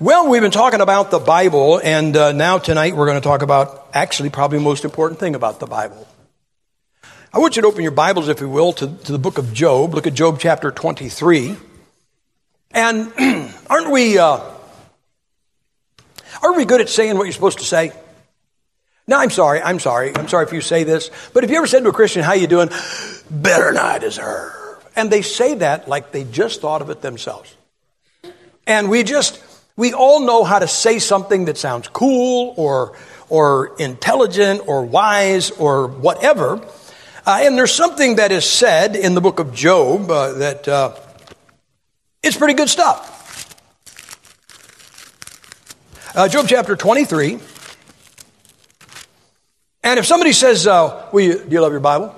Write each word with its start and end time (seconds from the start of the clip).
Well, 0.00 0.28
we've 0.28 0.40
been 0.40 0.52
talking 0.52 0.80
about 0.80 1.10
the 1.10 1.18
Bible, 1.18 1.80
and 1.82 2.16
uh, 2.16 2.30
now 2.30 2.58
tonight 2.58 2.94
we're 2.94 3.06
going 3.06 3.20
to 3.20 3.24
talk 3.28 3.42
about 3.42 3.88
actually 3.92 4.30
probably 4.30 4.58
the 4.58 4.64
most 4.64 4.84
important 4.84 5.18
thing 5.18 5.34
about 5.34 5.58
the 5.58 5.66
Bible. 5.66 6.06
I 7.32 7.40
want 7.40 7.56
you 7.56 7.62
to 7.62 7.68
open 7.68 7.82
your 7.82 7.90
Bibles, 7.90 8.28
if 8.28 8.40
you 8.40 8.48
will, 8.48 8.72
to, 8.74 8.86
to 8.86 9.10
the 9.10 9.18
book 9.18 9.38
of 9.38 9.52
Job. 9.52 9.94
Look 9.94 10.06
at 10.06 10.14
Job 10.14 10.38
chapter 10.38 10.70
23. 10.70 11.56
And 12.70 13.12
aren't 13.68 13.90
we, 13.90 14.18
uh, 14.18 14.40
aren't 16.44 16.56
we 16.56 16.64
good 16.64 16.80
at 16.80 16.88
saying 16.88 17.18
what 17.18 17.24
you're 17.24 17.32
supposed 17.32 17.58
to 17.58 17.64
say? 17.64 17.90
No, 19.08 19.18
I'm 19.18 19.30
sorry, 19.30 19.60
I'm 19.60 19.80
sorry, 19.80 20.14
I'm 20.14 20.28
sorry 20.28 20.46
if 20.46 20.52
you 20.52 20.60
say 20.60 20.84
this, 20.84 21.10
but 21.34 21.42
have 21.42 21.50
you 21.50 21.56
ever 21.56 21.66
said 21.66 21.82
to 21.82 21.88
a 21.88 21.92
Christian, 21.92 22.22
how 22.22 22.34
you 22.34 22.46
doing? 22.46 22.68
Better 23.28 23.72
than 23.72 23.78
I 23.78 23.98
deserve. 23.98 24.52
And 24.94 25.10
they 25.10 25.22
say 25.22 25.56
that 25.56 25.88
like 25.88 26.12
they 26.12 26.22
just 26.22 26.60
thought 26.60 26.82
of 26.82 26.90
it 26.90 27.02
themselves. 27.02 27.52
And 28.64 28.88
we 28.88 29.02
just, 29.02 29.42
we 29.78 29.94
all 29.94 30.26
know 30.26 30.42
how 30.42 30.58
to 30.58 30.66
say 30.66 30.98
something 30.98 31.44
that 31.44 31.56
sounds 31.56 31.86
cool 31.86 32.52
or, 32.56 32.98
or 33.28 33.76
intelligent 33.78 34.66
or 34.66 34.84
wise 34.84 35.52
or 35.52 35.86
whatever. 35.86 36.60
Uh, 37.24 37.38
and 37.42 37.56
there's 37.56 37.72
something 37.72 38.16
that 38.16 38.32
is 38.32 38.44
said 38.44 38.96
in 38.96 39.14
the 39.14 39.20
book 39.20 39.38
of 39.38 39.54
Job 39.54 40.10
uh, 40.10 40.32
that 40.32 40.66
uh, 40.66 40.96
it's 42.24 42.36
pretty 42.36 42.54
good 42.54 42.68
stuff. 42.68 43.14
Uh, 46.16 46.26
Job 46.26 46.46
chapter 46.48 46.74
23. 46.74 47.38
And 49.84 49.98
if 50.00 50.06
somebody 50.06 50.32
says, 50.32 50.66
uh, 50.66 51.08
well, 51.12 51.24
you, 51.24 51.38
Do 51.38 51.50
you 51.50 51.60
love 51.60 51.70
your 51.70 51.80
Bible? 51.80 52.16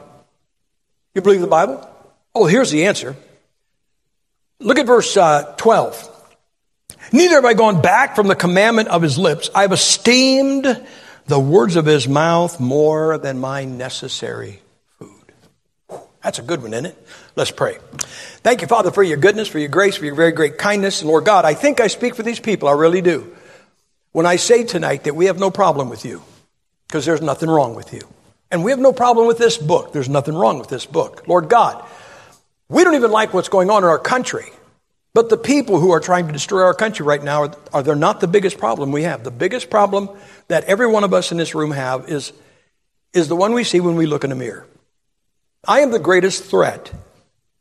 You 1.15 1.21
believe 1.21 1.43
the 1.43 1.47
Bible? 1.47 1.87
Oh, 2.35 2.47
here's 2.47 2.71
the 2.71 2.87
answer. 2.87 3.17
Look 4.61 4.79
at 4.79 4.87
verse 4.87 5.15
uh, 5.15 5.55
12. 5.59 6.10
Neither 7.13 7.37
have 7.37 7.45
I 7.45 7.55
gone 7.55 7.83
back 7.83 8.15
from 8.15 8.29
the 8.29 8.37
commandment 8.37 8.89
of 8.89 9.03
his 9.03 9.19
lips. 9.19 9.51
I've 9.55 9.73
esteemed 9.73 10.87
the 11.27 11.41
words 11.41 11.77
of 11.77 11.87
his 11.87 12.09
mouth 12.09 12.61
more 12.61 13.19
than 13.19 13.39
my 13.39 13.65
necessary 13.65 14.61
food. 14.99 15.33
That's 16.23 16.39
a 16.39 16.43
good 16.43 16.63
one, 16.63 16.73
isn't 16.73 16.87
it? 16.87 17.07
Let's 17.37 17.51
pray. 17.51 17.79
Thank 18.43 18.63
you, 18.63 18.69
Father, 18.69 18.91
for 18.91 19.03
your 19.03 19.17
goodness, 19.17 19.49
for 19.49 19.59
your 19.59 19.69
grace, 19.69 19.97
for 19.97 20.05
your 20.05 20.15
very 20.15 20.33
great 20.33 20.59
kindness. 20.59 21.01
And 21.01 21.11
Lord 21.11 21.25
God, 21.25 21.45
I 21.45 21.55
think 21.55 21.81
I 21.81 21.87
speak 21.87 22.15
for 22.15 22.23
these 22.23 22.41
people. 22.41 22.69
I 22.69 22.73
really 22.73 23.03
do. 23.03 23.37
When 24.13 24.27
I 24.27 24.37
say 24.37 24.65
tonight 24.65 25.05
that 25.05 25.15
we 25.15 25.27
have 25.27 25.39
no 25.39 25.51
problem 25.51 25.89
with 25.89 26.05
you, 26.05 26.23
because 26.89 27.07
there's 27.07 27.23
nothing 27.23 27.49
wrong 27.49 27.77
with 27.77 27.93
you. 27.93 28.01
And 28.51 28.65
we 28.65 28.73
have 28.73 28.81
no 28.81 28.93
problem 28.93 29.29
with 29.29 29.39
this 29.39 29.57
book. 29.57 29.93
There's 29.93 30.09
nothing 30.09 30.35
wrong 30.35 30.59
with 30.59 30.69
this 30.69 30.85
book. 30.85 31.29
Lord 31.29 31.49
God, 31.49 31.85
we 32.69 32.83
don't 32.83 32.97
even 32.97 33.13
like 33.13 33.33
what's 33.33 33.49
going 33.49 33.71
on 33.71 33.85
in 33.85 33.89
our 33.89 33.99
country. 33.99 34.47
But 35.13 35.29
the 35.29 35.37
people 35.37 35.81
who 35.81 35.91
are 35.91 36.01
trying 36.01 36.27
to 36.29 36.33
destroy 36.33 36.63
our 36.63 36.75
country 36.75 37.05
right 37.05 37.23
now 37.23 37.43
are, 37.43 37.57
are 37.73 37.83
they're 37.83 37.97
not 37.97 38.21
the 38.21 38.29
biggest 38.29 38.59
problem 38.59 38.93
we 38.93 39.03
have. 39.03 39.25
The 39.25 39.31
biggest 39.31 39.69
problem 39.69 40.09
that 40.49 40.65
every 40.65 40.87
one 40.87 41.05
of 41.05 41.13
us 41.13 41.33
in 41.33 41.39
this 41.39 41.55
room 41.55 41.73
have 41.73 42.09
is, 42.09 42.33
is 43.13 43.29
the 43.29 43.37
one 43.37 43.53
we 43.53 43.65
see 43.65 43.81
when 43.81 43.97
we 43.97 44.07
look 44.07 44.23
in 44.23 44.31
a 44.31 44.37
mirror. 44.37 44.67
I 45.67 45.81
am 45.81 45.91
the 45.91 45.99
greatest 45.99 46.45
threat 46.45 46.93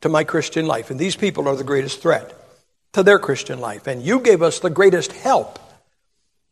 to 0.02 0.10
my 0.10 0.24
Christian 0.24 0.68
life, 0.68 0.92
and 0.92 1.00
these 1.00 1.16
people 1.16 1.48
are 1.48 1.56
the 1.56 1.64
greatest 1.64 2.02
threat 2.02 2.34
to 2.94 3.04
their 3.04 3.20
Christian 3.20 3.60
life. 3.60 3.88
And 3.88 4.02
you 4.02 4.20
gave 4.20 4.42
us 4.42 4.60
the 4.60 4.70
greatest 4.70 5.12
help 5.12 5.60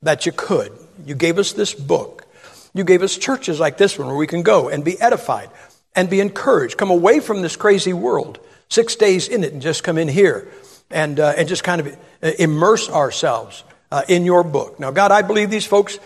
that 0.02 0.26
you 0.26 0.32
could. 0.32 0.72
You 1.06 1.16
gave 1.16 1.38
us 1.38 1.54
this 1.54 1.74
book. 1.74 2.26
You 2.74 2.84
gave 2.84 3.04
us 3.04 3.18
churches 3.18 3.60
like 3.60 3.78
this 3.78 3.98
one 3.98 4.08
where 4.08 4.18
we 4.18 4.28
can 4.28 4.44
go 4.44 4.68
and 4.68 4.84
be 4.84 5.00
edified 5.00 5.50
and 5.96 6.10
be 6.10 6.20
encouraged, 6.20 6.78
come 6.78 6.92
away 6.92 7.20
from 7.20 7.42
this 7.42 7.56
crazy 7.56 7.94
world, 7.94 8.40
six 8.70 8.96
days 8.96 9.28
in 9.28 9.44
it, 9.44 9.54
and 9.54 9.62
just 9.62 9.84
come 9.84 9.98
in 9.98 10.08
here 10.08 10.48
and, 10.90 11.20
uh, 11.20 11.34
and 11.38 11.48
just 11.48 11.64
kind 11.64 11.82
of 11.82 11.88
uh, 12.24 12.32
immerse 12.40 12.90
ourselves 12.90 13.64
uh, 13.92 14.04
in 14.08 14.26
your 14.26 14.44
book. 14.44 14.80
Now, 14.80 14.92
God, 14.92 15.12
I 15.12 15.22
believe 15.22 15.50
these 15.50 15.66
folks, 15.66 16.00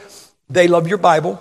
they 0.49 0.67
love 0.67 0.87
your 0.87 0.97
Bible. 0.97 1.39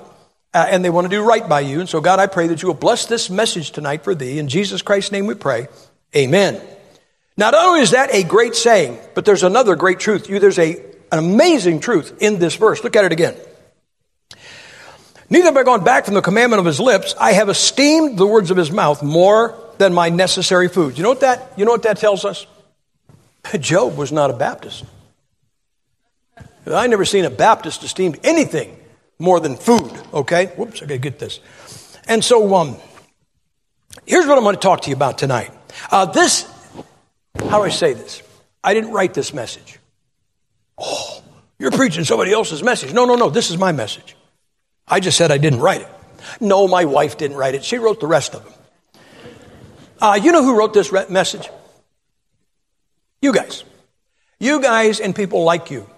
Uh, 0.52 0.66
and 0.68 0.84
they 0.84 0.90
want 0.90 1.04
to 1.04 1.08
do 1.08 1.22
right 1.22 1.48
by 1.48 1.60
you. 1.60 1.78
And 1.78 1.88
so, 1.88 2.00
God, 2.00 2.18
I 2.18 2.26
pray 2.26 2.48
that 2.48 2.60
you 2.60 2.66
will 2.66 2.74
bless 2.74 3.06
this 3.06 3.30
message 3.30 3.70
tonight 3.70 4.02
for 4.02 4.16
thee. 4.16 4.40
In 4.40 4.48
Jesus 4.48 4.82
Christ's 4.82 5.12
name 5.12 5.28
we 5.28 5.34
pray. 5.34 5.68
Amen. 6.16 6.60
Not 7.36 7.54
only 7.54 7.82
is 7.82 7.92
that 7.92 8.12
a 8.12 8.24
great 8.24 8.56
saying, 8.56 8.98
but 9.14 9.24
there's 9.24 9.44
another 9.44 9.76
great 9.76 10.00
truth. 10.00 10.28
You, 10.28 10.40
there's 10.40 10.58
a, 10.58 10.74
an 11.12 11.20
amazing 11.20 11.78
truth 11.78 12.20
in 12.20 12.40
this 12.40 12.56
verse. 12.56 12.82
Look 12.82 12.96
at 12.96 13.04
it 13.04 13.12
again. 13.12 13.36
Neither 15.30 15.44
have 15.44 15.56
I 15.56 15.62
gone 15.62 15.84
back 15.84 16.06
from 16.06 16.14
the 16.14 16.20
commandment 16.20 16.58
of 16.58 16.66
his 16.66 16.80
lips. 16.80 17.14
I 17.18 17.34
have 17.34 17.48
esteemed 17.48 18.18
the 18.18 18.26
words 18.26 18.50
of 18.50 18.56
his 18.56 18.72
mouth 18.72 19.04
more 19.04 19.56
than 19.78 19.94
my 19.94 20.08
necessary 20.08 20.66
food. 20.68 20.98
You 20.98 21.04
know 21.04 21.10
what 21.10 21.20
that, 21.20 21.52
you 21.56 21.64
know 21.64 21.70
what 21.70 21.84
that 21.84 21.98
tells 21.98 22.24
us? 22.24 22.44
Job 23.60 23.96
was 23.96 24.12
not 24.12 24.30
a 24.30 24.34
Baptist. 24.34 24.84
I 26.66 26.86
never 26.86 27.04
seen 27.04 27.24
a 27.24 27.30
Baptist 27.30 27.82
esteem 27.82 28.14
anything 28.22 28.76
more 29.18 29.40
than 29.40 29.56
food. 29.56 29.92
Okay, 30.12 30.46
whoops, 30.56 30.82
I 30.82 30.86
gotta 30.86 30.98
get 30.98 31.18
this. 31.18 31.40
And 32.06 32.24
so, 32.24 32.54
um, 32.54 32.76
here's 34.06 34.26
what 34.26 34.38
I'm 34.38 34.44
to 34.54 34.60
talk 34.60 34.82
to 34.82 34.90
you 34.90 34.96
about 34.96 35.18
tonight. 35.18 35.50
Uh, 35.90 36.06
this, 36.06 36.50
how 37.38 37.58
do 37.58 37.64
I 37.64 37.68
say 37.70 37.92
this? 37.92 38.22
I 38.62 38.74
didn't 38.74 38.92
write 38.92 39.14
this 39.14 39.32
message. 39.32 39.78
Oh, 40.76 41.22
you're 41.58 41.70
preaching 41.70 42.04
somebody 42.04 42.32
else's 42.32 42.62
message. 42.62 42.92
No, 42.92 43.04
no, 43.04 43.14
no. 43.14 43.30
This 43.30 43.50
is 43.50 43.58
my 43.58 43.72
message. 43.72 44.16
I 44.88 45.00
just 45.00 45.16
said 45.16 45.30
I 45.30 45.38
didn't 45.38 45.60
write 45.60 45.82
it. 45.82 45.88
No, 46.40 46.68
my 46.68 46.84
wife 46.84 47.16
didn't 47.16 47.36
write 47.36 47.54
it. 47.54 47.64
She 47.64 47.78
wrote 47.78 48.00
the 48.00 48.06
rest 48.06 48.34
of 48.34 48.44
them. 48.44 48.52
Uh, 50.00 50.18
you 50.22 50.32
know 50.32 50.42
who 50.42 50.56
wrote 50.56 50.72
this 50.72 50.90
re- 50.90 51.06
message? 51.08 51.48
You 53.22 53.34
guys. 53.34 53.64
You 54.38 54.62
guys 54.62 54.98
and 55.00 55.14
people 55.14 55.44
like 55.44 55.70
you. 55.70 55.88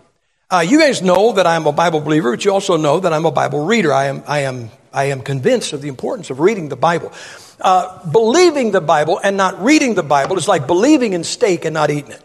Uh, 0.50 0.60
you 0.60 0.80
guys 0.80 1.00
know 1.00 1.32
that 1.32 1.46
I 1.46 1.54
am 1.54 1.66
a 1.66 1.72
Bible 1.72 2.00
believer, 2.00 2.32
but 2.32 2.44
you 2.44 2.52
also 2.52 2.76
know 2.76 2.98
that 3.00 3.12
I'm 3.12 3.24
a 3.24 3.30
Bible 3.30 3.64
reader. 3.64 3.92
I 3.92 4.06
am, 4.06 4.24
I 4.26 4.40
am, 4.40 4.70
I 4.92 5.04
am 5.04 5.22
convinced 5.22 5.72
of 5.72 5.80
the 5.80 5.88
importance 5.88 6.30
of 6.30 6.40
reading 6.40 6.68
the 6.68 6.76
Bible. 6.76 7.12
Uh, 7.60 8.04
believing 8.10 8.72
the 8.72 8.80
Bible 8.80 9.20
and 9.22 9.36
not 9.36 9.62
reading 9.62 9.94
the 9.94 10.02
Bible 10.02 10.36
is 10.36 10.48
like 10.48 10.66
believing 10.66 11.12
in 11.12 11.22
steak 11.22 11.64
and 11.64 11.72
not 11.72 11.90
eating 11.90 12.10
it. 12.10 12.22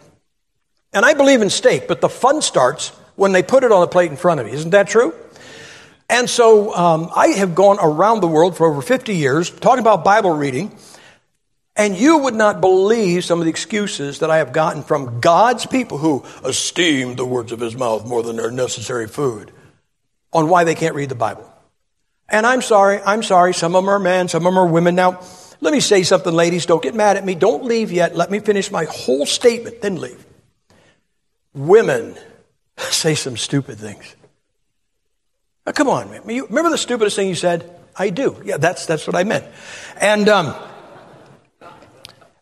And 0.93 1.05
I 1.05 1.13
believe 1.13 1.43
in 1.43 1.51
steak, 1.51 1.87
but 1.87 2.01
the 2.01 2.09
fun 2.09 2.41
starts 2.41 2.89
when 3.15 3.33
they 3.33 3.43
put 3.43 3.63
it 3.63 3.71
on 3.71 3.83
a 3.83 3.87
plate 3.87 4.09
in 4.09 4.17
front 4.17 4.39
of 4.39 4.47
you. 4.47 4.53
Isn't 4.53 4.71
that 4.71 4.87
true? 4.87 5.13
And 6.09 6.27
so 6.27 6.73
um, 6.73 7.11
I 7.15 7.27
have 7.27 7.53
gone 7.53 7.77
around 7.79 8.21
the 8.21 8.27
world 8.27 8.57
for 8.57 8.65
over 8.65 8.81
50 8.81 9.15
years 9.15 9.51
talking 9.51 9.81
about 9.81 10.03
Bible 10.03 10.31
reading. 10.31 10.75
And 11.77 11.95
you 11.95 12.17
would 12.17 12.33
not 12.33 12.59
believe 12.59 13.23
some 13.23 13.37
of 13.37 13.45
the 13.45 13.51
excuses 13.51 14.19
that 14.19 14.31
I 14.31 14.37
have 14.37 14.51
gotten 14.51 14.81
from 14.81 15.21
God's 15.21 15.67
people 15.67 15.99
who 15.99 16.25
esteem 16.43 17.15
the 17.15 17.25
words 17.25 17.51
of 17.51 17.59
his 17.59 17.75
mouth 17.75 18.05
more 18.05 18.23
than 18.23 18.37
their 18.37 18.49
necessary 18.49 19.07
food 19.07 19.51
on 20.33 20.49
why 20.49 20.63
they 20.63 20.73
can't 20.73 20.95
read 20.95 21.09
the 21.09 21.15
Bible. 21.15 21.47
And 22.27 22.47
I'm 22.47 22.63
sorry, 22.63 22.99
I'm 23.05 23.21
sorry, 23.21 23.53
some 23.53 23.75
of 23.75 23.83
them 23.83 23.89
are 23.89 23.99
men, 23.99 24.27
some 24.27 24.45
of 24.45 24.51
them 24.51 24.57
are 24.57 24.65
women. 24.65 24.95
Now, 24.95 25.21
let 25.61 25.71
me 25.71 25.79
say 25.79 26.01
something, 26.01 26.33
ladies. 26.33 26.65
Don't 26.65 26.81
get 26.81 26.95
mad 26.95 27.15
at 27.15 27.23
me. 27.23 27.35
Don't 27.35 27.63
leave 27.63 27.91
yet. 27.91 28.15
Let 28.15 28.31
me 28.31 28.39
finish 28.39 28.71
my 28.71 28.85
whole 28.85 29.27
statement, 29.27 29.81
then 29.81 30.01
leave. 30.01 30.25
Women 31.53 32.17
say 32.77 33.13
some 33.13 33.37
stupid 33.37 33.77
things. 33.77 34.15
Now, 35.67 35.73
come 35.73 35.89
on, 35.89 36.09
man. 36.09 36.23
Remember 36.25 36.71
the 36.71 36.77
stupidest 36.77 37.15
thing 37.15 37.29
you 37.29 37.35
said? 37.35 37.69
I 37.95 38.09
do. 38.09 38.41
Yeah, 38.43 38.57
that's, 38.57 38.87
that's 38.87 39.05
what 39.05 39.15
I 39.15 39.23
meant. 39.23 39.45
And, 40.01 40.27
um, 40.27 40.55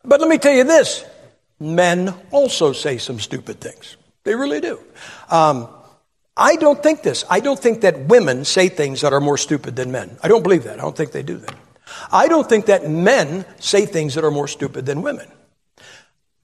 but 0.05 0.19
let 0.19 0.29
me 0.29 0.37
tell 0.37 0.53
you 0.53 0.63
this 0.63 1.05
men 1.59 2.13
also 2.31 2.73
say 2.73 2.97
some 2.97 3.19
stupid 3.19 3.59
things. 3.59 3.97
They 4.23 4.35
really 4.35 4.59
do. 4.59 4.79
Um, 5.29 5.69
I 6.35 6.57
don't 6.57 6.81
think 6.83 7.01
this. 7.01 7.23
I 7.29 7.39
don't 7.39 7.59
think 7.59 7.81
that 7.81 8.07
women 8.07 8.43
say 8.43 8.67
things 8.67 9.01
that 9.01 9.13
are 9.13 9.21
more 9.21 9.37
stupid 9.37 9.75
than 9.75 9.91
men. 9.91 10.17
I 10.21 10.27
don't 10.27 10.43
believe 10.43 10.65
that. 10.65 10.79
I 10.79 10.81
don't 10.81 10.97
think 10.97 11.11
they 11.11 11.23
do 11.23 11.37
that. 11.37 11.55
I 12.11 12.27
don't 12.27 12.47
think 12.47 12.65
that 12.65 12.89
men 12.89 13.45
say 13.59 13.85
things 13.85 14.15
that 14.15 14.23
are 14.23 14.31
more 14.31 14.47
stupid 14.47 14.85
than 14.85 15.01
women. 15.01 15.27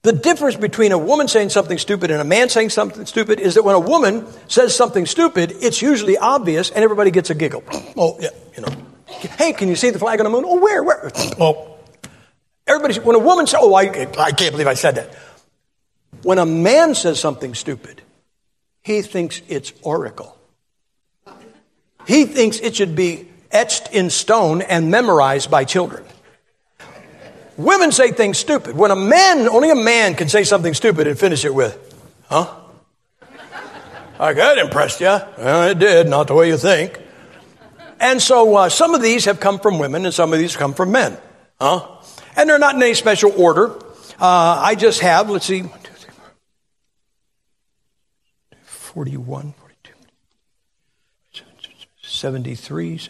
The 0.02 0.12
difference 0.12 0.56
between 0.56 0.90
a 0.92 0.98
woman 0.98 1.28
saying 1.28 1.50
something 1.50 1.78
stupid 1.78 2.10
and 2.10 2.20
a 2.20 2.24
man 2.24 2.48
saying 2.48 2.70
something 2.70 3.06
stupid 3.06 3.38
is 3.38 3.54
that 3.54 3.62
when 3.62 3.76
a 3.76 3.80
woman 3.80 4.26
says 4.48 4.74
something 4.74 5.06
stupid, 5.06 5.52
it's 5.60 5.80
usually 5.80 6.16
obvious 6.16 6.70
and 6.70 6.82
everybody 6.82 7.10
gets 7.10 7.30
a 7.30 7.34
giggle. 7.34 7.62
Oh, 7.96 8.16
yeah, 8.18 8.30
you 8.56 8.62
know. 8.62 8.72
Hey, 9.38 9.52
can 9.52 9.68
you 9.68 9.76
see 9.76 9.90
the 9.90 9.98
flag 9.98 10.18
on 10.18 10.24
the 10.24 10.30
moon? 10.30 10.44
Oh, 10.46 10.58
where? 10.58 10.82
Where? 10.82 11.12
Oh, 11.38 11.71
Everybody, 12.72 13.00
when 13.00 13.16
a 13.16 13.18
woman 13.18 13.46
says, 13.46 13.60
oh, 13.62 13.74
I, 13.74 13.82
I 14.18 14.32
can't 14.32 14.52
believe 14.52 14.66
I 14.66 14.74
said 14.74 14.94
that. 14.94 15.14
When 16.22 16.38
a 16.38 16.46
man 16.46 16.94
says 16.94 17.20
something 17.20 17.54
stupid, 17.54 18.00
he 18.82 19.02
thinks 19.02 19.42
it's 19.46 19.74
oracle. 19.82 20.36
He 22.06 22.24
thinks 22.24 22.60
it 22.60 22.74
should 22.74 22.96
be 22.96 23.28
etched 23.50 23.92
in 23.92 24.08
stone 24.08 24.62
and 24.62 24.90
memorized 24.90 25.50
by 25.50 25.64
children. 25.64 26.02
Women 27.58 27.92
say 27.92 28.10
things 28.12 28.38
stupid. 28.38 28.74
When 28.74 28.90
a 28.90 28.96
man, 28.96 29.48
only 29.48 29.70
a 29.70 29.74
man 29.74 30.14
can 30.14 30.30
say 30.30 30.42
something 30.42 30.72
stupid 30.72 31.06
and 31.06 31.18
finish 31.18 31.44
it 31.44 31.54
with, 31.54 31.76
huh? 32.30 32.56
Like 34.18 34.36
that 34.36 34.56
impressed 34.56 35.00
you? 35.00 35.06
Well, 35.06 35.68
it 35.68 35.78
did, 35.78 36.08
not 36.08 36.28
the 36.28 36.34
way 36.34 36.48
you 36.48 36.56
think. 36.56 36.98
And 38.00 38.22
so 38.22 38.56
uh, 38.56 38.68
some 38.70 38.94
of 38.94 39.02
these 39.02 39.26
have 39.26 39.40
come 39.40 39.58
from 39.58 39.78
women 39.78 40.06
and 40.06 40.14
some 40.14 40.32
of 40.32 40.38
these 40.38 40.56
come 40.56 40.72
from 40.72 40.90
men. 40.90 41.18
Huh? 41.60 41.86
And 42.36 42.48
they're 42.48 42.58
not 42.58 42.74
in 42.74 42.82
any 42.82 42.94
special 42.94 43.32
order. 43.36 43.76
Uh, 44.20 44.60
I 44.62 44.74
just 44.74 45.00
have, 45.00 45.28
let's 45.30 45.46
see, 45.46 45.64
41, 48.64 49.54
42, 49.58 49.92
73, 52.02 53.00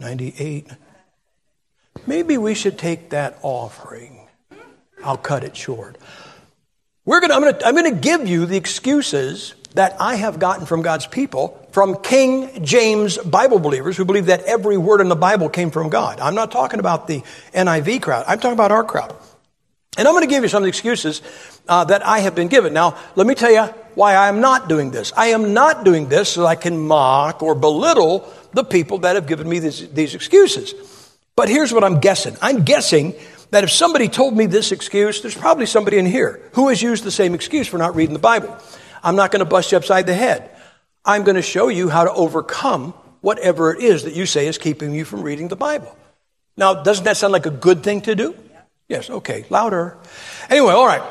98. 0.00 0.68
Maybe 2.06 2.38
we 2.38 2.54
should 2.54 2.78
take 2.78 3.10
that 3.10 3.38
offering. 3.42 4.26
I'll 5.04 5.16
cut 5.16 5.44
it 5.44 5.56
short. 5.56 5.98
We're 7.04 7.20
gonna, 7.20 7.34
I'm 7.34 7.42
to 7.42 7.66
I'm 7.66 7.74
gonna 7.74 7.92
give 7.92 8.26
you 8.26 8.46
the 8.46 8.56
excuses 8.56 9.54
that 9.74 9.96
I 10.00 10.16
have 10.16 10.38
gotten 10.38 10.66
from 10.66 10.82
God's 10.82 11.06
people, 11.06 11.66
from 11.72 12.00
King 12.02 12.64
James 12.64 13.18
Bible 13.18 13.58
believers 13.58 13.96
who 13.96 14.04
believe 14.04 14.26
that 14.26 14.42
every 14.44 14.76
word 14.76 15.00
in 15.00 15.08
the 15.08 15.16
Bible 15.16 15.48
came 15.48 15.70
from 15.70 15.90
God. 15.90 16.20
I'm 16.20 16.34
not 16.34 16.50
talking 16.50 16.80
about 16.80 17.06
the 17.06 17.22
NIV 17.54 18.02
crowd, 18.02 18.24
I'm 18.26 18.38
talking 18.38 18.54
about 18.54 18.72
our 18.72 18.84
crowd. 18.84 19.14
And 19.96 20.06
I'm 20.06 20.14
going 20.14 20.22
to 20.22 20.30
give 20.30 20.44
you 20.44 20.48
some 20.48 20.62
of 20.62 20.64
the 20.64 20.68
excuses 20.68 21.22
uh, 21.66 21.84
that 21.84 22.06
I 22.06 22.20
have 22.20 22.34
been 22.34 22.46
given. 22.46 22.72
Now, 22.72 22.96
let 23.16 23.26
me 23.26 23.34
tell 23.34 23.50
you 23.50 23.64
why 23.94 24.14
I 24.14 24.28
am 24.28 24.40
not 24.40 24.68
doing 24.68 24.92
this. 24.92 25.12
I 25.16 25.28
am 25.28 25.54
not 25.54 25.84
doing 25.84 26.08
this 26.08 26.28
so 26.28 26.46
I 26.46 26.54
can 26.54 26.78
mock 26.78 27.42
or 27.42 27.56
belittle 27.56 28.32
the 28.52 28.62
people 28.62 28.98
that 28.98 29.16
have 29.16 29.26
given 29.26 29.48
me 29.48 29.58
these, 29.58 29.88
these 29.88 30.14
excuses. 30.14 30.72
But 31.34 31.48
here's 31.48 31.72
what 31.72 31.84
I'm 31.84 32.00
guessing 32.00 32.36
I'm 32.40 32.62
guessing 32.62 33.14
that 33.50 33.64
if 33.64 33.70
somebody 33.70 34.08
told 34.08 34.36
me 34.36 34.46
this 34.46 34.72
excuse, 34.72 35.20
there's 35.20 35.36
probably 35.36 35.66
somebody 35.66 35.98
in 35.98 36.06
here 36.06 36.42
who 36.52 36.68
has 36.68 36.80
used 36.82 37.02
the 37.02 37.10
same 37.10 37.34
excuse 37.34 37.66
for 37.66 37.78
not 37.78 37.96
reading 37.96 38.12
the 38.12 38.20
Bible. 38.20 38.56
I'm 39.02 39.16
not 39.16 39.30
going 39.30 39.40
to 39.40 39.46
bust 39.46 39.72
you 39.72 39.78
upside 39.78 40.06
the 40.06 40.14
head. 40.14 40.50
I'm 41.04 41.24
going 41.24 41.36
to 41.36 41.42
show 41.42 41.68
you 41.68 41.88
how 41.88 42.04
to 42.04 42.12
overcome 42.12 42.92
whatever 43.20 43.74
it 43.74 43.82
is 43.82 44.04
that 44.04 44.14
you 44.14 44.26
say 44.26 44.46
is 44.46 44.58
keeping 44.58 44.94
you 44.94 45.04
from 45.04 45.22
reading 45.22 45.48
the 45.48 45.56
Bible. 45.56 45.96
Now, 46.56 46.82
doesn't 46.82 47.04
that 47.04 47.16
sound 47.16 47.32
like 47.32 47.46
a 47.46 47.50
good 47.50 47.82
thing 47.82 48.02
to 48.02 48.14
do? 48.14 48.34
Yes, 48.88 49.10
okay, 49.10 49.44
louder. 49.50 49.96
Anyway, 50.50 50.72
all 50.72 50.86
right. 50.86 51.02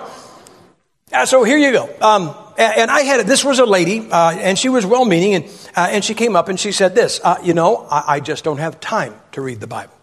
Uh, 1.11 1.25
so 1.25 1.43
here 1.43 1.57
you 1.57 1.71
go. 1.71 1.89
Um, 2.01 2.35
and, 2.57 2.91
I 2.91 3.01
had 3.01 3.25
this 3.27 3.45
was 3.45 3.59
a 3.59 3.65
lady, 3.65 4.09
uh, 4.11 4.31
and 4.31 4.57
she 4.57 4.67
was 4.67 4.85
well 4.85 5.05
meaning, 5.05 5.35
and, 5.35 5.45
uh, 5.75 5.87
and 5.91 6.03
she 6.03 6.13
came 6.13 6.35
up 6.35 6.49
and 6.49 6.59
she 6.59 6.71
said 6.71 6.95
this 6.95 7.21
uh, 7.23 7.37
You 7.43 7.53
know, 7.53 7.87
I, 7.89 8.15
I 8.15 8.19
just 8.19 8.43
don't 8.43 8.57
have 8.57 8.79
time 8.79 9.15
to 9.33 9.41
read 9.41 9.59
the 9.59 9.67
Bible. 9.67 9.96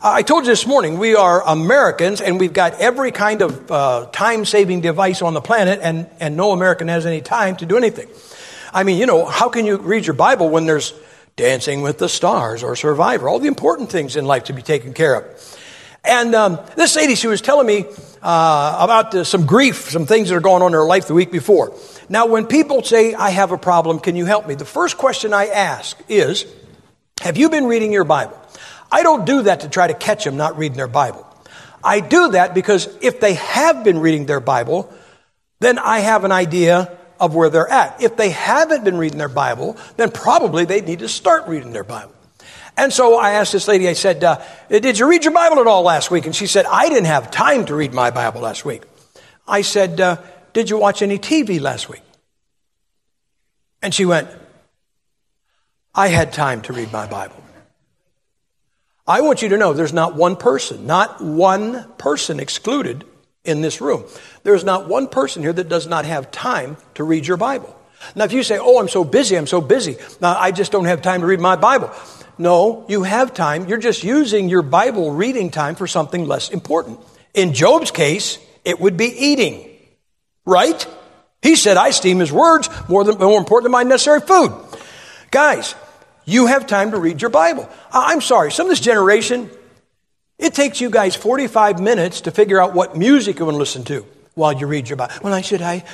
I 0.00 0.22
told 0.22 0.44
you 0.44 0.52
this 0.52 0.64
morning, 0.64 0.98
we 0.98 1.16
are 1.16 1.42
Americans 1.44 2.20
and 2.20 2.38
we've 2.38 2.52
got 2.52 2.74
every 2.74 3.10
kind 3.10 3.42
of 3.42 3.70
uh, 3.70 4.06
time 4.12 4.44
saving 4.44 4.80
device 4.80 5.22
on 5.22 5.34
the 5.34 5.40
planet, 5.40 5.80
and, 5.82 6.08
and 6.20 6.36
no 6.36 6.52
American 6.52 6.86
has 6.86 7.04
any 7.04 7.20
time 7.20 7.56
to 7.56 7.66
do 7.66 7.76
anything. 7.76 8.08
I 8.72 8.84
mean, 8.84 8.98
you 8.98 9.06
know, 9.06 9.24
how 9.24 9.48
can 9.48 9.66
you 9.66 9.76
read 9.76 10.06
your 10.06 10.14
Bible 10.14 10.50
when 10.50 10.66
there's 10.66 10.94
Dancing 11.34 11.82
with 11.82 11.98
the 11.98 12.08
Stars 12.08 12.62
or 12.62 12.76
Survivor, 12.76 13.28
all 13.28 13.40
the 13.40 13.48
important 13.48 13.90
things 13.90 14.14
in 14.14 14.24
life 14.24 14.44
to 14.44 14.52
be 14.52 14.62
taken 14.62 14.94
care 14.94 15.16
of? 15.16 15.58
And 16.04 16.32
um, 16.32 16.60
this 16.76 16.94
lady, 16.94 17.16
she 17.16 17.26
was 17.26 17.40
telling 17.40 17.66
me 17.66 17.84
uh, 18.22 18.76
about 18.78 19.12
uh, 19.16 19.24
some 19.24 19.46
grief, 19.46 19.90
some 19.90 20.06
things 20.06 20.28
that 20.28 20.36
are 20.36 20.40
going 20.40 20.62
on 20.62 20.68
in 20.68 20.74
her 20.74 20.86
life 20.86 21.08
the 21.08 21.14
week 21.14 21.32
before. 21.32 21.74
Now, 22.08 22.26
when 22.26 22.46
people 22.46 22.84
say, 22.84 23.14
I 23.14 23.30
have 23.30 23.50
a 23.50 23.58
problem, 23.58 23.98
can 23.98 24.14
you 24.14 24.26
help 24.26 24.46
me? 24.46 24.54
The 24.54 24.64
first 24.64 24.96
question 24.96 25.34
I 25.34 25.46
ask 25.46 25.98
is, 26.08 26.46
Have 27.22 27.36
you 27.36 27.50
been 27.50 27.64
reading 27.64 27.90
your 27.90 28.04
Bible? 28.04 28.40
I 28.90 29.02
don't 29.02 29.24
do 29.24 29.42
that 29.42 29.60
to 29.60 29.68
try 29.68 29.86
to 29.86 29.94
catch 29.94 30.24
them 30.24 30.36
not 30.36 30.58
reading 30.58 30.76
their 30.76 30.88
Bible. 30.88 31.26
I 31.82 32.00
do 32.00 32.32
that 32.32 32.54
because 32.54 32.88
if 33.00 33.20
they 33.20 33.34
have 33.34 33.84
been 33.84 33.98
reading 33.98 34.26
their 34.26 34.40
Bible, 34.40 34.92
then 35.60 35.78
I 35.78 36.00
have 36.00 36.24
an 36.24 36.32
idea 36.32 36.96
of 37.20 37.34
where 37.34 37.50
they're 37.50 37.68
at. 37.68 38.02
If 38.02 38.16
they 38.16 38.30
haven't 38.30 38.84
been 38.84 38.96
reading 38.96 39.18
their 39.18 39.28
Bible, 39.28 39.76
then 39.96 40.10
probably 40.10 40.64
they 40.64 40.80
need 40.80 41.00
to 41.00 41.08
start 41.08 41.48
reading 41.48 41.72
their 41.72 41.84
Bible. 41.84 42.14
And 42.76 42.92
so 42.92 43.18
I 43.18 43.32
asked 43.32 43.52
this 43.52 43.66
lady, 43.66 43.88
I 43.88 43.94
said, 43.94 44.22
uh, 44.22 44.40
Did 44.68 44.98
you 44.98 45.08
read 45.08 45.24
your 45.24 45.34
Bible 45.34 45.58
at 45.58 45.66
all 45.66 45.82
last 45.82 46.10
week? 46.10 46.26
And 46.26 46.34
she 46.34 46.46
said, 46.46 46.64
I 46.66 46.88
didn't 46.88 47.06
have 47.06 47.30
time 47.30 47.64
to 47.66 47.74
read 47.74 47.92
my 47.92 48.10
Bible 48.10 48.40
last 48.40 48.64
week. 48.64 48.82
I 49.48 49.62
said, 49.62 50.00
uh, 50.00 50.18
Did 50.52 50.70
you 50.70 50.78
watch 50.78 51.02
any 51.02 51.18
TV 51.18 51.60
last 51.60 51.88
week? 51.88 52.02
And 53.82 53.92
she 53.92 54.04
went, 54.04 54.28
I 55.92 56.08
had 56.08 56.32
time 56.32 56.62
to 56.62 56.72
read 56.72 56.92
my 56.92 57.06
Bible. 57.06 57.42
I 59.08 59.22
want 59.22 59.40
you 59.40 59.48
to 59.48 59.56
know 59.56 59.72
there's 59.72 59.94
not 59.94 60.14
one 60.14 60.36
person, 60.36 60.86
not 60.86 61.22
one 61.22 61.90
person 61.96 62.38
excluded 62.38 63.04
in 63.42 63.62
this 63.62 63.80
room. 63.80 64.04
There's 64.42 64.64
not 64.64 64.86
one 64.86 65.08
person 65.08 65.42
here 65.42 65.52
that 65.54 65.70
does 65.70 65.86
not 65.86 66.04
have 66.04 66.30
time 66.30 66.76
to 66.94 67.04
read 67.04 67.26
your 67.26 67.38
Bible. 67.38 67.74
Now, 68.14 68.24
if 68.24 68.32
you 68.32 68.42
say, 68.42 68.58
Oh, 68.58 68.78
I'm 68.78 68.88
so 68.88 69.04
busy, 69.04 69.36
I'm 69.36 69.46
so 69.46 69.62
busy, 69.62 69.96
now 70.20 70.38
I 70.38 70.52
just 70.52 70.70
don't 70.70 70.84
have 70.84 71.00
time 71.00 71.22
to 71.22 71.26
read 71.26 71.40
my 71.40 71.56
Bible. 71.56 71.90
No, 72.36 72.84
you 72.88 73.02
have 73.02 73.32
time. 73.32 73.66
You're 73.66 73.78
just 73.78 74.04
using 74.04 74.50
your 74.50 74.62
Bible 74.62 75.10
reading 75.10 75.50
time 75.50 75.74
for 75.74 75.86
something 75.86 76.26
less 76.26 76.50
important. 76.50 77.00
In 77.32 77.54
Job's 77.54 77.90
case, 77.90 78.38
it 78.62 78.78
would 78.78 78.98
be 78.98 79.06
eating, 79.06 79.74
right? 80.44 80.86
He 81.40 81.56
said, 81.56 81.78
I 81.78 81.88
esteem 81.88 82.18
his 82.18 82.30
words 82.30 82.68
more, 82.88 83.04
than, 83.04 83.18
more 83.18 83.38
important 83.38 83.64
than 83.64 83.72
my 83.72 83.84
necessary 83.84 84.20
food. 84.20 84.52
Guys, 85.30 85.74
you 86.28 86.44
have 86.44 86.66
time 86.66 86.90
to 86.90 86.98
read 86.98 87.22
your 87.22 87.30
Bible. 87.30 87.68
I'm 87.90 88.20
sorry, 88.20 88.52
some 88.52 88.66
of 88.66 88.70
this 88.70 88.80
generation, 88.80 89.50
it 90.38 90.52
takes 90.52 90.78
you 90.78 90.90
guys 90.90 91.16
45 91.16 91.80
minutes 91.80 92.20
to 92.22 92.30
figure 92.30 92.60
out 92.60 92.74
what 92.74 92.94
music 92.94 93.38
you 93.38 93.46
want 93.46 93.54
to 93.54 93.58
listen 93.58 93.82
to 93.84 94.04
while 94.34 94.52
you 94.52 94.66
read 94.66 94.90
your 94.90 94.96
Bible. 94.96 95.14
Well, 95.22 95.32
I 95.32 95.40
should 95.40 95.62
I, 95.62 95.84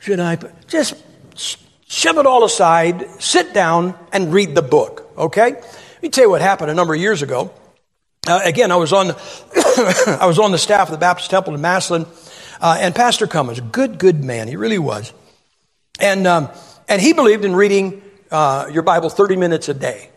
should 0.00 0.18
I, 0.18 0.36
just 0.66 0.96
shove 1.86 2.18
it 2.18 2.26
all 2.26 2.44
aside, 2.44 3.08
sit 3.20 3.54
down, 3.54 3.94
and 4.12 4.34
read 4.34 4.56
the 4.56 4.62
book, 4.62 5.08
okay? 5.16 5.52
Let 5.52 6.02
me 6.02 6.08
tell 6.08 6.24
you 6.24 6.30
what 6.30 6.40
happened 6.40 6.72
a 6.72 6.74
number 6.74 6.94
of 6.94 7.00
years 7.00 7.22
ago. 7.22 7.52
Uh, 8.26 8.40
again, 8.42 8.72
I 8.72 8.76
was 8.76 8.92
on 8.92 9.06
the, 9.08 10.18
I 10.20 10.26
was 10.26 10.40
on 10.40 10.50
the 10.50 10.58
staff 10.58 10.88
of 10.88 10.92
the 10.92 10.98
Baptist 10.98 11.30
Temple 11.30 11.54
in 11.54 11.60
Massillon, 11.60 12.06
uh, 12.60 12.78
and 12.80 12.96
Pastor 12.96 13.28
Cummins, 13.28 13.60
good, 13.60 14.00
good 14.00 14.24
man, 14.24 14.48
he 14.48 14.56
really 14.56 14.80
was, 14.80 15.12
and 16.00 16.26
um, 16.26 16.48
and 16.88 17.00
he 17.00 17.12
believed 17.12 17.44
in 17.44 17.54
reading 17.54 18.02
uh, 18.30 18.68
your 18.72 18.82
Bible 18.82 19.10
30 19.10 19.36
minutes 19.36 19.68
a 19.68 19.74
day. 19.74 20.10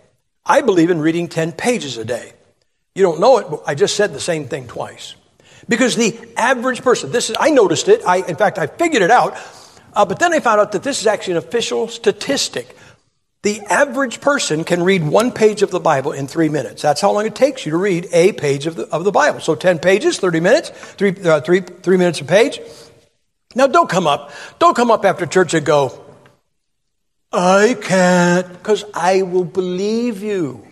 I 0.45 0.61
believe 0.61 0.89
in 0.89 0.99
reading 0.99 1.27
10 1.27 1.51
pages 1.51 1.97
a 1.97 2.05
day. 2.05 2.33
You 2.95 3.03
don't 3.03 3.19
know 3.19 3.37
it, 3.37 3.49
but 3.49 3.63
I 3.67 3.75
just 3.75 3.95
said 3.95 4.13
the 4.13 4.19
same 4.19 4.47
thing 4.47 4.67
twice. 4.67 5.15
Because 5.67 5.95
the 5.95 6.19
average 6.35 6.81
person, 6.81 7.11
this 7.11 7.29
is, 7.29 7.35
I 7.39 7.51
noticed 7.51 7.87
it. 7.87 8.01
I, 8.05 8.17
in 8.27 8.35
fact, 8.35 8.57
I 8.57 8.67
figured 8.67 9.03
it 9.03 9.11
out. 9.11 9.37
Uh, 9.93 10.05
but 10.05 10.19
then 10.19 10.33
I 10.33 10.39
found 10.39 10.59
out 10.59 10.71
that 10.71 10.83
this 10.83 11.01
is 11.01 11.07
actually 11.07 11.33
an 11.33 11.37
official 11.37 11.87
statistic. 11.87 12.75
The 13.41 13.61
average 13.61 14.19
person 14.19 14.63
can 14.63 14.83
read 14.83 15.03
one 15.03 15.31
page 15.31 15.61
of 15.61 15.71
the 15.71 15.79
Bible 15.79 16.11
in 16.11 16.27
three 16.27 16.49
minutes. 16.49 16.81
That's 16.81 16.99
how 16.99 17.11
long 17.11 17.25
it 17.25 17.35
takes 17.35 17.65
you 17.65 17.71
to 17.71 17.77
read 17.77 18.07
a 18.11 18.33
page 18.33 18.67
of 18.67 18.75
the, 18.75 18.87
of 18.87 19.03
the 19.03 19.11
Bible. 19.11 19.39
So 19.39 19.55
10 19.55 19.79
pages, 19.79 20.19
30 20.19 20.39
minutes, 20.39 20.69
three, 20.69 21.15
uh, 21.23 21.41
three, 21.41 21.61
three 21.61 21.97
minutes 21.97 22.19
a 22.21 22.25
page. 22.25 22.59
Now 23.55 23.67
don't 23.67 23.89
come 23.89 24.07
up, 24.07 24.31
don't 24.59 24.75
come 24.75 24.91
up 24.91 25.05
after 25.05 25.25
church 25.25 25.53
and 25.53 25.65
go, 25.65 26.05
I 27.31 27.77
can't, 27.79 28.51
because 28.53 28.83
I 28.93 29.21
will 29.21 29.45
believe 29.45 30.23
you. 30.23 30.65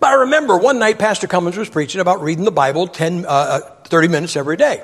But 0.00 0.06
I 0.06 0.14
remember 0.14 0.56
one 0.56 0.78
night 0.78 0.98
Pastor 0.98 1.26
Cummins 1.26 1.56
was 1.56 1.68
preaching 1.68 2.00
about 2.00 2.22
reading 2.22 2.44
the 2.44 2.50
Bible 2.50 2.86
10, 2.86 3.26
uh, 3.26 3.28
uh 3.28 3.60
30 3.84 4.08
minutes 4.08 4.36
every 4.36 4.56
day. 4.56 4.82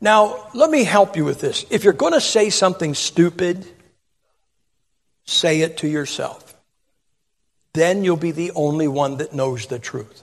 Now, 0.00 0.48
let 0.54 0.70
me 0.70 0.84
help 0.84 1.16
you 1.16 1.24
with 1.24 1.40
this. 1.40 1.64
If 1.70 1.84
you're 1.84 1.94
going 1.94 2.12
to 2.12 2.20
say 2.20 2.50
something 2.50 2.94
stupid, 2.94 3.66
say 5.24 5.62
it 5.62 5.78
to 5.78 5.88
yourself. 5.88 6.54
Then 7.72 8.04
you'll 8.04 8.16
be 8.16 8.32
the 8.32 8.52
only 8.54 8.88
one 8.88 9.18
that 9.18 9.32
knows 9.32 9.66
the 9.66 9.78
truth. 9.78 10.22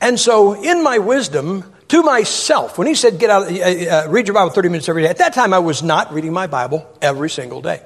And 0.00 0.18
so, 0.18 0.60
in 0.60 0.82
my 0.82 0.98
wisdom, 0.98 1.72
to 1.88 2.02
myself, 2.02 2.78
when 2.78 2.86
he 2.86 2.94
said, 2.94 3.18
get 3.18 3.30
out, 3.30 3.50
uh, 3.50 3.54
uh, 3.54 4.06
read 4.08 4.26
your 4.26 4.34
Bible 4.34 4.50
30 4.50 4.68
minutes 4.68 4.88
every 4.88 5.02
day, 5.02 5.08
at 5.08 5.18
that 5.18 5.34
time 5.34 5.54
I 5.54 5.58
was 5.58 5.82
not 5.82 6.12
reading 6.12 6.32
my 6.32 6.46
Bible 6.46 6.86
every 7.00 7.30
single 7.30 7.62
day. 7.62 7.80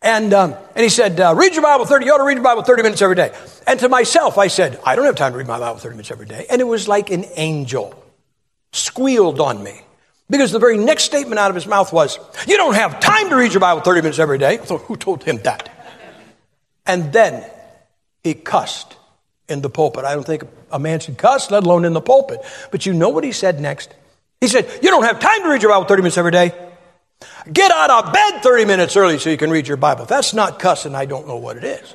And, 0.00 0.32
um, 0.32 0.54
and 0.76 0.82
he 0.82 0.88
said, 0.88 1.18
uh, 1.18 1.34
read 1.36 1.54
your 1.54 1.62
Bible 1.62 1.84
30, 1.84 2.06
you 2.06 2.12
ought 2.12 2.18
to 2.18 2.24
read 2.24 2.34
your 2.34 2.44
Bible 2.44 2.62
30 2.62 2.82
minutes 2.82 3.02
every 3.02 3.16
day. 3.16 3.34
And 3.66 3.80
to 3.80 3.88
myself, 3.88 4.38
I 4.38 4.46
said, 4.46 4.78
I 4.84 4.94
don't 4.94 5.06
have 5.06 5.16
time 5.16 5.32
to 5.32 5.38
read 5.38 5.48
my 5.48 5.58
Bible 5.58 5.78
30 5.78 5.94
minutes 5.94 6.10
every 6.10 6.26
day. 6.26 6.46
And 6.48 6.60
it 6.60 6.64
was 6.64 6.86
like 6.86 7.10
an 7.10 7.24
angel 7.34 8.00
squealed 8.72 9.40
on 9.40 9.62
me. 9.62 9.80
Because 10.30 10.52
the 10.52 10.58
very 10.58 10.76
next 10.76 11.04
statement 11.04 11.38
out 11.38 11.50
of 11.50 11.54
his 11.54 11.66
mouth 11.66 11.92
was, 11.92 12.18
you 12.46 12.56
don't 12.56 12.74
have 12.74 13.00
time 13.00 13.30
to 13.30 13.36
read 13.36 13.52
your 13.52 13.60
Bible 13.60 13.80
30 13.80 14.02
minutes 14.02 14.18
every 14.18 14.38
day. 14.38 14.60
So 14.64 14.78
who 14.78 14.96
told 14.96 15.24
him 15.24 15.38
that? 15.38 15.70
And 16.86 17.12
then 17.12 17.44
he 18.22 18.34
cussed 18.34 18.96
in 19.48 19.62
the 19.62 19.70
pulpit. 19.70 20.04
I 20.04 20.14
don't 20.14 20.26
think 20.26 20.44
a 20.70 20.78
man 20.78 21.00
should 21.00 21.16
cuss, 21.16 21.50
let 21.50 21.64
alone 21.64 21.84
in 21.84 21.92
the 21.94 22.00
pulpit. 22.00 22.40
But 22.70 22.86
you 22.86 22.92
know 22.92 23.08
what 23.08 23.24
he 23.24 23.32
said 23.32 23.58
next? 23.60 23.94
He 24.40 24.48
said, 24.48 24.68
you 24.82 24.90
don't 24.90 25.04
have 25.04 25.18
time 25.18 25.42
to 25.42 25.48
read 25.48 25.62
your 25.62 25.72
Bible 25.72 25.86
30 25.86 26.02
minutes 26.02 26.18
every 26.18 26.30
day. 26.30 26.52
Get 27.52 27.70
out 27.72 27.90
of 27.90 28.12
bed 28.12 28.42
30 28.42 28.64
minutes 28.64 28.96
early 28.96 29.18
so 29.18 29.30
you 29.30 29.36
can 29.36 29.50
read 29.50 29.66
your 29.66 29.76
Bible. 29.76 30.04
That's 30.04 30.34
not 30.34 30.58
cussing, 30.58 30.94
I 30.94 31.06
don't 31.06 31.26
know 31.26 31.36
what 31.36 31.56
it 31.56 31.64
is. 31.64 31.94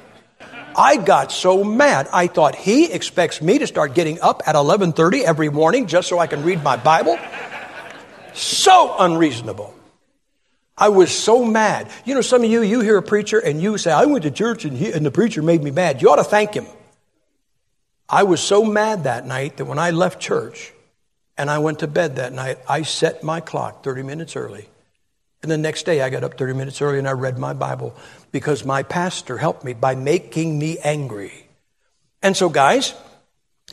I 0.75 0.98
got 0.98 1.32
so 1.32 1.63
mad. 1.63 2.10
I 2.12 2.27
thought 2.27 2.56
he 2.56 2.92
expects 2.92 3.42
me 3.42 3.60
to 3.60 3.68
start 3.68 3.94
getting 3.94 4.20
up 4.22 4.42
at 4.48 4.56
11:30 4.56 5.24
every 5.24 5.50
morning 5.50 5.86
just 5.86 6.10
so 6.10 6.18
I 6.18 6.27
can 6.27 6.44
read 6.44 6.63
my 6.63 6.77
Bible. 6.77 7.20
So 8.34 8.96
unreasonable. 8.98 9.74
I 10.75 10.89
was 10.89 11.12
so 11.12 11.46
mad. 11.46 11.89
You 12.03 12.15
know, 12.15 12.22
some 12.22 12.44
of 12.44 12.50
you, 12.50 12.63
you 12.63 12.80
hear 12.82 12.98
a 12.98 13.03
preacher 13.03 13.38
and 13.38 13.62
you 13.62 13.77
say, 13.77 13.92
I 13.92 14.06
went 14.06 14.24
to 14.24 14.32
church 14.32 14.65
and, 14.65 14.75
he, 14.75 14.92
and 14.92 15.06
the 15.06 15.12
preacher 15.12 15.44
made 15.44 15.63
me 15.63 15.70
mad. 15.70 16.01
You 16.01 16.10
ought 16.10 16.15
to 16.15 16.24
thank 16.24 16.56
him. 16.56 16.65
I 18.10 18.24
was 18.24 18.42
so 18.42 18.65
mad 18.65 19.03
that 19.03 19.27
night 19.27 19.58
that 19.58 19.65
when 19.65 19.77
I 19.77 19.92
left 19.92 20.20
church, 20.20 20.74
And 21.38 21.50
I 21.50 21.58
went 21.60 21.80
to 21.80 21.88
bed 21.88 22.18
that 22.18 22.32
night. 22.32 22.60
I 22.70 22.84
set 22.84 23.24
my 23.24 23.39
clock 23.39 23.84
30 23.84 24.03
minutes 24.03 24.36
early. 24.36 24.70
And 25.44 25.52
the 25.52 25.58
next 25.58 25.84
day 25.84 26.02
I 26.02 26.10
got 26.10 26.24
up 26.24 26.38
30 26.38 26.54
minutes 26.54 26.82
early 26.82 26.98
and 26.98 27.08
I 27.08 27.12
read 27.12 27.38
my 27.38 27.54
Bible 27.54 27.94
because 28.32 28.64
my 28.64 28.82
pastor 28.82 29.38
helped 29.38 29.66
me 29.66 29.74
by 29.74 29.94
making 29.94 30.58
me 30.58 30.78
angry. 30.80 31.48
And 32.22 32.36
so, 32.36 32.48
guys, 32.48 32.94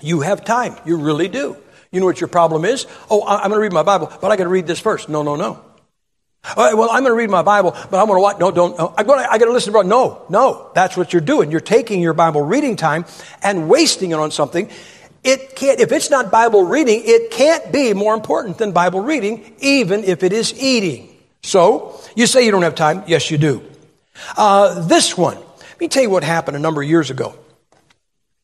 you 0.02 0.22
have 0.22 0.44
time. 0.44 0.76
You 0.84 0.96
really 0.96 1.28
do. 1.28 1.56
You 1.92 2.00
know 2.00 2.06
what 2.06 2.20
your 2.20 2.28
problem 2.28 2.64
is? 2.64 2.86
Oh, 3.08 3.24
I'm 3.26 3.50
going 3.50 3.52
to 3.52 3.60
read 3.60 3.72
my 3.72 3.84
Bible, 3.84 4.12
but 4.20 4.32
I 4.32 4.36
got 4.36 4.44
to 4.44 4.50
read 4.50 4.66
this 4.66 4.80
first. 4.80 5.08
No, 5.08 5.22
no, 5.22 5.36
no. 5.36 5.64
well, 6.56 6.90
I'm 6.90 7.02
going 7.02 7.12
to 7.12 7.14
read 7.14 7.30
my 7.30 7.42
Bible, 7.42 7.70
but 7.70 8.00
I'm 8.00 8.06
going 8.06 8.18
to 8.18 8.22
watch. 8.22 8.38
No, 8.40 8.50
don't. 8.50 8.76
No, 8.76 8.92
I'm 8.96 9.06
going 9.06 9.22
to, 9.22 9.30
I 9.30 9.38
got 9.38 9.44
to 9.44 9.52
listen 9.52 9.72
to. 9.72 9.84
No, 9.84 10.24
no. 10.28 10.72
That's 10.74 10.96
what 10.96 11.12
you're 11.12 11.22
doing. 11.22 11.52
You're 11.52 11.60
taking 11.60 12.00
your 12.00 12.14
Bible 12.14 12.42
reading 12.42 12.74
time 12.74 13.04
and 13.42 13.68
wasting 13.68 14.10
it 14.10 14.18
on 14.18 14.32
something. 14.32 14.70
It 15.22 15.54
can't. 15.54 15.78
If 15.78 15.92
it's 15.92 16.10
not 16.10 16.32
Bible 16.32 16.64
reading, 16.64 17.02
it 17.04 17.30
can't 17.30 17.70
be 17.70 17.92
more 17.92 18.14
important 18.14 18.58
than 18.58 18.72
Bible 18.72 19.00
reading, 19.00 19.54
even 19.60 20.02
if 20.02 20.24
it 20.24 20.32
is 20.32 20.52
eating. 20.60 21.09
So 21.42 22.00
you 22.14 22.26
say 22.26 22.44
you 22.44 22.50
don't 22.50 22.62
have 22.62 22.74
time. 22.74 23.04
Yes, 23.06 23.30
you 23.30 23.38
do. 23.38 23.62
Uh, 24.36 24.86
this 24.86 25.16
one. 25.16 25.36
Let 25.36 25.80
me 25.80 25.88
tell 25.88 26.02
you 26.02 26.10
what 26.10 26.24
happened 26.24 26.56
a 26.56 26.60
number 26.60 26.82
of 26.82 26.88
years 26.88 27.10
ago. 27.10 27.38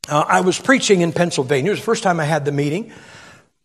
Uh, 0.08 0.24
I 0.26 0.40
was 0.40 0.58
preaching 0.58 1.00
in 1.00 1.12
Pennsylvania. 1.12 1.70
It 1.70 1.74
was 1.74 1.80
the 1.80 1.84
first 1.84 2.02
time 2.02 2.20
I 2.20 2.24
had 2.24 2.44
the 2.44 2.52
meeting. 2.52 2.92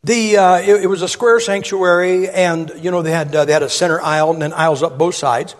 The, 0.03 0.37
uh, 0.37 0.55
it, 0.57 0.83
it, 0.83 0.87
was 0.87 1.03
a 1.03 1.07
square 1.07 1.39
sanctuary, 1.39 2.27
and 2.27 2.71
you 2.77 2.89
know 2.89 3.03
they 3.03 3.11
had 3.11 3.33
uh, 3.35 3.45
they 3.45 3.53
had 3.53 3.61
a 3.61 3.69
center 3.69 4.01
aisle 4.01 4.31
and 4.31 4.41
then 4.41 4.51
aisles 4.51 4.81
up 4.81 4.97
both 4.97 5.13
sides, 5.13 5.55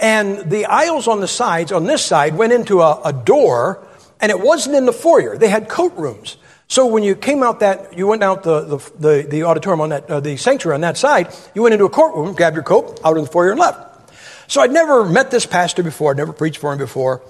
and 0.00 0.50
the 0.50 0.66
aisles 0.66 1.06
on 1.06 1.20
the 1.20 1.28
sides 1.28 1.70
on 1.70 1.84
this 1.84 2.04
side 2.04 2.34
went 2.34 2.52
into 2.52 2.80
a, 2.80 3.00
a 3.04 3.12
door, 3.12 3.86
and 4.20 4.30
it 4.30 4.40
wasn't 4.40 4.74
in 4.74 4.86
the 4.86 4.92
foyer. 4.92 5.38
They 5.38 5.48
had 5.48 5.68
coat 5.68 5.96
rooms. 5.96 6.36
So 6.68 6.86
when 6.86 7.02
you 7.02 7.14
came 7.14 7.42
out 7.42 7.60
that 7.60 7.96
you 7.96 8.06
went 8.06 8.22
out 8.22 8.42
the 8.42 8.60
the, 8.62 8.76
the, 8.98 9.26
the 9.28 9.42
auditorium 9.44 9.80
on 9.80 9.88
that 9.90 10.10
uh, 10.10 10.20
the 10.20 10.36
sanctuary 10.36 10.74
on 10.74 10.80
that 10.80 10.96
side, 10.96 11.34
you 11.54 11.62
went 11.62 11.74
into 11.74 11.84
a 11.84 11.90
courtroom, 11.90 12.34
grabbed 12.34 12.56
your 12.56 12.64
coat 12.64 13.00
out 13.04 13.16
in 13.16 13.24
the 13.24 13.30
foyer, 13.30 13.50
and 13.50 13.60
left. 13.60 14.10
So 14.48 14.60
I'd 14.60 14.72
never 14.72 15.04
met 15.04 15.30
this 15.30 15.46
pastor 15.46 15.82
before, 15.82 16.12
I'd 16.12 16.16
never 16.16 16.32
preached 16.32 16.58
for 16.58 16.72
him 16.72 16.78
before. 16.78 17.22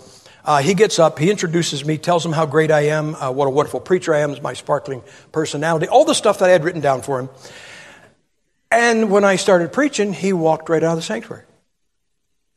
Uh, 0.44 0.58
he 0.58 0.74
gets 0.74 1.00
up, 1.00 1.18
he 1.18 1.28
introduces 1.28 1.84
me, 1.84 1.98
tells 1.98 2.24
him 2.24 2.30
how 2.32 2.46
great 2.46 2.70
I 2.70 2.82
am, 2.82 3.16
uh, 3.16 3.32
what 3.32 3.48
a 3.48 3.50
wonderful 3.50 3.80
preacher 3.80 4.14
I 4.14 4.20
am, 4.20 4.40
my 4.42 4.52
sparkling 4.52 5.02
personality, 5.32 5.88
all 5.88 6.04
the 6.04 6.14
stuff 6.14 6.38
that 6.38 6.48
I 6.48 6.52
had 6.52 6.62
written 6.62 6.80
down 6.80 7.02
for 7.02 7.18
him. 7.18 7.28
And 8.70 9.10
when 9.10 9.24
I 9.24 9.36
started 9.36 9.72
preaching, 9.72 10.12
he 10.12 10.32
walked 10.32 10.68
right 10.68 10.82
out 10.84 10.92
of 10.92 10.98
the 10.98 11.02
sanctuary. 11.02 11.42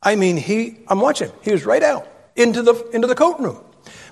I 0.02 0.14
mean, 0.14 0.36
he, 0.36 0.78
I'm 0.86 1.00
watching, 1.00 1.32
he 1.42 1.50
was 1.50 1.66
right 1.66 1.82
out 1.82 2.06
into 2.36 2.62
the, 2.62 2.74
into 2.92 3.08
the 3.08 3.16
coat 3.16 3.40
room. 3.40 3.58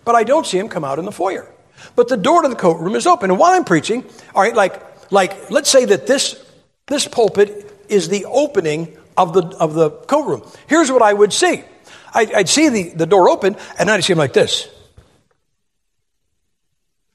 But 0.04 0.16
I 0.16 0.24
don't 0.24 0.46
see 0.46 0.58
him 0.58 0.68
come 0.68 0.84
out 0.84 0.98
in 0.98 1.04
the 1.04 1.12
foyer. 1.12 1.48
But 1.96 2.08
the 2.08 2.16
door 2.16 2.42
to 2.42 2.48
the 2.48 2.56
coat 2.56 2.80
room 2.80 2.94
is 2.94 3.06
open. 3.06 3.30
And 3.30 3.38
while 3.38 3.52
I'm 3.52 3.64
preaching, 3.64 4.04
all 4.34 4.42
right, 4.42 4.54
like, 4.54 5.12
like 5.12 5.50
let's 5.50 5.70
say 5.70 5.84
that 5.84 6.06
this, 6.06 6.44
this 6.86 7.06
pulpit 7.06 7.84
is 7.88 8.08
the 8.08 8.24
opening 8.26 8.96
of 9.16 9.32
the, 9.32 9.42
of 9.58 9.74
the 9.74 9.90
coat 9.90 10.26
room. 10.26 10.42
Here's 10.66 10.90
what 10.90 11.02
I 11.02 11.12
would 11.12 11.32
see. 11.32 11.62
I'd, 12.14 12.32
I'd 12.32 12.48
see 12.48 12.68
the, 12.68 12.90
the 12.90 13.06
door 13.06 13.28
open, 13.28 13.56
and 13.78 13.90
I'd 13.90 14.04
see 14.04 14.12
him 14.12 14.18
like 14.18 14.32
this. 14.32 14.68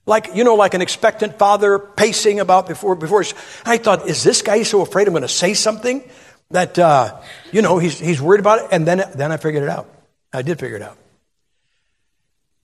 Like, 0.06 0.36
you 0.36 0.44
know, 0.44 0.56
like 0.56 0.74
an 0.74 0.82
expectant 0.82 1.40
father 1.40 1.80
pacing 1.80 2.40
about 2.40 2.68
before, 2.68 2.96
before. 2.96 3.24
I 3.66 3.78
thought, 3.78 4.08
is 4.08 4.22
this 4.24 4.42
guy 4.42 4.64
so 4.64 4.82
afraid 4.82 5.08
I'm 5.08 5.14
going 5.14 5.22
to 5.22 5.30
say 5.30 5.54
something 5.54 6.04
that, 6.52 6.78
uh, 6.78 7.22
you 7.52 7.62
know, 7.62 7.78
he's, 7.78 7.98
he's 8.00 8.22
worried 8.22 8.42
about 8.42 8.60
it? 8.60 8.68
And 8.72 8.86
then, 8.86 9.04
then 9.16 9.32
I 9.32 9.38
figured 9.38 9.64
it 9.64 9.70
out. 9.70 9.90
I 10.34 10.42
did 10.42 10.60
figure 10.60 10.76
it 10.76 10.84
out. 10.84 10.98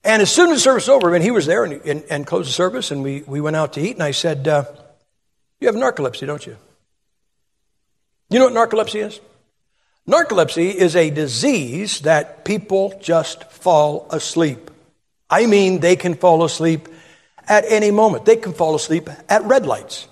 And 0.02 0.22
as 0.22 0.30
soon 0.30 0.50
as 0.50 0.62
service 0.62 0.88
was 0.88 0.88
over, 0.88 1.14
and 1.14 1.22
he 1.22 1.30
was 1.30 1.46
there 1.46 1.64
and, 1.64 1.74
and, 1.84 2.04
and, 2.08 2.26
closed 2.26 2.48
the 2.48 2.52
service, 2.52 2.90
and 2.90 3.02
we, 3.02 3.22
we 3.22 3.40
went 3.40 3.56
out 3.56 3.74
to 3.74 3.80
eat, 3.80 3.92
and 3.92 4.02
I 4.02 4.12
said, 4.12 4.48
uh, 4.48 4.64
You 5.60 5.66
have 5.66 5.76
narcolepsy, 5.76 6.26
don't 6.26 6.46
you? 6.46 6.56
You 8.30 8.38
know 8.38 8.50
what 8.50 8.70
narcolepsy 8.70 9.04
is? 9.04 9.20
Narcolepsy 10.08 10.72
is 10.74 10.96
a 10.96 11.10
disease 11.10 12.00
that 12.00 12.44
people 12.44 12.98
just 13.02 13.44
fall 13.52 14.06
asleep. 14.10 14.70
I 15.28 15.46
mean, 15.46 15.80
they 15.80 15.96
can 15.96 16.14
fall 16.14 16.44
asleep 16.44 16.88
at 17.46 17.64
any 17.68 17.90
moment. 17.90 18.24
They 18.24 18.36
can 18.36 18.54
fall 18.54 18.74
asleep 18.74 19.10
at 19.28 19.44
red 19.44 19.66
lights. 19.66 20.08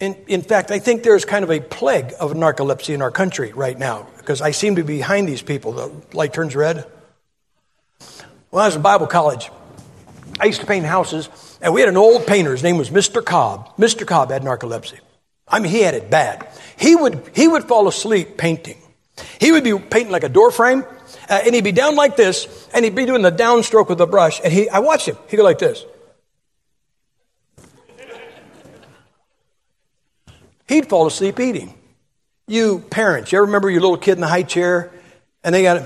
In, 0.00 0.14
in 0.26 0.42
fact, 0.42 0.70
I 0.70 0.80
think 0.80 1.02
there's 1.02 1.24
kind 1.24 1.44
of 1.44 1.50
a 1.50 1.60
plague 1.60 2.12
of 2.18 2.32
narcolepsy 2.32 2.94
in 2.94 3.00
our 3.00 3.12
country 3.12 3.52
right 3.52 3.78
now 3.78 4.08
because 4.18 4.42
I 4.42 4.50
seem 4.50 4.76
to 4.76 4.82
be 4.82 4.96
behind 4.96 5.28
these 5.28 5.42
people. 5.42 5.72
The 5.72 5.92
light 6.12 6.32
turns 6.32 6.56
red. 6.56 6.84
When 8.54 8.62
I 8.62 8.66
was 8.66 8.76
in 8.76 8.82
Bible 8.82 9.08
college, 9.08 9.50
I 10.38 10.44
used 10.44 10.60
to 10.60 10.66
paint 10.66 10.86
houses, 10.86 11.28
and 11.60 11.74
we 11.74 11.80
had 11.80 11.88
an 11.88 11.96
old 11.96 12.24
painter. 12.24 12.52
His 12.52 12.62
name 12.62 12.78
was 12.78 12.88
Mr. 12.88 13.20
Cobb. 13.24 13.76
Mr. 13.78 14.06
Cobb 14.06 14.30
had 14.30 14.42
narcolepsy. 14.42 15.00
I 15.48 15.58
mean, 15.58 15.72
he 15.72 15.80
had 15.80 15.94
it 15.94 16.08
bad. 16.08 16.46
He 16.78 16.94
would, 16.94 17.32
he 17.34 17.48
would 17.48 17.64
fall 17.64 17.88
asleep 17.88 18.36
painting. 18.36 18.78
He 19.40 19.50
would 19.50 19.64
be 19.64 19.76
painting 19.76 20.12
like 20.12 20.22
a 20.22 20.28
door 20.28 20.52
frame, 20.52 20.84
uh, 21.28 21.40
and 21.44 21.52
he'd 21.52 21.64
be 21.64 21.72
down 21.72 21.96
like 21.96 22.14
this, 22.14 22.68
and 22.72 22.84
he'd 22.84 22.94
be 22.94 23.06
doing 23.06 23.22
the 23.22 23.32
downstroke 23.32 23.88
with 23.88 23.98
the 23.98 24.06
brush. 24.06 24.40
And 24.44 24.52
he, 24.52 24.68
I 24.68 24.78
watched 24.78 25.08
him. 25.08 25.16
He'd 25.26 25.38
go 25.38 25.42
like 25.42 25.58
this. 25.58 25.84
He'd 30.68 30.88
fall 30.88 31.08
asleep 31.08 31.40
eating. 31.40 31.74
You 32.46 32.84
parents, 32.88 33.32
you 33.32 33.38
ever 33.38 33.46
remember 33.46 33.68
your 33.68 33.80
little 33.80 33.98
kid 33.98 34.12
in 34.12 34.20
the 34.20 34.28
high 34.28 34.44
chair, 34.44 34.92
and 35.42 35.52
they 35.52 35.64
got 35.64 35.82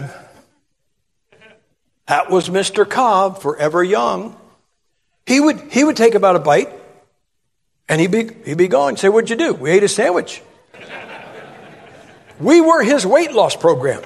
that 2.08 2.30
was 2.30 2.48
Mr. 2.48 2.88
Cobb, 2.88 3.40
forever 3.40 3.84
young. 3.84 4.36
He 5.26 5.40
would, 5.40 5.60
he 5.70 5.84
would 5.84 5.96
take 5.96 6.14
about 6.14 6.36
a 6.36 6.40
bite 6.40 6.72
and 7.88 8.00
he'd 8.00 8.10
be, 8.10 8.30
he'd 8.44 8.58
be 8.58 8.68
gone. 8.68 8.96
Say, 8.96 9.08
what'd 9.08 9.30
you 9.30 9.36
do? 9.36 9.54
We 9.54 9.70
ate 9.70 9.82
a 9.82 9.88
sandwich. 9.88 10.42
we 12.40 12.60
were 12.60 12.82
his 12.82 13.06
weight 13.06 13.32
loss 13.32 13.54
program. 13.54 14.02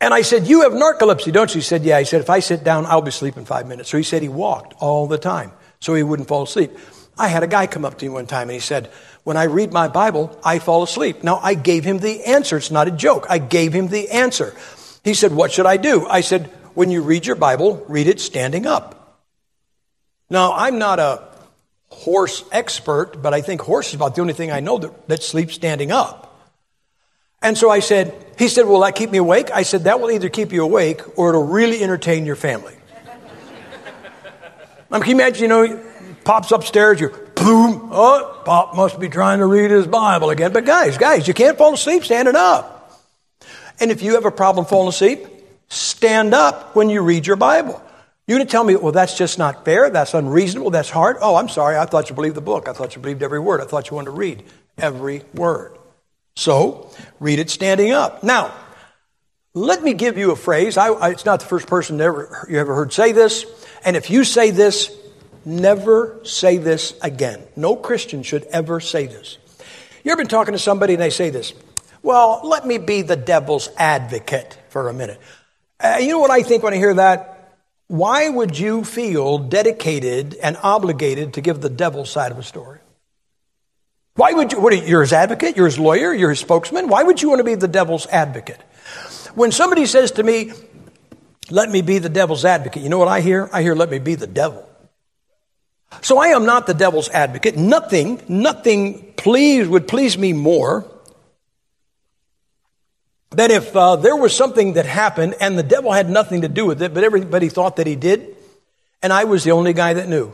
And 0.00 0.12
I 0.12 0.22
said, 0.22 0.48
You 0.48 0.62
have 0.62 0.72
narcolepsy, 0.72 1.32
don't 1.32 1.54
you? 1.54 1.60
He 1.60 1.64
said, 1.64 1.84
Yeah. 1.84 2.00
He 2.00 2.04
said, 2.04 2.20
If 2.20 2.28
I 2.28 2.40
sit 2.40 2.64
down, 2.64 2.86
I'll 2.86 3.02
be 3.02 3.10
asleep 3.10 3.36
in 3.36 3.44
five 3.44 3.68
minutes. 3.68 3.88
So 3.88 3.96
he 3.96 4.02
said 4.02 4.20
he 4.20 4.28
walked 4.28 4.74
all 4.80 5.06
the 5.06 5.16
time 5.16 5.52
so 5.78 5.94
he 5.94 6.02
wouldn't 6.02 6.26
fall 6.26 6.42
asleep. 6.42 6.72
I 7.16 7.28
had 7.28 7.44
a 7.44 7.46
guy 7.46 7.68
come 7.68 7.84
up 7.84 7.98
to 7.98 8.04
me 8.04 8.08
one 8.08 8.26
time 8.26 8.48
and 8.48 8.54
he 8.54 8.58
said, 8.58 8.90
When 9.22 9.36
I 9.36 9.44
read 9.44 9.72
my 9.72 9.86
Bible, 9.86 10.36
I 10.42 10.58
fall 10.58 10.82
asleep. 10.82 11.22
Now, 11.22 11.38
I 11.40 11.54
gave 11.54 11.84
him 11.84 11.98
the 11.98 12.24
answer. 12.24 12.56
It's 12.56 12.72
not 12.72 12.88
a 12.88 12.90
joke. 12.90 13.26
I 13.30 13.38
gave 13.38 13.72
him 13.72 13.86
the 13.86 14.10
answer. 14.10 14.56
He 15.04 15.14
said, 15.14 15.32
What 15.32 15.52
should 15.52 15.66
I 15.66 15.76
do? 15.76 16.06
I 16.06 16.20
said, 16.20 16.46
When 16.74 16.90
you 16.90 17.02
read 17.02 17.26
your 17.26 17.36
Bible, 17.36 17.84
read 17.88 18.06
it 18.06 18.20
standing 18.20 18.66
up. 18.66 19.20
Now, 20.30 20.52
I'm 20.54 20.78
not 20.78 20.98
a 20.98 21.28
horse 21.88 22.44
expert, 22.52 23.22
but 23.22 23.34
I 23.34 23.42
think 23.42 23.60
horse 23.60 23.88
is 23.88 23.94
about 23.94 24.14
the 24.14 24.22
only 24.22 24.32
thing 24.32 24.50
I 24.50 24.60
know 24.60 24.78
that, 24.78 25.08
that 25.08 25.22
sleeps 25.22 25.54
standing 25.54 25.92
up. 25.92 26.28
And 27.42 27.58
so 27.58 27.70
I 27.70 27.80
said, 27.80 28.14
He 28.38 28.48
said, 28.48 28.66
Will 28.66 28.80
that 28.80 28.94
keep 28.94 29.10
me 29.10 29.18
awake? 29.18 29.50
I 29.50 29.62
said, 29.62 29.84
That 29.84 30.00
will 30.00 30.10
either 30.10 30.28
keep 30.28 30.52
you 30.52 30.62
awake 30.62 31.18
or 31.18 31.30
it'll 31.30 31.46
really 31.46 31.82
entertain 31.82 32.24
your 32.24 32.36
family. 32.36 32.76
I 34.90 34.94
mean, 34.94 35.02
can 35.02 35.10
you 35.10 35.16
imagine, 35.16 35.42
you 35.42 35.48
know, 35.48 35.84
pops 36.24 36.52
upstairs, 36.52 37.00
you're 37.00 37.10
boom, 37.10 37.88
oh, 37.92 38.42
Pop 38.44 38.74
must 38.74 38.98
be 38.98 39.08
trying 39.08 39.38
to 39.38 39.46
read 39.46 39.70
his 39.70 39.86
Bible 39.86 40.30
again. 40.30 40.52
But 40.52 40.64
guys, 40.64 40.98
guys, 40.98 41.26
you 41.28 41.34
can't 41.34 41.58
fall 41.58 41.74
asleep 41.74 42.04
standing 42.04 42.36
up. 42.36 42.71
And 43.82 43.90
if 43.90 44.00
you 44.00 44.14
have 44.14 44.24
a 44.24 44.30
problem 44.30 44.64
falling 44.64 44.90
asleep, 44.90 45.26
stand 45.68 46.34
up 46.34 46.76
when 46.76 46.88
you 46.88 47.02
read 47.02 47.26
your 47.26 47.34
Bible. 47.34 47.82
You're 48.28 48.38
going 48.38 48.46
to 48.46 48.50
tell 48.50 48.62
me, 48.62 48.76
well, 48.76 48.92
that's 48.92 49.18
just 49.18 49.40
not 49.40 49.64
fair. 49.64 49.90
That's 49.90 50.14
unreasonable. 50.14 50.70
That's 50.70 50.88
hard. 50.88 51.16
Oh, 51.20 51.34
I'm 51.34 51.48
sorry. 51.48 51.76
I 51.76 51.84
thought 51.86 52.08
you 52.08 52.14
believed 52.14 52.36
the 52.36 52.40
book. 52.42 52.68
I 52.68 52.74
thought 52.74 52.94
you 52.94 53.02
believed 53.02 53.24
every 53.24 53.40
word. 53.40 53.60
I 53.60 53.64
thought 53.64 53.90
you 53.90 53.96
wanted 53.96 54.12
to 54.12 54.16
read 54.16 54.44
every 54.78 55.22
word. 55.34 55.76
So, 56.36 56.92
read 57.18 57.40
it 57.40 57.50
standing 57.50 57.90
up. 57.90 58.22
Now, 58.22 58.54
let 59.52 59.82
me 59.82 59.94
give 59.94 60.16
you 60.16 60.30
a 60.30 60.36
phrase. 60.36 60.76
I, 60.76 60.90
I, 60.90 61.10
it's 61.10 61.24
not 61.24 61.40
the 61.40 61.46
first 61.46 61.66
person 61.66 62.00
ever, 62.00 62.46
you 62.48 62.60
ever 62.60 62.76
heard 62.76 62.92
say 62.92 63.10
this. 63.10 63.44
And 63.84 63.96
if 63.96 64.10
you 64.10 64.22
say 64.22 64.52
this, 64.52 64.96
never 65.44 66.20
say 66.22 66.56
this 66.56 66.94
again. 67.02 67.42
No 67.56 67.74
Christian 67.74 68.22
should 68.22 68.44
ever 68.44 68.78
say 68.78 69.06
this. 69.06 69.38
You 70.04 70.12
ever 70.12 70.20
been 70.20 70.28
talking 70.28 70.52
to 70.52 70.58
somebody 70.60 70.92
and 70.92 71.02
they 71.02 71.10
say 71.10 71.30
this? 71.30 71.52
Well, 72.02 72.40
let 72.44 72.66
me 72.66 72.78
be 72.78 73.02
the 73.02 73.16
devil's 73.16 73.68
advocate 73.76 74.58
for 74.68 74.88
a 74.88 74.94
minute. 74.94 75.20
Uh, 75.78 75.98
you 76.00 76.08
know 76.08 76.18
what 76.18 76.30
I 76.30 76.42
think 76.42 76.62
when 76.62 76.74
I 76.74 76.76
hear 76.76 76.94
that? 76.94 77.58
Why 77.86 78.28
would 78.28 78.58
you 78.58 78.84
feel 78.84 79.38
dedicated 79.38 80.34
and 80.34 80.56
obligated 80.62 81.34
to 81.34 81.40
give 81.40 81.60
the 81.60 81.68
devil's 81.68 82.10
side 82.10 82.32
of 82.32 82.38
a 82.38 82.42
story? 82.42 82.80
Why 84.14 84.32
would 84.32 84.52
you, 84.52 84.60
what, 84.60 84.86
you're 84.86 85.02
his 85.02 85.12
advocate, 85.12 85.56
you're 85.56 85.66
his 85.66 85.78
lawyer, 85.78 86.12
you're 86.12 86.30
his 86.30 86.40
spokesman. 86.40 86.88
Why 86.88 87.02
would 87.02 87.22
you 87.22 87.28
want 87.28 87.38
to 87.40 87.44
be 87.44 87.54
the 87.54 87.68
devil's 87.68 88.06
advocate? 88.08 88.60
When 89.34 89.52
somebody 89.52 89.86
says 89.86 90.12
to 90.12 90.22
me, 90.22 90.52
let 91.50 91.70
me 91.70 91.82
be 91.82 91.98
the 91.98 92.08
devil's 92.08 92.44
advocate, 92.44 92.82
you 92.82 92.88
know 92.88 92.98
what 92.98 93.08
I 93.08 93.20
hear? 93.20 93.48
I 93.52 93.62
hear, 93.62 93.74
let 93.74 93.90
me 93.90 93.98
be 93.98 94.14
the 94.14 94.26
devil. 94.26 94.68
So 96.00 96.18
I 96.18 96.28
am 96.28 96.46
not 96.46 96.66
the 96.66 96.74
devil's 96.74 97.08
advocate. 97.10 97.56
Nothing, 97.56 98.22
nothing 98.28 99.12
please, 99.16 99.68
would 99.68 99.86
please 99.86 100.16
me 100.16 100.32
more 100.32 100.91
that 103.32 103.50
if 103.50 103.74
uh, 103.74 103.96
there 103.96 104.16
was 104.16 104.34
something 104.34 104.74
that 104.74 104.86
happened 104.86 105.34
and 105.40 105.58
the 105.58 105.62
devil 105.62 105.92
had 105.92 106.08
nothing 106.08 106.42
to 106.42 106.48
do 106.48 106.66
with 106.66 106.82
it, 106.82 106.94
but 106.94 107.04
everybody 107.04 107.48
thought 107.48 107.76
that 107.76 107.86
he 107.86 107.96
did, 107.96 108.36
and 109.02 109.12
I 109.12 109.24
was 109.24 109.44
the 109.44 109.52
only 109.52 109.72
guy 109.72 109.94
that 109.94 110.08
knew. 110.08 110.32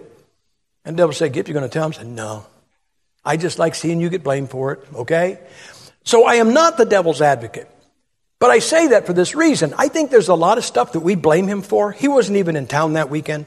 And 0.84 0.96
the 0.96 1.02
devil 1.02 1.12
said, 1.12 1.32
Gipp, 1.32 1.48
you're 1.48 1.54
going 1.54 1.68
to 1.68 1.72
tell 1.72 1.84
him? 1.84 1.92
I 1.94 1.98
said, 1.98 2.06
No. 2.06 2.46
I 3.24 3.36
just 3.36 3.58
like 3.58 3.74
seeing 3.74 4.00
you 4.00 4.08
get 4.08 4.22
blamed 4.22 4.48
for 4.48 4.72
it, 4.72 4.86
okay? 4.94 5.38
So 6.04 6.24
I 6.24 6.36
am 6.36 6.54
not 6.54 6.78
the 6.78 6.86
devil's 6.86 7.20
advocate. 7.20 7.68
But 8.38 8.50
I 8.50 8.60
say 8.60 8.88
that 8.88 9.04
for 9.04 9.12
this 9.12 9.34
reason. 9.34 9.74
I 9.76 9.88
think 9.88 10.10
there's 10.10 10.28
a 10.28 10.34
lot 10.34 10.58
of 10.58 10.64
stuff 10.64 10.92
that 10.92 11.00
we 11.00 11.14
blame 11.14 11.46
him 11.46 11.60
for. 11.60 11.92
He 11.92 12.08
wasn't 12.08 12.38
even 12.38 12.56
in 12.56 12.66
town 12.66 12.94
that 12.94 13.10
weekend. 13.10 13.46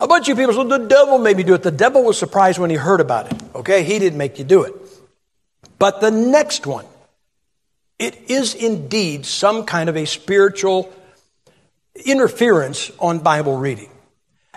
A 0.00 0.06
bunch 0.06 0.28
of 0.28 0.38
people 0.38 0.54
said, 0.54 0.68
the 0.68 0.86
devil 0.86 1.18
made 1.18 1.36
me 1.36 1.42
do 1.42 1.54
it. 1.54 1.62
The 1.62 1.70
devil 1.70 2.04
was 2.04 2.18
surprised 2.18 2.58
when 2.58 2.70
he 2.70 2.76
heard 2.76 3.00
about 3.00 3.32
it, 3.32 3.42
okay? 3.54 3.82
He 3.84 3.98
didn't 3.98 4.18
make 4.18 4.38
you 4.38 4.44
do 4.44 4.62
it. 4.62 4.74
But 5.78 6.00
the 6.00 6.10
next 6.10 6.66
one, 6.66 6.86
it 8.04 8.30
is 8.30 8.54
indeed 8.54 9.24
some 9.24 9.64
kind 9.64 9.88
of 9.88 9.96
a 9.96 10.04
spiritual 10.04 10.92
interference 12.04 12.90
on 12.98 13.20
Bible 13.20 13.56
reading. 13.56 13.90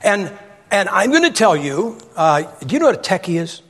And, 0.03 0.31
and 0.69 0.89
I'm 0.89 1.11
going 1.11 1.23
to 1.23 1.31
tell 1.31 1.55
you, 1.55 1.97
uh, 2.17 2.41
do 2.65 2.73
you 2.73 2.79
know 2.79 2.87
what 2.87 2.95
a 2.95 3.09
techie 3.09 3.39
is? 3.39 3.61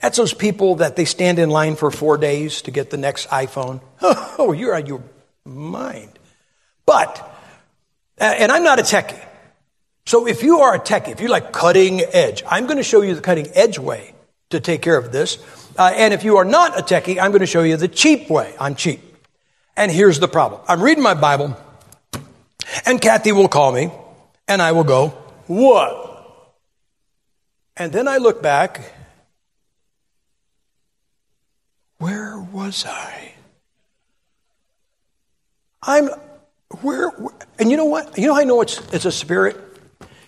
That's 0.00 0.16
those 0.16 0.32
people 0.32 0.76
that 0.76 0.94
they 0.94 1.06
stand 1.06 1.40
in 1.40 1.50
line 1.50 1.74
for 1.74 1.90
four 1.90 2.18
days 2.18 2.62
to 2.62 2.70
get 2.70 2.90
the 2.90 2.96
next 2.96 3.28
iPhone. 3.28 3.80
Oh, 4.36 4.52
you're 4.52 4.74
out 4.74 4.82
of 4.82 4.88
your 4.88 5.02
mind. 5.44 6.10
But, 6.86 7.32
and 8.18 8.50
I'm 8.50 8.64
not 8.64 8.80
a 8.80 8.82
techie. 8.82 9.24
So 10.06 10.26
if 10.26 10.42
you 10.42 10.60
are 10.60 10.74
a 10.74 10.80
techie, 10.80 11.12
if 11.12 11.20
you 11.20 11.28
like 11.28 11.52
cutting 11.52 12.00
edge, 12.00 12.42
I'm 12.46 12.66
going 12.66 12.76
to 12.76 12.82
show 12.82 13.00
you 13.00 13.14
the 13.14 13.20
cutting 13.20 13.46
edge 13.54 13.78
way 13.78 14.12
to 14.50 14.60
take 14.60 14.82
care 14.82 14.98
of 14.98 15.12
this. 15.12 15.38
Uh, 15.76 15.92
and 15.94 16.14
if 16.14 16.24
you 16.24 16.36
are 16.36 16.44
not 16.44 16.78
a 16.78 16.82
techie, 16.82 17.18
I'm 17.20 17.30
going 17.30 17.40
to 17.40 17.46
show 17.46 17.62
you 17.62 17.76
the 17.76 17.88
cheap 17.88 18.30
way. 18.30 18.54
I'm 18.60 18.74
cheap. 18.74 19.00
And 19.76 19.90
here's 19.90 20.20
the 20.20 20.28
problem. 20.28 20.60
I'm 20.68 20.80
reading 20.80 21.02
my 21.02 21.14
Bible, 21.14 21.56
and 22.86 23.00
Kathy 23.00 23.32
will 23.32 23.48
call 23.48 23.72
me, 23.72 23.90
and 24.46 24.62
I 24.62 24.72
will 24.72 24.84
go, 24.84 25.08
What? 25.46 26.04
And 27.76 27.92
then 27.92 28.06
I 28.06 28.18
look 28.18 28.40
back, 28.40 28.92
where 31.98 32.38
was 32.38 32.84
I? 32.86 33.32
I'm, 35.82 36.08
where, 36.82 37.08
where 37.10 37.34
and 37.58 37.70
you 37.70 37.76
know 37.76 37.86
what? 37.86 38.16
You 38.16 38.28
know 38.28 38.36
I 38.36 38.44
know 38.44 38.60
it's, 38.60 38.80
it's 38.92 39.04
a 39.04 39.12
spirit? 39.12 39.56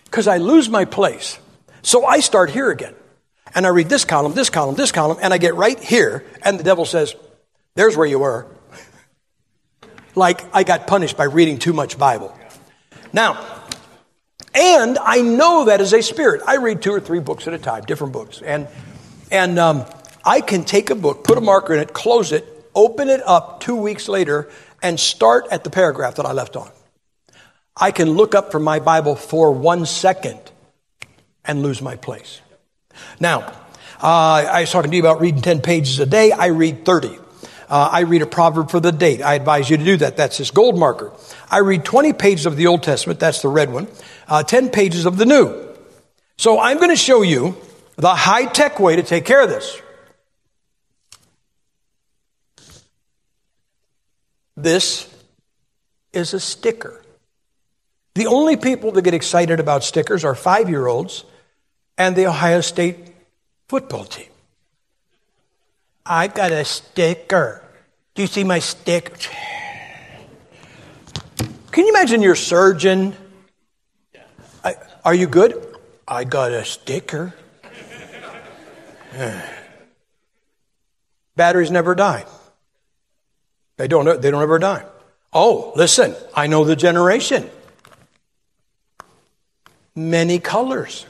Because 0.03 0.27
I 0.27 0.37
lose 0.37 0.69
my 0.69 0.85
place. 0.85 1.39
So 1.81 2.05
I 2.05 2.19
start 2.19 2.49
here 2.49 2.69
again. 2.69 2.95
And 3.55 3.65
I 3.65 3.69
read 3.69 3.89
this 3.89 4.05
column, 4.05 4.33
this 4.33 4.49
column, 4.49 4.75
this 4.75 4.91
column, 4.91 5.17
and 5.21 5.33
I 5.33 5.37
get 5.37 5.55
right 5.55 5.79
here, 5.79 6.25
and 6.43 6.59
the 6.59 6.63
devil 6.63 6.85
says, 6.85 7.15
There's 7.75 7.95
where 7.95 8.05
you 8.05 8.19
were. 8.19 8.47
like 10.15 10.43
I 10.53 10.63
got 10.63 10.87
punished 10.87 11.17
by 11.17 11.25
reading 11.25 11.57
too 11.57 11.73
much 11.73 11.97
Bible. 11.97 12.37
Now, 13.13 13.43
and 14.53 14.97
I 14.97 15.21
know 15.21 15.65
that 15.65 15.81
is 15.81 15.93
a 15.93 16.01
spirit. 16.01 16.41
I 16.47 16.57
read 16.57 16.81
two 16.81 16.91
or 16.91 16.99
three 16.99 17.19
books 17.19 17.47
at 17.47 17.53
a 17.53 17.59
time, 17.59 17.83
different 17.83 18.13
books. 18.13 18.41
And, 18.41 18.67
and 19.31 19.59
um, 19.59 19.85
I 20.25 20.41
can 20.41 20.63
take 20.63 20.89
a 20.89 20.95
book, 20.95 21.23
put 21.23 21.37
a 21.37 21.41
marker 21.41 21.73
in 21.73 21.79
it, 21.79 21.93
close 21.93 22.31
it, 22.31 22.45
open 22.73 23.07
it 23.09 23.21
up 23.25 23.59
two 23.59 23.75
weeks 23.75 24.07
later, 24.07 24.49
and 24.81 24.99
start 24.99 25.45
at 25.51 25.63
the 25.63 25.69
paragraph 25.69 26.15
that 26.15 26.25
I 26.25 26.31
left 26.31 26.55
on. 26.55 26.71
I 27.75 27.91
can 27.91 28.11
look 28.11 28.33
up 28.33 28.51
from 28.51 28.63
my 28.63 28.79
Bible 28.79 29.15
for 29.15 29.51
one 29.51 29.85
second 29.85 30.39
and 31.45 31.61
lose 31.61 31.81
my 31.81 31.95
place. 31.95 32.41
Now, 33.19 33.39
uh, 34.01 34.45
I 34.51 34.61
was 34.61 34.71
talking 34.71 34.91
to 34.91 34.97
you 34.97 35.03
about 35.03 35.19
reading 35.19 35.41
10 35.41 35.61
pages 35.61 35.99
a 35.99 36.05
day. 36.05 36.31
I 36.31 36.47
read 36.47 36.85
30. 36.85 37.19
Uh, 37.69 37.89
I 37.91 38.01
read 38.01 38.21
a 38.21 38.25
proverb 38.25 38.69
for 38.69 38.79
the 38.79 38.91
date. 38.91 39.21
I 39.21 39.33
advise 39.33 39.69
you 39.69 39.77
to 39.77 39.83
do 39.83 39.97
that. 39.97 40.15
That's 40.15 40.37
this 40.37 40.51
gold 40.51 40.77
marker. 40.79 41.11
I 41.49 41.59
read 41.59 41.83
20 41.83 42.13
pages 42.13 42.45
of 42.45 42.55
the 42.55 42.67
Old 42.67 42.83
Testament. 42.83 43.19
That's 43.19 43.41
the 43.41 43.49
red 43.49 43.71
one. 43.71 43.87
Uh, 44.27 44.43
10 44.43 44.69
pages 44.69 45.05
of 45.05 45.17
the 45.17 45.25
New. 45.25 45.67
So 46.37 46.59
I'm 46.59 46.77
going 46.77 46.91
to 46.91 46.95
show 46.95 47.23
you 47.23 47.57
the 47.95 48.13
high 48.13 48.45
tech 48.45 48.79
way 48.79 48.95
to 48.95 49.03
take 49.03 49.25
care 49.25 49.41
of 49.41 49.49
this. 49.49 49.81
This 54.55 55.13
is 56.13 56.33
a 56.33 56.39
sticker. 56.39 57.03
The 58.15 58.27
only 58.27 58.55
people 58.55 58.91
that 58.93 59.03
get 59.03 59.13
excited 59.13 59.59
about 59.59 59.83
stickers 59.83 60.23
are 60.23 60.33
five 60.35 60.69
year 60.69 60.87
olds 60.87 61.25
and 61.97 62.15
the 62.15 62.27
Ohio 62.27 62.61
State 62.61 62.97
football 63.67 64.05
team. 64.05 64.27
I 66.05 66.27
got 66.27 66.51
a 66.51 66.63
sticker. 66.63 67.63
Do 68.15 68.21
you 68.21 68.27
see 68.27 68.43
my 68.43 68.59
stick? 68.59 69.29
Can 71.71 71.85
you 71.85 71.89
imagine 71.89 72.21
your 72.21 72.35
surgeon? 72.35 73.15
I, 74.63 74.75
are 75.03 75.13
you 75.13 75.27
good? 75.27 75.75
I 76.07 76.23
got 76.23 76.51
a 76.51 76.63
sticker. 76.63 77.33
Batteries 81.35 81.71
never 81.71 81.93
die. 81.93 82.25
They 83.77 83.87
don't, 83.87 84.21
they 84.21 84.31
don't 84.31 84.41
ever 84.41 84.59
die. 84.59 84.85
Oh, 85.33 85.73
listen, 85.75 86.15
I 86.33 86.47
know 86.47 86.63
the 86.63 86.75
generation. 86.75 87.49
Many 89.95 90.39
colors. 90.39 91.05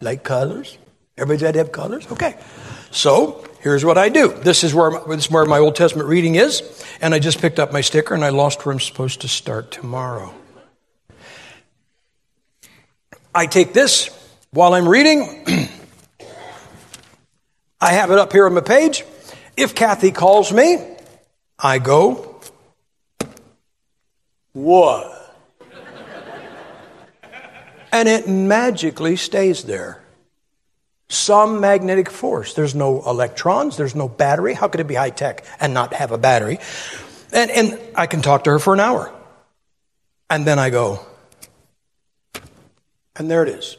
Like 0.00 0.22
colors? 0.22 0.78
Everybody's 1.16 1.42
got 1.42 1.52
to 1.52 1.58
have 1.58 1.72
colors? 1.72 2.06
Okay. 2.12 2.36
So 2.90 3.44
here's 3.60 3.84
what 3.84 3.98
I 3.98 4.08
do. 4.08 4.32
This 4.32 4.62
is 4.64 4.74
where, 4.74 4.92
this 5.08 5.26
is 5.26 5.30
where 5.30 5.44
my 5.44 5.58
Old 5.58 5.74
Testament 5.76 6.08
reading 6.08 6.36
is. 6.36 6.62
And 7.00 7.14
I 7.14 7.18
just 7.18 7.40
picked 7.40 7.58
up 7.58 7.72
my 7.72 7.80
sticker 7.80 8.14
and 8.14 8.24
I 8.24 8.28
lost 8.30 8.64
where 8.64 8.72
I'm 8.72 8.80
supposed 8.80 9.22
to 9.22 9.28
start 9.28 9.70
tomorrow. 9.70 10.32
I 13.34 13.46
take 13.46 13.72
this 13.72 14.10
while 14.50 14.74
I'm 14.74 14.88
reading. 14.88 15.44
I 17.80 17.92
have 17.92 18.10
it 18.10 18.18
up 18.18 18.32
here 18.32 18.46
on 18.46 18.54
my 18.54 18.60
page. 18.60 19.04
If 19.56 19.74
Kathy 19.74 20.10
calls 20.10 20.52
me, 20.52 20.78
I 21.58 21.78
go, 21.78 22.40
What? 24.52 25.17
And 27.98 28.08
it 28.08 28.28
magically 28.28 29.16
stays 29.16 29.64
there. 29.64 30.00
Some 31.08 31.60
magnetic 31.60 32.10
force. 32.10 32.54
There's 32.54 32.74
no 32.74 33.02
electrons, 33.02 33.76
there's 33.76 33.96
no 33.96 34.08
battery. 34.08 34.54
How 34.54 34.68
could 34.68 34.80
it 34.80 34.86
be 34.86 34.94
high 34.94 35.10
tech 35.10 35.44
and 35.58 35.74
not 35.74 35.94
have 35.94 36.12
a 36.12 36.18
battery? 36.18 36.58
And, 37.32 37.50
and 37.50 37.80
I 37.96 38.06
can 38.06 38.22
talk 38.22 38.44
to 38.44 38.50
her 38.50 38.60
for 38.60 38.72
an 38.72 38.78
hour. 38.78 39.12
And 40.30 40.46
then 40.46 40.60
I 40.60 40.70
go, 40.70 41.00
and 43.16 43.28
there 43.28 43.42
it 43.42 43.48
is. 43.48 43.76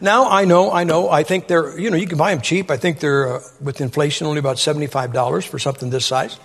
Now 0.00 0.30
I 0.30 0.46
know, 0.46 0.72
I 0.72 0.84
know, 0.84 1.10
I 1.10 1.22
think 1.24 1.46
they're, 1.46 1.78
you 1.78 1.90
know, 1.90 1.98
you 1.98 2.06
can 2.06 2.16
buy 2.16 2.34
them 2.34 2.40
cheap. 2.40 2.70
I 2.70 2.78
think 2.78 3.00
they're, 3.00 3.36
uh, 3.36 3.40
with 3.60 3.82
inflation, 3.82 4.26
only 4.26 4.38
about 4.38 4.56
$75 4.56 5.46
for 5.46 5.58
something 5.58 5.90
this 5.90 6.06
size. 6.06 6.38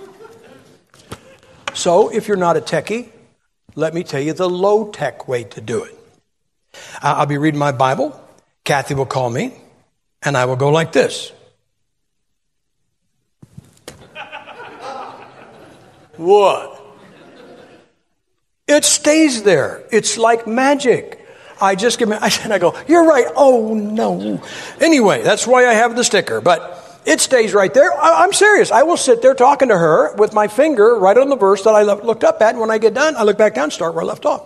So 1.73 2.09
if 2.09 2.27
you're 2.27 2.35
not 2.35 2.57
a 2.57 2.61
techie, 2.61 3.09
let 3.75 3.93
me 3.93 4.03
tell 4.03 4.19
you 4.19 4.33
the 4.33 4.49
low 4.49 4.89
tech 4.89 5.29
way 5.29 5.45
to 5.45 5.61
do 5.61 5.83
it. 5.83 5.96
I'll 7.01 7.25
be 7.25 7.37
reading 7.37 7.59
my 7.59 7.71
Bible. 7.71 8.19
Kathy 8.63 8.95
will 8.95 9.05
call 9.05 9.29
me, 9.29 9.53
and 10.21 10.35
I 10.35 10.45
will 10.45 10.55
go 10.55 10.69
like 10.69 10.91
this. 10.91 11.31
what? 16.17 16.73
It 18.67 18.83
stays 18.83 19.43
there. 19.43 19.83
It's 19.91 20.17
like 20.17 20.45
magic. 20.45 21.25
I 21.61 21.75
just 21.75 21.97
give 21.97 22.09
me, 22.09 22.17
I 22.19 22.29
said, 22.29 22.51
I 22.51 22.59
go, 22.59 22.75
you're 22.87 23.05
right. 23.05 23.25
Oh 23.35 23.73
no. 23.73 24.41
Anyway, 24.81 25.23
that's 25.23 25.47
why 25.47 25.67
I 25.67 25.73
have 25.73 25.95
the 25.95 26.03
sticker, 26.03 26.41
but 26.41 27.01
it 27.05 27.21
stays 27.21 27.53
right 27.53 27.73
there. 27.73 27.91
I, 27.93 28.25
am 28.25 28.33
serious. 28.33 28.69
I 28.69 28.83
will 28.83 28.97
sit 28.97 29.21
there 29.21 29.33
talking 29.33 29.69
to 29.69 29.77
her 29.77 30.13
with 30.15 30.33
my 30.33 30.49
finger 30.49 30.95
right 30.99 31.17
on 31.17 31.29
the 31.29 31.37
verse 31.37 31.63
that 31.63 31.73
I 31.73 31.83
looked 31.83 32.25
up 32.25 32.41
at. 32.41 32.49
And 32.49 32.59
when 32.59 32.69
I 32.69 32.77
get 32.77 32.93
done, 32.93 33.15
I 33.15 33.23
look 33.23 33.37
back 33.37 33.55
down, 33.55 33.71
start 33.71 33.95
where 33.95 34.03
I 34.03 34.07
left 34.07 34.25
off. 34.25 34.45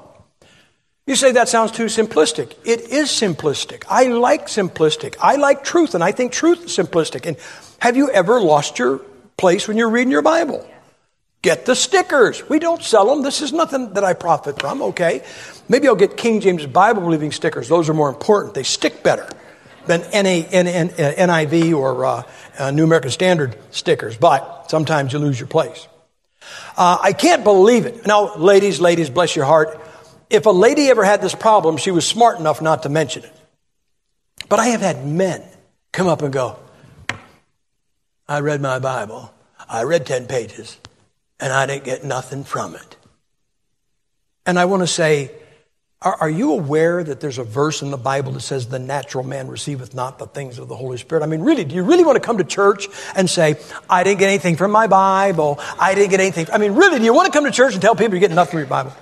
You 1.08 1.16
say 1.16 1.32
that 1.32 1.50
sounds 1.50 1.72
too 1.72 1.86
simplistic. 1.86 2.56
It 2.64 2.82
is 2.82 3.10
simplistic. 3.10 3.84
I 3.90 4.06
like 4.06 4.48
simplistic. 4.48 5.16
I 5.20 5.36
like 5.36 5.64
truth, 5.64 5.96
and 5.96 6.04
I 6.04 6.12
think 6.12 6.32
truth 6.32 6.66
is 6.66 6.78
simplistic. 6.78 7.26
And 7.26 7.38
have 7.80 7.98
you 7.98 8.12
ever 8.12 8.40
lost 8.40 8.78
your 8.78 9.00
place 9.36 9.68
when 9.68 9.78
you're 9.78 9.90
reading 9.90 10.12
your 10.12 10.22
Bible? 10.22 10.68
Get 11.42 11.66
the 11.66 11.76
stickers. 11.76 12.48
We 12.48 12.60
don't 12.60 12.84
sell 12.84 13.08
them. 13.08 13.24
This 13.24 13.42
is 13.42 13.52
nothing 13.52 13.94
that 13.94 14.04
I 14.04 14.14
profit 14.14 14.60
from, 14.60 14.82
okay? 14.84 15.24
Maybe 15.68 15.88
I'll 15.88 15.96
get 15.96 16.16
King 16.16 16.40
James 16.40 16.68
Bible 16.68 17.02
believing 17.02 17.32
stickers. 17.32 17.68
Those 17.68 17.90
are 17.90 17.96
more 17.96 18.10
important. 18.10 18.54
They 18.54 18.62
stick 18.62 19.02
better 19.02 19.28
than 19.88 20.02
NIV 20.02 21.76
or 21.76 22.06
uh, 22.06 22.24
uh, 22.60 22.70
New 22.70 22.84
American 22.84 23.10
Standard 23.10 23.58
stickers, 23.72 24.16
but 24.18 24.70
sometimes 24.70 25.14
you 25.14 25.20
lose 25.20 25.40
your 25.40 25.48
place. 25.48 25.88
Uh, 26.78 27.00
I 27.02 27.14
can't 27.14 27.44
believe 27.44 27.88
it. 27.88 28.06
Now, 28.06 28.36
ladies, 28.36 28.80
ladies, 28.80 29.10
bless 29.10 29.36
your 29.36 29.46
heart. 29.46 29.80
If 30.32 30.46
a 30.46 30.52
lady 30.52 30.90
ever 30.90 31.04
had 31.04 31.22
this 31.22 31.36
problem, 31.36 31.76
she 31.76 31.92
was 31.92 32.08
smart 32.08 32.40
enough 32.40 32.62
not 32.62 32.84
to 32.84 32.90
mention 32.90 33.26
it. 33.26 33.34
But 34.48 34.60
I 34.60 34.68
have 34.68 34.82
had 34.82 35.06
men 35.06 35.44
come 35.92 36.08
up 36.08 36.22
and 36.22 36.32
go, 36.32 36.58
I 38.28 38.40
read 38.40 38.62
my 38.62 38.80
Bible. 38.80 39.34
I 39.68 39.84
read 39.84 40.06
10 40.06 40.28
pages 40.28 40.78
and 41.40 41.52
I 41.52 41.66
didn't 41.66 41.84
get 41.84 42.06
nothing 42.06 42.46
from 42.46 42.76
it. 42.76 42.96
And 44.46 44.58
I 44.58 44.66
want 44.66 44.84
to 44.84 44.88
say, 44.88 45.32
Are, 46.02 46.16
are, 46.16 46.30
you 46.30 46.54
aware 46.54 47.04
that 47.04 47.20
there's 47.20 47.38
a 47.38 47.44
verse 47.44 47.82
in 47.82 47.92
the 47.92 47.98
Bible 47.98 48.32
that 48.32 48.40
says 48.40 48.68
the 48.68 48.80
natural 48.80 49.26
man 49.26 49.50
receiveth 49.50 49.94
not 49.94 50.18
the 50.18 50.28
things 50.28 50.60
of 50.60 50.70
the 50.70 50.76
Holy 50.78 50.98
Spirit? 50.98 51.24
I 51.24 51.28
mean, 51.28 51.42
really, 51.42 51.66
do 51.66 51.76
you 51.76 51.84
really 51.84 52.06
want 52.06 52.16
to 52.16 52.26
come 52.26 52.38
to 52.38 52.44
church 52.44 52.88
and 53.16 53.30
say, 53.30 53.60
I 53.90 54.04
didn't 54.04 54.20
get 54.20 54.30
anything 54.30 54.56
from 54.56 54.72
my 54.72 54.88
Bible. 54.88 55.60
I 55.78 55.94
didn't 55.94 56.12
get 56.12 56.22
anything. 56.22 56.48
I 56.54 56.58
mean, 56.58 56.74
really, 56.74 57.00
do 57.00 57.06
you 57.06 57.14
want 57.14 57.32
to 57.32 57.38
come 57.38 57.46
to 57.46 57.52
church 57.52 57.74
and 57.74 57.82
tell 57.82 57.96
people 57.96 58.14
you're 58.14 58.22
getting 58.22 58.36
nothing 58.36 58.52
from 58.52 58.60
your 58.60 58.68
Bible? 58.68 58.94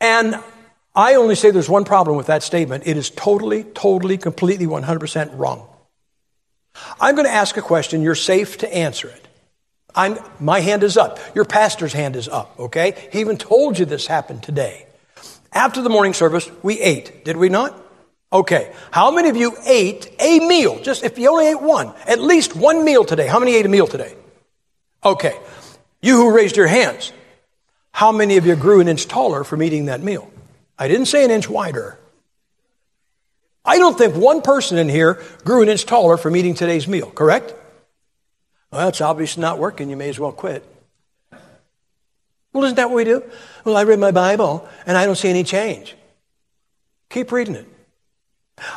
And 0.00 0.36
I 0.94 1.14
only 1.14 1.34
say 1.34 1.50
there's 1.50 1.68
one 1.68 1.84
problem 1.84 2.16
with 2.16 2.26
that 2.26 2.42
statement. 2.42 2.84
It 2.86 2.96
is 2.96 3.10
totally, 3.10 3.64
totally, 3.64 4.18
completely, 4.18 4.66
100% 4.66 5.38
wrong. 5.38 5.66
I'm 7.00 7.14
going 7.14 7.26
to 7.26 7.32
ask 7.32 7.56
a 7.56 7.62
question. 7.62 8.02
You're 8.02 8.14
safe 8.14 8.58
to 8.58 8.74
answer 8.74 9.08
it. 9.08 9.28
I'm, 9.94 10.18
my 10.38 10.60
hand 10.60 10.82
is 10.82 10.96
up. 10.96 11.18
Your 11.34 11.44
pastor's 11.44 11.92
hand 11.92 12.14
is 12.14 12.28
up, 12.28 12.58
okay? 12.58 13.08
He 13.10 13.20
even 13.20 13.36
told 13.36 13.78
you 13.78 13.84
this 13.84 14.06
happened 14.06 14.42
today. 14.42 14.86
After 15.52 15.82
the 15.82 15.88
morning 15.88 16.14
service, 16.14 16.48
we 16.62 16.80
ate, 16.80 17.24
did 17.24 17.36
we 17.36 17.48
not? 17.48 17.74
Okay. 18.32 18.72
How 18.90 19.10
many 19.10 19.30
of 19.30 19.36
you 19.36 19.56
ate 19.64 20.14
a 20.18 20.40
meal? 20.40 20.80
Just 20.82 21.02
if 21.02 21.18
you 21.18 21.30
only 21.30 21.48
ate 21.48 21.60
one, 21.60 21.94
at 22.06 22.20
least 22.20 22.54
one 22.54 22.84
meal 22.84 23.04
today. 23.04 23.26
How 23.26 23.38
many 23.38 23.54
ate 23.54 23.64
a 23.64 23.70
meal 23.70 23.86
today? 23.86 24.14
Okay. 25.02 25.38
You 26.02 26.16
who 26.16 26.34
raised 26.34 26.56
your 26.56 26.66
hands, 26.66 27.12
how 27.98 28.12
many 28.12 28.36
of 28.36 28.46
you 28.46 28.54
grew 28.54 28.78
an 28.78 28.86
inch 28.86 29.08
taller 29.08 29.42
from 29.42 29.60
eating 29.60 29.86
that 29.86 30.00
meal? 30.00 30.30
I 30.78 30.86
didn't 30.86 31.06
say 31.06 31.24
an 31.24 31.32
inch 31.32 31.50
wider. 31.50 31.98
I 33.64 33.76
don't 33.78 33.98
think 33.98 34.14
one 34.14 34.40
person 34.40 34.78
in 34.78 34.88
here 34.88 35.20
grew 35.42 35.62
an 35.62 35.68
inch 35.68 35.84
taller 35.84 36.16
from 36.16 36.36
eating 36.36 36.54
today's 36.54 36.86
meal, 36.86 37.10
correct? 37.10 37.52
Well, 38.70 38.86
it's 38.86 39.00
obviously 39.00 39.40
not 39.40 39.58
working. 39.58 39.90
You 39.90 39.96
may 39.96 40.10
as 40.10 40.20
well 40.20 40.30
quit. 40.30 40.64
Well, 42.52 42.62
isn't 42.62 42.76
that 42.76 42.88
what 42.88 42.94
we 42.94 43.02
do? 43.02 43.24
Well, 43.64 43.76
I 43.76 43.82
read 43.82 43.98
my 43.98 44.12
Bible 44.12 44.68
and 44.86 44.96
I 44.96 45.04
don't 45.04 45.16
see 45.16 45.28
any 45.28 45.42
change. 45.42 45.96
Keep 47.10 47.32
reading 47.32 47.56
it. 47.56 47.66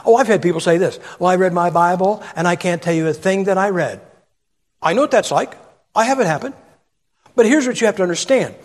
Oh, 0.04 0.16
I've 0.16 0.26
had 0.26 0.42
people 0.42 0.62
say 0.62 0.80
this. 0.80 0.98
Well, 1.20 1.30
I 1.30 1.36
read 1.36 1.54
my 1.54 1.70
Bible 1.70 2.24
and 2.36 2.48
I 2.48 2.56
can't 2.56 2.82
tell 2.82 2.96
you 2.96 3.08
a 3.08 3.14
thing 3.14 3.44
that 3.44 3.60
I 3.60 3.70
read. 3.70 4.02
I 4.82 4.94
know 4.94 5.02
what 5.02 5.12
that's 5.12 5.30
like. 5.30 5.56
I 5.96 6.06
have 6.06 6.20
it 6.20 6.26
happen. 6.26 6.56
But 7.36 7.46
here's 7.46 7.68
what 7.68 7.80
you 7.80 7.86
have 7.86 7.98
to 7.98 8.04
understand. 8.04 8.56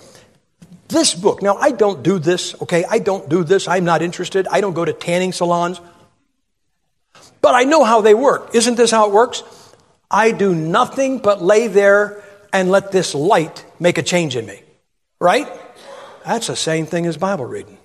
This 0.89 1.15
book, 1.15 1.43
now 1.43 1.57
I 1.57 1.73
don't 1.73 2.03
do 2.03 2.19
this, 2.19 2.55
okay? 2.63 2.85
I 2.89 2.99
don't 2.99 3.29
do 3.29 3.43
this. 3.43 3.67
I'm 3.67 3.85
not 3.85 4.03
interested. 4.03 4.47
I 4.49 4.61
don't 4.61 4.75
go 4.75 4.85
to 4.85 4.93
tanning 4.93 5.33
salons. 5.33 5.81
But 7.41 7.55
I 7.55 7.65
know 7.65 7.85
how 7.85 8.01
they 8.01 8.15
work. 8.15 8.55
Isn't 8.55 8.77
this 8.77 8.91
how 8.91 9.09
it 9.09 9.13
works? 9.13 9.43
I 10.11 10.31
do 10.31 10.55
nothing 10.55 11.19
but 11.19 11.43
lay 11.43 11.67
there 11.67 12.23
and 12.53 12.71
let 12.71 12.93
this 12.93 13.15
light 13.15 13.65
make 13.81 13.99
a 13.99 14.03
change 14.03 14.37
in 14.37 14.47
me. 14.47 14.63
Right? 15.21 15.49
That's 16.25 16.47
the 16.47 16.57
same 16.57 16.87
thing 16.87 17.07
as 17.07 17.17
Bible 17.17 17.47
reading. 17.47 17.79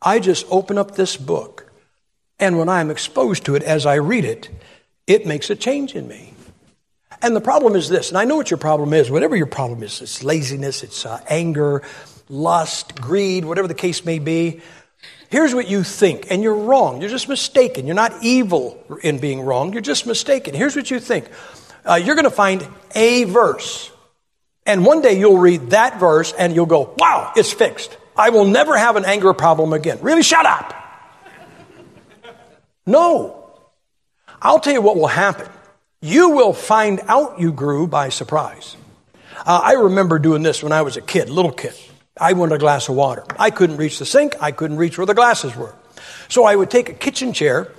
I 0.00 0.18
just 0.18 0.46
open 0.50 0.78
up 0.78 0.96
this 0.96 1.16
book, 1.16 1.70
and 2.38 2.58
when 2.58 2.68
I'm 2.68 2.90
exposed 2.90 3.44
to 3.46 3.54
it 3.54 3.62
as 3.62 3.86
I 3.86 3.94
read 3.94 4.24
it, 4.24 4.48
it 5.06 5.26
makes 5.26 5.48
a 5.48 5.54
change 5.54 5.94
in 5.94 6.08
me. 6.08 6.31
And 7.20 7.36
the 7.36 7.40
problem 7.40 7.76
is 7.76 7.88
this, 7.88 8.08
and 8.08 8.18
I 8.18 8.24
know 8.24 8.36
what 8.36 8.50
your 8.50 8.58
problem 8.58 8.92
is, 8.92 9.10
whatever 9.10 9.36
your 9.36 9.46
problem 9.46 9.82
is, 9.82 10.00
it's 10.00 10.24
laziness, 10.24 10.82
it's 10.82 11.04
uh, 11.04 11.20
anger, 11.28 11.82
lust, 12.28 13.00
greed, 13.00 13.44
whatever 13.44 13.68
the 13.68 13.74
case 13.74 14.04
may 14.04 14.18
be. 14.18 14.60
Here's 15.28 15.54
what 15.54 15.68
you 15.68 15.82
think, 15.82 16.30
and 16.30 16.42
you're 16.42 16.54
wrong. 16.54 17.00
You're 17.00 17.10
just 17.10 17.28
mistaken. 17.28 17.86
You're 17.86 17.94
not 17.94 18.22
evil 18.22 18.82
in 19.02 19.18
being 19.18 19.40
wrong, 19.40 19.72
you're 19.72 19.82
just 19.82 20.06
mistaken. 20.06 20.54
Here's 20.54 20.76
what 20.76 20.90
you 20.90 21.00
think 21.00 21.28
uh, 21.84 21.94
you're 21.94 22.14
going 22.14 22.24
to 22.24 22.30
find 22.30 22.66
a 22.94 23.24
verse 23.24 23.92
and 24.64 24.86
one 24.86 25.02
day 25.02 25.18
you'll 25.18 25.38
read 25.38 25.70
that 25.70 25.98
verse 25.98 26.32
and 26.32 26.54
you'll 26.54 26.66
go, 26.66 26.94
wow, 26.98 27.32
it's 27.34 27.52
fixed. 27.52 27.96
I 28.16 28.30
will 28.30 28.44
never 28.44 28.76
have 28.76 28.96
an 28.96 29.04
anger 29.04 29.32
problem 29.32 29.72
again. 29.72 29.98
Really, 30.02 30.22
shut 30.22 30.46
up. 30.46 30.74
No. 32.86 33.50
I'll 34.40 34.60
tell 34.60 34.72
you 34.72 34.82
what 34.82 34.96
will 34.96 35.08
happen. 35.08 35.48
You 36.02 36.30
will 36.30 36.52
find 36.52 37.00
out 37.08 37.40
you 37.40 37.52
grew 37.52 37.86
by 37.86 38.10
surprise. 38.10 38.76
Uh, 39.46 39.60
I 39.64 39.72
remember 39.72 40.18
doing 40.18 40.42
this 40.42 40.62
when 40.62 40.72
I 40.72 40.82
was 40.82 40.98
a 40.98 41.00
kid, 41.00 41.30
little 41.30 41.52
kid. 41.52 41.74
I 42.20 42.34
wanted 42.34 42.56
a 42.56 42.58
glass 42.58 42.90
of 42.90 42.96
water. 42.96 43.24
I 43.38 43.50
couldn't 43.50 43.78
reach 43.78 43.98
the 43.98 44.04
sink. 44.04 44.34
I 44.42 44.52
couldn't 44.52 44.76
reach 44.76 44.98
where 44.98 45.06
the 45.06 45.14
glasses 45.14 45.56
were. 45.56 45.74
So 46.28 46.44
I 46.44 46.54
would 46.54 46.70
take 46.70 46.90
a 46.90 46.92
kitchen 46.92 47.32
chair 47.32 47.72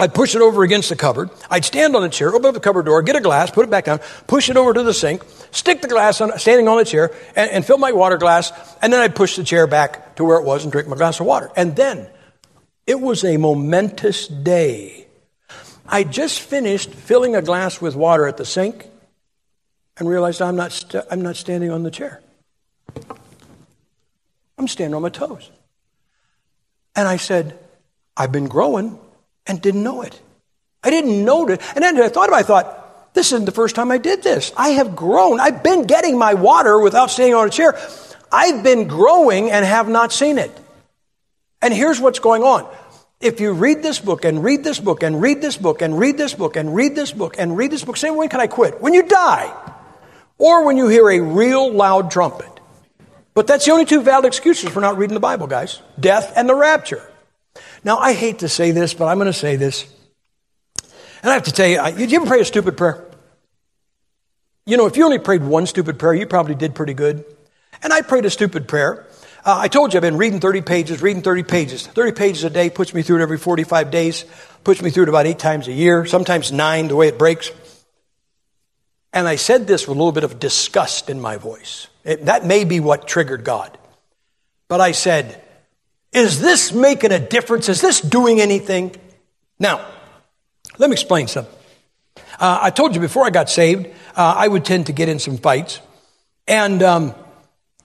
I'd 0.00 0.14
push 0.14 0.34
it 0.34 0.40
over 0.40 0.62
against 0.62 0.88
the 0.88 0.96
cupboard. 0.96 1.28
I'd 1.50 1.66
stand 1.66 1.94
on 1.94 2.02
the 2.02 2.08
chair, 2.08 2.34
open 2.34 2.46
up 2.46 2.54
the 2.54 2.60
cupboard 2.60 2.86
door, 2.86 3.02
get 3.02 3.14
a 3.14 3.20
glass, 3.20 3.50
put 3.50 3.64
it 3.64 3.70
back 3.70 3.84
down, 3.84 4.00
push 4.26 4.48
it 4.48 4.56
over 4.56 4.72
to 4.72 4.82
the 4.82 4.94
sink, 4.94 5.22
stick 5.50 5.82
the 5.82 5.88
glass 5.88 6.20
on, 6.22 6.38
standing 6.38 6.66
on 6.66 6.78
the 6.78 6.84
chair, 6.84 7.12
and, 7.36 7.50
and 7.50 7.66
fill 7.66 7.76
my 7.76 7.92
water 7.92 8.16
glass, 8.16 8.52
and 8.80 8.90
then 8.90 9.00
I'd 9.00 9.14
push 9.14 9.36
the 9.36 9.44
chair 9.44 9.66
back 9.66 10.16
to 10.16 10.24
where 10.24 10.38
it 10.38 10.44
was 10.44 10.64
and 10.64 10.72
drink 10.72 10.88
my 10.88 10.96
glass 10.96 11.20
of 11.20 11.26
water. 11.26 11.50
And 11.56 11.76
then 11.76 12.08
it 12.86 13.00
was 13.00 13.22
a 13.22 13.36
momentous 13.36 14.26
day. 14.28 15.08
I 15.86 16.04
just 16.04 16.40
finished 16.40 16.90
filling 16.90 17.36
a 17.36 17.42
glass 17.42 17.80
with 17.80 17.94
water 17.94 18.26
at 18.26 18.36
the 18.36 18.44
sink 18.44 18.86
and 19.96 20.08
realized 20.08 20.40
I'm 20.40 20.56
not, 20.56 20.72
st- 20.72 21.04
I'm 21.10 21.22
not 21.22 21.36
standing 21.36 21.70
on 21.70 21.82
the 21.82 21.90
chair. 21.90 22.20
I'm 24.58 24.68
standing 24.68 24.94
on 24.94 25.02
my 25.02 25.08
toes. 25.08 25.50
And 26.94 27.08
I 27.08 27.16
said, 27.16 27.58
I've 28.16 28.32
been 28.32 28.48
growing 28.48 28.98
and 29.46 29.60
didn't 29.60 29.82
know 29.82 30.02
it. 30.02 30.20
I 30.82 30.90
didn't 30.90 31.24
know. 31.24 31.48
And 31.48 31.58
then 31.58 32.00
I 32.00 32.08
thought 32.08 32.28
about 32.28 32.36
it, 32.36 32.44
I 32.44 32.46
thought, 32.46 33.14
this 33.14 33.32
isn't 33.32 33.44
the 33.44 33.52
first 33.52 33.76
time 33.76 33.90
I 33.90 33.98
did 33.98 34.22
this. 34.22 34.52
I 34.56 34.70
have 34.70 34.96
grown. 34.96 35.38
I've 35.38 35.62
been 35.62 35.84
getting 35.84 36.18
my 36.18 36.34
water 36.34 36.78
without 36.78 37.10
standing 37.10 37.34
on 37.34 37.46
a 37.46 37.50
chair. 37.50 37.78
I've 38.30 38.62
been 38.62 38.88
growing 38.88 39.50
and 39.50 39.64
have 39.66 39.88
not 39.88 40.12
seen 40.12 40.38
it. 40.38 40.50
And 41.60 41.74
here's 41.74 42.00
what's 42.00 42.18
going 42.18 42.42
on. 42.42 42.66
If 43.22 43.38
you 43.38 43.52
read 43.52 43.82
this 43.82 44.00
book 44.00 44.24
and 44.24 44.42
read 44.42 44.64
this 44.64 44.80
book 44.80 45.04
and 45.04 45.22
read 45.22 45.40
this 45.40 45.56
book 45.56 45.80
and 45.80 45.98
read 45.98 46.18
this 46.18 46.34
book 46.34 46.56
and 46.56 46.74
read 46.74 46.96
this 46.96 47.12
book 47.12 47.36
and 47.38 47.56
read 47.56 47.70
this 47.70 47.84
book, 47.84 47.96
say, 47.96 48.10
when 48.10 48.28
can 48.28 48.40
I 48.40 48.48
quit? 48.48 48.82
When 48.82 48.92
you 48.92 49.04
die. 49.04 49.54
Or 50.38 50.64
when 50.64 50.76
you 50.76 50.88
hear 50.88 51.08
a 51.08 51.20
real 51.20 51.72
loud 51.72 52.10
trumpet. 52.10 52.50
But 53.32 53.46
that's 53.46 53.64
the 53.64 53.70
only 53.70 53.84
two 53.84 54.02
valid 54.02 54.24
excuses 54.24 54.70
for 54.70 54.80
not 54.80 54.98
reading 54.98 55.14
the 55.14 55.20
Bible, 55.20 55.46
guys. 55.46 55.80
Death 55.98 56.32
and 56.36 56.48
the 56.48 56.54
rapture. 56.54 57.08
Now, 57.84 57.98
I 57.98 58.12
hate 58.12 58.40
to 58.40 58.48
say 58.48 58.72
this, 58.72 58.92
but 58.92 59.06
I'm 59.06 59.18
going 59.18 59.26
to 59.26 59.32
say 59.32 59.54
this. 59.54 59.86
And 61.22 61.30
I 61.30 61.34
have 61.34 61.44
to 61.44 61.52
tell 61.52 61.68
you, 61.68 61.80
did 61.96 62.10
you 62.10 62.20
ever 62.20 62.26
pray 62.26 62.40
a 62.40 62.44
stupid 62.44 62.76
prayer? 62.76 63.06
You 64.66 64.76
know, 64.76 64.86
if 64.86 64.96
you 64.96 65.04
only 65.04 65.20
prayed 65.20 65.44
one 65.44 65.66
stupid 65.66 65.98
prayer, 65.98 66.14
you 66.14 66.26
probably 66.26 66.56
did 66.56 66.74
pretty 66.74 66.94
good. 66.94 67.24
And 67.82 67.92
I 67.92 68.02
prayed 68.02 68.24
a 68.24 68.30
stupid 68.30 68.66
prayer. 68.66 69.06
Uh, 69.44 69.58
I 69.58 69.66
told 69.66 69.92
you 69.92 69.98
I've 69.98 70.02
been 70.02 70.18
reading 70.18 70.38
30 70.38 70.60
pages, 70.60 71.02
reading 71.02 71.22
30 71.22 71.42
pages. 71.42 71.86
30 71.86 72.12
pages 72.12 72.44
a 72.44 72.50
day 72.50 72.70
puts 72.70 72.94
me 72.94 73.02
through 73.02 73.18
it 73.18 73.22
every 73.22 73.38
45 73.38 73.90
days, 73.90 74.24
puts 74.62 74.80
me 74.80 74.90
through 74.90 75.04
it 75.04 75.08
about 75.08 75.26
eight 75.26 75.40
times 75.40 75.66
a 75.66 75.72
year, 75.72 76.06
sometimes 76.06 76.52
nine, 76.52 76.86
the 76.86 76.94
way 76.94 77.08
it 77.08 77.18
breaks. 77.18 77.50
And 79.12 79.26
I 79.26 79.36
said 79.36 79.66
this 79.66 79.88
with 79.88 79.96
a 79.96 79.98
little 79.98 80.12
bit 80.12 80.22
of 80.22 80.38
disgust 80.38 81.10
in 81.10 81.20
my 81.20 81.38
voice. 81.38 81.88
It, 82.04 82.26
that 82.26 82.46
may 82.46 82.64
be 82.64 82.78
what 82.78 83.08
triggered 83.08 83.42
God. 83.42 83.76
But 84.68 84.80
I 84.80 84.92
said, 84.92 85.42
is 86.12 86.40
this 86.40 86.72
making 86.72 87.10
a 87.10 87.18
difference? 87.18 87.68
Is 87.68 87.80
this 87.80 88.00
doing 88.00 88.40
anything? 88.40 88.94
Now, 89.58 89.84
let 90.78 90.88
me 90.88 90.94
explain 90.94 91.26
something. 91.26 91.52
Uh, 92.38 92.60
I 92.62 92.70
told 92.70 92.94
you 92.94 93.00
before 93.00 93.26
I 93.26 93.30
got 93.30 93.50
saved, 93.50 93.86
uh, 94.16 94.34
I 94.36 94.46
would 94.46 94.64
tend 94.64 94.86
to 94.86 94.92
get 94.92 95.08
in 95.08 95.18
some 95.18 95.36
fights. 95.36 95.80
And 96.46 96.82
um, 96.82 97.14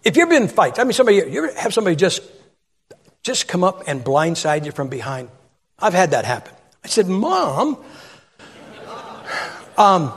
if 0.07 0.15
you've 0.15 0.29
been 0.29 0.43
in 0.43 0.47
fights, 0.47 0.79
I 0.79 0.85
mean, 0.85 0.93
somebody, 0.93 1.17
you 1.17 1.43
ever 1.43 1.59
have 1.59 1.73
somebody 1.73 1.97
just, 1.97 2.23
just 3.23 3.45
come 3.45 3.61
up 3.61 3.83
and 3.87 4.05
blindside 4.05 4.65
you 4.65 4.71
from 4.71 4.87
behind? 4.87 5.27
I've 5.77 5.93
had 5.93 6.11
that 6.11 6.23
happen. 6.23 6.53
I 6.81 6.87
said, 6.87 7.09
Mom, 7.09 7.77
um, 9.77 10.13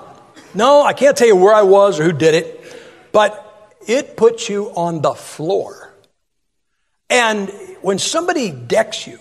no, 0.54 0.84
I 0.84 0.92
can't 0.92 1.16
tell 1.16 1.26
you 1.26 1.34
where 1.34 1.52
I 1.52 1.62
was 1.62 1.98
or 1.98 2.04
who 2.04 2.12
did 2.12 2.34
it, 2.34 2.62
but 3.10 3.76
it 3.84 4.16
puts 4.16 4.48
you 4.48 4.68
on 4.76 5.02
the 5.02 5.12
floor. 5.12 5.92
And 7.10 7.48
when 7.82 7.98
somebody 7.98 8.52
decks 8.52 9.08
you, 9.08 9.18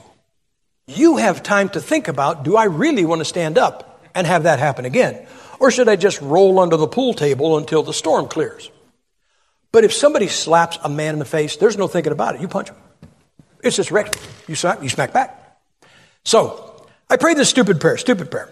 you 0.86 1.18
have 1.18 1.42
time 1.42 1.70
to 1.70 1.82
think 1.82 2.08
about 2.08 2.44
do 2.44 2.56
I 2.56 2.66
really 2.66 3.06
want 3.06 3.22
to 3.22 3.26
stand 3.26 3.58
up 3.58 4.06
and 4.14 4.28
have 4.28 4.44
that 4.44 4.60
happen 4.60 4.86
again? 4.86 5.26
Or 5.60 5.72
should 5.72 5.90
I 5.90 5.96
just 5.96 6.22
roll 6.22 6.60
under 6.60 6.78
the 6.78 6.88
pool 6.88 7.16
table 7.16 7.58
until 7.58 7.82
the 7.82 7.94
storm 7.94 8.28
clears? 8.28 8.70
But 9.72 9.84
if 9.84 9.94
somebody 9.94 10.28
slaps 10.28 10.78
a 10.84 10.90
man 10.90 11.14
in 11.14 11.20
the 11.20 11.26
face, 11.26 11.58
there's 11.58 11.78
no 11.78 11.88
thinking 11.88 12.12
about 12.12 12.36
it. 12.36 12.42
You 12.42 12.48
punch 12.48 12.70
him. 12.70 12.78
It's 13.64 13.76
just 13.76 13.92
ready. 13.92 14.12
You 14.48 14.56
smack, 14.56 14.82
you 14.82 14.90
smack 14.90 15.14
back. 15.14 15.60
So 16.24 16.86
I 17.10 17.18
prayed 17.18 17.38
this 17.38 17.50
stupid 17.50 17.80
prayer, 17.80 17.98
stupid 17.98 18.32
prayer. 18.32 18.52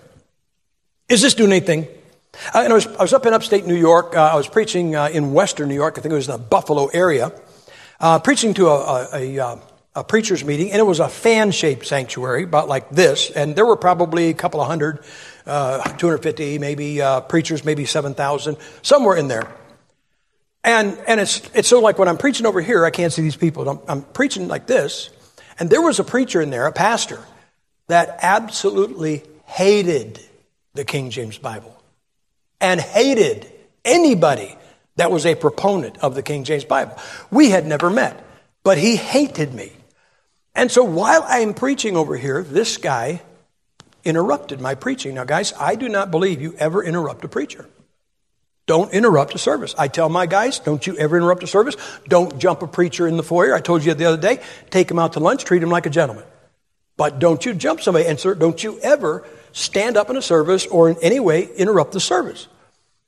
Is 1.10 1.22
this 1.22 1.34
doing 1.34 1.52
anything? 1.52 1.88
Uh, 2.54 2.62
and 2.64 2.72
I 2.72 2.76
was, 2.76 2.88
I 2.88 3.02
was 3.02 3.14
up 3.14 3.26
in 3.26 3.34
upstate 3.34 3.66
New 3.66 3.76
York. 3.76 4.16
Uh, 4.16 4.22
I 4.22 4.36
was 4.36 4.48
preaching 4.48 4.96
uh, 4.96 5.08
in 5.08 5.34
western 5.34 5.70
New 5.70 5.76
York. 5.76 5.96
I 5.98 6.02
think 6.02 6.12
it 6.12 6.16
was 6.16 6.28
the 6.28 6.38
Buffalo 6.38 6.88
area. 6.88 7.32
Uh, 8.00 8.20
preaching 8.20 8.54
to 8.56 8.68
a, 8.68 9.08
a, 9.14 9.38
a 9.38 9.46
uh, 9.46 9.58
a 9.96 10.04
preacher's 10.04 10.46
meeting, 10.46 10.72
and 10.72 10.80
it 10.80 10.84
was 10.84 11.00
a 11.00 11.10
fan 11.10 11.50
shaped 11.50 11.84
sanctuary, 11.84 12.44
about 12.44 12.68
like 12.68 12.88
this. 12.92 13.32
And 13.32 13.56
there 13.56 13.66
were 13.66 13.76
probably 13.76 14.30
a 14.30 14.36
couple 14.36 14.62
of 14.62 14.68
hundred, 14.68 15.00
uh, 15.48 15.82
250 15.98 16.60
maybe 16.60 17.02
preachers, 17.28 17.66
maybe 17.66 17.86
7,000, 17.86 18.58
somewhere 18.84 19.18
in 19.18 19.28
there. 19.28 19.52
And, 20.68 21.00
and 21.08 21.22
it's, 21.22 21.42
it's 21.54 21.70
so 21.70 21.80
like 21.80 21.98
when 21.98 22.10
I'm 22.10 22.18
preaching 22.18 22.46
over 22.46 22.60
here, 22.60 22.86
I 22.86 22.90
can't 22.90 23.14
see 23.14 23.22
these 23.22 23.38
people. 23.38 23.70
I'm, 23.70 23.80
I'm 23.88 24.02
preaching 24.02 24.50
like 24.50 24.68
this. 24.68 25.10
And 25.58 25.70
there 25.70 25.82
was 25.82 26.00
a 26.00 26.04
preacher 26.04 26.42
in 26.42 26.50
there, 26.50 26.68
a 26.68 26.74
pastor, 26.74 27.24
that 27.88 28.20
absolutely 28.22 29.24
hated 29.46 30.20
the 30.74 30.84
King 30.84 31.10
James 31.10 31.38
Bible 31.38 31.82
and 32.60 32.82
hated 32.82 33.50
anybody 33.86 34.58
that 34.98 35.10
was 35.10 35.26
a 35.26 35.36
proponent 35.36 36.00
of 36.00 36.16
the 36.16 36.22
King 36.22 36.44
James 36.44 36.66
Bible. 36.66 36.98
We 37.32 37.50
had 37.50 37.66
never 37.66 37.90
met, 37.90 38.22
but 38.64 38.78
he 38.78 38.98
hated 38.98 39.54
me. 39.54 39.72
And 40.54 40.70
so 40.70 40.84
while 40.84 41.24
I'm 41.30 41.54
preaching 41.54 41.96
over 41.96 42.18
here, 42.18 42.44
this 42.44 42.76
guy 42.76 43.22
interrupted 44.04 44.60
my 44.60 44.76
preaching. 44.76 45.16
Now, 45.16 45.24
guys, 45.24 45.54
I 45.58 45.76
do 45.76 45.88
not 45.88 46.12
believe 46.12 46.42
you 46.42 46.56
ever 46.60 46.84
interrupt 46.84 47.24
a 47.24 47.30
preacher. 47.30 47.70
Don't 48.68 48.94
interrupt 48.94 49.34
a 49.34 49.38
service. 49.38 49.74
I 49.78 49.88
tell 49.88 50.10
my 50.10 50.26
guys, 50.26 50.60
don't 50.60 50.86
you 50.86 50.96
ever 50.98 51.18
interrupt 51.18 51.42
a 51.42 51.48
service. 51.48 51.76
Don't 52.08 52.38
jump 52.38 52.62
a 52.62 52.68
preacher 52.68 53.08
in 53.08 53.18
the 53.18 53.24
foyer. 53.24 53.56
I 53.56 53.62
told 53.62 53.84
you 53.84 53.94
the 53.94 54.06
other 54.06 54.22
day, 54.22 54.42
take 54.70 54.92
him 54.92 55.00
out 55.00 55.14
to 55.14 55.20
lunch, 55.20 55.46
treat 55.46 55.64
him 55.64 55.70
like 55.70 55.86
a 55.86 55.90
gentleman. 55.90 56.26
But 56.98 57.20
don't 57.20 57.46
you 57.46 57.54
jump 57.54 57.80
somebody, 57.80 58.06
and 58.06 58.20
sir, 58.20 58.36
don't 58.36 58.62
you 58.62 58.80
ever 58.82 59.26
stand 59.54 59.98
up 59.98 60.10
in 60.10 60.18
a 60.18 60.22
service 60.22 60.68
or 60.68 60.90
in 60.90 60.98
any 61.02 61.20
way 61.20 61.48
interrupt 61.56 61.94
the 61.94 62.00
service. 62.00 62.48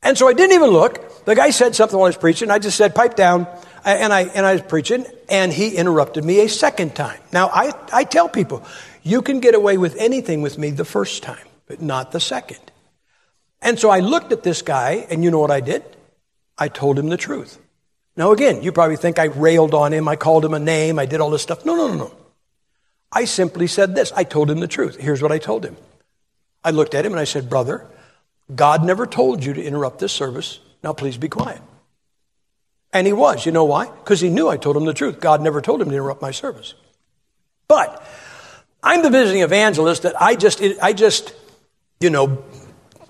And 0.02 0.18
so 0.18 0.30
I 0.30 0.34
didn't 0.34 0.56
even 0.56 0.70
look. 0.70 1.26
The 1.26 1.36
guy 1.36 1.50
said 1.50 1.76
something 1.76 1.98
while 1.98 2.06
I 2.06 2.10
was 2.10 2.18
preaching. 2.18 2.50
I 2.50 2.60
just 2.60 2.78
said, 2.78 2.96
pipe 2.96 3.16
down. 3.16 3.46
And 3.84 4.14
I, 4.14 4.22
and 4.22 4.46
I 4.46 4.54
was 4.54 4.62
preaching, 4.62 5.06
and 5.30 5.54
he 5.54 5.76
interrupted 5.76 6.24
me 6.24 6.42
a 6.42 6.50
second 6.50 6.96
time. 6.96 7.20
Now, 7.32 7.48
I, 7.48 7.74
I 7.94 8.04
tell 8.04 8.28
people, 8.28 8.64
you 9.04 9.22
can 9.22 9.40
get 9.40 9.56
away 9.56 9.78
with 9.78 9.96
anything 9.98 10.42
with 10.42 10.58
me 10.58 10.72
the 10.72 10.86
first 10.86 11.24
time, 11.24 11.46
but 11.66 11.82
not 11.82 12.12
the 12.12 12.20
second. 12.20 12.60
And 13.62 13.80
so 13.80 13.90
I 13.90 14.00
looked 14.00 14.32
at 14.32 14.44
this 14.44 14.62
guy, 14.62 15.06
and 15.10 15.24
you 15.24 15.32
know 15.32 15.40
what 15.40 15.52
I 15.52 15.60
did? 15.60 15.84
I 16.58 16.68
told 16.68 16.98
him 16.98 17.10
the 17.10 17.18
truth. 17.18 17.60
Now, 18.16 18.32
again, 18.32 18.64
you 18.64 18.72
probably 18.72 18.98
think 18.98 19.20
I 19.20 19.26
railed 19.26 19.74
on 19.74 19.94
him, 19.94 20.08
I 20.08 20.16
called 20.16 20.44
him 20.46 20.54
a 20.54 20.60
name, 20.60 21.00
I 21.00 21.06
did 21.06 21.22
all 21.22 21.30
this 21.30 21.42
stuff. 21.42 21.66
No, 21.66 21.76
no, 21.76 21.88
no, 21.88 21.96
no. 21.96 22.16
I 23.12 23.26
simply 23.26 23.68
said 23.68 23.96
this. 23.96 24.12
I 24.16 24.24
told 24.24 24.52
him 24.52 24.60
the 24.60 24.68
truth. 24.68 24.98
Here's 24.98 25.22
what 25.22 25.32
I 25.32 25.40
told 25.40 25.66
him. 25.66 25.78
I 26.64 26.72
looked 26.72 26.94
at 26.94 27.06
him 27.06 27.12
and 27.12 27.20
I 27.20 27.24
said, 27.24 27.50
Brother, 27.50 27.88
God 28.54 28.84
never 28.84 29.08
told 29.08 29.44
you 29.44 29.54
to 29.54 29.64
interrupt 29.64 30.00
this 30.00 30.12
service. 30.12 30.60
Now 30.84 30.94
please 30.94 31.18
be 31.18 31.30
quiet. 31.30 31.62
And 32.92 33.08
he 33.08 33.14
was. 33.14 33.46
You 33.46 33.52
know 33.52 33.66
why? 33.66 33.86
Because 33.86 34.20
he 34.20 34.30
knew 34.30 34.48
I 34.48 34.58
told 34.58 34.76
him 34.76 34.86
the 34.86 34.94
truth. 34.94 35.20
God 35.20 35.42
never 35.42 35.62
told 35.62 35.82
him 35.82 35.90
to 35.90 35.96
interrupt 35.96 36.22
my 36.22 36.32
service. 36.32 36.74
But 37.68 38.04
I'm 38.82 39.04
the 39.04 39.10
visiting 39.10 39.42
evangelist 39.42 40.04
that 40.04 40.20
I 40.22 40.36
just, 40.36 40.62
I 40.82 40.94
just, 40.94 41.34
you 42.00 42.10
know, 42.10 42.44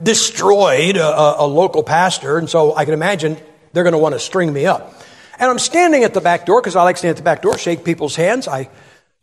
destroyed 0.02 0.98
a, 0.98 1.42
a 1.42 1.46
local 1.46 1.84
pastor. 1.84 2.38
And 2.38 2.50
so 2.50 2.76
I 2.76 2.86
can 2.86 2.94
imagine 2.94 3.38
they're 3.74 3.84
going 3.84 3.94
to 3.94 4.00
want 4.00 4.14
to 4.16 4.20
string 4.20 4.52
me 4.52 4.66
up. 4.66 4.94
And 5.38 5.50
I'm 5.50 5.60
standing 5.60 6.04
at 6.04 6.14
the 6.14 6.22
back 6.22 6.46
door 6.46 6.62
because 6.62 6.76
I 6.76 6.84
like 6.84 6.98
standing 6.98 7.12
at 7.12 7.18
the 7.18 7.24
back 7.24 7.42
door, 7.42 7.58
shake 7.58 7.84
people's 7.84 8.16
hands. 8.16 8.48
I, 8.48 8.70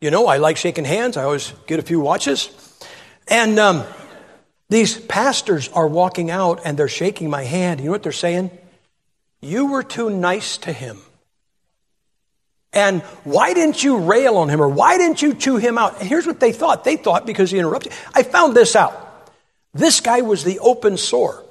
you 0.01 0.11
know, 0.11 0.27
I 0.27 0.39
like 0.39 0.57
shaking 0.57 0.85
hands. 0.85 1.17
I 1.17 1.25
always 1.25 1.53
get 1.67 1.79
a 1.79 1.83
few 1.83 2.01
watches. 2.01 2.51
And, 3.29 3.59
um, 3.59 3.85
these 4.69 4.99
pastors 4.99 5.69
are 5.69 5.87
walking 5.87 6.31
out 6.31 6.61
and 6.65 6.77
they're 6.77 6.89
shaking 6.89 7.31
my 7.31 7.45
hand. 7.45 7.81
You 7.81 7.87
know 7.87 7.93
what 7.93 8.03
they're 8.03 8.13
saying? 8.13 8.51
You 9.41 9.67
were 9.67 9.83
too 9.83 10.11
nice 10.11 10.59
to 10.59 10.73
him. 10.73 10.99
And 12.73 13.03
why 13.25 13.55
didn't 13.55 13.83
you 13.83 13.99
rail 13.99 14.37
on 14.37 14.49
him 14.49 14.61
or 14.61 14.69
why 14.69 14.99
didn't 14.99 15.23
you 15.23 15.35
chew 15.35 15.57
him 15.57 15.79
out? 15.79 16.01
And 16.01 16.09
here's 16.09 16.27
what 16.27 16.41
they 16.41 16.53
thought. 16.53 16.85
They 16.85 16.97
thought 16.97 17.27
because 17.27 17.51
he 17.51 17.59
interrupted. 17.59 17.93
I 18.13 18.23
found 18.23 18.55
this 18.55 18.75
out. 18.75 19.06
This 19.75 20.01
guy 20.01 20.23
was 20.23 20.45
the 20.45 20.59
open 20.61 20.97
sore 20.97 21.45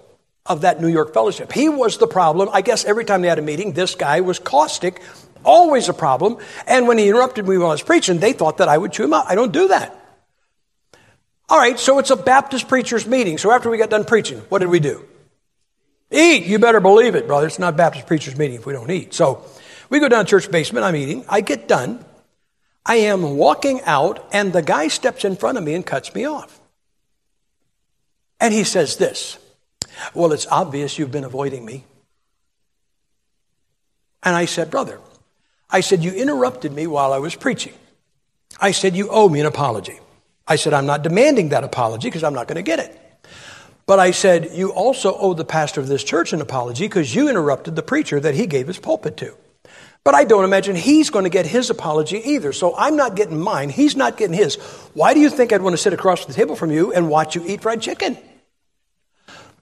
of 0.45 0.61
that 0.61 0.81
New 0.81 0.87
York 0.87 1.13
fellowship. 1.13 1.51
He 1.51 1.69
was 1.69 1.97
the 1.97 2.07
problem. 2.07 2.49
I 2.51 2.61
guess 2.61 2.85
every 2.85 3.05
time 3.05 3.21
they 3.21 3.27
had 3.27 3.39
a 3.39 3.43
meeting, 3.43 3.73
this 3.73 3.95
guy 3.95 4.21
was 4.21 4.39
caustic, 4.39 5.01
always 5.43 5.89
a 5.89 5.93
problem. 5.93 6.37
And 6.67 6.87
when 6.87 6.97
he 6.97 7.09
interrupted 7.09 7.47
me 7.47 7.57
while 7.57 7.69
I 7.69 7.73
was 7.73 7.83
preaching, 7.83 8.19
they 8.19 8.33
thought 8.33 8.57
that 8.57 8.69
I 8.69 8.77
would 8.77 8.91
chew 8.91 9.05
him 9.05 9.13
out. 9.13 9.25
I 9.27 9.35
don't 9.35 9.51
do 9.51 9.67
that. 9.69 9.99
All 11.47 11.59
right, 11.59 11.77
so 11.77 11.99
it's 11.99 12.09
a 12.09 12.15
Baptist 12.15 12.67
preacher's 12.67 13.05
meeting. 13.05 13.37
So 13.37 13.51
after 13.51 13.69
we 13.69 13.77
got 13.77 13.91
done 13.91 14.03
preaching, 14.03 14.39
what 14.49 14.59
did 14.59 14.69
we 14.69 14.79
do? 14.79 15.05
Eat. 16.11 16.45
You 16.45 16.59
better 16.59 16.79
believe 16.79 17.15
it, 17.15 17.27
brother. 17.27 17.47
It's 17.47 17.59
not 17.59 17.77
Baptist 17.77 18.07
preacher's 18.07 18.37
meeting 18.37 18.57
if 18.57 18.65
we 18.65 18.73
don't 18.73 18.89
eat. 18.89 19.13
So 19.13 19.43
we 19.89 19.99
go 19.99 20.07
down 20.07 20.25
to 20.25 20.29
church 20.29 20.49
basement. 20.49 20.85
I'm 20.85 20.95
eating. 20.95 21.25
I 21.29 21.41
get 21.41 21.67
done. 21.67 22.03
I 22.85 22.95
am 22.95 23.37
walking 23.37 23.81
out, 23.81 24.27
and 24.31 24.53
the 24.53 24.61
guy 24.61 24.87
steps 24.87 25.25
in 25.25 25.35
front 25.35 25.57
of 25.57 25.63
me 25.63 25.73
and 25.73 25.85
cuts 25.85 26.13
me 26.13 26.25
off. 26.25 26.59
And 28.45 28.53
he 28.53 28.63
says 28.63 28.97
this 28.97 29.39
Well, 30.13 30.31
it's 30.31 30.45
obvious 30.45 30.99
you've 30.99 31.11
been 31.11 31.23
avoiding 31.23 31.65
me. 31.65 31.83
And 34.21 34.35
I 34.35 34.45
said, 34.45 34.69
Brother, 34.69 34.99
I 35.67 35.79
said, 35.79 36.03
You 36.03 36.11
interrupted 36.11 36.71
me 36.71 36.85
while 36.85 37.11
I 37.11 37.17
was 37.17 37.35
preaching. 37.35 37.73
I 38.61 38.69
said, 38.69 38.95
You 38.95 39.09
owe 39.09 39.27
me 39.27 39.39
an 39.39 39.47
apology. 39.47 39.99
I 40.47 40.57
said, 40.57 40.75
I'm 40.75 40.85
not 40.85 41.01
demanding 41.01 41.49
that 41.49 41.63
apology 41.63 42.07
because 42.07 42.23
I'm 42.23 42.35
not 42.35 42.47
going 42.47 42.57
to 42.57 42.61
get 42.61 42.77
it. 42.77 43.27
But 43.87 43.97
I 43.97 44.11
said, 44.11 44.51
You 44.53 44.71
also 44.71 45.17
owe 45.17 45.33
the 45.33 45.43
pastor 45.43 45.81
of 45.81 45.87
this 45.87 46.03
church 46.03 46.31
an 46.31 46.39
apology 46.39 46.85
because 46.85 47.15
you 47.15 47.27
interrupted 47.27 47.75
the 47.75 47.81
preacher 47.81 48.19
that 48.19 48.35
he 48.35 48.45
gave 48.45 48.67
his 48.67 48.77
pulpit 48.77 49.17
to. 49.17 49.33
But 50.03 50.13
I 50.13 50.23
don't 50.23 50.45
imagine 50.45 50.75
he's 50.75 51.09
going 51.09 51.23
to 51.23 51.31
get 51.31 51.47
his 51.47 51.71
apology 51.71 52.21
either. 52.23 52.53
So 52.53 52.75
I'm 52.77 52.95
not 52.95 53.15
getting 53.15 53.39
mine. 53.39 53.69
He's 53.69 53.95
not 53.95 54.17
getting 54.17 54.37
his. 54.37 54.57
Why 54.93 55.15
do 55.15 55.19
you 55.19 55.31
think 55.31 55.51
I'd 55.51 55.63
want 55.63 55.73
to 55.73 55.81
sit 55.81 55.93
across 55.93 56.27
the 56.27 56.33
table 56.33 56.55
from 56.55 56.69
you 56.69 56.93
and 56.93 57.09
watch 57.09 57.33
you 57.33 57.43
eat 57.47 57.63
fried 57.63 57.81
chicken? 57.81 58.15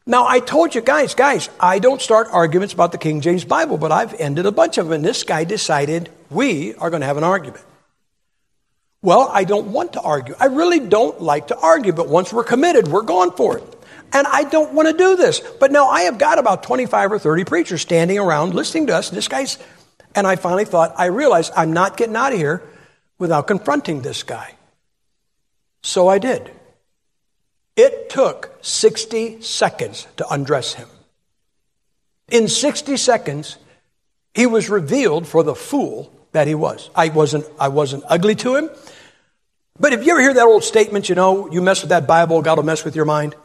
Now, 0.05 0.27
I 0.27 0.39
told 0.39 0.75
you 0.75 0.81
guys, 0.81 1.15
guys, 1.15 1.49
I 1.59 1.79
don't 1.79 2.01
start 2.01 2.27
arguments 2.29 2.73
about 2.73 2.91
the 2.91 2.97
King 2.97 3.21
James 3.21 3.45
Bible, 3.45 3.77
but 3.77 3.91
I've 3.91 4.13
ended 4.19 4.45
a 4.45 4.51
bunch 4.51 4.77
of 4.77 4.85
them. 4.87 4.93
And 4.93 5.05
this 5.05 5.23
guy 5.23 5.45
decided 5.45 6.09
we 6.29 6.75
are 6.75 6.89
going 6.89 6.99
to 6.99 7.07
have 7.07 7.17
an 7.17 7.23
argument. 7.23 7.63
Well, 9.01 9.29
I 9.31 9.45
don't 9.45 9.67
want 9.67 9.93
to 9.93 10.01
argue. 10.01 10.35
I 10.39 10.45
really 10.45 10.79
don't 10.79 11.21
like 11.21 11.47
to 11.47 11.57
argue, 11.57 11.93
but 11.93 12.09
once 12.09 12.33
we're 12.33 12.43
committed, 12.43 12.87
we're 12.89 13.01
going 13.01 13.31
for 13.31 13.57
it. 13.57 13.63
And 14.11 14.27
I 14.27 14.43
don't 14.43 14.73
want 14.73 14.89
to 14.89 14.93
do 14.93 15.15
this. 15.15 15.39
But 15.39 15.71
now 15.71 15.87
I 15.87 16.01
have 16.01 16.17
got 16.17 16.37
about 16.37 16.63
25 16.63 17.13
or 17.13 17.19
30 17.19 17.45
preachers 17.45 17.81
standing 17.81 18.19
around 18.19 18.53
listening 18.53 18.87
to 18.87 18.95
us. 18.95 19.09
And 19.09 19.17
This 19.17 19.27
guy's, 19.27 19.57
and 20.15 20.27
I 20.27 20.35
finally 20.35 20.65
thought, 20.65 20.93
I 20.97 21.05
realized 21.05 21.53
I'm 21.55 21.73
not 21.73 21.97
getting 21.97 22.15
out 22.15 22.33
of 22.33 22.39
here 22.39 22.61
without 23.19 23.47
confronting 23.47 24.01
this 24.01 24.23
guy. 24.23 24.53
So 25.81 26.07
I 26.07 26.19
did. 26.19 26.51
It 27.75 28.09
took 28.09 28.52
60 28.63 29.41
seconds 29.41 30.07
to 30.15 30.27
undress 30.29 30.73
him. 30.73 30.87
In 32.29 32.47
60 32.47 32.95
seconds, 32.97 33.57
he 34.33 34.45
was 34.45 34.69
revealed 34.69 35.27
for 35.27 35.43
the 35.43 35.53
fool 35.53 36.11
that 36.31 36.47
he 36.47 36.55
was. 36.55 36.89
I 36.95 37.09
wasn't, 37.09 37.45
I 37.59 37.67
wasn't 37.67 38.05
ugly 38.07 38.35
to 38.35 38.55
him. 38.55 38.69
But 39.77 39.91
if 39.91 40.05
you 40.05 40.13
ever 40.13 40.21
hear 40.21 40.33
that 40.33 40.45
old 40.45 40.63
statement, 40.63 41.09
you 41.09 41.15
know, 41.15 41.51
you 41.51 41.61
mess 41.61 41.81
with 41.81 41.89
that 41.89 42.07
Bible, 42.07 42.41
God 42.41 42.57
will 42.57 42.63
mess 42.63 42.85
with 42.85 42.95
your 42.95 43.05
mind. 43.05 43.35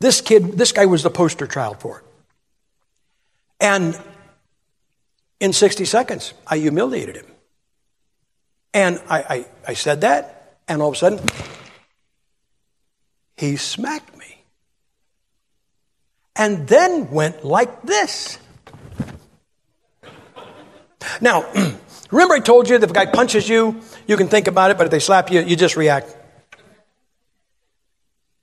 This 0.00 0.22
kid, 0.22 0.52
this 0.52 0.72
guy 0.72 0.86
was 0.86 1.02
the 1.02 1.10
poster 1.10 1.46
child 1.46 1.78
for 1.80 1.98
it. 1.98 2.04
And 3.60 3.98
in 5.38 5.52
60 5.52 5.84
seconds, 5.84 6.32
I 6.46 6.56
humiliated 6.56 7.16
him. 7.16 7.26
And 8.72 9.02
I, 9.08 9.18
I, 9.18 9.46
I 9.68 9.74
said 9.74 10.00
that, 10.00 10.60
and 10.66 10.80
all 10.80 10.88
of 10.88 10.94
a 10.94 10.98
sudden, 10.98 11.20
he 13.36 13.56
smacked. 13.56 14.15
And 16.36 16.68
then 16.68 17.10
went 17.10 17.44
like 17.44 17.82
this. 17.82 18.38
Now, 21.20 21.46
remember 22.10 22.34
I 22.34 22.40
told 22.40 22.68
you 22.68 22.78
that 22.78 22.84
if 22.84 22.90
a 22.90 22.94
guy 22.94 23.06
punches 23.06 23.48
you, 23.48 23.80
you 24.06 24.16
can 24.16 24.28
think 24.28 24.46
about 24.46 24.70
it, 24.70 24.76
but 24.76 24.84
if 24.86 24.90
they 24.90 24.98
slap 24.98 25.30
you, 25.30 25.40
you 25.40 25.56
just 25.56 25.76
react. 25.76 26.14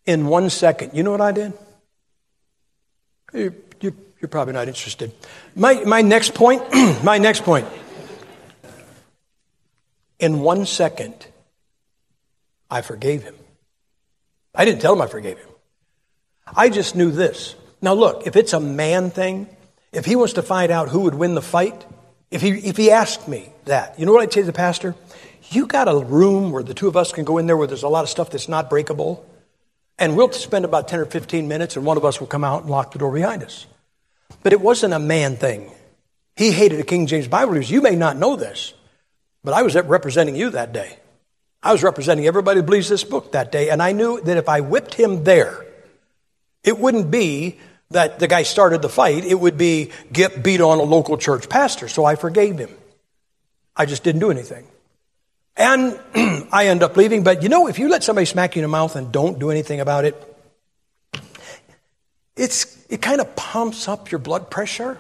In 0.06 0.28
one 0.28 0.50
second. 0.50 0.92
You 0.94 1.04
know 1.04 1.12
what 1.12 1.22
I 1.22 1.32
did? 1.32 1.54
You, 3.34 3.56
you, 3.80 3.96
you're 4.20 4.30
probably 4.30 4.54
not 4.54 4.68
interested. 4.68 5.12
My, 5.56 5.76
my 5.86 6.02
next 6.02 6.34
point, 6.34 6.62
my 7.04 7.18
next 7.18 7.44
point. 7.44 7.68
In 10.20 10.42
one 10.42 10.66
second, 10.66 11.28
I 12.70 12.82
forgave 12.82 13.24
him. 13.24 13.36
I 14.56 14.66
didn't 14.66 14.82
tell 14.82 14.94
him 14.94 15.02
I 15.02 15.08
forgave 15.08 15.38
him. 15.38 15.50
I 16.56 16.70
just 16.70 16.96
knew 16.96 17.12
this. 17.12 17.56
Now, 17.84 17.96
look, 17.96 18.26
if 18.26 18.38
it's 18.38 18.54
a 18.54 18.62
man 18.62 19.12
thing, 19.12 19.46
if 19.92 20.06
he 20.06 20.16
wants 20.16 20.34
to 20.34 20.42
find 20.42 20.72
out 20.72 20.88
who 20.88 21.02
would 21.02 21.16
win 21.16 21.36
the 21.36 21.42
fight, 21.42 21.86
if 22.32 22.42
he, 22.42 22.52
if 22.52 22.78
he 22.78 22.90
asked 22.90 23.28
me 23.28 23.50
that, 23.66 24.00
you 24.00 24.06
know 24.06 24.14
what 24.14 24.24
I'd 24.24 24.32
say 24.32 24.40
to 24.40 24.46
the 24.46 24.54
pastor? 24.54 24.96
You 25.50 25.68
got 25.68 25.90
a 25.90 25.98
room 25.98 26.54
where 26.54 26.64
the 26.64 26.74
two 26.74 26.88
of 26.88 26.96
us 26.96 27.12
can 27.12 27.26
go 27.26 27.40
in 27.40 27.46
there 27.46 27.58
where 27.58 27.68
there's 27.68 27.84
a 27.84 27.90
lot 27.90 28.04
of 28.04 28.10
stuff 28.10 28.30
that's 28.30 28.48
not 28.48 28.70
breakable, 28.70 29.26
and 30.00 30.16
we'll 30.16 30.32
spend 30.32 30.64
about 30.64 30.88
10 30.88 31.02
or 31.02 31.06
15 31.06 31.50
minutes, 31.50 31.76
and 31.76 31.86
one 31.86 31.98
of 31.98 32.06
us 32.06 32.22
will 32.22 32.28
come 32.28 32.46
out 32.46 32.62
and 32.62 32.72
lock 32.72 32.94
the 32.94 33.00
door 33.00 33.12
behind 33.12 33.44
us. 33.44 33.66
But 34.44 34.54
it 34.54 34.62
wasn't 34.62 34.94
a 34.94 35.00
man 35.00 35.36
thing. 35.36 35.70
He 36.38 36.54
hated 36.54 36.80
the 36.80 36.86
King 36.86 37.06
James 37.06 37.28
Bible. 37.28 37.60
You 37.60 37.82
may 37.82 37.98
not 37.98 38.16
know 38.16 38.38
this, 38.38 38.74
but 39.44 39.54
I 39.54 39.62
was 39.62 39.76
representing 39.76 40.38
you 40.38 40.52
that 40.52 40.72
day. 40.72 41.00
I 41.62 41.74
was 41.74 41.84
representing 41.84 42.28
everybody 42.28 42.62
who 42.62 42.66
believes 42.66 42.88
this 42.88 43.04
book 43.04 43.34
that 43.34 43.52
day, 43.52 43.70
and 43.72 43.84
I 43.84 43.92
knew 43.92 44.22
that 44.22 44.38
if 44.38 44.48
I 44.48 44.62
whipped 44.62 44.94
him 44.94 45.26
there, 45.26 45.66
it 46.64 46.80
wouldn't 46.80 47.12
be 47.12 47.60
that 47.94 48.20
the 48.20 48.28
guy 48.28 48.44
started 48.44 48.82
the 48.82 48.90
fight, 48.90 49.26
it 49.26 49.36
would 49.36 49.58
be 49.58 49.92
get 50.12 50.44
beat 50.44 50.62
on 50.62 50.80
a 50.80 50.84
local 50.84 51.18
church 51.18 51.50
pastor. 51.50 51.88
So 51.88 52.06
I 52.06 52.16
forgave 52.16 52.58
him. 52.58 52.70
I 53.76 53.86
just 53.86 54.04
didn't 54.04 54.20
do 54.20 54.32
anything. 54.32 54.68
And 55.56 56.00
I 56.52 56.68
end 56.68 56.84
up 56.84 56.98
leaving. 56.98 57.24
But 57.24 57.44
you 57.44 57.50
know, 57.50 57.68
if 57.68 57.80
you 57.80 57.90
let 57.90 58.04
somebody 58.04 58.26
smack 58.26 58.56
you 58.56 58.62
in 58.62 58.64
the 58.64 58.70
mouth 58.70 58.96
and 58.96 59.12
don't 59.12 59.40
do 59.40 59.52
anything 59.52 59.80
about 59.80 60.06
it, 60.06 60.16
it's, 62.36 62.86
it 62.90 63.02
kind 63.02 63.22
of 63.22 63.36
pumps 63.36 63.88
up 63.88 64.12
your 64.12 64.20
blood 64.20 64.50
pressure. 64.50 64.98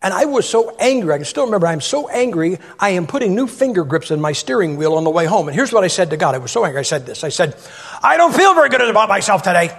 And 0.00 0.12
I 0.12 0.26
was 0.26 0.48
so 0.48 0.76
angry. 0.78 1.14
I 1.14 1.16
can 1.16 1.24
still 1.24 1.46
remember 1.46 1.66
I'm 1.66 1.80
so 1.80 2.08
angry. 2.08 2.58
I 2.78 2.90
am 2.90 3.06
putting 3.06 3.34
new 3.34 3.46
finger 3.46 3.84
grips 3.84 4.10
in 4.10 4.20
my 4.20 4.32
steering 4.32 4.76
wheel 4.76 4.94
on 4.94 5.04
the 5.04 5.10
way 5.10 5.24
home. 5.24 5.48
And 5.48 5.54
here's 5.54 5.72
what 5.72 5.82
I 5.82 5.88
said 5.88 6.10
to 6.10 6.18
God. 6.18 6.34
I 6.34 6.38
was 6.38 6.52
so 6.52 6.64
angry. 6.64 6.80
I 6.80 6.82
said 6.82 7.06
this. 7.06 7.24
I 7.24 7.30
said, 7.30 7.56
I 8.02 8.18
don't 8.18 8.34
feel 8.34 8.54
very 8.54 8.68
good 8.68 8.82
about 8.82 9.08
myself 9.08 9.42
today. 9.42 9.70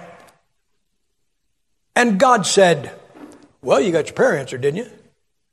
And 1.96 2.20
God 2.20 2.46
said, 2.46 2.92
Well, 3.62 3.80
you 3.80 3.90
got 3.90 4.06
your 4.06 4.14
prayer 4.14 4.36
answered, 4.36 4.60
didn't 4.60 4.76
you? 4.76 4.90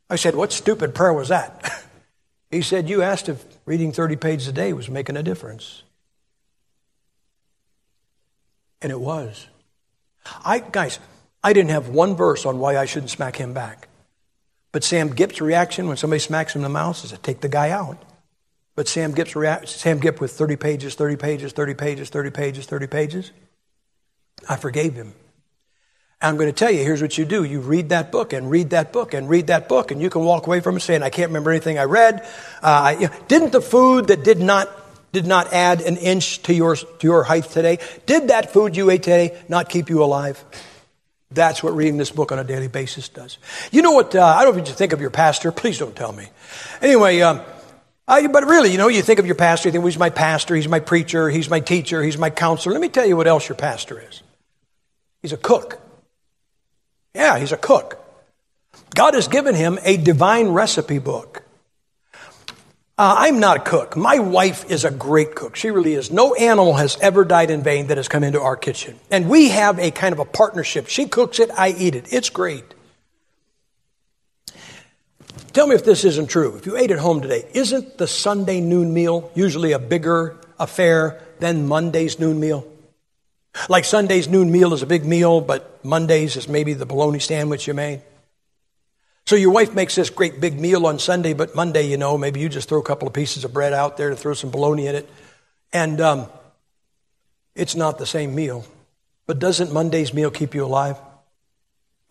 I 0.10 0.18
said, 0.18 0.36
What 0.36 0.52
stupid 0.52 0.94
prayer 0.94 1.14
was 1.14 1.30
that? 1.30 1.84
he 2.52 2.62
said, 2.62 2.90
You 2.90 3.02
asked 3.02 3.30
if 3.30 3.44
reading 3.66 3.94
30 3.94 4.18
pages 4.18 4.48
a 4.50 4.52
day 4.52 4.74
was 4.74 4.90
making 4.90 5.16
a 5.16 5.24
difference. 5.24 5.84
And 8.82 8.92
it 8.92 9.00
was. 9.00 9.48
I, 10.44 10.60
guys, 10.60 11.00
I 11.42 11.54
didn't 11.54 11.72
have 11.72 11.88
one 11.88 12.16
verse 12.16 12.46
on 12.46 12.60
why 12.60 12.78
I 12.78 12.86
shouldn't 12.86 13.10
smack 13.10 13.38
him 13.38 13.54
back. 13.54 13.88
But 14.74 14.84
Sam 14.84 15.16
Gipp's 15.16 15.40
reaction 15.40 15.88
when 15.88 15.96
somebody 15.96 16.20
smacks 16.20 16.56
him 16.56 16.60
in 16.60 16.64
the 16.64 16.70
mouth 16.70 17.02
is 17.06 17.12
to 17.12 17.18
take 17.18 17.40
the 17.40 17.48
guy 17.50 17.70
out. 17.70 18.04
But 18.76 18.90
Sam 18.90 19.14
Gipp's 19.14 19.34
Sam 19.72 20.00
Gipp 20.00 20.20
with 20.20 20.32
30 20.32 20.58
pages, 20.58 20.96
30 20.96 21.16
pages, 21.16 21.54
30 21.54 21.74
pages, 21.76 22.10
30 22.10 22.32
pages, 22.32 22.66
30 22.66 22.88
pages, 22.88 23.32
I 24.50 24.58
forgave 24.58 24.96
him. 24.96 25.14
I'm 26.24 26.38
going 26.38 26.48
to 26.48 26.54
tell 26.54 26.72
you, 26.72 26.80
here's 26.84 27.02
what 27.02 27.18
you 27.18 27.26
do. 27.26 27.44
You 27.44 27.60
read 27.60 27.90
that 27.90 28.10
book 28.10 28.32
and 28.32 28.50
read 28.50 28.70
that 28.70 28.94
book 28.94 29.14
and 29.14 29.30
read 29.30 29.48
that 29.48 29.68
book, 29.68 29.92
and 29.92 30.02
you 30.02 30.10
can 30.10 30.24
walk 30.24 30.48
away 30.48 30.62
from 30.62 30.78
it 30.78 30.80
saying, 30.80 31.04
I 31.04 31.10
can't 31.10 31.30
remember 31.30 31.52
anything 31.52 31.78
I 31.78 31.84
read. 31.84 32.26
Uh, 32.62 32.96
you 32.98 33.08
know, 33.08 33.14
didn't 33.28 33.52
the 33.52 33.62
food 33.62 34.08
that 34.08 34.24
did 34.24 34.40
not, 34.40 34.70
did 35.12 35.28
not 35.28 35.52
add 35.52 35.82
an 35.82 35.98
inch 35.98 36.42
to 36.44 36.54
your, 36.54 36.78
to 36.78 36.88
your 37.02 37.24
height 37.24 37.44
today, 37.44 37.80
did 38.06 38.30
that 38.30 38.54
food 38.54 38.78
you 38.78 38.90
ate 38.90 39.04
today 39.04 39.38
not 39.50 39.68
keep 39.68 39.90
you 39.90 40.02
alive? 40.02 40.44
That's 41.30 41.62
what 41.62 41.76
reading 41.76 41.98
this 41.98 42.12
book 42.12 42.32
on 42.32 42.40
a 42.40 42.44
daily 42.44 42.70
basis 42.70 43.10
does. 43.10 43.38
You 43.72 43.82
know 43.82 43.92
what? 43.92 44.16
Uh, 44.16 44.24
I 44.24 44.44
don't 44.44 44.54
know 44.54 44.62
what 44.62 44.70
you 44.70 44.76
think 44.76 44.94
of 44.94 45.02
your 45.02 45.10
pastor. 45.10 45.52
Please 45.52 45.78
don't 45.78 45.96
tell 45.96 46.14
me. 46.14 46.30
Anyway, 46.82 47.20
um, 47.20 47.42
I, 48.08 48.28
but 48.28 48.46
really, 48.46 48.72
you 48.72 48.78
know, 48.78 48.88
you 48.88 49.02
think 49.02 49.20
of 49.20 49.26
your 49.26 49.36
pastor, 49.36 49.68
you 49.68 49.74
think, 49.74 49.82
well, 49.82 49.90
he's 49.90 50.00
my 50.00 50.10
pastor, 50.10 50.56
he's 50.56 50.68
my 50.70 50.80
preacher, 50.80 51.30
he's 51.30 51.50
my 51.50 51.60
teacher, 51.60 52.02
he's 52.02 52.18
my 52.18 52.30
counselor. 52.30 52.72
Let 52.74 52.82
me 52.82 52.90
tell 52.90 53.06
you 53.06 53.18
what 53.18 53.28
else 53.28 53.50
your 53.50 53.58
pastor 53.58 54.00
is. 54.00 54.22
He's 55.22 55.34
a 55.34 55.38
cook. 55.38 55.83
Yeah, 57.14 57.38
he's 57.38 57.52
a 57.52 57.58
cook. 57.58 58.00
God 58.96 59.14
has 59.14 59.28
given 59.28 59.56
him 59.56 59.80
a 59.84 59.98
divine 59.98 60.50
recipe 60.50 61.00
book. 61.00 61.44
Uh, 62.96 63.16
I'm 63.18 63.40
not 63.40 63.58
a 63.58 63.60
cook. 63.60 63.98
My 63.98 64.20
wife 64.20 64.70
is 64.70 64.86
a 64.86 64.92
great 64.92 65.34
cook. 65.34 65.56
She 65.56 65.72
really 65.72 65.94
is. 65.94 66.12
No 66.12 66.36
animal 66.36 66.74
has 66.74 66.98
ever 67.02 67.26
died 67.26 67.50
in 67.50 67.64
vain 67.64 67.88
that 67.88 67.98
has 67.98 68.08
come 68.08 68.24
into 68.24 68.40
our 68.40 68.56
kitchen. 68.56 69.00
And 69.10 69.30
we 69.30 69.50
have 69.50 69.80
a 69.80 69.90
kind 69.90 70.14
of 70.14 70.20
a 70.20 70.26
partnership. 70.26 70.88
She 70.88 71.08
cooks 71.08 71.40
it, 71.40 71.50
I 71.58 71.70
eat 71.70 71.96
it. 71.96 72.14
It's 72.14 72.30
great. 72.30 72.64
Tell 75.54 75.68
me 75.68 75.76
if 75.76 75.86
this 75.86 76.04
isn't 76.04 76.28
true. 76.28 76.56
If 76.56 76.66
you 76.66 76.78
ate 76.78 76.92
at 76.92 77.00
home 77.00 77.22
today, 77.22 77.48
isn't 77.54 77.98
the 77.98 78.08
Sunday 78.08 78.60
noon 78.60 78.94
meal 78.94 79.32
usually 79.34 79.72
a 79.72 79.80
bigger 79.80 80.38
affair 80.60 81.22
than 81.40 81.68
Monday's 81.68 82.20
noon 82.20 82.40
meal? 82.40 82.68
Like 83.70 83.86
Sunday's 83.86 84.28
noon 84.28 84.52
meal 84.52 84.74
is 84.74 84.82
a 84.82 84.88
big 84.88 85.06
meal, 85.06 85.42
but 85.42 85.84
Monday's 85.86 86.36
is 86.36 86.48
maybe 86.48 86.74
the 86.74 86.86
bologna 86.86 87.20
sandwich 87.20 87.68
you 87.68 87.74
made. 87.74 88.02
So 89.26 89.36
your 89.36 89.52
wife 89.52 89.74
makes 89.74 89.96
this 89.96 90.10
great 90.10 90.42
big 90.42 90.60
meal 90.60 90.86
on 90.86 91.00
Sunday, 91.00 91.34
but 91.34 91.56
Monday, 91.56 91.84
you 91.84 91.98
know, 91.98 92.18
maybe 92.18 92.40
you 92.40 92.50
just 92.50 92.68
throw 92.68 92.80
a 92.80 92.84
couple 92.84 93.08
of 93.08 93.14
pieces 93.14 93.46
of 93.46 93.54
bread 93.54 93.72
out 93.72 93.96
there 93.96 94.10
to 94.10 94.16
throw 94.16 94.34
some 94.34 94.52
bologna 94.52 94.88
in 94.88 94.96
it. 94.96 95.10
And 95.72 96.02
um, 96.02 96.28
it's 97.56 97.76
not 97.76 97.98
the 97.98 98.06
same 98.06 98.36
meal. 98.36 98.66
But 99.26 99.40
doesn't 99.40 99.72
Monday's 99.72 100.14
meal 100.14 100.30
keep 100.30 100.54
you 100.54 100.66
alive? 100.66 100.98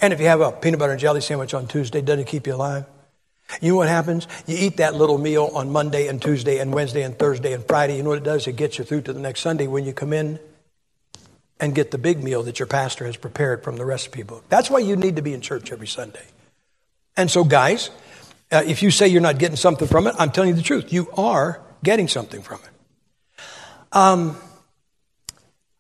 And 0.01 0.13
if 0.13 0.21
you 0.21 0.27
have 0.27 0.41
a 0.41 0.53
peanut 0.53 0.81
butter 0.81 0.93
and 0.93 1.01
jelly 1.01 1.21
sandwich 1.21 1.53
on 1.53 1.67
Tuesday, 1.67 2.01
doesn't 2.01 2.21
it 2.21 2.27
keep 2.27 2.47
you 2.47 2.55
alive? 2.55 2.87
You 3.61 3.73
know 3.73 3.77
what 3.77 3.89
happens? 3.89 4.27
You 4.47 4.57
eat 4.59 4.79
that 4.79 4.95
little 4.95 5.19
meal 5.19 5.51
on 5.55 5.71
Monday 5.71 6.09
and 6.09 6.23
Tuesday 6.23 6.59
and 6.59 6.73
Wednesday 6.73 7.03
and 7.03 7.19
Thursday 7.19 7.53
and 7.53 7.63
Friday. 7.67 7.99
You 7.99 8.03
know 8.03 8.11
what 8.11 8.19
it 8.19 8.25
does? 8.25 8.47
It 8.47 8.57
gets 8.57 8.79
you 8.79 8.85
through 8.85 9.03
to 9.03 9.13
the 9.13 9.21
next 9.21 9.41
Sunday 9.41 9.67
when 9.67 9.85
you 9.85 9.93
come 9.93 10.15
in 10.15 10.39
and 11.63 11.77
get 11.77 11.93
the 11.93 11.99
big 11.99 12.23
meal 12.23 12.43
that 12.43 12.59
your 12.59 12.67
pastor 12.67 13.07
has 13.07 13.17
prepared 13.17 13.63
from 13.63 13.77
the 13.77 13.85
recipe 13.85 14.25
book. 14.25 14.45
That's 14.49 14.69
why 14.69 14.81
you 14.81 14.97
need 14.97 15.15
to 15.15 15.23
be 15.23 15.33
in 15.33 15.41
church 15.41 15.71
every 15.71 15.87
Sunday. 15.87 16.27
And 17.17 17.31
so, 17.31 17.45
guys, 17.45 17.91
uh, 18.51 18.65
if 18.67 18.83
you 18.83 18.91
say 18.91 19.07
you're 19.07 19.23
not 19.23 19.39
getting 19.39 19.57
something 19.57 19.87
from 19.87 20.09
it, 20.09 20.17
I'm 20.19 20.33
telling 20.33 20.51
you 20.51 20.57
the 20.57 20.63
truth. 20.63 20.93
You 20.93 21.09
are 21.17 21.61
getting 21.85 22.09
something 22.09 22.43
from 22.43 22.59
it. 22.65 23.47
Um, 23.93 24.37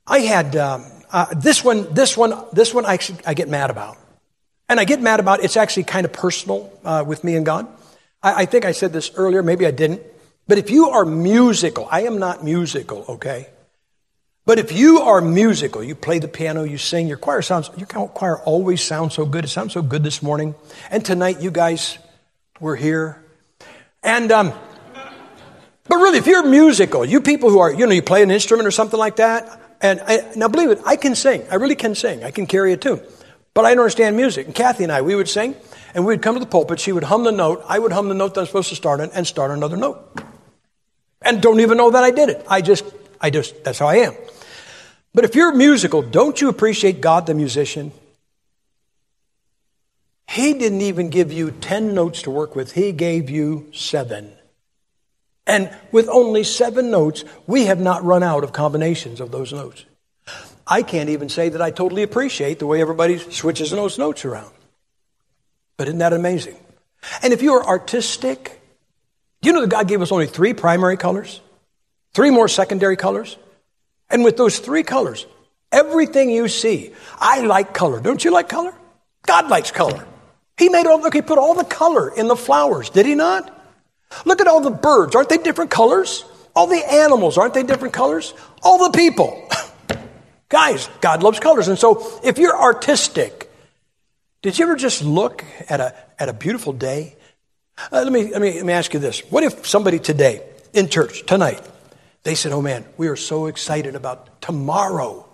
I 0.07 0.21
had 0.21 0.55
um, 0.55 0.85
uh, 1.11 1.35
this 1.35 1.64
one. 1.64 1.92
This 1.92 2.16
one. 2.16 2.33
This 2.53 2.73
one. 2.73 2.87
I, 2.87 2.99
I 3.27 3.35
get 3.35 3.49
mad 3.49 3.71
about, 3.71 3.99
and 4.68 4.79
I 4.79 4.85
get 4.85 5.01
mad 5.01 5.18
about. 5.18 5.42
It's 5.42 5.57
actually 5.57 5.85
kind 5.85 6.05
of 6.05 6.12
personal 6.12 6.73
uh, 6.85 7.03
with 7.05 7.25
me 7.25 7.35
and 7.35 7.45
God. 7.45 7.66
I, 8.23 8.42
I 8.42 8.47
think 8.47 8.64
I 8.64 8.71
said 8.73 8.92
this 8.92 9.11
earlier. 9.16 9.42
Maybe 9.42 9.66
I 9.66 9.73
didn't. 9.73 10.01
But 10.47 10.59
if 10.59 10.71
you 10.71 10.90
are 10.90 11.05
musical, 11.05 11.88
I 11.90 12.03
am 12.03 12.18
not 12.21 12.45
musical. 12.45 13.05
Okay. 13.09 13.49
But 14.44 14.59
if 14.59 14.72
you 14.72 15.00
are 15.02 15.20
musical, 15.20 15.85
you 15.85 15.94
play 15.94 16.18
the 16.18 16.26
piano, 16.26 16.64
you 16.64 16.76
sing, 16.76 17.07
your 17.07 17.16
choir 17.16 17.42
sounds, 17.42 17.70
your 17.76 17.87
choir 17.87 18.38
always 18.40 18.83
sounds 18.83 19.14
so 19.14 19.24
good. 19.24 19.44
It 19.44 19.48
sounds 19.48 19.72
so 19.72 19.83
good 19.83 20.02
this 20.02 20.20
morning. 20.20 20.57
And 20.90 21.05
tonight, 21.05 21.40
you 21.40 21.52
guys 21.52 21.98
were 22.59 22.74
here. 22.74 23.22
And, 24.02 24.33
um, 24.33 24.52
but 25.88 25.96
really, 25.96 26.18
if 26.18 26.26
you're 26.26 26.44
musical, 26.44 27.05
you 27.05 27.20
people 27.20 27.50
who 27.50 27.61
are, 27.61 27.72
you 27.72 27.87
know, 27.87 27.92
you 27.92 28.02
play 28.02 28.22
an 28.22 28.33
instrument 28.33 28.66
or 28.66 28.72
something 28.72 28.98
like 28.98 29.16
that, 29.16 29.61
and 29.81 30.00
I, 30.00 30.33
now 30.35 30.48
believe 30.48 30.70
it, 30.70 30.81
I 30.85 30.96
can 30.96 31.14
sing. 31.14 31.44
I 31.50 31.57
really 31.57 31.76
can 31.76 31.94
sing. 31.94 32.24
I 32.24 32.33
can 32.33 32.46
carry 32.46 32.72
a 32.72 32.76
tune. 32.76 33.00
But 33.55 33.64
I 33.64 33.74
don't 33.74 33.81
understand 33.81 34.16
music. 34.16 34.46
And 34.46 34.55
Kathy 34.55 34.83
and 34.83 34.92
I, 34.92 35.02
we 35.02 35.14
would 35.14 35.28
sing, 35.28 35.55
and 35.94 36.05
we'd 36.05 36.22
come 36.22 36.35
to 36.35 36.40
the 36.40 36.46
pulpit. 36.46 36.81
She 36.81 36.90
would 36.90 37.05
hum 37.05 37.22
the 37.22 37.33
note. 37.33 37.64
I 37.68 37.78
would 37.78 37.92
hum 37.92 38.09
the 38.09 38.14
note 38.14 38.35
that 38.35 38.40
I'm 38.40 38.46
supposed 38.46 38.70
to 38.70 38.76
start 38.76 39.00
on 39.00 39.11
and 39.11 39.24
start 39.24 39.52
another 39.52 39.76
note. 39.76 40.20
And 41.20 41.40
don't 41.40 41.61
even 41.61 41.76
know 41.76 41.90
that 41.90 42.02
I 42.02 42.11
did 42.11 42.28
it. 42.28 42.44
I 42.48 42.61
just, 42.61 42.85
I 43.23 43.31
just, 43.31 43.63
that's 43.65 43.79
how 43.79 43.87
I 43.87 43.97
am. 43.97 44.15
But 45.15 45.25
if 45.25 45.35
you're 45.35 45.55
musical, 45.55 46.03
don't 46.03 46.41
you 46.41 46.49
appreciate 46.49 47.01
God 47.01 47.27
the 47.27 47.35
musician? 47.35 47.93
He 50.29 50.55
didn't 50.55 50.81
even 50.81 51.11
give 51.11 51.31
you 51.31 51.51
10 51.51 51.95
notes 51.95 52.23
to 52.23 52.31
work 52.31 52.57
with, 52.57 52.73
He 52.73 52.93
gave 52.93 53.31
you 53.31 53.69
seven. 53.73 54.33
And 55.47 55.71
with 55.91 56.09
only 56.09 56.45
seven 56.45 56.91
notes, 56.91 57.25
we 57.47 57.67
have 57.67 57.81
not 57.81 58.05
run 58.05 58.23
out 58.23 58.45
of 58.45 58.53
combinations 58.53 59.21
of 59.21 59.31
those 59.31 59.53
notes. 59.53 59.85
I 60.67 60.83
can't 60.83 61.11
even 61.11 61.29
say 61.29 61.49
that 61.49 61.61
I 61.61 61.71
totally 61.71 62.03
appreciate 62.03 62.59
the 62.59 62.67
way 62.67 62.81
everybody 62.81 63.19
switches 63.19 63.71
those 63.71 63.99
notes 63.99 64.25
around. 64.25 64.53
But 65.77 65.89
isn't 65.89 65.99
that 65.99 66.13
amazing? 66.13 66.57
And 67.23 67.33
if 67.33 67.43
you 67.43 67.55
are 67.55 67.67
artistic, 67.67 68.61
do 69.41 69.49
you 69.49 69.53
know 69.53 69.63
that 69.63 69.71
God 69.71 69.89
gave 69.89 70.01
us 70.01 70.13
only 70.13 70.29
three 70.29 70.55
primary 70.55 70.97
colors? 70.97 71.41
Three 72.14 72.31
more 72.31 72.48
secondary 72.48 72.96
colors? 72.96 73.37
And 74.11 74.25
with 74.25 74.37
those 74.37 74.59
three 74.59 74.83
colors, 74.83 75.27
everything 75.70 76.31
you 76.31 76.48
see, 76.48 76.92
I 77.18 77.40
like 77.40 77.72
color. 77.72 78.01
Don't 78.01 78.22
you 78.22 78.31
like 78.31 78.48
color? 78.48 78.75
God 79.27 79.48
likes 79.48 79.70
color. 79.70 80.07
He 80.59 80.68
made 80.68 80.87
all, 80.87 81.01
look, 81.01 81.14
he 81.14 81.22
put 81.22 81.38
all 81.38 81.55
the 81.55 81.64
color 81.64 82.14
in 82.14 82.29
the 82.29 82.37
flowers, 82.37 82.90
did 82.90 83.07
he 83.07 83.14
not? 83.14 83.59
Look 84.27 84.40
at 84.40 84.46
all 84.46 84.61
the 84.61 84.70
birds. 84.70 85.16
Aren't 85.16 85.31
they 85.31 85.38
different 85.38 85.70
colors? 85.70 86.25
All 86.55 86.66
the 86.66 86.85
animals, 86.92 87.38
aren't 87.38 87.55
they 87.55 87.62
different 87.62 87.94
colors? 87.94 88.35
All 88.62 88.90
the 88.90 88.96
people. 88.96 89.48
Guys, 90.51 90.90
God 91.01 91.22
loves 91.22 91.40
colors. 91.40 91.68
And 91.68 91.79
so 91.79 92.20
if 92.22 92.37
you're 92.37 92.57
artistic, 92.57 93.51
did 94.42 94.59
you 94.59 94.66
ever 94.66 94.77
just 94.77 95.03
look 95.03 95.44
at 95.70 95.81
a, 95.81 95.94
at 96.18 96.29
a 96.29 96.35
beautiful 96.35 96.75
day? 96.75 97.16
Uh, 97.90 98.03
let, 98.03 98.12
me, 98.12 98.31
let, 98.31 98.42
me, 98.42 98.53
let 98.55 98.66
me 98.66 98.72
ask 98.75 98.92
you 98.92 99.01
this. 99.01 99.20
What 99.31 99.44
if 99.44 99.66
somebody 99.66 99.98
today 99.98 100.42
in 100.75 100.90
church, 100.90 101.25
tonight, 101.25 101.61
they 102.23 102.35
said, 102.35 102.53
Oh 102.53 102.62
man, 102.62 102.85
we 102.97 103.09
are 103.09 103.16
so 103.16 103.47
excited 103.47 103.95
about 103.95 104.41
tomorrow. 104.41 105.29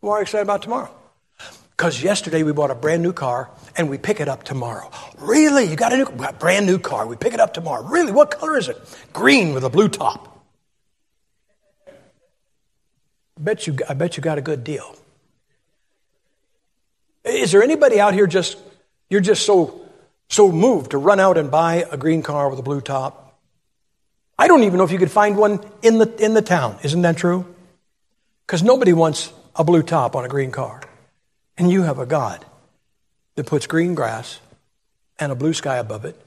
Why 0.00 0.12
are 0.12 0.18
you 0.18 0.22
excited 0.22 0.42
about 0.42 0.62
tomorrow? 0.62 0.94
Because 1.70 2.02
yesterday 2.02 2.42
we 2.42 2.52
bought 2.52 2.70
a 2.70 2.74
brand 2.74 3.02
new 3.02 3.12
car 3.12 3.50
and 3.74 3.88
we 3.88 3.96
pick 3.96 4.20
it 4.20 4.28
up 4.28 4.44
tomorrow. 4.44 4.90
Really? 5.18 5.64
You 5.64 5.76
got 5.76 5.94
a 5.94 5.96
new, 5.96 6.04
got 6.04 6.34
a 6.34 6.36
brand 6.36 6.66
new 6.66 6.78
car. 6.78 7.06
We 7.06 7.16
pick 7.16 7.32
it 7.32 7.40
up 7.40 7.54
tomorrow. 7.54 7.82
Really? 7.84 8.12
What 8.12 8.30
color 8.30 8.58
is 8.58 8.68
it? 8.68 8.76
Green 9.14 9.54
with 9.54 9.64
a 9.64 9.70
blue 9.70 9.88
top. 9.88 10.44
Bet 13.38 13.66
you, 13.66 13.78
I 13.88 13.94
bet 13.94 14.18
you 14.18 14.22
got 14.22 14.36
a 14.36 14.42
good 14.42 14.62
deal. 14.62 14.94
Is 17.24 17.52
there 17.52 17.62
anybody 17.62 17.98
out 17.98 18.12
here 18.12 18.26
just, 18.26 18.58
you're 19.08 19.20
just 19.22 19.46
so, 19.46 19.80
so 20.28 20.52
moved 20.52 20.90
to 20.90 20.98
run 20.98 21.18
out 21.18 21.38
and 21.38 21.50
buy 21.50 21.86
a 21.90 21.96
green 21.96 22.22
car 22.22 22.50
with 22.50 22.58
a 22.58 22.62
blue 22.62 22.82
top? 22.82 23.19
I 24.40 24.48
don't 24.48 24.62
even 24.62 24.78
know 24.78 24.84
if 24.84 24.90
you 24.90 24.98
could 24.98 25.10
find 25.10 25.36
one 25.36 25.60
in 25.82 25.98
the, 25.98 26.24
in 26.24 26.32
the 26.32 26.40
town. 26.40 26.78
Isn't 26.82 27.02
that 27.02 27.18
true? 27.18 27.44
Because 28.46 28.62
nobody 28.62 28.94
wants 28.94 29.34
a 29.54 29.64
blue 29.64 29.82
top 29.82 30.16
on 30.16 30.24
a 30.24 30.28
green 30.28 30.50
car. 30.50 30.80
And 31.58 31.70
you 31.70 31.82
have 31.82 31.98
a 31.98 32.06
God 32.06 32.42
that 33.34 33.44
puts 33.44 33.66
green 33.66 33.94
grass 33.94 34.40
and 35.18 35.30
a 35.30 35.34
blue 35.34 35.52
sky 35.52 35.76
above 35.76 36.06
it, 36.06 36.18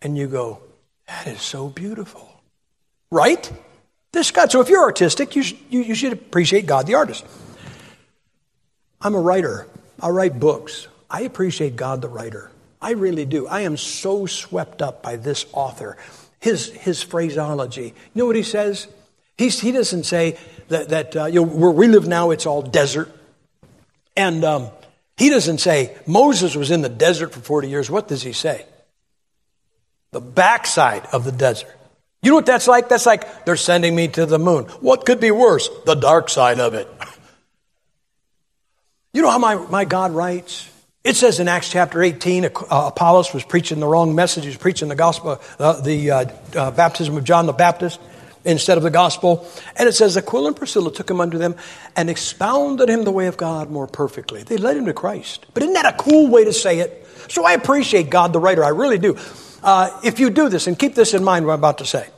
and 0.00 0.16
you 0.16 0.28
go, 0.28 0.62
that 1.08 1.26
is 1.26 1.42
so 1.42 1.68
beautiful. 1.68 2.40
Right? 3.10 3.52
This 4.12 4.30
God. 4.30 4.50
So 4.50 4.62
if 4.62 4.70
you're 4.70 4.82
artistic, 4.82 5.36
you, 5.36 5.42
should, 5.42 5.58
you, 5.68 5.82
you 5.82 5.94
should 5.94 6.14
appreciate 6.14 6.64
God 6.64 6.86
the 6.86 6.94
artist. 6.94 7.26
I'm 9.02 9.14
a 9.14 9.20
writer. 9.20 9.66
I 10.00 10.08
write 10.08 10.40
books. 10.40 10.88
I 11.10 11.20
appreciate 11.20 11.76
God 11.76 12.00
the 12.00 12.08
writer. 12.08 12.50
I 12.80 12.92
really 12.92 13.26
do. 13.26 13.46
I 13.46 13.60
am 13.60 13.76
so 13.76 14.24
swept 14.24 14.80
up 14.80 15.02
by 15.02 15.16
this 15.16 15.44
author, 15.52 15.98
his, 16.40 16.70
his 16.70 17.02
phraseology. 17.02 17.94
You 18.14 18.22
know 18.22 18.26
what 18.26 18.36
he 18.36 18.42
says? 18.42 18.88
He's, 19.36 19.60
he 19.60 19.72
doesn't 19.72 20.04
say 20.04 20.36
that, 20.68 20.88
that 20.88 21.16
uh, 21.16 21.24
you 21.26 21.40
know, 21.40 21.46
where 21.46 21.70
we 21.70 21.88
live 21.88 22.06
now, 22.08 22.30
it's 22.30 22.46
all 22.46 22.62
desert. 22.62 23.10
And 24.16 24.44
um, 24.44 24.68
he 25.16 25.30
doesn't 25.30 25.58
say 25.58 25.96
Moses 26.06 26.56
was 26.56 26.70
in 26.70 26.82
the 26.82 26.88
desert 26.88 27.32
for 27.32 27.40
40 27.40 27.68
years. 27.68 27.90
What 27.90 28.08
does 28.08 28.22
he 28.22 28.32
say? 28.32 28.66
The 30.10 30.20
backside 30.20 31.06
of 31.12 31.24
the 31.24 31.32
desert. 31.32 31.74
You 32.22 32.30
know 32.30 32.36
what 32.36 32.46
that's 32.46 32.66
like? 32.66 32.88
That's 32.88 33.06
like 33.06 33.44
they're 33.44 33.56
sending 33.56 33.94
me 33.94 34.08
to 34.08 34.26
the 34.26 34.38
moon. 34.38 34.64
What 34.80 35.06
could 35.06 35.20
be 35.20 35.30
worse? 35.30 35.68
The 35.86 35.94
dark 35.94 36.28
side 36.28 36.60
of 36.60 36.74
it. 36.74 36.88
You 39.14 39.22
know 39.22 39.30
how 39.30 39.38
my, 39.38 39.54
my 39.54 39.84
God 39.86 40.12
writes? 40.12 40.70
It 41.04 41.16
says 41.16 41.40
in 41.40 41.48
Acts 41.48 41.70
chapter 41.70 42.02
18, 42.02 42.44
uh, 42.44 42.50
Apollos 42.70 43.32
was 43.32 43.44
preaching 43.44 43.80
the 43.80 43.86
wrong 43.86 44.14
message. 44.14 44.44
He 44.44 44.48
was 44.48 44.56
preaching 44.56 44.88
the 44.88 44.96
gospel, 44.96 45.40
uh, 45.58 45.80
the 45.80 46.10
uh, 46.10 46.24
uh, 46.54 46.70
baptism 46.72 47.16
of 47.16 47.24
John 47.24 47.46
the 47.46 47.52
Baptist 47.52 48.00
instead 48.44 48.76
of 48.76 48.82
the 48.82 48.90
gospel. 48.90 49.46
And 49.76 49.88
it 49.88 49.92
says 49.92 50.16
Aquila 50.16 50.48
and 50.48 50.56
Priscilla 50.56 50.92
took 50.92 51.08
him 51.08 51.20
under 51.20 51.38
them 51.38 51.54
and 51.96 52.10
expounded 52.10 52.88
him 52.88 53.04
the 53.04 53.12
way 53.12 53.26
of 53.26 53.36
God 53.36 53.70
more 53.70 53.86
perfectly. 53.86 54.42
They 54.42 54.56
led 54.56 54.76
him 54.76 54.86
to 54.86 54.92
Christ. 54.92 55.46
But 55.54 55.62
isn't 55.62 55.74
that 55.74 55.94
a 55.94 55.96
cool 55.96 56.28
way 56.28 56.44
to 56.44 56.52
say 56.52 56.80
it? 56.80 57.06
So 57.28 57.44
I 57.44 57.52
appreciate 57.52 58.10
God 58.10 58.32
the 58.32 58.40
writer. 58.40 58.64
I 58.64 58.70
really 58.70 58.98
do. 58.98 59.16
Uh, 59.62 60.00
if 60.04 60.18
you 60.18 60.30
do 60.30 60.48
this, 60.48 60.66
and 60.66 60.78
keep 60.78 60.94
this 60.94 61.14
in 61.14 61.24
mind 61.24 61.46
what 61.46 61.52
I'm 61.52 61.58
about 61.58 61.78
to 61.78 61.86
say. 61.86 62.08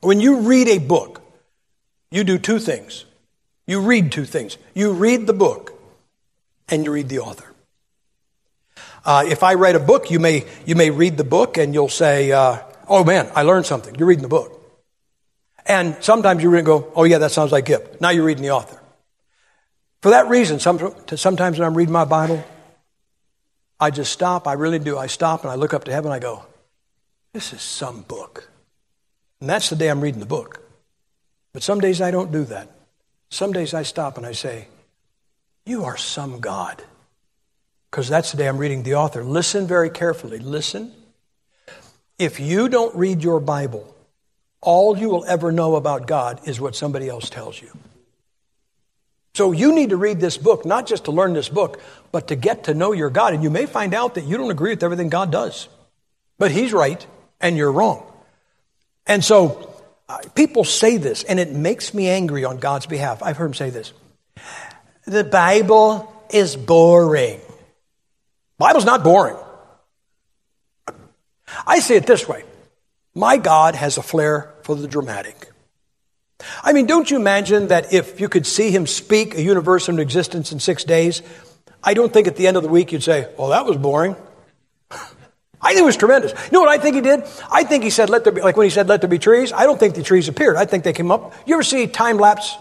When 0.00 0.20
you 0.20 0.40
read 0.40 0.68
a 0.68 0.78
book, 0.78 1.22
you 2.10 2.24
do 2.24 2.38
two 2.38 2.58
things. 2.58 3.04
You 3.66 3.80
read 3.80 4.12
two 4.12 4.24
things. 4.24 4.58
You 4.74 4.92
read 4.92 5.26
the 5.26 5.32
book 5.32 5.72
and 6.68 6.84
you 6.84 6.92
read 6.92 7.08
the 7.08 7.20
author. 7.20 7.51
Uh, 9.04 9.24
if 9.26 9.42
I 9.42 9.54
write 9.54 9.74
a 9.74 9.80
book, 9.80 10.10
you 10.10 10.18
may, 10.18 10.46
you 10.64 10.74
may 10.74 10.90
read 10.90 11.16
the 11.16 11.24
book 11.24 11.58
and 11.58 11.74
you'll 11.74 11.88
say, 11.88 12.30
uh, 12.32 12.58
oh 12.88 13.04
man, 13.04 13.30
I 13.34 13.42
learned 13.42 13.66
something. 13.66 13.94
You're 13.96 14.08
reading 14.08 14.22
the 14.22 14.28
book. 14.28 14.60
And 15.66 15.96
sometimes 16.00 16.42
you 16.42 16.50
read 16.50 16.60
and 16.60 16.66
go, 16.66 16.92
oh 16.94 17.04
yeah, 17.04 17.18
that 17.18 17.32
sounds 17.32 17.52
like 17.52 17.66
Gipp. 17.66 18.00
Now 18.00 18.10
you're 18.10 18.24
reading 18.24 18.42
the 18.42 18.50
author. 18.50 18.80
For 20.02 20.10
that 20.10 20.28
reason, 20.28 20.58
sometimes 20.58 21.58
when 21.58 21.66
I'm 21.66 21.76
reading 21.76 21.92
my 21.92 22.04
Bible, 22.04 22.44
I 23.78 23.90
just 23.90 24.12
stop. 24.12 24.46
I 24.46 24.54
really 24.54 24.78
do. 24.78 24.98
I 24.98 25.06
stop 25.06 25.42
and 25.42 25.50
I 25.50 25.54
look 25.54 25.74
up 25.74 25.84
to 25.84 25.92
heaven 25.92 26.12
I 26.12 26.18
go, 26.18 26.44
this 27.32 27.52
is 27.52 27.62
some 27.62 28.02
book. 28.02 28.48
And 29.40 29.48
that's 29.48 29.70
the 29.70 29.76
day 29.76 29.88
I'm 29.88 30.00
reading 30.00 30.20
the 30.20 30.26
book. 30.26 30.60
But 31.52 31.62
some 31.62 31.80
days 31.80 32.00
I 32.00 32.10
don't 32.10 32.30
do 32.30 32.44
that. 32.44 32.68
Some 33.30 33.52
days 33.52 33.74
I 33.74 33.82
stop 33.82 34.16
and 34.16 34.26
I 34.26 34.32
say, 34.32 34.68
you 35.64 35.84
are 35.84 35.96
some 35.96 36.40
God 36.40 36.82
because 37.92 38.08
that's 38.08 38.30
the 38.30 38.38
day 38.38 38.48
I'm 38.48 38.56
reading 38.56 38.84
the 38.84 38.94
author. 38.94 39.22
Listen 39.22 39.66
very 39.66 39.90
carefully. 39.90 40.38
Listen. 40.38 40.94
If 42.18 42.40
you 42.40 42.70
don't 42.70 42.96
read 42.96 43.22
your 43.22 43.38
Bible, 43.38 43.94
all 44.62 44.96
you 44.96 45.10
will 45.10 45.26
ever 45.26 45.52
know 45.52 45.76
about 45.76 46.06
God 46.06 46.40
is 46.48 46.58
what 46.58 46.74
somebody 46.74 47.10
else 47.10 47.28
tells 47.28 47.60
you. 47.60 47.70
So 49.34 49.52
you 49.52 49.74
need 49.74 49.90
to 49.90 49.98
read 49.98 50.20
this 50.20 50.38
book, 50.38 50.64
not 50.64 50.86
just 50.86 51.04
to 51.04 51.10
learn 51.10 51.34
this 51.34 51.50
book, 51.50 51.82
but 52.12 52.28
to 52.28 52.36
get 52.36 52.64
to 52.64 52.74
know 52.74 52.92
your 52.92 53.10
God. 53.10 53.34
And 53.34 53.42
you 53.42 53.50
may 53.50 53.66
find 53.66 53.92
out 53.92 54.14
that 54.14 54.24
you 54.24 54.38
don't 54.38 54.50
agree 54.50 54.70
with 54.70 54.82
everything 54.82 55.10
God 55.10 55.30
does. 55.30 55.68
But 56.38 56.50
He's 56.50 56.72
right 56.72 57.06
and 57.42 57.58
you're 57.58 57.72
wrong. 57.72 58.10
And 59.06 59.22
so 59.22 59.70
uh, 60.08 60.18
people 60.34 60.64
say 60.64 60.96
this, 60.96 61.24
and 61.24 61.38
it 61.38 61.52
makes 61.52 61.92
me 61.92 62.08
angry 62.08 62.46
on 62.46 62.56
God's 62.56 62.86
behalf. 62.86 63.22
I've 63.22 63.36
heard 63.36 63.48
them 63.48 63.54
say 63.54 63.68
this 63.68 63.92
The 65.04 65.24
Bible 65.24 66.10
is 66.30 66.56
boring. 66.56 67.40
Bible's 68.62 68.84
not 68.84 69.02
boring. 69.02 69.36
I 71.66 71.80
say 71.80 71.96
it 71.96 72.06
this 72.06 72.28
way. 72.28 72.44
My 73.12 73.36
God 73.36 73.74
has 73.74 73.98
a 73.98 74.02
flair 74.02 74.54
for 74.62 74.76
the 74.76 74.86
dramatic. 74.86 75.50
I 76.62 76.72
mean, 76.72 76.86
don't 76.86 77.10
you 77.10 77.16
imagine 77.16 77.68
that 77.68 77.92
if 77.92 78.20
you 78.20 78.28
could 78.28 78.46
see 78.46 78.70
him 78.70 78.86
speak 78.86 79.34
a 79.34 79.42
universe 79.42 79.88
into 79.88 80.00
existence 80.00 80.52
in 80.52 80.60
six 80.60 80.84
days, 80.84 81.22
I 81.82 81.94
don't 81.94 82.12
think 82.12 82.28
at 82.28 82.36
the 82.36 82.46
end 82.46 82.56
of 82.56 82.62
the 82.62 82.68
week 82.68 82.92
you'd 82.92 83.02
say, 83.02 83.28
well, 83.36 83.48
that 83.48 83.66
was 83.66 83.76
boring. 83.76 84.14
I 85.60 85.70
think 85.70 85.80
it 85.80 85.84
was 85.84 85.96
tremendous. 85.96 86.30
You 86.30 86.52
know 86.52 86.60
what 86.60 86.68
I 86.68 86.78
think 86.78 86.94
he 86.94 87.00
did? 87.00 87.24
I 87.50 87.64
think 87.64 87.82
he 87.82 87.90
said, 87.90 88.10
let 88.10 88.22
there 88.22 88.32
be, 88.32 88.42
like 88.42 88.56
when 88.56 88.66
he 88.66 88.70
said, 88.70 88.86
let 88.86 89.00
there 89.00 89.10
be 89.10 89.18
trees, 89.18 89.52
I 89.52 89.64
don't 89.64 89.80
think 89.80 89.96
the 89.96 90.04
trees 90.04 90.28
appeared. 90.28 90.54
I 90.54 90.66
think 90.66 90.84
they 90.84 90.92
came 90.92 91.10
up. 91.10 91.34
You 91.46 91.54
ever 91.54 91.64
see 91.64 91.88
time 91.88 92.16
lapse? 92.16 92.56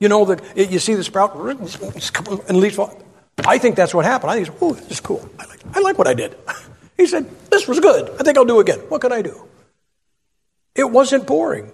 You 0.00 0.08
know 0.08 0.24
that 0.24 0.56
you 0.56 0.80
see 0.80 0.94
the 0.94 1.04
sprout 1.04 1.36
and 2.48 2.58
leaves 2.58 2.74
fall. 2.74 3.04
I 3.46 3.58
think 3.58 3.76
that's 3.76 3.94
what 3.94 4.04
happened. 4.04 4.30
I 4.30 4.42
think, 4.42 4.56
oh, 4.60 4.74
this 4.74 4.90
is 4.90 5.00
cool. 5.00 5.28
I 5.38 5.46
like, 5.46 5.60
I 5.74 5.80
like 5.80 5.98
what 5.98 6.06
I 6.06 6.14
did. 6.14 6.36
He 6.98 7.06
said, 7.06 7.30
this 7.48 7.68
was 7.68 7.78
good. 7.78 8.10
I 8.18 8.24
think 8.24 8.36
I'll 8.36 8.44
do 8.44 8.58
it 8.58 8.62
again. 8.68 8.80
What 8.88 9.00
can 9.00 9.12
I 9.12 9.22
do? 9.22 9.40
It 10.74 10.90
wasn't 10.90 11.28
boring. 11.28 11.70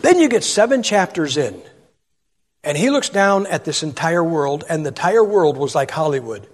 Then 0.00 0.18
you 0.18 0.30
get 0.30 0.42
seven 0.42 0.82
chapters 0.82 1.36
in, 1.36 1.60
and 2.64 2.76
he 2.78 2.88
looks 2.88 3.10
down 3.10 3.46
at 3.46 3.66
this 3.66 3.82
entire 3.82 4.24
world, 4.24 4.64
and 4.66 4.86
the 4.86 4.88
entire 4.88 5.22
world 5.22 5.58
was 5.58 5.74
like 5.74 5.90
Hollywood. 5.90 6.48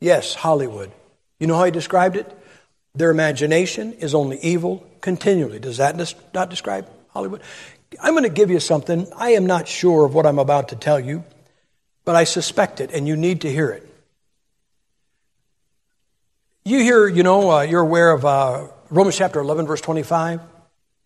Yes, 0.00 0.34
Hollywood. 0.34 0.92
You 1.40 1.48
know 1.48 1.56
how 1.56 1.64
he 1.64 1.72
described 1.72 2.14
it? 2.14 2.32
Their 2.94 3.10
imagination 3.10 3.94
is 3.94 4.14
only 4.14 4.38
evil 4.38 4.86
continually. 5.00 5.58
Does 5.58 5.78
that 5.78 5.96
not 6.32 6.48
describe 6.48 6.88
Hollywood? 7.08 7.42
I'm 8.00 8.12
going 8.12 8.22
to 8.22 8.28
give 8.28 8.50
you 8.50 8.60
something. 8.60 9.08
I 9.16 9.30
am 9.30 9.46
not 9.46 9.66
sure 9.66 10.04
of 10.04 10.14
what 10.14 10.26
I'm 10.26 10.38
about 10.38 10.68
to 10.68 10.76
tell 10.76 11.00
you 11.00 11.24
but 12.04 12.16
I 12.16 12.24
suspect 12.24 12.80
it, 12.80 12.90
and 12.92 13.06
you 13.06 13.16
need 13.16 13.42
to 13.42 13.50
hear 13.50 13.70
it. 13.70 13.86
You 16.64 16.78
hear, 16.80 17.08
you 17.08 17.22
know, 17.22 17.50
uh, 17.50 17.60
you're 17.62 17.80
aware 17.80 18.12
of 18.12 18.24
uh, 18.24 18.66
Romans 18.90 19.16
chapter 19.16 19.40
11, 19.40 19.66
verse 19.66 19.80
25, 19.80 20.40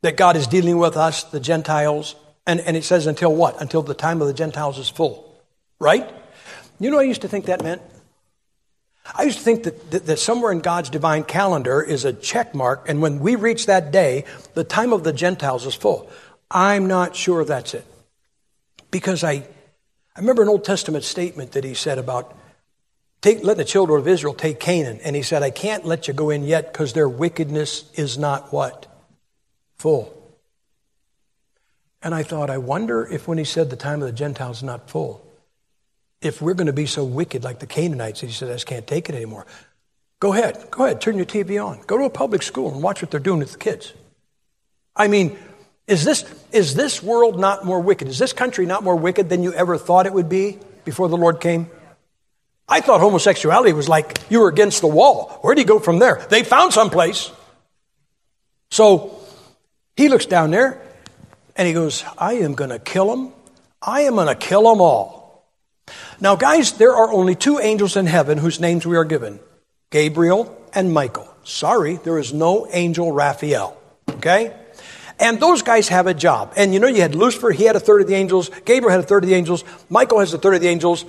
that 0.02 0.16
God 0.16 0.36
is 0.36 0.46
dealing 0.46 0.78
with 0.78 0.96
us, 0.96 1.24
the 1.24 1.40
Gentiles, 1.40 2.16
and, 2.46 2.60
and 2.60 2.76
it 2.76 2.84
says 2.84 3.06
until 3.06 3.34
what? 3.34 3.60
Until 3.60 3.82
the 3.82 3.94
time 3.94 4.20
of 4.20 4.26
the 4.26 4.34
Gentiles 4.34 4.78
is 4.78 4.88
full, 4.88 5.34
right? 5.78 6.10
You 6.80 6.90
know, 6.90 6.98
I 6.98 7.04
used 7.04 7.22
to 7.22 7.28
think 7.28 7.46
that 7.46 7.62
meant. 7.62 7.80
I 9.14 9.24
used 9.24 9.38
to 9.38 9.44
think 9.44 9.64
that, 9.64 9.90
that, 9.90 10.06
that 10.06 10.18
somewhere 10.18 10.50
in 10.50 10.60
God's 10.60 10.90
divine 10.90 11.24
calendar 11.24 11.82
is 11.82 12.04
a 12.04 12.12
check 12.12 12.54
mark, 12.54 12.88
and 12.88 13.00
when 13.00 13.20
we 13.20 13.36
reach 13.36 13.66
that 13.66 13.92
day, 13.92 14.24
the 14.54 14.64
time 14.64 14.92
of 14.92 15.04
the 15.04 15.12
Gentiles 15.12 15.66
is 15.66 15.74
full. 15.74 16.10
I'm 16.50 16.86
not 16.86 17.14
sure 17.14 17.44
that's 17.44 17.74
it. 17.74 17.86
Because 18.90 19.24
I, 19.24 19.46
I 20.16 20.20
remember 20.20 20.42
an 20.42 20.48
Old 20.48 20.64
Testament 20.64 21.04
statement 21.04 21.52
that 21.52 21.64
he 21.64 21.74
said 21.74 21.98
about 21.98 22.36
take, 23.20 23.42
let 23.42 23.56
the 23.56 23.64
children 23.64 24.00
of 24.00 24.06
Israel 24.06 24.34
take 24.34 24.60
Canaan. 24.60 25.00
And 25.02 25.16
he 25.16 25.22
said, 25.22 25.42
I 25.42 25.50
can't 25.50 25.84
let 25.84 26.06
you 26.06 26.14
go 26.14 26.30
in 26.30 26.44
yet 26.44 26.72
because 26.72 26.92
their 26.92 27.08
wickedness 27.08 27.90
is 27.94 28.16
not 28.16 28.52
what? 28.52 28.86
Full. 29.78 30.12
And 32.02 32.14
I 32.14 32.22
thought, 32.22 32.50
I 32.50 32.58
wonder 32.58 33.06
if 33.06 33.26
when 33.26 33.38
he 33.38 33.44
said 33.44 33.70
the 33.70 33.76
time 33.76 34.02
of 34.02 34.06
the 34.06 34.12
Gentiles 34.12 34.58
is 34.58 34.62
not 34.62 34.90
full, 34.90 35.26
if 36.20 36.40
we're 36.40 36.54
going 36.54 36.66
to 36.66 36.72
be 36.72 36.86
so 36.86 37.02
wicked 37.04 37.42
like 37.42 37.58
the 37.58 37.66
Canaanites, 37.66 38.20
he 38.20 38.30
said, 38.30 38.50
I 38.50 38.52
just 38.52 38.66
can't 38.66 38.86
take 38.86 39.08
it 39.08 39.14
anymore. 39.14 39.46
Go 40.20 40.32
ahead, 40.32 40.70
go 40.70 40.84
ahead, 40.84 41.00
turn 41.00 41.16
your 41.16 41.26
TV 41.26 41.62
on. 41.62 41.80
Go 41.86 41.98
to 41.98 42.04
a 42.04 42.10
public 42.10 42.42
school 42.42 42.72
and 42.72 42.82
watch 42.82 43.02
what 43.02 43.10
they're 43.10 43.20
doing 43.20 43.40
with 43.40 43.52
the 43.52 43.58
kids. 43.58 43.92
I 44.94 45.08
mean, 45.08 45.36
is 45.86 46.04
this, 46.04 46.24
is 46.52 46.74
this 46.74 47.02
world 47.02 47.38
not 47.38 47.64
more 47.64 47.80
wicked? 47.80 48.08
Is 48.08 48.18
this 48.18 48.32
country 48.32 48.64
not 48.64 48.82
more 48.82 48.96
wicked 48.96 49.28
than 49.28 49.42
you 49.42 49.52
ever 49.52 49.76
thought 49.76 50.06
it 50.06 50.12
would 50.12 50.28
be 50.28 50.58
before 50.84 51.08
the 51.08 51.16
Lord 51.16 51.40
came? 51.40 51.68
I 52.66 52.80
thought 52.80 53.00
homosexuality 53.00 53.74
was 53.74 53.88
like 53.88 54.18
you 54.30 54.40
were 54.40 54.48
against 54.48 54.80
the 54.80 54.86
wall. 54.86 55.38
Where 55.42 55.54
do 55.54 55.60
you 55.60 55.66
go 55.66 55.78
from 55.78 55.98
there? 55.98 56.24
They 56.30 56.42
found 56.42 56.72
some 56.72 56.88
place. 56.88 57.30
So 58.70 59.20
he 59.96 60.08
looks 60.08 60.26
down 60.26 60.50
there 60.50 60.80
and 61.56 61.68
he 61.68 61.74
goes, 61.74 62.02
I 62.16 62.34
am 62.34 62.54
going 62.54 62.70
to 62.70 62.78
kill 62.78 63.14
them. 63.14 63.32
I 63.82 64.02
am 64.02 64.14
going 64.14 64.28
to 64.28 64.34
kill 64.34 64.62
them 64.62 64.80
all. 64.80 65.46
Now, 66.18 66.36
guys, 66.36 66.72
there 66.72 66.96
are 66.96 67.12
only 67.12 67.34
two 67.34 67.58
angels 67.58 67.96
in 67.96 68.06
heaven 68.06 68.38
whose 68.38 68.58
names 68.58 68.86
we 68.86 68.96
are 68.96 69.04
given 69.04 69.38
Gabriel 69.90 70.56
and 70.72 70.92
Michael. 70.94 71.28
Sorry, 71.44 71.96
there 71.96 72.18
is 72.18 72.32
no 72.32 72.66
angel 72.70 73.12
Raphael. 73.12 73.76
Okay? 74.08 74.56
And 75.18 75.40
those 75.40 75.62
guys 75.62 75.88
have 75.88 76.06
a 76.06 76.14
job. 76.14 76.52
And 76.56 76.74
you 76.74 76.80
know, 76.80 76.88
you 76.88 77.02
had 77.02 77.14
Lucifer, 77.14 77.50
he 77.50 77.64
had 77.64 77.76
a 77.76 77.80
third 77.80 78.00
of 78.00 78.08
the 78.08 78.14
angels. 78.14 78.50
Gabriel 78.64 78.90
had 78.90 79.00
a 79.00 79.06
third 79.06 79.24
of 79.24 79.30
the 79.30 79.36
angels. 79.36 79.64
Michael 79.88 80.20
has 80.20 80.34
a 80.34 80.38
third 80.38 80.54
of 80.54 80.60
the 80.60 80.68
angels. 80.68 81.04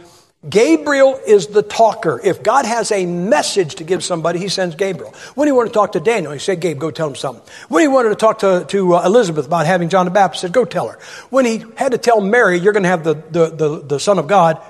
Gabriel 0.47 1.19
is 1.25 1.47
the 1.47 1.63
talker. 1.63 2.21
If 2.23 2.43
God 2.43 2.65
has 2.65 2.91
a 2.91 3.05
message 3.07 3.75
to 3.75 3.83
give 3.83 4.03
somebody, 4.03 4.37
he 4.37 4.47
sends 4.47 4.75
Gabriel. 4.75 5.11
When 5.33 5.47
he 5.47 5.51
wanted 5.51 5.69
to 5.69 5.73
talk 5.73 5.93
to 5.93 5.99
Daniel, 5.99 6.31
he 6.33 6.39
said, 6.39 6.59
Gabe, 6.59 6.77
go 6.77 6.91
tell 6.91 7.07
him 7.07 7.15
something. 7.15 7.43
When 7.67 7.81
he 7.81 7.87
wanted 7.87 8.09
to 8.09 8.15
talk 8.15 8.39
to, 8.39 8.63
to 8.69 8.93
uh, 8.93 9.05
Elizabeth 9.05 9.47
about 9.47 9.65
having 9.65 9.89
John 9.89 10.05
the 10.05 10.11
Baptist, 10.11 10.41
he 10.41 10.47
said, 10.47 10.53
go 10.53 10.65
tell 10.65 10.87
her. 10.89 10.99
When 11.31 11.45
he 11.45 11.63
had 11.77 11.93
to 11.93 11.97
tell 11.97 12.21
Mary, 12.21 12.59
you're 12.59 12.73
going 12.73 12.83
to 12.83 12.89
have 12.89 13.03
the, 13.03 13.15
the, 13.15 13.49
the, 13.49 13.81
the 13.81 13.99
Son 13.99 14.19
of 14.19 14.27
God, 14.27 14.61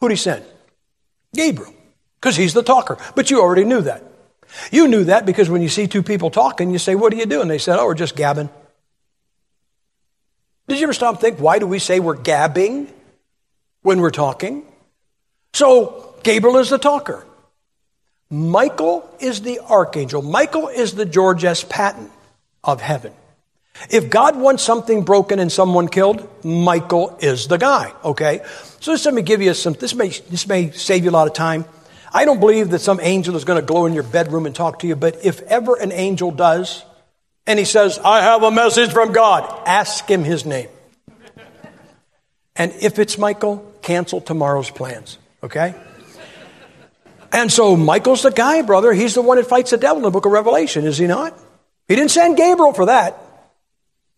who 0.00 0.08
did 0.08 0.14
he 0.14 0.22
send? 0.22 0.44
Gabriel. 1.34 1.74
because 2.20 2.36
he's 2.36 2.54
the 2.54 2.62
talker. 2.62 2.96
But 3.14 3.30
you 3.30 3.40
already 3.42 3.64
knew 3.64 3.82
that. 3.82 4.04
You 4.72 4.88
knew 4.88 5.04
that 5.04 5.26
because 5.26 5.50
when 5.50 5.60
you 5.60 5.68
see 5.68 5.86
two 5.86 6.02
people 6.02 6.30
talking, 6.30 6.70
you 6.70 6.78
say, 6.78 6.94
What 6.94 7.12
are 7.12 7.16
you 7.16 7.26
doing? 7.26 7.48
They 7.48 7.58
said, 7.58 7.78
Oh, 7.78 7.84
we're 7.84 7.94
just 7.94 8.16
gabbing. 8.16 8.48
Did 10.68 10.78
you 10.78 10.84
ever 10.84 10.92
stop 10.92 11.14
and 11.14 11.20
think, 11.20 11.38
why 11.40 11.58
do 11.58 11.66
we 11.66 11.78
say 11.78 11.98
we're 11.98 12.14
gabbing 12.14 12.92
when 13.82 14.00
we're 14.00 14.10
talking? 14.10 14.64
So, 15.54 16.14
Gabriel 16.22 16.58
is 16.58 16.68
the 16.68 16.78
talker. 16.78 17.26
Michael 18.30 19.08
is 19.18 19.40
the 19.40 19.60
archangel. 19.60 20.20
Michael 20.20 20.68
is 20.68 20.92
the 20.92 21.06
George 21.06 21.44
S. 21.44 21.64
Patton 21.64 22.10
of 22.62 22.82
heaven. 22.82 23.14
If 23.90 24.10
God 24.10 24.36
wants 24.36 24.62
something 24.62 25.04
broken 25.04 25.38
and 25.38 25.50
someone 25.50 25.88
killed, 25.88 26.28
Michael 26.44 27.16
is 27.20 27.46
the 27.46 27.56
guy, 27.56 27.92
okay? 28.04 28.40
So 28.80 28.92
just 28.92 29.06
let 29.06 29.14
me 29.14 29.22
give 29.22 29.40
you 29.40 29.54
some, 29.54 29.72
this 29.72 29.94
may, 29.94 30.08
this 30.08 30.46
may 30.46 30.72
save 30.72 31.04
you 31.04 31.10
a 31.10 31.12
lot 31.12 31.28
of 31.28 31.32
time. 31.32 31.64
I 32.12 32.26
don't 32.26 32.40
believe 32.40 32.70
that 32.70 32.80
some 32.80 33.00
angel 33.00 33.36
is 33.36 33.44
going 33.44 33.60
to 33.60 33.64
glow 33.64 33.86
in 33.86 33.94
your 33.94 34.02
bedroom 34.02 34.44
and 34.44 34.54
talk 34.54 34.80
to 34.80 34.86
you, 34.86 34.96
but 34.96 35.24
if 35.24 35.40
ever 35.42 35.76
an 35.76 35.92
angel 35.92 36.30
does, 36.30 36.84
and 37.48 37.58
he 37.58 37.64
says, 37.64 37.98
I 37.98 38.20
have 38.20 38.42
a 38.42 38.50
message 38.50 38.92
from 38.92 39.12
God, 39.12 39.62
ask 39.66 40.08
him 40.08 40.22
his 40.22 40.44
name. 40.44 40.68
And 42.54 42.72
if 42.80 42.98
it's 42.98 43.16
Michael, 43.16 43.72
cancel 43.80 44.20
tomorrow's 44.20 44.70
plans, 44.70 45.18
okay? 45.42 45.74
And 47.32 47.50
so 47.50 47.74
Michael's 47.74 48.22
the 48.22 48.30
guy, 48.30 48.60
brother. 48.62 48.92
He's 48.92 49.14
the 49.14 49.22
one 49.22 49.38
that 49.38 49.46
fights 49.46 49.70
the 49.70 49.78
devil 49.78 49.96
in 49.96 50.02
the 50.02 50.10
book 50.10 50.26
of 50.26 50.32
Revelation, 50.32 50.84
is 50.84 50.98
he 50.98 51.06
not? 51.06 51.38
He 51.88 51.96
didn't 51.96 52.10
send 52.10 52.36
Gabriel 52.36 52.74
for 52.74 52.86
that. 52.86 53.18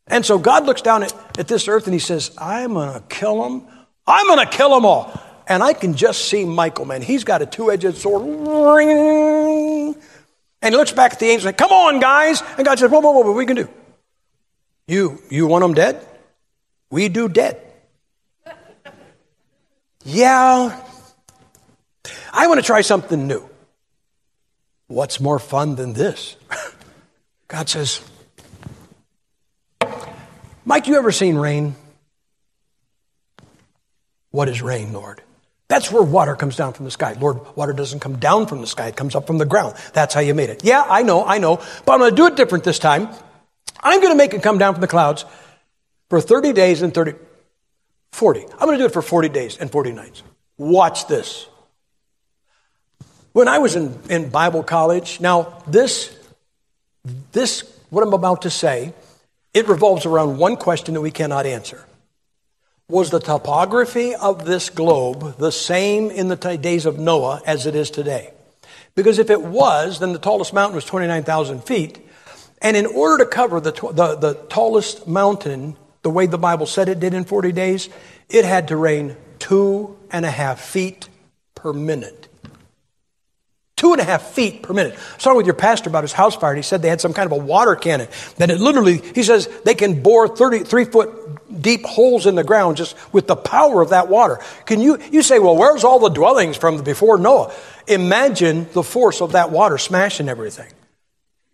And 0.08 0.26
so 0.26 0.36
God 0.36 0.66
looks 0.66 0.82
down 0.82 1.04
at, 1.04 1.38
at 1.38 1.46
this 1.46 1.68
earth 1.68 1.86
and 1.86 1.94
he 1.94 2.00
says, 2.00 2.32
I'm 2.36 2.74
going 2.74 2.92
to 2.94 3.00
kill 3.08 3.44
them. 3.44 3.64
I'm 4.08 4.26
going 4.26 4.44
to 4.44 4.56
kill 4.56 4.70
them 4.70 4.84
all. 4.84 5.12
And 5.46 5.62
I 5.62 5.72
can 5.72 5.94
just 5.94 6.28
see 6.28 6.44
Michael, 6.44 6.84
man. 6.84 7.00
He's 7.00 7.22
got 7.22 7.42
a 7.42 7.46
two 7.46 7.70
edged 7.70 7.96
sword. 7.96 8.22
And 10.62 10.74
he 10.74 10.78
looks 10.78 10.92
back 10.92 11.12
at 11.12 11.18
the 11.18 11.26
angels 11.26 11.46
and 11.46 11.56
says, 11.58 11.68
Come 11.68 11.72
on, 11.72 12.00
guys. 12.00 12.42
And 12.56 12.66
God 12.66 12.78
says, 12.78 12.90
Whoa, 12.90 13.00
whoa, 13.00 13.12
whoa, 13.12 13.20
what 13.22 13.34
we 13.34 13.46
can 13.46 13.56
do? 13.56 13.68
You, 14.86 15.22
you 15.30 15.46
want 15.46 15.62
them 15.62 15.74
dead? 15.74 16.06
We 16.90 17.08
do 17.08 17.28
dead. 17.28 17.60
yeah. 20.04 20.80
I 22.32 22.46
want 22.46 22.60
to 22.60 22.66
try 22.66 22.80
something 22.80 23.26
new. 23.26 23.48
What's 24.88 25.20
more 25.20 25.38
fun 25.38 25.76
than 25.76 25.92
this? 25.92 26.36
God 27.48 27.68
says, 27.68 28.02
Mike, 30.64 30.88
you 30.88 30.96
ever 30.96 31.12
seen 31.12 31.36
rain? 31.36 31.76
What 34.30 34.48
is 34.48 34.62
rain, 34.62 34.92
Lord? 34.92 35.22
That's 35.70 35.92
where 35.92 36.02
water 36.02 36.34
comes 36.34 36.56
down 36.56 36.72
from 36.72 36.84
the 36.84 36.90
sky. 36.90 37.16
Lord, 37.20 37.38
water 37.54 37.72
doesn't 37.72 38.00
come 38.00 38.16
down 38.16 38.48
from 38.48 38.60
the 38.60 38.66
sky, 38.66 38.88
it 38.88 38.96
comes 38.96 39.14
up 39.14 39.28
from 39.28 39.38
the 39.38 39.46
ground. 39.46 39.76
That's 39.92 40.12
how 40.12 40.20
you 40.20 40.34
made 40.34 40.50
it. 40.50 40.64
Yeah, 40.64 40.84
I 40.84 41.02
know, 41.02 41.24
I 41.24 41.38
know, 41.38 41.58
but 41.86 41.92
I'm 41.92 42.00
going 42.00 42.10
to 42.10 42.16
do 42.16 42.26
it 42.26 42.34
different 42.34 42.64
this 42.64 42.80
time. 42.80 43.08
I'm 43.78 44.00
going 44.00 44.12
to 44.12 44.16
make 44.16 44.34
it 44.34 44.42
come 44.42 44.58
down 44.58 44.74
from 44.74 44.80
the 44.80 44.88
clouds 44.88 45.24
for 46.08 46.20
30 46.20 46.54
days 46.54 46.82
and 46.82 46.92
30, 46.92 47.14
40. 48.10 48.40
I'm 48.40 48.66
going 48.66 48.72
to 48.72 48.78
do 48.78 48.86
it 48.86 48.92
for 48.92 49.00
40 49.00 49.28
days 49.28 49.58
and 49.58 49.70
40 49.70 49.92
nights. 49.92 50.24
Watch 50.58 51.06
this. 51.06 51.46
When 53.30 53.46
I 53.46 53.58
was 53.58 53.76
in, 53.76 53.96
in 54.10 54.28
Bible 54.28 54.64
college, 54.64 55.20
now 55.20 55.62
this, 55.68 56.18
this, 57.30 57.62
what 57.90 58.02
I'm 58.02 58.12
about 58.12 58.42
to 58.42 58.50
say, 58.50 58.92
it 59.54 59.68
revolves 59.68 60.04
around 60.04 60.36
one 60.36 60.56
question 60.56 60.94
that 60.94 61.00
we 61.00 61.12
cannot 61.12 61.46
answer. 61.46 61.86
Was 62.90 63.10
the 63.10 63.20
topography 63.20 64.16
of 64.16 64.44
this 64.44 64.68
globe 64.68 65.38
the 65.38 65.52
same 65.52 66.10
in 66.10 66.26
the 66.26 66.34
days 66.34 66.86
of 66.86 66.98
Noah 66.98 67.40
as 67.46 67.64
it 67.66 67.76
is 67.76 67.88
today? 67.88 68.32
Because 68.96 69.20
if 69.20 69.30
it 69.30 69.42
was, 69.42 70.00
then 70.00 70.12
the 70.12 70.18
tallest 70.18 70.52
mountain 70.52 70.74
was 70.74 70.84
29,000 70.86 71.62
feet. 71.62 72.04
And 72.60 72.76
in 72.76 72.86
order 72.86 73.24
to 73.24 73.30
cover 73.30 73.60
the, 73.60 73.70
the, 73.70 74.16
the 74.16 74.34
tallest 74.48 75.06
mountain 75.06 75.76
the 76.02 76.10
way 76.10 76.26
the 76.26 76.36
Bible 76.36 76.66
said 76.66 76.88
it 76.88 76.98
did 76.98 77.14
in 77.14 77.24
40 77.24 77.52
days, 77.52 77.88
it 78.28 78.44
had 78.44 78.66
to 78.68 78.76
rain 78.76 79.16
two 79.38 79.96
and 80.10 80.26
a 80.26 80.30
half 80.30 80.60
feet 80.60 81.08
per 81.54 81.72
minute. 81.72 82.19
Two 83.80 83.92
and 83.92 84.00
a 84.02 84.04
half 84.04 84.32
feet 84.32 84.62
per 84.62 84.74
minute. 84.74 84.92
I 84.92 85.14
was 85.14 85.24
talking 85.24 85.38
with 85.38 85.46
your 85.46 85.54
pastor 85.54 85.88
about 85.88 86.04
his 86.04 86.12
house 86.12 86.36
fire, 86.36 86.50
and 86.50 86.58
he 86.58 86.62
said 86.62 86.82
they 86.82 86.90
had 86.90 87.00
some 87.00 87.14
kind 87.14 87.24
of 87.24 87.32
a 87.32 87.42
water 87.42 87.74
cannon. 87.74 88.08
That 88.36 88.50
it 88.50 88.60
literally, 88.60 88.98
he 89.14 89.22
says, 89.22 89.48
they 89.64 89.74
can 89.74 90.02
bore 90.02 90.28
33 90.28 90.84
foot 90.84 91.62
deep 91.62 91.86
holes 91.86 92.26
in 92.26 92.34
the 92.34 92.44
ground 92.44 92.76
just 92.76 92.94
with 93.10 93.26
the 93.26 93.36
power 93.36 93.80
of 93.80 93.88
that 93.88 94.08
water. 94.08 94.38
Can 94.66 94.82
you, 94.82 94.98
you 95.10 95.22
say, 95.22 95.38
well, 95.38 95.56
where's 95.56 95.82
all 95.82 95.98
the 95.98 96.10
dwellings 96.10 96.58
from 96.58 96.82
before 96.84 97.16
Noah? 97.16 97.54
Imagine 97.88 98.68
the 98.74 98.82
force 98.82 99.22
of 99.22 99.32
that 99.32 99.50
water 99.50 99.78
smashing 99.78 100.28
everything. 100.28 100.70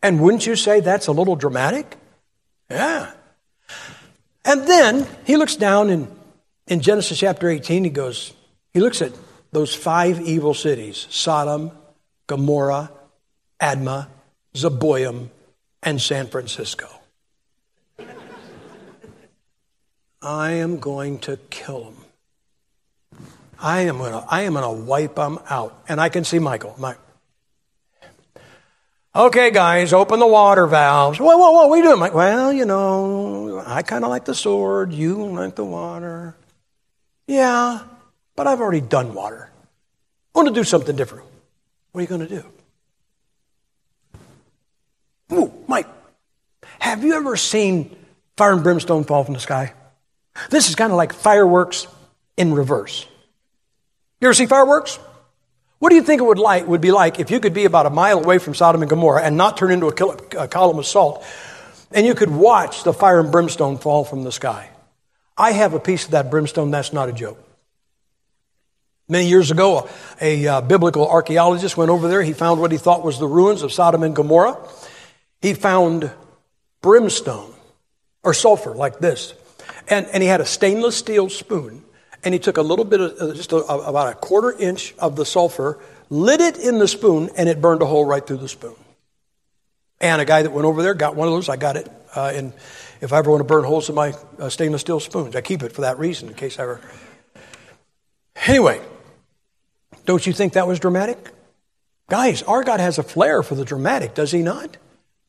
And 0.03 0.21
wouldn't 0.21 0.49
you 0.49 0.57
say 0.57 0.81
that's 0.81 1.07
a 1.07 1.13
little 1.13 1.37
dramatic? 1.37 1.97
Yeah. 2.69 3.13
And 4.45 4.67
then 4.67 5.07
he 5.25 5.37
looks 5.37 5.55
down 5.55 5.91
in, 5.91 6.09
in 6.67 6.81
Genesis 6.81 7.21
chapter 7.21 7.49
18, 7.49 7.85
he 7.85 7.91
goes, 7.91 8.35
he 8.75 8.81
looks 8.81 9.01
at 9.01 9.13
those 9.53 9.77
five 9.77 10.21
evil 10.21 10.55
cities 10.55 11.07
Sodom, 11.09 11.71
Gomorrah, 12.27 12.91
Admah, 13.61 14.09
Zeboim, 14.55 15.31
and 15.83 16.01
San 16.01 16.27
Francisco. 16.27 16.89
I 20.21 20.53
am 20.53 20.79
going 20.79 21.21
to 21.21 21.37
kill 21.51 21.85
them. 21.85 21.97
I 23.61 23.83
am 23.83 23.99
going 23.99 24.13
to, 24.13 24.25
I 24.29 24.43
am 24.43 24.55
going 24.55 24.65
to 24.65 24.85
wipe 24.85 25.15
them 25.15 25.39
out. 25.49 25.83
And 25.89 26.01
I 26.01 26.09
can 26.09 26.25
see 26.25 26.39
Michael. 26.39 26.75
My, 26.79 26.97
okay, 29.15 29.51
guys, 29.51 29.93
open 29.93 30.19
the 30.19 30.27
water 30.27 30.67
valves. 30.67 31.21
Whoa, 31.21 31.37
whoa, 31.37 31.53
whoa, 31.53 31.67
what 31.69 31.75
are 31.75 31.77
you 31.79 31.85
doing? 31.85 32.01
Like, 32.01 32.15
well, 32.15 32.53
you 32.53 32.65
know, 32.65 33.63
I 33.65 33.83
kind 33.83 34.05
of 34.05 34.11
like 34.11 34.25
the 34.25 34.35
sword. 34.35 34.93
You 34.93 35.25
like 35.27 35.55
the 35.55 35.65
water. 35.65 36.35
Yeah, 37.29 37.81
but 38.35 38.47
I've 38.47 38.61
already 38.61 38.81
done 38.81 39.15
water. 39.15 39.51
I 40.35 40.39
want 40.39 40.49
to 40.49 40.55
do 40.55 40.65
something 40.65 40.97
different. 40.97 41.27
What 41.97 42.01
are 42.01 42.03
you 42.03 42.09
going 42.09 42.29
to 42.29 42.43
do? 45.31 45.35
Ooh, 45.35 45.51
Mike, 45.67 45.87
have 46.79 47.03
you 47.03 47.15
ever 47.15 47.37
seen 47.37 47.97
fire 48.37 48.53
and 48.53 48.63
brimstone 48.63 49.05
fall 49.05 49.25
from 49.25 49.33
the 49.33 49.41
sky? 49.41 49.73
This 50.51 50.69
is 50.69 50.75
kind 50.75 50.93
of 50.93 50.99
like 50.99 51.15
fireworks 51.15 51.87
in 52.37 52.53
reverse. 52.53 53.07
You 54.21 54.29
ever 54.29 54.35
see 54.35 54.45
fireworks? 54.45 54.99
What 55.79 55.89
do 55.89 55.95
you 55.95 56.03
think 56.03 56.21
it 56.21 56.25
would 56.25 56.39
like 56.39 56.67
would 56.67 56.83
be 56.83 56.93
like 56.93 57.19
if 57.19 57.31
you 57.31 57.41
could 57.41 57.55
be 57.55 57.65
about 57.65 57.87
a 57.87 57.91
mile 57.91 58.19
away 58.19 58.37
from 58.37 58.55
Sodom 58.55 58.83
and 58.83 58.91
Gomorrah 58.91 59.23
and 59.23 59.39
not 59.39 59.57
turn 59.57 59.71
into 59.71 59.87
a, 59.87 60.43
a 60.43 60.49
column 60.49 60.79
of 60.79 60.85
salt, 60.85 61.25
and 61.93 62.05
you 62.05 62.15
could 62.15 62.31
watch 62.31 62.83
the 62.83 62.93
fire 62.93 63.21
and 63.21 63.33
brimstone 63.33 63.79
fall 63.79 64.05
from 64.05 64.23
the 64.23 64.33
sky? 64.33 64.69
I 65.35 65.53
have 65.53 65.73
a 65.73 65.81
piece 65.81 66.05
of 66.05 66.11
that 66.11 66.31
brimstone. 66.31 66.71
That's 66.71 66.93
not 66.93 67.09
a 67.09 67.13
joke. 67.15 67.43
Many 69.09 69.29
years 69.29 69.53
ago, 69.53 69.89
a, 70.21 70.45
a 70.45 70.53
uh, 70.55 70.61
biblical 70.63 71.07
archaeologist 71.07 71.77
went 71.77 71.91
over 71.91 72.09
there. 72.09 72.23
He 72.23 72.33
found 72.33 72.61
what 72.61 72.73
he 72.73 72.79
thought 72.79 73.05
was 73.05 73.19
the 73.21 73.29
ruins 73.29 73.63
of 73.63 73.73
Sodom 73.73 74.03
and 74.03 74.17
Gomorrah. 74.17 74.59
He 75.41 75.55
found 75.55 76.11
brimstone 76.83 77.55
or 78.25 78.35
sulfur 78.35 78.75
like 78.75 78.99
this. 78.99 79.33
And, 79.89 80.07
and 80.07 80.23
he 80.23 80.29
had 80.29 80.41
a 80.41 80.47
stainless 80.47 80.97
steel 80.97 81.29
spoon. 81.29 81.85
And 82.25 82.35
he 82.35 82.41
took 82.41 82.57
a 82.57 82.63
little 82.63 82.85
bit 82.85 83.01
of, 83.01 83.21
uh, 83.21 83.35
just 83.35 83.53
a, 83.53 83.59
about 83.59 84.13
a 84.13 84.17
quarter 84.17 84.53
inch 84.59 84.95
of 84.99 85.15
the 85.15 85.25
sulfur, 85.25 85.79
lit 86.11 86.41
it 86.41 86.59
in 86.59 86.79
the 86.79 86.89
spoon, 86.89 87.31
and 87.37 87.49
it 87.49 87.61
burned 87.61 87.83
a 87.83 87.87
hole 87.87 88.05
right 88.05 88.27
through 88.27 88.39
the 88.39 88.49
spoon. 88.49 88.75
And 90.01 90.21
a 90.21 90.25
guy 90.25 90.43
that 90.43 90.51
went 90.51 90.67
over 90.67 90.83
there 90.83 90.95
got 90.95 91.15
one 91.15 91.29
of 91.29 91.35
those. 91.35 91.49
I 91.49 91.57
got 91.57 91.77
it. 91.77 91.89
Uh, 92.15 92.33
and 92.35 92.53
if 93.01 93.13
I 93.13 93.19
ever 93.19 93.31
want 93.31 93.41
to 93.41 93.45
burn 93.45 93.63
holes 93.63 93.89
in 93.89 93.95
my 93.95 94.15
uh, 94.41 94.49
stainless 94.49 94.81
steel 94.81 94.99
spoons, 94.99 95.37
I 95.37 95.41
keep 95.43 95.63
it 95.63 95.71
for 95.71 95.83
that 95.83 95.99
reason 96.01 96.29
in 96.29 96.35
case 96.35 96.59
I 96.59 96.63
ever. 96.65 96.81
Anyway, 98.47 98.81
don't 100.07 100.27
you 100.27 100.33
think 100.33 100.55
that 100.55 100.67
was 100.67 100.81
dramatic? 100.81 101.33
Guys, 102.09 102.43
our 102.45 102.63
God 102.63 102.81
has 102.81 102.99
a 102.99 103.03
flair 103.03 103.43
for 103.43 103.55
the 103.55 103.65
dramatic, 103.65 104.15
does 104.15 104.31
he 104.33 104.43
not? 104.43 104.77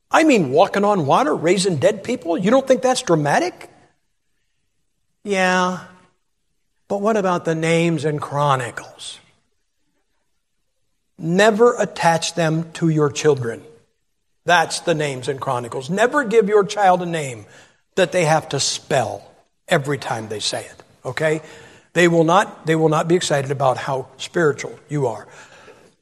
I 0.09 0.23
mean, 0.23 0.51
walking 0.51 0.85
on 0.85 1.05
water, 1.05 1.35
raising 1.35 1.77
dead 1.77 2.03
people. 2.03 2.37
You 2.37 2.51
don't 2.51 2.65
think 2.65 2.81
that's 2.81 3.01
dramatic? 3.01 3.69
Yeah. 5.23 5.83
But 6.87 7.01
what 7.01 7.17
about 7.17 7.43
the 7.43 7.55
names 7.55 8.05
and 8.05 8.21
chronicles? 8.21 9.19
Never 11.17 11.75
attach 11.77 12.35
them 12.35 12.71
to 12.73 12.87
your 12.87 13.11
children. 13.11 13.63
That's 14.45 14.79
the 14.81 14.93
names 14.93 15.27
and 15.27 15.41
chronicles. 15.41 15.89
Never 15.89 16.23
give 16.23 16.47
your 16.47 16.63
child 16.63 17.01
a 17.01 17.05
name 17.05 17.45
that 17.95 18.13
they 18.13 18.23
have 18.23 18.47
to 18.49 18.59
spell 18.59 19.29
every 19.67 19.97
time 19.97 20.29
they 20.29 20.39
say 20.39 20.63
it. 20.63 20.83
Okay? 21.03 21.41
They 21.97 22.07
will 22.07 22.25
not, 22.25 22.67
they 22.67 22.75
will 22.75 22.89
not 22.89 23.07
be 23.07 23.15
excited 23.15 23.49
about 23.49 23.77
how 23.77 24.09
spiritual 24.17 24.77
you 24.87 25.07
are. 25.07 25.27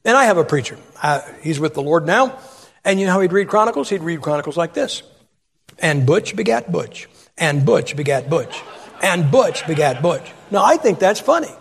And 0.04 0.18
I 0.18 0.26
have 0.26 0.36
a 0.36 0.44
preacher. 0.44 0.78
Uh, 1.02 1.22
he's 1.42 1.58
with 1.58 1.74
the 1.74 1.82
Lord 1.82 2.06
now. 2.06 2.38
And 2.84 3.00
you 3.00 3.06
know 3.06 3.14
how 3.14 3.22
he'd 3.22 3.32
read 3.32 3.48
Chronicles? 3.48 3.88
He'd 3.92 4.02
read 4.02 4.20
Chronicles 4.20 4.58
like 4.58 4.74
this. 4.74 5.04
And 5.80 6.06
Butch 6.06 6.36
begat 6.36 6.70
Butch. 6.70 7.08
And 7.38 7.66
Butch 7.66 7.96
begat 7.96 8.30
Butch. 8.30 8.62
And 9.02 9.32
Butch 9.32 9.66
begat 9.68 10.02
Butch. 10.02 10.30
Now, 10.52 10.66
I 10.66 10.76
think 10.76 11.00
that's 11.00 11.22
funny. 11.22 11.56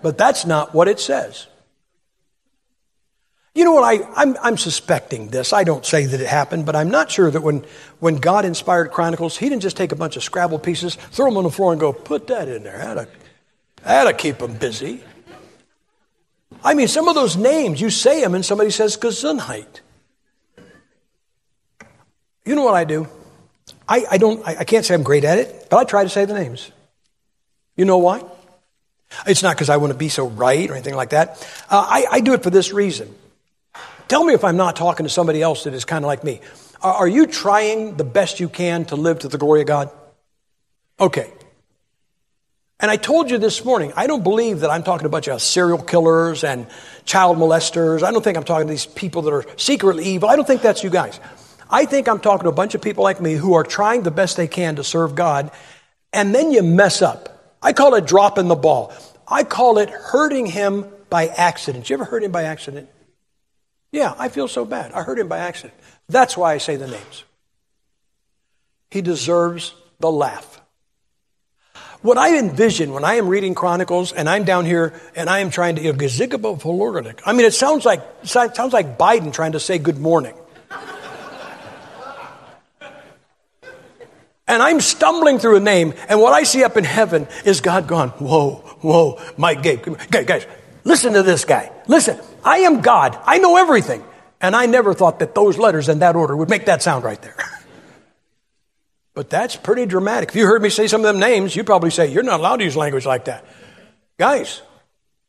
But 0.00 0.16
that's 0.16 0.46
not 0.46 0.72
what 0.72 0.88
it 0.88 0.98
says. 0.98 1.48
You 3.54 3.64
know 3.64 3.72
what? 3.72 3.84
I, 3.84 4.08
I'm, 4.16 4.36
I'm 4.42 4.56
suspecting 4.56 5.28
this. 5.28 5.52
I 5.52 5.64
don't 5.64 5.84
say 5.84 6.06
that 6.06 6.20
it 6.20 6.26
happened, 6.26 6.64
but 6.64 6.74
I'm 6.74 6.90
not 6.90 7.10
sure 7.10 7.30
that 7.30 7.42
when, 7.42 7.64
when 8.00 8.16
God 8.16 8.46
inspired 8.46 8.90
Chronicles, 8.92 9.36
He 9.36 9.48
didn't 9.48 9.62
just 9.62 9.76
take 9.76 9.92
a 9.92 9.96
bunch 9.96 10.16
of 10.16 10.22
Scrabble 10.22 10.58
pieces, 10.58 10.94
throw 10.94 11.26
them 11.26 11.36
on 11.36 11.44
the 11.44 11.50
floor, 11.50 11.72
and 11.72 11.80
go, 11.80 11.92
put 11.92 12.28
that 12.28 12.48
in 12.48 12.62
there. 12.62 12.78
That'll, 12.78 13.06
that'll 13.82 14.12
keep 14.14 14.38
them 14.38 14.54
busy. 14.54 15.04
I 16.64 16.74
mean, 16.74 16.88
some 16.88 17.08
of 17.08 17.14
those 17.14 17.36
names, 17.36 17.80
you 17.80 17.90
say 17.90 18.22
them, 18.22 18.34
and 18.34 18.44
somebody 18.44 18.70
says 18.70 18.96
Gesundheit. 18.96 19.80
You 22.44 22.54
know 22.54 22.64
what 22.64 22.74
I 22.74 22.84
do? 22.84 23.06
I, 23.86 24.06
I 24.12 24.18
don't, 24.18 24.46
I, 24.46 24.56
I 24.60 24.64
can't 24.64 24.84
say 24.84 24.94
I'm 24.94 25.02
great 25.02 25.24
at 25.24 25.38
it, 25.38 25.68
but 25.68 25.76
I 25.76 25.84
try 25.84 26.04
to 26.04 26.08
say 26.08 26.24
the 26.24 26.34
names. 26.34 26.70
You 27.76 27.84
know 27.84 27.98
why? 27.98 28.22
It's 29.26 29.42
not 29.42 29.56
because 29.56 29.68
I 29.68 29.76
want 29.76 29.92
to 29.92 29.98
be 29.98 30.08
so 30.08 30.26
right 30.26 30.70
or 30.70 30.72
anything 30.72 30.94
like 30.94 31.10
that. 31.10 31.46
Uh, 31.68 31.84
I, 31.86 32.06
I 32.10 32.20
do 32.20 32.32
it 32.32 32.42
for 32.42 32.50
this 32.50 32.72
reason. 32.72 33.14
Tell 34.12 34.24
me 34.24 34.34
if 34.34 34.44
I'm 34.44 34.58
not 34.58 34.76
talking 34.76 35.04
to 35.04 35.08
somebody 35.08 35.40
else 35.40 35.64
that 35.64 35.72
is 35.72 35.86
kind 35.86 36.04
of 36.04 36.06
like 36.06 36.22
me. 36.22 36.42
Are, 36.82 37.08
you 37.08 37.26
trying 37.26 37.96
the 37.96 38.04
best 38.04 38.40
you 38.40 38.50
can 38.50 38.84
to 38.92 38.94
live 38.94 39.20
to 39.20 39.28
the 39.28 39.38
glory 39.38 39.62
of 39.62 39.66
God? 39.66 39.90
Okay. 41.00 41.32
And 42.78 42.90
I 42.90 42.96
told 42.96 43.30
you 43.30 43.38
this 43.38 43.64
morning, 43.64 43.90
I 43.96 44.06
don't 44.06 44.22
believe 44.22 44.60
that 44.60 44.70
I'm 44.70 44.82
talking 44.82 45.04
to 45.04 45.06
a 45.06 45.10
bunch 45.10 45.28
of 45.28 45.40
serial 45.40 45.78
killers 45.78 46.44
and 46.44 46.66
child 47.06 47.38
molesters. 47.38 48.02
I 48.02 48.12
don't 48.12 48.22
think 48.22 48.36
I'm 48.36 48.44
talking 48.44 48.66
to 48.66 48.70
these 48.70 48.84
people 48.84 49.22
that 49.22 49.32
are 49.32 49.46
secretly 49.56 50.04
evil. 50.04 50.28
I 50.28 50.36
don't 50.36 50.46
think 50.46 50.60
that's 50.60 50.84
you 50.84 50.90
guys. 50.90 51.18
I 51.70 51.86
think 51.86 52.06
I'm 52.06 52.20
talking 52.20 52.42
to 52.42 52.50
a 52.50 52.54
bunch 52.54 52.74
of 52.74 52.82
people 52.82 53.04
like 53.04 53.18
me 53.18 53.32
who 53.32 53.54
are 53.54 53.64
trying 53.64 54.02
the 54.02 54.10
best 54.10 54.36
they 54.36 54.46
can 54.46 54.76
to 54.76 54.84
serve 54.84 55.14
God, 55.14 55.50
and 56.12 56.34
then 56.34 56.52
you 56.52 56.62
mess 56.62 57.00
up. 57.00 57.56
I 57.62 57.72
call 57.72 57.94
it 57.94 58.06
dropping 58.06 58.48
the 58.48 58.56
ball. 58.56 58.92
I 59.26 59.44
call 59.44 59.78
it 59.78 59.88
hurting 59.88 60.44
him 60.44 60.84
by 61.08 61.28
accident. 61.28 61.88
You 61.88 61.94
ever 61.94 62.04
hurt 62.04 62.22
him 62.22 62.30
by 62.30 62.42
accident? 62.42 62.90
Yeah, 63.92 64.14
I 64.18 64.30
feel 64.30 64.48
so 64.48 64.64
bad. 64.64 64.92
I 64.92 65.02
hurt 65.02 65.18
him 65.18 65.28
by 65.28 65.38
accident. 65.38 65.74
That's 66.08 66.36
why 66.36 66.54
I 66.54 66.58
say 66.58 66.76
the 66.76 66.88
names. 66.88 67.24
He 68.90 69.02
deserves 69.02 69.74
the 70.00 70.10
laugh. 70.10 70.60
What 72.00 72.18
I 72.18 72.38
envision 72.38 72.92
when 72.92 73.04
I 73.04 73.14
am 73.14 73.28
reading 73.28 73.54
Chronicles 73.54 74.12
and 74.12 74.28
I'm 74.28 74.44
down 74.44 74.64
here 74.64 74.92
and 75.14 75.30
I 75.30 75.38
am 75.38 75.50
trying 75.50 75.76
to, 75.76 75.88
I 75.88 77.32
mean, 77.32 77.46
it 77.46 77.54
sounds 77.54 77.84
like, 77.84 78.00
it 78.22 78.28
sounds 78.28 78.72
like 78.72 78.98
Biden 78.98 79.32
trying 79.32 79.52
to 79.52 79.60
say 79.60 79.78
good 79.78 79.98
morning. 79.98 80.34
and 84.48 84.62
I'm 84.62 84.80
stumbling 84.80 85.38
through 85.38 85.56
a 85.56 85.60
name, 85.60 85.94
and 86.08 86.20
what 86.20 86.32
I 86.32 86.42
see 86.42 86.64
up 86.64 86.76
in 86.76 86.84
heaven 86.84 87.28
is 87.44 87.60
God 87.60 87.86
gone, 87.86 88.08
whoa, 88.10 88.56
whoa, 88.80 89.22
Mike 89.36 89.62
Gabe. 89.62 89.96
Guys, 90.10 90.46
listen 90.82 91.12
to 91.12 91.22
this 91.22 91.44
guy. 91.44 91.70
Listen. 91.86 92.18
I 92.44 92.58
am 92.58 92.80
God. 92.80 93.18
I 93.24 93.38
know 93.38 93.56
everything. 93.56 94.04
And 94.40 94.56
I 94.56 94.66
never 94.66 94.92
thought 94.92 95.20
that 95.20 95.34
those 95.34 95.56
letters 95.56 95.88
in 95.88 96.00
that 96.00 96.16
order 96.16 96.36
would 96.36 96.50
make 96.50 96.66
that 96.66 96.82
sound 96.82 97.04
right 97.04 97.20
there. 97.22 97.36
but 99.14 99.30
that's 99.30 99.54
pretty 99.54 99.86
dramatic. 99.86 100.30
If 100.30 100.36
you 100.36 100.46
heard 100.46 100.62
me 100.62 100.68
say 100.68 100.88
some 100.88 101.00
of 101.00 101.04
them 101.04 101.20
names, 101.20 101.54
you'd 101.54 101.66
probably 101.66 101.90
say, 101.90 102.08
You're 102.08 102.24
not 102.24 102.40
allowed 102.40 102.56
to 102.56 102.64
use 102.64 102.76
language 102.76 103.06
like 103.06 103.26
that. 103.26 103.44
Guys, 104.18 104.62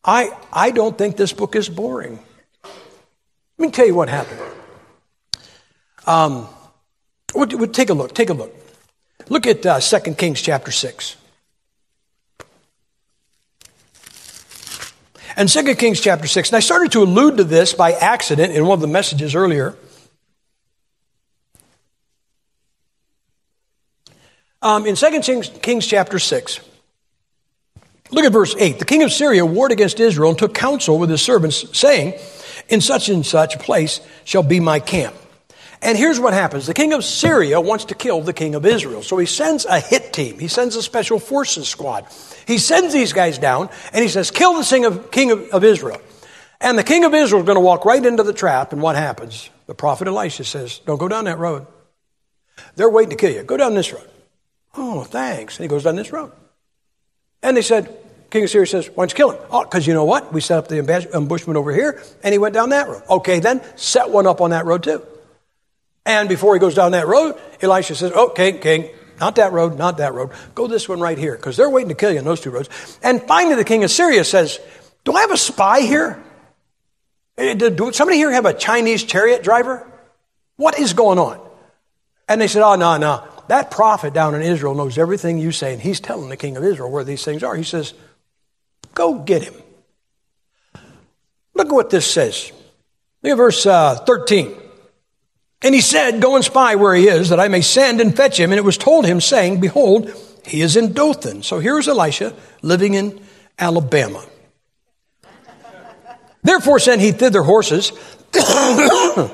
I, 0.03 0.36
I 0.51 0.72
don't 0.72 0.97
think 0.97 1.16
this 1.16 1.32
book 1.32 1.55
is 1.55 1.70
boring. 1.70 2.20
Let 2.64 3.68
me 3.68 3.72
tell 3.72 3.86
you 3.86 3.95
what 3.95 4.09
happened. 4.09 4.41
Um, 6.07 6.49
we'll, 7.36 7.47
we'll 7.49 7.68
take 7.68 7.89
a 7.89 7.93
look. 7.93 8.14
Take 8.14 8.30
a 8.30 8.34
look. 8.34 8.53
Look 9.30 9.45
at 9.47 9.66
uh, 9.66 9.80
2 9.80 10.16
Kings 10.16 10.41
chapter 10.41 10.72
6. 10.72 11.16
And 15.36 15.49
2 15.49 15.75
Kings 15.75 15.99
chapter 15.99 16.27
6. 16.27 16.49
And 16.49 16.57
I 16.57 16.59
started 16.59 16.91
to 16.93 17.01
allude 17.01 17.38
to 17.38 17.43
this 17.43 17.73
by 17.73 17.93
accident 17.93 18.53
in 18.53 18.65
one 18.65 18.75
of 18.75 18.81
the 18.81 18.88
messages 18.88 19.36
earlier. 19.36 19.75
Um, 24.61 24.86
in 24.86 24.95
2 24.95 25.21
Kings, 25.21 25.49
Kings 25.61 25.86
chapter 25.86 26.19
6, 26.19 26.59
look 28.11 28.23
at 28.23 28.31
verse 28.31 28.55
8. 28.57 28.79
The 28.79 28.86
king 28.86 29.03
of 29.03 29.11
Syria 29.11 29.45
warred 29.45 29.71
against 29.71 29.99
Israel 29.99 30.29
and 30.29 30.39
took 30.39 30.53
counsel 30.53 30.97
with 30.97 31.09
his 31.09 31.21
servants, 31.21 31.77
saying, 31.77 32.13
In 32.69 32.79
such 32.79 33.09
and 33.09 33.25
such 33.25 33.59
place 33.59 33.99
shall 34.23 34.43
be 34.43 34.61
my 34.61 34.79
camp. 34.79 35.15
And 35.84 35.97
here's 35.97 36.19
what 36.19 36.34
happens. 36.34 36.65
The 36.65 36.73
king 36.73 36.93
of 36.93 37.03
Syria 37.03 37.59
wants 37.59 37.86
to 37.86 37.95
kill 37.95 38.21
the 38.21 38.31
king 38.31 38.55
of 38.55 38.65
Israel. 38.65 39.03
So 39.03 39.17
he 39.17 39.25
sends 39.25 39.65
a 39.65 39.79
hit 39.81 40.13
team. 40.13 40.39
He 40.39 40.47
sends 40.47 40.77
a 40.77 40.81
special 40.81 41.19
forces 41.19 41.67
squad. 41.67 42.07
He 42.47 42.57
sends 42.57 42.93
these 42.93 43.11
guys 43.11 43.38
down 43.38 43.69
and 43.91 44.01
he 44.01 44.07
says, 44.07 44.31
kill 44.31 44.53
the 44.53 45.07
king 45.11 45.31
of, 45.31 45.49
of 45.49 45.63
Israel. 45.63 46.01
And 46.61 46.77
the 46.77 46.84
king 46.84 47.03
of 47.03 47.13
Israel 47.13 47.41
is 47.41 47.45
going 47.45 47.57
to 47.57 47.61
walk 47.61 47.84
right 47.84 48.03
into 48.03 48.23
the 48.23 48.31
trap. 48.31 48.71
And 48.71 48.81
what 48.81 48.95
happens? 48.95 49.49
The 49.67 49.75
prophet 49.75 50.07
Elisha 50.07 50.45
says, 50.45 50.79
don't 50.86 50.97
go 50.97 51.09
down 51.09 51.25
that 51.25 51.38
road. 51.38 51.67
They're 52.75 52.89
waiting 52.89 53.09
to 53.09 53.17
kill 53.17 53.31
you. 53.31 53.43
Go 53.43 53.57
down 53.57 53.75
this 53.75 53.91
road. 53.91 54.09
Oh, 54.75 55.03
thanks. 55.03 55.57
And 55.57 55.65
he 55.65 55.67
goes 55.67 55.84
down 55.84 55.97
this 55.97 56.13
road. 56.13 56.31
And 57.41 57.57
they 57.57 57.61
said, 57.61 57.93
King 58.29 58.45
of 58.45 58.49
Syria 58.49 58.67
says, 58.67 58.88
why 58.88 59.03
don't 59.03 59.11
you 59.11 59.15
kill 59.17 59.31
him? 59.31 59.41
Oh, 59.51 59.63
because 59.63 59.86
you 59.86 59.93
know 59.93 60.05
what? 60.05 60.31
We 60.31 60.39
set 60.39 60.57
up 60.57 60.67
the 60.69 60.77
ambushment 61.13 61.57
over 61.57 61.71
here, 61.71 62.01
and 62.23 62.31
he 62.31 62.39
went 62.39 62.53
down 62.53 62.69
that 62.69 62.88
road. 62.88 63.03
Okay, 63.09 63.39
then 63.39 63.61
set 63.75 64.09
one 64.09 64.25
up 64.25 64.41
on 64.41 64.51
that 64.51 64.65
road 64.65 64.84
too. 64.84 65.05
And 66.05 66.27
before 66.27 66.53
he 66.53 66.59
goes 66.59 66.75
down 66.75 66.91
that 66.91 67.07
road, 67.07 67.35
Elisha 67.61 67.95
says, 67.95 68.11
Okay, 68.11 68.53
king, 68.53 68.89
not 69.19 69.35
that 69.35 69.53
road, 69.53 69.77
not 69.77 69.97
that 69.97 70.13
road. 70.13 70.31
Go 70.53 70.67
this 70.67 70.89
one 70.89 70.99
right 70.99 71.17
here, 71.17 71.35
because 71.35 71.55
they're 71.55 71.69
waiting 71.69 71.89
to 71.89 71.95
kill 71.95 72.11
you 72.11 72.19
on 72.19 72.25
those 72.25 72.41
two 72.41 72.51
roads. 72.51 72.69
And 73.01 73.21
finally, 73.23 73.55
the 73.55 73.63
king 73.63 73.83
of 73.83 73.91
Syria 73.91 74.23
says, 74.23 74.59
Do 75.05 75.13
I 75.13 75.21
have 75.21 75.31
a 75.31 75.37
spy 75.37 75.81
here? 75.81 76.21
Eh, 77.37 77.53
Did 77.53 77.77
somebody 77.95 78.17
here 78.17 78.31
have 78.31 78.45
a 78.45 78.53
Chinese 78.53 79.03
chariot 79.03 79.43
driver? 79.43 79.87
What 80.57 80.77
is 80.77 80.93
going 80.93 81.19
on? 81.19 81.39
And 82.27 82.41
they 82.41 82.47
said, 82.47 82.63
Oh, 82.63 82.75
no, 82.75 82.97
no. 82.97 83.23
That 83.47 83.71
prophet 83.71 84.13
down 84.13 84.35
in 84.35 84.41
Israel 84.41 84.73
knows 84.73 84.97
everything 84.97 85.37
you 85.37 85.51
say, 85.51 85.73
and 85.73 85.81
he's 85.81 85.99
telling 85.99 86.29
the 86.29 86.37
king 86.37 86.57
of 86.57 86.63
Israel 86.63 86.91
where 86.91 87.03
these 87.03 87.23
things 87.23 87.43
are. 87.43 87.55
He 87.55 87.63
says, 87.63 87.93
Go 88.93 89.19
get 89.19 89.43
him. 89.43 89.55
Look 91.53 91.67
at 91.67 91.73
what 91.73 91.89
this 91.89 92.11
says. 92.11 92.51
Look 93.21 93.31
at 93.31 93.37
verse 93.37 93.65
uh, 93.65 93.95
13. 93.95 94.55
And 95.64 95.74
he 95.74 95.82
said, 95.82 96.22
Go 96.22 96.36
and 96.36 96.43
spy 96.43 96.76
where 96.76 96.93
he 96.93 97.07
is, 97.07 97.30
that 97.30 97.39
I 97.39 97.47
may 97.47 97.61
send 97.61 98.01
and 98.01 98.16
fetch 98.16 98.39
him. 98.39 98.51
And 98.51 98.59
it 98.59 98.64
was 98.64 98.78
told 98.78 99.05
him, 99.05 99.22
saying, 99.22 99.61
Behold, 99.61 100.14
he 100.45 100.61
is 100.61 100.76
in 100.76 100.93
Dothan. 100.93 101.43
So 101.43 101.59
here's 101.59 101.88
Elisha 101.88 102.36
living 102.61 102.93
in 102.93 103.22
Alabama. 103.57 104.26
Therefore 106.43 106.80
sent 106.80 106.99
he 106.99 107.14
thither 107.14 107.41
horses 107.41 107.93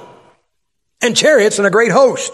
and 1.01 1.17
chariots 1.17 1.57
and 1.57 1.67
a 1.67 1.71
great 1.71 1.91
host. 1.91 2.33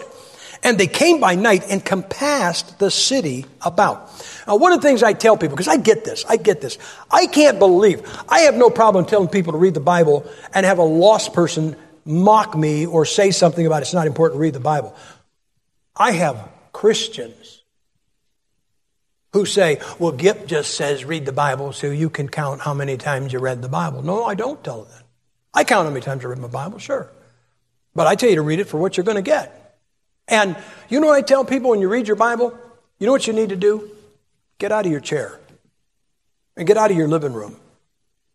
And 0.62 0.78
they 0.78 0.86
came 0.86 1.20
by 1.20 1.34
night 1.34 1.64
and 1.70 1.84
compassed 1.84 2.78
the 2.78 2.90
city 2.90 3.46
about. 3.64 4.10
Now, 4.46 4.56
one 4.56 4.72
of 4.72 4.80
the 4.80 4.88
things 4.88 5.02
I 5.02 5.12
tell 5.12 5.36
people, 5.36 5.56
because 5.56 5.68
I 5.68 5.76
get 5.76 6.04
this, 6.04 6.24
I 6.28 6.36
get 6.36 6.60
this. 6.60 6.78
I 7.10 7.26
can't 7.26 7.58
believe, 7.58 8.02
I 8.28 8.40
have 8.40 8.54
no 8.56 8.68
problem 8.68 9.06
telling 9.06 9.28
people 9.28 9.52
to 9.52 9.58
read 9.58 9.74
the 9.74 9.80
Bible 9.80 10.28
and 10.52 10.66
have 10.66 10.78
a 10.78 10.82
lost 10.82 11.32
person 11.34 11.76
mock 12.06 12.56
me 12.56 12.86
or 12.86 13.04
say 13.04 13.30
something 13.30 13.66
about 13.66 13.82
it's 13.82 13.92
not 13.92 14.06
important 14.06 14.38
to 14.38 14.42
read 14.42 14.54
the 14.54 14.60
Bible. 14.60 14.94
I 15.96 16.12
have 16.12 16.48
Christians 16.72 17.62
who 19.32 19.44
say, 19.44 19.80
well, 19.98 20.12
Gipp 20.12 20.46
just 20.46 20.74
says 20.74 21.04
read 21.04 21.26
the 21.26 21.32
Bible 21.32 21.72
so 21.72 21.88
you 21.88 22.08
can 22.08 22.28
count 22.28 22.60
how 22.60 22.72
many 22.72 22.96
times 22.96 23.32
you 23.32 23.38
read 23.38 23.60
the 23.60 23.68
Bible. 23.68 24.02
No, 24.02 24.24
I 24.24 24.34
don't 24.34 24.62
tell 24.62 24.82
them 24.82 24.92
that. 24.92 25.02
I 25.52 25.64
count 25.64 25.86
how 25.86 25.90
many 25.90 26.02
times 26.02 26.24
I 26.24 26.28
read 26.28 26.38
my 26.38 26.48
Bible, 26.48 26.78
sure. 26.78 27.10
But 27.94 28.06
I 28.06 28.14
tell 28.14 28.28
you 28.28 28.36
to 28.36 28.42
read 28.42 28.60
it 28.60 28.64
for 28.64 28.78
what 28.78 28.96
you're 28.96 29.04
going 29.04 29.16
to 29.16 29.22
get. 29.22 29.78
And 30.28 30.56
you 30.88 31.00
know 31.00 31.08
what 31.08 31.16
I 31.16 31.22
tell 31.22 31.44
people 31.44 31.70
when 31.70 31.80
you 31.80 31.88
read 31.88 32.06
your 32.06 32.16
Bible? 32.16 32.56
You 32.98 33.06
know 33.06 33.12
what 33.12 33.26
you 33.26 33.32
need 33.32 33.50
to 33.50 33.56
do? 33.56 33.90
Get 34.58 34.72
out 34.72 34.86
of 34.86 34.92
your 34.92 35.00
chair 35.00 35.38
and 36.56 36.66
get 36.66 36.76
out 36.76 36.90
of 36.90 36.96
your 36.96 37.08
living 37.08 37.32
room 37.32 37.56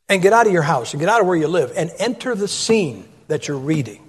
and 0.09 0.21
get 0.21 0.33
out 0.33 0.45
of 0.45 0.53
your 0.53 0.61
house 0.61 0.93
and 0.93 0.99
get 0.99 1.09
out 1.09 1.21
of 1.21 1.27
where 1.27 1.35
you 1.35 1.47
live 1.47 1.73
and 1.75 1.91
enter 1.99 2.35
the 2.35 2.47
scene 2.47 3.07
that 3.31 3.47
you're 3.47 3.57
reading. 3.57 4.07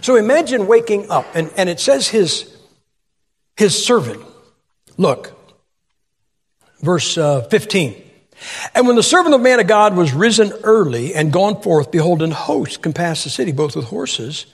So 0.00 0.16
imagine 0.16 0.66
waking 0.66 1.10
up, 1.10 1.26
and, 1.34 1.50
and 1.56 1.68
it 1.68 1.80
says 1.80 2.08
his, 2.08 2.54
his 3.56 3.84
servant. 3.84 4.22
Look, 4.96 5.32
verse 6.80 7.16
uh, 7.16 7.42
15. 7.42 8.02
And 8.74 8.86
when 8.86 8.96
the 8.96 9.02
servant 9.02 9.34
of 9.34 9.40
man 9.40 9.60
of 9.60 9.66
God 9.66 9.96
was 9.96 10.12
risen 10.12 10.52
early 10.62 11.14
and 11.14 11.32
gone 11.32 11.62
forth, 11.62 11.90
behold, 11.90 12.22
an 12.22 12.30
host 12.32 12.82
compassed 12.82 13.24
the 13.24 13.30
city, 13.30 13.52
both 13.52 13.74
with 13.74 13.86
horses 13.86 14.46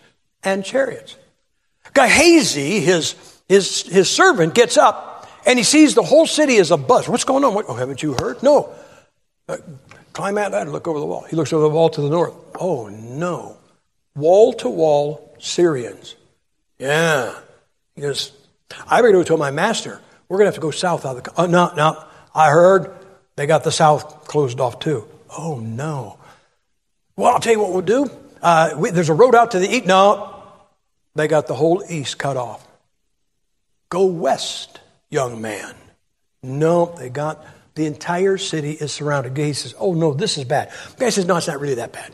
and 0.42 0.64
chariots. 0.64 1.16
Gehazi, 1.94 2.80
his, 2.80 3.14
his, 3.48 3.82
his 3.82 4.10
servant, 4.10 4.54
gets 4.54 4.76
up 4.76 5.28
and 5.46 5.58
he 5.58 5.64
sees 5.64 5.94
the 5.94 6.02
whole 6.02 6.26
city 6.26 6.56
is 6.56 6.70
a 6.70 6.76
buzz. 6.76 7.08
What's 7.08 7.24
going 7.24 7.44
on? 7.44 7.54
What, 7.54 7.66
oh, 7.68 7.74
haven't 7.74 8.02
you 8.02 8.16
heard? 8.20 8.42
No. 8.42 8.74
Uh, 9.48 9.58
climb 10.12 10.38
out 10.38 10.52
that 10.52 10.62
and 10.62 10.72
look 10.72 10.88
over 10.88 10.98
the 10.98 11.06
wall. 11.06 11.24
He 11.28 11.36
looks 11.36 11.52
over 11.52 11.62
the 11.62 11.70
wall 11.70 11.88
to 11.90 12.00
the 12.00 12.10
north. 12.10 12.34
Oh, 12.58 12.88
no 12.88 13.58
wall 14.14 14.52
to 14.54 14.68
wall 14.68 15.34
Syrians. 15.38 16.16
Yeah. 16.78 17.34
He 17.94 18.02
goes, 18.02 18.32
I 18.86 19.00
go 19.00 19.22
tell 19.22 19.36
my 19.36 19.50
master, 19.50 20.00
we're 20.28 20.38
going 20.38 20.46
to 20.46 20.48
have 20.48 20.54
to 20.54 20.60
go 20.60 20.70
south 20.70 21.04
out 21.06 21.16
of 21.16 21.24
the. 21.24 21.32
Oh, 21.36 21.46
no, 21.46 21.72
no. 21.74 22.02
I 22.34 22.50
heard 22.50 22.92
they 23.36 23.46
got 23.46 23.64
the 23.64 23.70
south 23.70 24.26
closed 24.26 24.60
off 24.60 24.78
too. 24.78 25.06
Oh, 25.36 25.58
no. 25.58 26.18
Well, 27.16 27.32
I'll 27.32 27.40
tell 27.40 27.52
you 27.52 27.60
what 27.60 27.72
we'll 27.72 27.82
do. 27.82 28.10
uh, 28.42 28.74
we, 28.76 28.90
there's 28.90 29.08
a 29.08 29.14
road 29.14 29.34
out 29.34 29.52
to 29.52 29.58
the 29.58 29.68
east. 29.68 29.86
No, 29.86 30.42
they 31.14 31.28
got 31.28 31.46
the 31.46 31.54
whole 31.54 31.82
east 31.88 32.18
cut 32.18 32.36
off. 32.36 32.66
Go 33.88 34.06
west, 34.06 34.80
young 35.10 35.40
man. 35.40 35.74
No, 36.42 36.86
they 36.98 37.08
got 37.08 37.44
the 37.74 37.86
entire 37.86 38.36
city 38.36 38.72
is 38.72 38.92
surrounded. 38.92 39.36
He 39.36 39.52
says, 39.52 39.74
Oh, 39.78 39.94
no, 39.94 40.12
this 40.12 40.36
is 40.38 40.44
bad. 40.44 40.72
The 40.96 41.04
guy 41.04 41.10
says, 41.10 41.26
No, 41.26 41.36
it's 41.36 41.46
not 41.46 41.60
really 41.60 41.76
that 41.76 41.92
bad. 41.92 42.12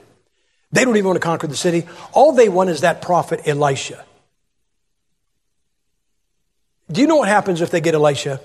They 0.72 0.84
don't 0.84 0.96
even 0.96 1.06
want 1.06 1.16
to 1.16 1.24
conquer 1.24 1.46
the 1.46 1.56
city. 1.56 1.86
All 2.12 2.32
they 2.32 2.48
want 2.48 2.70
is 2.70 2.82
that 2.82 3.02
prophet 3.02 3.40
Elisha. 3.46 4.04
Do 6.90 7.00
you 7.00 7.06
know 7.06 7.16
what 7.16 7.28
happens 7.28 7.60
if 7.60 7.70
they 7.70 7.80
get 7.80 7.94
Elisha? 7.94 8.40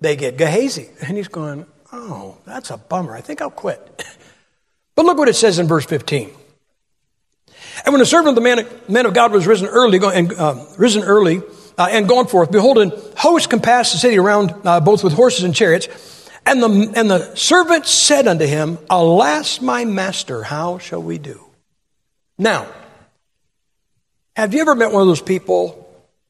They 0.00 0.16
get 0.16 0.36
Gehazi. 0.36 0.88
And 1.06 1.16
he's 1.16 1.28
going, 1.28 1.66
Oh, 1.92 2.38
that's 2.46 2.70
a 2.70 2.78
bummer. 2.78 3.14
I 3.14 3.20
think 3.20 3.42
I'll 3.42 3.50
quit. 3.50 4.04
but 4.94 5.04
look 5.04 5.18
what 5.18 5.28
it 5.28 5.36
says 5.36 5.58
in 5.58 5.66
verse 5.66 5.84
15. 5.84 6.30
And 7.84 7.92
when 7.92 8.00
the 8.00 8.06
servant 8.06 8.30
of 8.30 8.34
the 8.34 8.40
man, 8.40 8.66
man 8.88 9.06
of 9.06 9.14
God 9.14 9.32
was 9.32 9.46
risen 9.46 9.66
early, 9.66 9.98
and, 10.02 10.32
uh, 10.32 10.64
risen 10.78 11.02
early 11.02 11.42
uh, 11.76 11.88
and 11.90 12.08
gone 12.08 12.26
forth, 12.26 12.50
behold, 12.50 12.78
an 12.78 12.92
host 13.16 13.50
compassed 13.50 13.92
the 13.92 13.98
city 13.98 14.18
around 14.18 14.54
uh, 14.64 14.80
both 14.80 15.04
with 15.04 15.12
horses 15.12 15.44
and 15.44 15.54
chariots. 15.54 15.88
And 16.44 16.62
the, 16.62 16.92
and 16.96 17.10
the 17.10 17.34
servant 17.34 17.86
said 17.86 18.26
unto 18.26 18.46
him, 18.46 18.78
Alas, 18.90 19.60
my 19.60 19.84
master, 19.84 20.42
how 20.42 20.78
shall 20.78 21.02
we 21.02 21.18
do? 21.18 21.41
Now, 22.38 22.66
have 24.36 24.54
you 24.54 24.60
ever 24.60 24.74
met 24.74 24.92
one 24.92 25.02
of 25.02 25.08
those 25.08 25.22
people? 25.22 25.78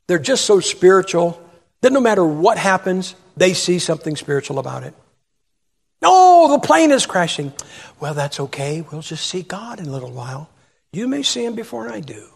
They're 0.07 0.19
just 0.19 0.45
so 0.45 0.61
spiritual 0.61 1.43
that 1.81 1.93
no 1.93 2.01
matter 2.01 2.25
what 2.25 2.59
happens, 2.59 3.15
they 3.37 3.55
see 3.55 3.79
something 3.79 4.17
spiritual 4.17 4.59
about 4.59 4.83
it. 4.83 4.95
Oh, 6.03 6.51
the 6.53 6.67
plane 6.67 6.91
is 6.91 7.07
crashing. 7.07 7.53
Well, 8.01 8.15
that's 8.15 8.41
okay. 8.41 8.85
We'll 8.91 9.03
just 9.03 9.27
see 9.27 9.43
God 9.43 9.79
in 9.79 9.87
a 9.87 9.91
little 9.91 10.11
while. 10.11 10.49
You 10.93 11.07
may 11.07 11.23
see 11.23 11.45
him 11.45 11.55
before 11.55 11.91
I 11.91 12.01
do. 12.01 12.29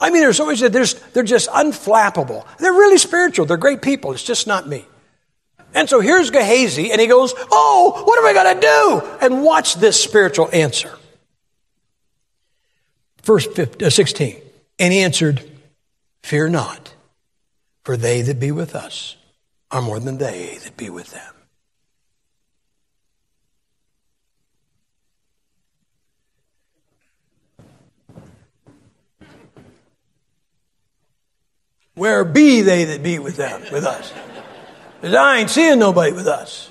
I 0.00 0.10
mean, 0.10 0.22
there's 0.22 0.40
always, 0.40 0.60
that 0.60 0.72
there's, 0.72 0.94
they're 1.12 1.22
just 1.22 1.50
unflappable. 1.50 2.46
They're 2.58 2.72
really 2.72 2.96
spiritual. 2.96 3.44
They're 3.44 3.58
great 3.58 3.82
people. 3.82 4.12
It's 4.12 4.22
just 4.22 4.46
not 4.46 4.66
me. 4.66 4.86
And 5.74 5.88
so 5.88 6.00
here's 6.00 6.30
Gehazi, 6.30 6.90
and 6.90 7.00
he 7.00 7.06
goes, 7.06 7.32
Oh, 7.50 8.02
what 8.04 8.18
am 8.18 8.24
I 8.24 8.32
going 8.32 8.54
to 8.54 8.60
do? 8.60 9.26
And 9.26 9.44
watch 9.44 9.76
this 9.76 10.02
spiritual 10.02 10.48
answer. 10.52 10.96
Verse 13.22 13.46
15, 13.46 13.86
uh, 13.86 13.90
16. 13.90 14.36
And 14.78 14.92
he 14.92 15.00
answered, 15.00 15.42
Fear 16.22 16.48
not, 16.48 16.94
for 17.84 17.96
they 17.96 18.22
that 18.22 18.40
be 18.40 18.50
with 18.50 18.74
us 18.74 19.16
are 19.70 19.82
more 19.82 20.00
than 20.00 20.18
they 20.18 20.58
that 20.64 20.76
be 20.76 20.90
with 20.90 21.10
them. 21.10 21.34
Where 31.94 32.24
be 32.24 32.62
they 32.62 32.84
that 32.84 33.02
be 33.02 33.18
with 33.18 33.36
them, 33.36 33.60
with 33.70 33.84
us? 33.84 34.12
Because 35.00 35.14
I 35.14 35.38
ain't 35.38 35.50
seeing 35.50 35.78
nobody 35.78 36.12
with 36.12 36.26
us. 36.26 36.69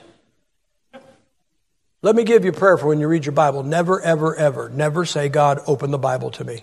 Let 2.01 2.15
me 2.15 2.23
give 2.23 2.45
you 2.45 2.51
a 2.51 2.53
prayer 2.53 2.77
for 2.77 2.87
when 2.87 2.99
you 2.99 3.07
read 3.07 3.25
your 3.25 3.33
Bible. 3.33 3.63
Never, 3.63 4.01
ever, 4.01 4.35
ever, 4.35 4.69
never 4.69 5.05
say, 5.05 5.27
God, 5.27 5.59
open 5.67 5.91
the 5.91 5.97
Bible 5.97 6.31
to 6.31 6.45
me. 6.45 6.61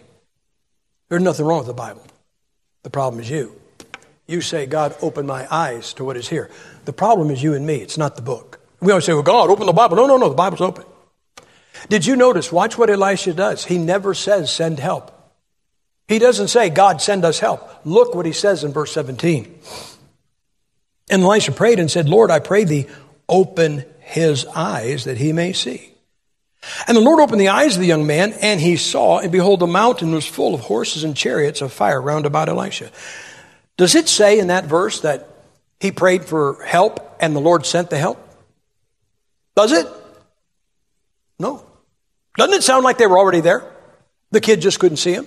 There's 1.08 1.22
nothing 1.22 1.44
wrong 1.44 1.58
with 1.58 1.66
the 1.66 1.74
Bible. 1.74 2.04
The 2.82 2.90
problem 2.90 3.20
is 3.20 3.28
you. 3.28 3.60
You 4.26 4.40
say, 4.40 4.66
God, 4.66 4.96
open 5.02 5.26
my 5.26 5.46
eyes 5.54 5.92
to 5.94 6.04
what 6.04 6.16
is 6.16 6.28
here. 6.28 6.50
The 6.84 6.92
problem 6.92 7.30
is 7.30 7.42
you 7.42 7.54
and 7.54 7.66
me. 7.66 7.76
It's 7.76 7.98
not 7.98 8.16
the 8.16 8.22
book. 8.22 8.60
We 8.80 8.92
always 8.92 9.04
say, 9.04 9.12
well, 9.12 9.22
God, 9.22 9.50
open 9.50 9.66
the 9.66 9.72
Bible. 9.72 9.96
No, 9.96 10.06
no, 10.06 10.16
no, 10.16 10.28
the 10.28 10.34
Bible's 10.34 10.60
open. 10.60 10.84
Did 11.88 12.06
you 12.06 12.16
notice? 12.16 12.50
Watch 12.50 12.78
what 12.78 12.90
Elisha 12.90 13.34
does. 13.34 13.64
He 13.64 13.78
never 13.78 14.14
says, 14.14 14.50
send 14.50 14.78
help. 14.78 15.12
He 16.08 16.18
doesn't 16.18 16.48
say, 16.48 16.70
God, 16.70 17.00
send 17.02 17.24
us 17.24 17.40
help. 17.40 17.68
Look 17.84 18.14
what 18.14 18.26
he 18.26 18.32
says 18.32 18.64
in 18.64 18.72
verse 18.72 18.92
17. 18.92 19.58
And 21.10 21.22
Elisha 21.22 21.52
prayed 21.52 21.78
and 21.78 21.90
said, 21.90 22.08
Lord, 22.08 22.30
I 22.30 22.38
pray 22.38 22.64
thee, 22.64 22.86
open 23.28 23.84
his 24.06 24.46
eyes 24.46 25.04
that 25.04 25.18
he 25.18 25.32
may 25.32 25.52
see. 25.52 25.92
And 26.86 26.96
the 26.96 27.00
Lord 27.00 27.20
opened 27.20 27.40
the 27.40 27.48
eyes 27.48 27.74
of 27.74 27.80
the 27.80 27.88
young 27.88 28.06
man, 28.06 28.32
and 28.40 28.60
he 28.60 28.76
saw, 28.76 29.18
and 29.18 29.32
behold, 29.32 29.58
the 29.58 29.66
mountain 29.66 30.12
was 30.12 30.24
full 30.24 30.54
of 30.54 30.60
horses 30.60 31.02
and 31.02 31.16
chariots 31.16 31.60
of 31.60 31.72
fire 31.72 32.00
round 32.00 32.24
about 32.24 32.48
Elisha. 32.48 32.92
Does 33.76 33.96
it 33.96 34.08
say 34.08 34.38
in 34.38 34.46
that 34.46 34.64
verse 34.64 35.00
that 35.00 35.28
he 35.80 35.90
prayed 35.90 36.24
for 36.24 36.62
help 36.64 37.16
and 37.20 37.34
the 37.34 37.40
Lord 37.40 37.66
sent 37.66 37.90
the 37.90 37.98
help? 37.98 38.18
Does 39.56 39.72
it? 39.72 39.86
No. 41.40 41.64
Doesn't 42.36 42.54
it 42.54 42.62
sound 42.62 42.84
like 42.84 42.98
they 42.98 43.08
were 43.08 43.18
already 43.18 43.40
there? 43.40 43.64
The 44.30 44.40
kid 44.40 44.60
just 44.60 44.78
couldn't 44.78 44.98
see 44.98 45.14
him? 45.14 45.26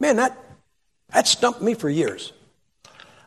Man, 0.00 0.16
that, 0.16 0.36
that 1.12 1.28
stumped 1.28 1.62
me 1.62 1.74
for 1.74 1.88
years. 1.88 2.32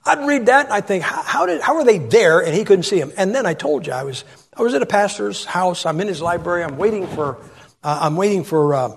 I'd 0.06 0.28
read 0.28 0.48
that 0.48 0.66
and 0.66 0.74
I'd 0.74 0.86
think, 0.86 1.04
how, 1.04 1.24
how, 1.24 1.46
did, 1.46 1.62
how 1.62 1.78
are 1.78 1.86
they 1.86 1.98
there 1.98 2.42
and 2.42 2.54
he 2.54 2.66
couldn't 2.66 2.84
see 2.84 3.00
him? 3.00 3.14
And 3.16 3.34
then 3.34 3.46
I 3.46 3.54
told 3.54 3.88
you, 3.88 3.94
I 3.94 4.04
was, 4.04 4.26
I 4.60 4.62
was 4.62 4.74
at 4.74 4.82
a 4.82 4.86
pastor's 4.86 5.46
house. 5.46 5.86
I'm 5.86 6.02
in 6.02 6.10
his 6.10 6.22
library. 6.22 6.66
I'm 6.66 6.78
waiting 6.78 7.08
for, 7.08 7.38
uh, 7.82 8.00
I'm 8.02 8.18
waiting 8.18 8.44
for 8.44 8.74
uh, 8.76 8.96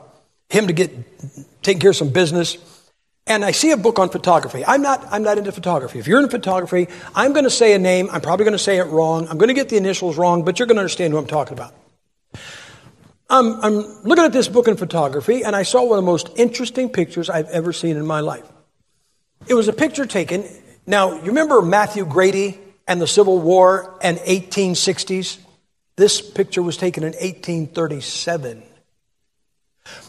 him 0.48 0.66
to 0.66 0.72
get, 0.72 0.90
taking 1.62 1.80
care 1.80 1.90
of 1.90 1.96
some 1.96 2.08
business. 2.08 2.58
And 3.28 3.44
I 3.44 3.52
see 3.52 3.70
a 3.70 3.76
book 3.76 4.00
on 4.00 4.08
photography. 4.08 4.64
I'm 4.66 4.82
not, 4.82 5.06
I'm 5.12 5.22
not 5.22 5.38
into 5.38 5.52
photography. 5.52 6.00
If 6.00 6.08
you're 6.08 6.20
in 6.20 6.28
photography, 6.28 6.88
I'm 7.14 7.32
going 7.32 7.44
to 7.44 7.50
say 7.50 7.74
a 7.74 7.78
name. 7.78 8.08
I'm 8.10 8.20
probably 8.20 8.42
going 8.42 8.56
to 8.56 8.62
say 8.62 8.78
it 8.78 8.86
wrong. 8.86 9.28
I'm 9.28 9.38
going 9.38 9.50
to 9.50 9.54
get 9.54 9.68
the 9.68 9.76
initials 9.76 10.18
wrong, 10.18 10.44
but 10.44 10.58
you're 10.58 10.66
going 10.66 10.78
to 10.78 10.80
understand 10.80 11.12
who 11.12 11.18
I'm 11.20 11.28
talking 11.28 11.56
about. 11.56 11.72
I'm, 13.30 13.60
I'm 13.62 13.74
looking 14.02 14.24
at 14.24 14.32
this 14.32 14.48
book 14.48 14.66
in 14.66 14.76
photography, 14.76 15.44
and 15.44 15.54
I 15.54 15.62
saw 15.62 15.84
one 15.84 15.96
of 15.96 16.04
the 16.04 16.10
most 16.10 16.28
interesting 16.34 16.88
pictures 16.88 17.30
I've 17.30 17.48
ever 17.50 17.72
seen 17.72 17.96
in 17.96 18.04
my 18.04 18.18
life. 18.18 18.50
It 19.46 19.54
was 19.54 19.68
a 19.68 19.72
picture 19.72 20.06
taken. 20.06 20.44
Now, 20.88 21.12
you 21.12 21.26
remember 21.26 21.62
Matthew 21.62 22.04
Grady 22.04 22.58
and 22.88 23.00
the 23.00 23.06
Civil 23.06 23.38
War 23.38 23.96
and 24.02 24.18
1860s? 24.18 25.38
This 25.96 26.20
picture 26.20 26.62
was 26.62 26.76
taken 26.76 27.02
in 27.02 27.12
1837. 27.12 28.62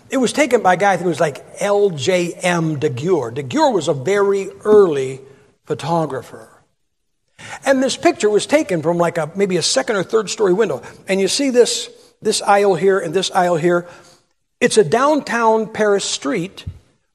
It 0.10 0.18
was 0.18 0.32
taken 0.32 0.62
by 0.62 0.74
a 0.74 0.78
guy 0.78 0.98
who 0.98 1.06
was 1.06 1.20
like 1.20 1.44
L.J.M. 1.60 2.80
Daguerre. 2.80 3.32
Daguerre 3.32 3.72
was 3.72 3.88
a 3.88 3.94
very 3.94 4.50
early 4.64 5.20
photographer. 5.66 6.50
And 7.66 7.82
this 7.82 7.98
picture 7.98 8.30
was 8.30 8.46
taken 8.46 8.82
from 8.82 8.98
like 8.98 9.18
a 9.18 9.32
maybe 9.36 9.58
a 9.58 9.62
second 9.62 9.96
or 9.96 10.04
third 10.04 10.30
story 10.30 10.54
window. 10.54 10.84
And 11.08 11.20
you 11.20 11.28
see 11.28 11.50
this 11.50 11.90
this 12.22 12.42
aisle 12.42 12.76
here 12.76 13.00
and 13.00 13.14
this 13.14 13.32
aisle 13.32 13.58
here. 13.58 13.88
It's 14.62 14.78
a 14.78 14.84
downtown 14.84 15.74
Paris 15.74 16.06
street 16.06 16.66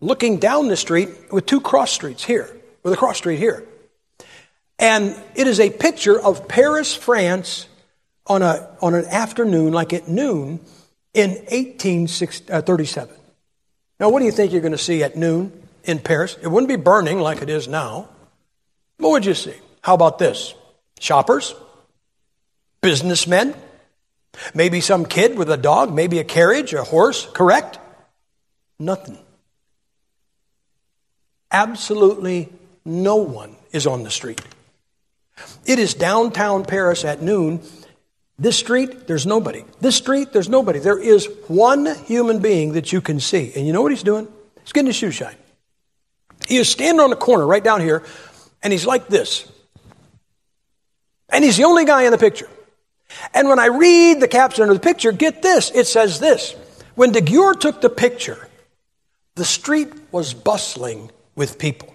looking 0.01 0.39
down 0.39 0.69
the 0.69 0.77
street 0.77 1.09
with 1.33 1.47
two 1.47 1.61
cross 1.61 1.91
streets 1.91 2.25
here, 2.25 2.55
with 2.83 2.93
a 2.93 2.97
cross 2.97 3.16
street 3.19 3.39
here. 3.39 3.64
And 4.79 5.16
it 5.35 5.47
is 5.47 5.61
a 5.61 5.71
picture 5.71 6.21
of 6.21 6.47
Paris, 6.47 6.95
France 6.95 7.68
on, 8.29 8.43
a, 8.43 8.68
on 8.81 8.95
an 8.95 9.07
afternoon, 9.07 9.72
like 9.72 9.93
at 9.93 10.09
noon, 10.09 10.61
in 11.14 11.31
1837. 11.31 13.14
Uh, 13.14 13.18
now, 14.01 14.11
what 14.11 14.20
do 14.20 14.26
you 14.26 14.33
think 14.33 14.53
you're 14.53 14.61
going 14.61 14.72
to 14.72 14.79
see 14.79 15.03
at 15.03 15.16
noon 15.16 15.53
in 15.85 15.99
Paris? 15.99 16.37
It 16.41 16.49
wouldn't 16.49 16.68
be 16.68 16.76
burning 16.76 17.18
like 17.18 17.43
it 17.43 17.51
is 17.51 17.66
now. 17.66 18.09
What 18.99 19.11
would 19.11 19.26
you 19.26 19.35
see? 19.35 19.55
How 19.83 19.95
about 19.95 20.18
this? 20.18 20.55
Shoppers? 21.01 21.55
Businessmen? 22.81 23.55
Maybe 24.55 24.81
some 24.81 25.05
kid 25.05 25.37
with 25.37 25.51
a 25.51 25.57
dog, 25.57 25.93
maybe 25.93 26.18
a 26.18 26.24
carriage, 26.24 26.74
a 26.74 26.85
horse, 26.85 27.26
correct? 27.26 27.79
Nothing. 28.79 29.18
Absolutely 31.51 32.51
no 32.85 33.16
one 33.16 33.57
is 33.72 33.87
on 33.87 34.03
the 34.03 34.11
street. 34.11 34.41
It 35.66 35.79
is 35.79 35.95
downtown 35.95 36.64
Paris 36.64 37.05
at 37.05 37.22
noon. 37.22 37.62
This 38.39 38.57
street, 38.57 39.09
there's 39.09 39.26
nobody. 39.26 39.64
This 39.80 39.97
street, 39.97 40.32
there's 40.32 40.49
nobody. 40.49 40.78
There 40.78 40.99
is 40.99 41.28
one 41.49 41.86
human 42.05 42.39
being 42.39 42.72
that 42.72 42.93
you 42.93 43.01
can 43.01 43.18
see. 43.18 43.53
And 43.57 43.66
you 43.66 43.72
know 43.72 43.82
what 43.82 43.91
he's 43.91 44.05
doing? 44.05 44.28
He's 44.62 44.72
getting 44.72 44.86
his 44.86 44.97
shoe 44.97 45.11
shine. 45.11 45.34
He 46.47 46.57
is 46.57 46.68
standing 46.68 47.01
on 47.01 47.11
the 47.11 47.16
corner 47.16 47.45
right 47.45 47.62
down 47.62 47.80
here, 47.80 48.05
and 48.62 48.72
he's 48.72 48.86
like 48.86 49.09
this. 49.09 49.51
And 51.30 51.45
he's 51.45 51.57
the 51.57 51.64
only 51.64 51.84
guy 51.84 52.05
in 52.05 52.12
the 52.12 52.18
picture. 52.18 52.49
And 53.34 53.49
when 53.49 53.59
I 53.59 53.66
read 53.66 54.20
the 54.20 54.28
caption 54.28 54.68
of 54.68 54.74
the 54.74 54.80
picture, 54.80 55.11
get 55.12 55.43
this 55.43 55.72
it 55.74 55.86
says 55.86 56.20
this 56.20 56.55
When 56.95 57.11
De 57.11 57.20
Daguerre 57.20 57.55
took 57.55 57.80
the 57.80 57.91
picture, 57.91 58.49
the 59.34 59.45
street 59.45 59.89
was 60.12 60.32
bustling 60.32 61.11
with 61.34 61.59
people. 61.59 61.95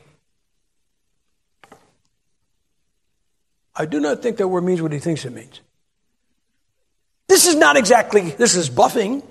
I 3.75 3.85
do 3.85 3.99
not 3.99 4.21
think 4.21 4.37
that 4.37 4.47
word 4.47 4.63
means 4.63 4.81
what 4.81 4.91
he 4.91 4.99
thinks 4.99 5.25
it 5.25 5.31
means. 5.31 5.61
This 7.33 7.47
is 7.47 7.55
not 7.55 7.77
exactly, 7.77 8.29
this 8.29 8.53
is 8.53 8.69
buffing, 8.69 9.23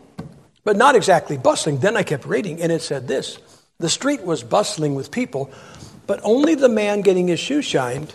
but 0.65 0.77
not 0.77 0.97
exactly 0.97 1.37
bustling. 1.37 1.79
Then 1.79 1.97
I 1.97 2.03
kept 2.03 2.27
reading, 2.27 2.61
and 2.61 2.73
it 2.73 2.83
said 2.83 3.07
this 3.07 3.39
The 3.79 3.89
street 3.89 4.25
was 4.25 4.43
bustling 4.43 4.97
with 4.97 5.13
people, 5.13 5.53
but 6.09 6.19
only 6.25 6.57
the 6.57 6.69
man 6.69 7.03
getting 7.03 7.29
his 7.29 7.39
shoe 7.39 7.63
shined 7.63 8.13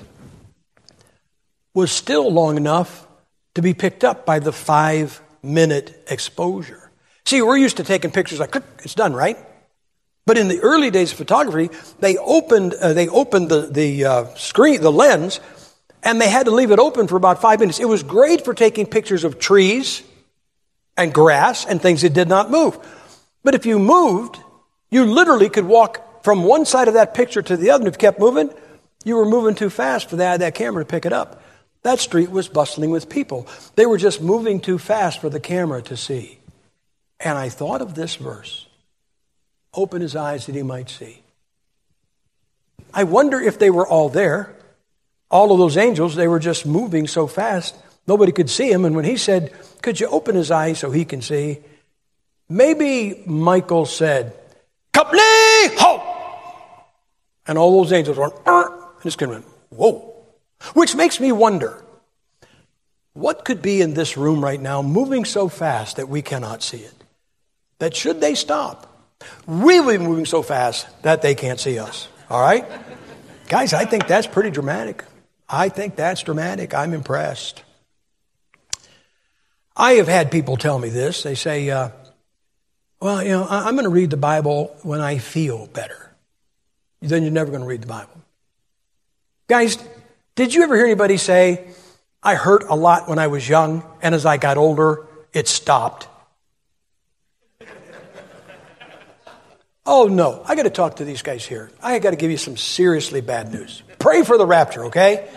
was 1.74 1.90
still 1.90 2.30
long 2.30 2.58
enough 2.58 3.08
to 3.56 3.62
be 3.62 3.74
picked 3.74 4.04
up 4.04 4.26
by 4.26 4.40
the 4.40 4.52
five 4.52 5.22
minute 5.42 6.04
exposure. 6.10 6.92
See, 7.26 7.42
we're 7.42 7.56
used 7.56 7.78
to 7.78 7.86
taking 7.86 8.12
pictures 8.12 8.42
like, 8.42 8.58
it's 8.84 8.94
done, 8.94 9.14
right? 9.14 9.38
But 10.26 10.38
in 10.38 10.50
the 10.50 10.60
early 10.60 10.92
days 10.92 11.14
of 11.14 11.18
photography, 11.18 11.74
they 12.02 12.18
opened, 12.18 12.74
uh, 12.74 12.92
they 12.92 13.08
opened 13.08 13.48
the, 13.48 13.62
the 13.62 14.04
uh, 14.04 14.26
screen, 14.36 14.82
the 14.82 14.92
lens, 14.92 15.40
and 16.08 16.22
they 16.22 16.30
had 16.30 16.46
to 16.46 16.52
leave 16.52 16.72
it 16.72 16.80
open 16.80 17.06
for 17.06 17.18
about 17.18 17.42
five 17.42 17.60
minutes. 17.60 17.80
It 17.80 17.90
was 17.90 18.02
great 18.02 18.46
for 18.46 18.54
taking 18.54 18.86
pictures 18.86 19.26
of 19.26 19.40
trees 19.40 20.02
and 20.96 21.14
grass 21.14 21.66
and 21.66 21.82
things 21.82 22.02
that 22.02 22.14
did 22.14 22.30
not 22.30 22.50
move. 22.50 22.80
But 23.44 23.56
if 23.56 23.66
you 23.66 23.78
moved, 23.78 24.40
you 24.90 25.04
literally 25.04 25.50
could 25.50 25.66
walk 25.66 26.24
from 26.24 26.46
one 26.46 26.64
side 26.64 26.88
of 26.88 26.94
that 26.94 27.14
picture 27.14 27.42
to 27.42 27.58
the 27.58 27.72
other. 27.72 27.82
And 27.82 27.90
if 27.90 27.96
you 27.96 28.08
kept 28.08 28.22
moving, 28.22 28.50
you 29.04 29.18
were 29.18 29.26
moving 29.26 29.54
too 29.54 29.70
fast 29.70 30.10
for 30.10 30.16
that, 30.16 30.40
that 30.40 30.56
camera 30.56 30.86
to 30.86 30.88
pick 30.88 31.06
it 31.06 31.12
up. 31.12 31.44
That 31.84 32.00
street 32.00 32.32
was 32.32 32.48
bustling 32.48 32.90
with 32.90 33.10
people. 33.10 33.46
They 33.76 33.86
were 33.86 33.98
just 33.98 34.22
moving 34.22 34.62
too 34.62 34.78
fast 34.78 35.20
for 35.20 35.30
the 35.30 35.42
camera 35.42 35.82
to 35.84 35.98
see. 35.98 36.40
And 37.20 37.38
I 37.38 37.50
thought 37.50 37.82
of 37.82 37.96
this 37.96 38.16
verse 38.16 38.66
open 39.74 40.02
his 40.02 40.16
eyes 40.16 40.46
that 40.46 40.56
he 40.56 40.64
might 40.64 40.90
see. 40.90 41.22
I 42.94 43.04
wonder 43.04 43.42
if 43.42 43.60
they 43.60 43.70
were 43.70 43.86
all 43.86 44.08
there. 44.08 44.57
All 45.30 45.52
of 45.52 45.58
those 45.58 45.78
angels, 45.78 46.16
they 46.16 46.28
were 46.28 46.40
just 46.40 46.66
moving 46.66 47.08
so 47.08 47.28
fast, 47.28 47.76
nobody 48.08 48.32
could 48.32 48.50
see 48.50 48.72
him. 48.72 48.86
And 48.86 48.96
when 48.96 49.06
he 49.06 49.18
said, 49.18 49.54
Could 49.82 50.00
you 50.00 50.08
open 50.08 50.36
his 50.36 50.52
eyes 50.52 50.80
so 50.80 50.92
he 50.92 51.06
can 51.06 51.22
see? 51.22 51.60
Maybe 52.50 53.24
Michael 53.26 53.86
said, 53.86 54.34
Company, 54.94 55.22
ho! 55.22 56.04
And 57.46 57.58
all 57.58 57.84
those 57.84 57.92
angels 57.92 58.18
went, 58.18 58.34
and 58.46 58.74
this 59.04 59.16
kid 59.16 59.30
went, 59.30 59.46
Whoa. 59.70 60.14
Which 60.74 60.96
makes 60.96 61.20
me 61.20 61.32
wonder 61.32 61.84
what 63.14 63.46
could 63.46 63.62
be 63.62 63.82
in 63.82 63.94
this 63.94 64.16
room 64.16 64.44
right 64.44 64.62
now 64.62 64.82
moving 64.82 65.26
so 65.26 65.50
fast 65.50 65.98
that 65.98 66.08
we 66.08 66.22
cannot 66.22 66.64
see 66.64 66.78
it? 66.78 66.94
That 67.80 67.96
should 67.96 68.22
they 68.22 68.34
stop, 68.34 68.88
really 69.46 69.98
moving 69.98 70.26
so 70.26 70.42
fast 70.42 70.88
that 71.04 71.22
they 71.22 71.36
can't 71.36 71.60
see 71.60 71.80
us. 71.80 72.08
All 72.30 72.42
right? 72.42 72.66
Guys, 73.48 73.74
I 73.74 73.86
think 73.86 74.08
that's 74.08 74.28
pretty 74.28 74.50
dramatic. 74.50 75.04
I 75.50 75.70
think 75.70 75.96
that's 75.96 76.24
dramatic. 76.24 76.74
I'm 76.74 76.94
impressed. 76.94 77.64
I 79.76 79.94
have 79.94 80.08
had 80.08 80.32
people 80.32 80.58
tell 80.58 80.80
me 80.80 80.90
this. 80.90 81.24
They 81.24 81.36
say, 81.36 81.70
uh, 81.70 81.90
well, 83.00 83.24
you 83.24 83.30
know, 83.30 83.48
I'm 83.48 83.76
going 83.76 83.84
to 83.84 83.90
read 83.90 84.10
the 84.10 84.18
Bible 84.18 84.76
when 84.82 85.02
I 85.02 85.20
feel 85.20 85.68
better. 85.68 86.12
Then 87.00 87.22
you're 87.22 87.32
never 87.32 87.52
going 87.52 87.62
to 87.62 87.68
read 87.68 87.84
the 87.84 87.88
Bible. 87.88 88.22
Guys, 89.48 89.78
did 90.36 90.54
you 90.54 90.64
ever 90.64 90.76
hear 90.76 90.86
anybody 90.86 91.18
say, 91.18 91.68
I 92.24 92.36
hurt 92.36 92.64
a 92.68 92.76
lot 92.76 93.08
when 93.08 93.20
I 93.20 93.28
was 93.28 93.48
young, 93.48 93.84
and 94.02 94.16
as 94.16 94.26
I 94.26 94.38
got 94.38 94.58
older, 94.58 95.06
it 95.34 95.48
stopped? 95.48 96.08
Oh, 99.90 100.10
no. 100.10 100.42
I 100.44 100.56
got 100.56 100.64
to 100.64 100.70
talk 100.70 100.98
to 100.98 101.06
these 101.06 101.22
guys 101.22 101.46
here. 101.46 101.72
I 101.82 102.00
got 102.00 102.10
to 102.10 102.18
give 102.18 102.30
you 102.30 102.36
some 102.36 102.58
seriously 102.58 103.22
bad 103.22 103.54
news. 103.54 103.84
Pray 104.00 104.24
for 104.24 104.38
the 104.38 104.46
rapture, 104.46 104.86
okay? 104.86 105.30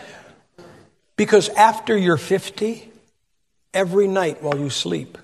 Because 1.17 1.49
after 1.51 1.97
you're 1.97 2.17
50, 2.17 2.91
every 3.75 4.09
night 4.09 4.43
while 4.43 4.59
you 4.59 4.71
sleep, 4.71 5.19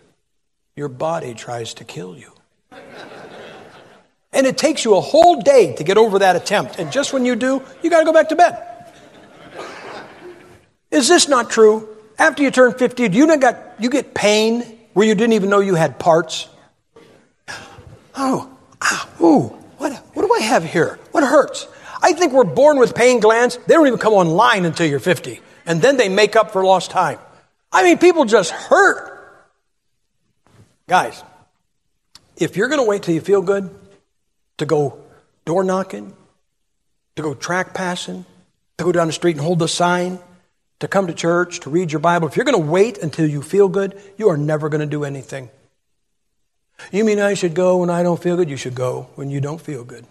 your 0.74 0.88
body 0.88 1.34
tries 1.34 1.74
to 1.74 1.84
kill 1.84 2.16
you. 2.16 2.32
And 4.32 4.46
it 4.46 4.58
takes 4.58 4.84
you 4.84 4.96
a 4.96 5.00
whole 5.00 5.40
day 5.40 5.74
to 5.76 5.84
get 5.84 5.96
over 5.96 6.18
that 6.18 6.36
attempt. 6.36 6.78
And 6.78 6.92
just 6.92 7.12
when 7.14 7.24
you 7.24 7.36
do, 7.36 7.62
you 7.82 7.88
got 7.88 8.00
to 8.00 8.04
go 8.04 8.12
back 8.12 8.28
to 8.28 8.36
bed. 8.36 8.62
Is 10.90 11.08
this 11.08 11.28
not 11.28 11.50
true? 11.50 11.88
After 12.18 12.42
you 12.42 12.50
turn 12.50 12.74
50, 12.74 13.08
do 13.08 13.16
you, 13.16 13.26
not 13.26 13.40
got, 13.40 13.58
you 13.78 13.88
get 13.88 14.14
pain 14.14 14.60
where 14.92 15.06
you 15.06 15.14
didn't 15.14 15.32
even 15.32 15.48
know 15.48 15.60
you 15.60 15.74
had 15.74 15.98
parts? 15.98 16.48
Oh, 18.16 18.50
ah, 18.80 19.08
ooh, 19.20 19.48
what, 19.78 19.92
what 20.14 20.26
do 20.26 20.34
I 20.34 20.40
have 20.46 20.64
here? 20.64 20.98
What 21.12 21.24
hurts? 21.24 21.66
I 22.02 22.12
think 22.12 22.32
we're 22.32 22.44
born 22.44 22.78
with 22.78 22.94
pain 22.94 23.20
glands. 23.20 23.58
They 23.66 23.74
don't 23.74 23.86
even 23.86 23.98
come 23.98 24.12
online 24.12 24.64
until 24.64 24.86
you're 24.86 25.00
50. 25.00 25.40
And 25.64 25.82
then 25.82 25.96
they 25.96 26.08
make 26.08 26.36
up 26.36 26.52
for 26.52 26.64
lost 26.64 26.90
time. 26.90 27.18
I 27.72 27.82
mean, 27.82 27.98
people 27.98 28.24
just 28.24 28.50
hurt. 28.50 29.12
Guys, 30.88 31.22
if 32.36 32.56
you're 32.56 32.68
going 32.68 32.80
to 32.80 32.88
wait 32.88 33.02
till 33.02 33.14
you 33.14 33.20
feel 33.20 33.42
good 33.42 33.74
to 34.58 34.66
go 34.66 34.98
door 35.44 35.64
knocking, 35.64 36.14
to 37.16 37.22
go 37.22 37.34
track 37.34 37.74
passing, 37.74 38.24
to 38.78 38.84
go 38.84 38.92
down 38.92 39.06
the 39.08 39.12
street 39.12 39.36
and 39.36 39.44
hold 39.44 39.58
the 39.58 39.68
sign, 39.68 40.18
to 40.80 40.88
come 40.88 41.06
to 41.06 41.14
church, 41.14 41.60
to 41.60 41.70
read 41.70 41.90
your 41.90 42.00
Bible, 42.00 42.28
if 42.28 42.36
you're 42.36 42.44
going 42.44 42.60
to 42.60 42.70
wait 42.70 42.98
until 42.98 43.26
you 43.26 43.42
feel 43.42 43.68
good, 43.68 44.00
you 44.18 44.28
are 44.28 44.36
never 44.36 44.68
going 44.68 44.82
to 44.82 44.86
do 44.86 45.04
anything. 45.04 45.50
You 46.92 47.04
mean 47.04 47.18
I 47.18 47.34
should 47.34 47.54
go 47.54 47.78
when 47.78 47.90
I 47.90 48.02
don't 48.02 48.22
feel 48.22 48.36
good? 48.36 48.50
You 48.50 48.58
should 48.58 48.74
go 48.74 49.08
when 49.14 49.30
you 49.30 49.40
don't 49.40 49.60
feel 49.60 49.82
good. 49.82 50.06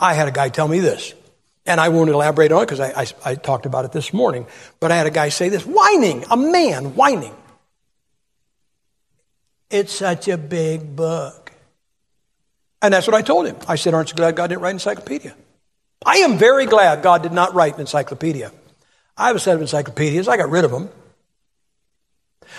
I 0.00 0.14
had 0.14 0.28
a 0.28 0.32
guy 0.32 0.48
tell 0.48 0.68
me 0.68 0.80
this, 0.80 1.14
and 1.64 1.80
I 1.80 1.88
won't 1.88 2.10
elaborate 2.10 2.52
on 2.52 2.62
it 2.62 2.66
because 2.66 2.80
I, 2.80 3.02
I, 3.02 3.06
I, 3.24 3.34
talked 3.34 3.66
about 3.66 3.84
it 3.84 3.92
this 3.92 4.12
morning, 4.12 4.46
but 4.80 4.92
I 4.92 4.96
had 4.96 5.06
a 5.06 5.10
guy 5.10 5.28
say 5.30 5.48
this 5.48 5.64
whining, 5.64 6.24
a 6.30 6.36
man 6.36 6.94
whining. 6.94 7.34
It's 9.70 9.92
such 9.92 10.28
a 10.28 10.38
big 10.38 10.94
book. 10.94 11.52
And 12.82 12.94
that's 12.94 13.06
what 13.06 13.16
I 13.16 13.22
told 13.22 13.46
him. 13.46 13.56
I 13.66 13.76
said, 13.76 13.94
Aren't 13.94 14.10
you 14.10 14.16
glad 14.16 14.36
God 14.36 14.48
didn't 14.48 14.62
write 14.62 14.70
an 14.70 14.76
encyclopedia? 14.76 15.34
I 16.04 16.18
am 16.18 16.38
very 16.38 16.66
glad 16.66 17.02
God 17.02 17.22
did 17.22 17.32
not 17.32 17.54
write 17.54 17.74
an 17.74 17.80
encyclopedia. 17.80 18.52
I 19.16 19.28
have 19.28 19.36
a 19.36 19.40
set 19.40 19.56
of 19.56 19.62
encyclopedias. 19.62 20.28
I 20.28 20.36
got 20.36 20.50
rid 20.50 20.64
of 20.64 20.70
them. 20.70 20.90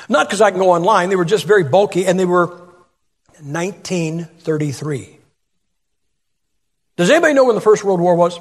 Not 0.10 0.28
because 0.28 0.42
I 0.42 0.52
can 0.52 0.60
go 0.60 0.72
online. 0.72 1.10
They 1.10 1.16
were 1.16 1.26
just 1.26 1.46
very 1.46 1.64
bulky 1.64 2.06
and 2.06 2.20
they 2.20 2.26
were 2.26 2.48
1933. 3.42 5.17
Does 6.98 7.12
anybody 7.12 7.36
know 7.36 7.46
when 7.46 7.56
the 7.56 7.62
First 7.62 7.84
World 7.84 8.02
War 8.02 8.16
was? 8.16 8.40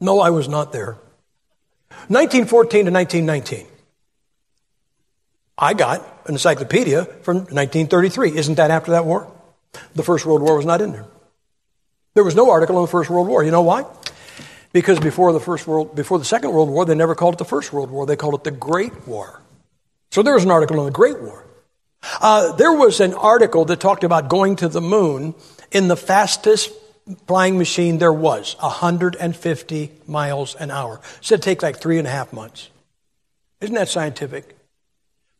No, 0.00 0.20
I 0.20 0.30
was 0.30 0.48
not 0.48 0.72
there. 0.72 0.98
1914 2.08 2.86
to 2.86 2.90
1919. 2.90 3.66
I 5.56 5.74
got 5.74 6.00
an 6.26 6.34
encyclopedia 6.34 7.04
from 7.22 7.36
1933. 7.36 8.36
Isn't 8.36 8.56
that 8.56 8.70
after 8.70 8.92
that 8.92 9.04
war? 9.04 9.30
The 9.94 10.02
First 10.02 10.26
World 10.26 10.42
War 10.42 10.56
was 10.56 10.66
not 10.66 10.80
in 10.80 10.92
there. 10.92 11.06
There 12.14 12.24
was 12.24 12.34
no 12.34 12.50
article 12.50 12.76
on 12.76 12.82
the 12.82 12.90
First 12.90 13.10
World 13.10 13.28
War. 13.28 13.44
You 13.44 13.50
know 13.50 13.62
why? 13.62 13.84
Because 14.72 14.98
before 14.98 15.32
the 15.32 15.40
first 15.40 15.66
world, 15.66 15.94
before 15.94 16.18
the 16.18 16.24
Second 16.24 16.52
World 16.52 16.68
War, 16.68 16.84
they 16.84 16.94
never 16.94 17.14
called 17.14 17.34
it 17.34 17.38
the 17.38 17.44
First 17.44 17.72
World 17.72 17.90
War. 17.90 18.06
They 18.06 18.16
called 18.16 18.34
it 18.34 18.44
the 18.44 18.50
Great 18.50 19.06
War. 19.06 19.40
So 20.10 20.22
there 20.22 20.34
was 20.34 20.44
an 20.44 20.50
article 20.50 20.80
on 20.80 20.86
the 20.86 20.92
Great 20.92 21.20
War. 21.20 21.44
Uh, 22.20 22.52
there 22.52 22.72
was 22.72 23.00
an 23.00 23.14
article 23.14 23.64
that 23.66 23.80
talked 23.80 24.04
about 24.04 24.28
going 24.28 24.56
to 24.56 24.68
the 24.68 24.80
moon 24.80 25.34
in 25.70 25.88
the 25.88 25.96
fastest 25.96 26.70
flying 27.26 27.58
machine 27.58 27.98
there 27.98 28.12
was, 28.12 28.56
150 28.60 29.92
miles 30.06 30.54
an 30.56 30.70
hour. 30.70 31.00
Said 31.20 31.40
it 31.40 31.42
take 31.42 31.62
like 31.62 31.78
three 31.78 31.98
and 31.98 32.06
a 32.06 32.10
half 32.10 32.32
months. 32.32 32.70
Isn't 33.60 33.74
that 33.74 33.88
scientific? 33.88 34.56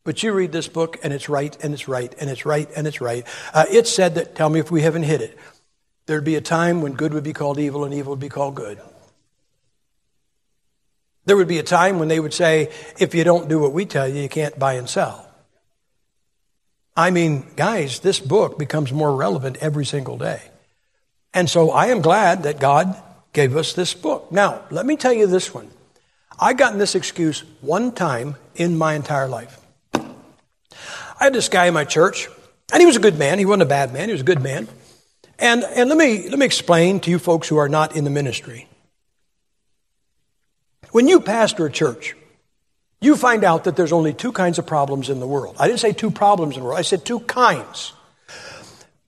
But 0.05 0.23
you 0.23 0.33
read 0.33 0.53
this 0.53 0.69
book 0.69 0.99
and 1.03 1.13
it's 1.13 1.29
right 1.29 1.57
and 1.63 1.73
it's 1.73 1.89
right 1.89 2.15
and 2.21 2.29
it's 2.29 2.45
right 2.45 2.69
and 2.77 2.87
it's 2.87 3.01
right. 3.01 3.27
Uh, 3.55 3.65
it 3.71 3.87
said 3.87 4.17
that, 4.17 4.35
tell 4.35 4.51
me 4.51 4.61
if 4.61 4.71
we 4.71 4.83
haven't 4.83 5.05
hit 5.05 5.23
it, 5.23 5.39
there'd 6.07 6.25
be 6.25 6.35
a 6.35 6.43
time 6.43 6.83
when 6.83 6.93
good 6.93 7.15
would 7.15 7.25
be 7.25 7.33
called 7.33 7.59
evil 7.59 7.85
and 7.85 7.95
evil 7.95 8.11
would 8.11 8.21
be 8.21 8.29
called 8.29 8.55
good. 8.55 8.79
There 11.25 11.37
would 11.39 11.49
be 11.49 11.59
a 11.59 11.63
time 11.63 11.99
when 11.99 12.09
they 12.09 12.21
would 12.21 12.35
say, 12.35 12.71
if 12.99 13.15
you 13.15 13.25
don't 13.25 13.49
do 13.49 13.59
what 13.59 13.73
we 13.73 13.87
tell 13.87 14.07
you, 14.07 14.21
you 14.21 14.29
can't 14.29 14.59
buy 14.59 14.75
and 14.75 14.89
sell. 14.89 15.27
I 16.95 17.11
mean, 17.11 17.47
guys, 17.57 18.01
this 18.01 18.21
book 18.21 18.59
becomes 18.59 18.93
more 18.93 19.17
relevant 19.17 19.57
every 19.61 19.87
single 19.87 20.19
day. 20.19 20.43
And 21.35 21.51
so 21.51 21.73
I 21.73 21.87
am 21.87 22.01
glad 22.01 22.45
that 22.45 22.61
God 22.61 22.97
gave 23.33 23.57
us 23.57 23.73
this 23.73 23.93
book. 23.93 24.31
Now, 24.31 24.63
let 24.71 24.87
me 24.87 24.97
tell 24.97 25.13
you 25.13 25.27
this 25.27 25.53
one. 25.53 25.69
I 26.39 26.53
got 26.53 26.79
this 26.79 26.95
excuse 26.95 27.41
one 27.61 27.93
time 27.93 28.37
in 28.55 28.79
my 28.79 28.95
entire 28.95 29.29
life. 29.29 29.61
I 29.95 31.25
had 31.25 31.33
this 31.33 31.49
guy 31.49 31.67
in 31.67 31.75
my 31.75 31.85
church, 31.85 32.29
and 32.73 32.81
he 32.81 32.87
was 32.87 32.97
a 32.97 33.01
good 33.01 33.19
man. 33.19 33.39
He 33.39 33.45
wasn't 33.45 33.63
a 33.63 33.67
bad 33.67 33.93
man, 33.93 34.09
he 34.09 34.13
was 34.13 34.21
a 34.21 34.25
good 34.25 34.43
man. 34.43 34.69
And, 35.39 35.65
and 35.65 35.89
let, 35.89 35.99
me, 35.99 36.29
let 36.29 36.39
me 36.39 36.47
explain 36.47 37.01
to 37.01 37.11
you 37.11 37.19
folks 37.19 37.49
who 37.49 37.57
are 37.57 37.69
not 37.69 37.97
in 37.97 38.05
the 38.05 38.11
ministry. 38.11 38.69
When 40.93 41.09
you 41.09 41.21
pastor 41.21 41.67
a 41.67 41.73
church, 41.73 42.15
you 43.01 43.17
find 43.17 43.43
out 43.43 43.65
that 43.65 43.75
there's 43.75 43.93
only 43.93 44.13
two 44.13 44.31
kinds 44.31 44.61
of 44.61 44.67
problems 44.67 45.11
in 45.11 45.19
the 45.19 45.27
world. 45.27 45.57
I 45.59 45.67
didn't 45.67 45.81
say 45.81 45.93
two 45.93 46.13
problems 46.13 46.55
in 46.55 46.61
the 46.61 46.67
world, 46.67 46.79
I 46.79 46.83
said 46.83 47.05
two 47.05 47.21
kinds. 47.21 47.93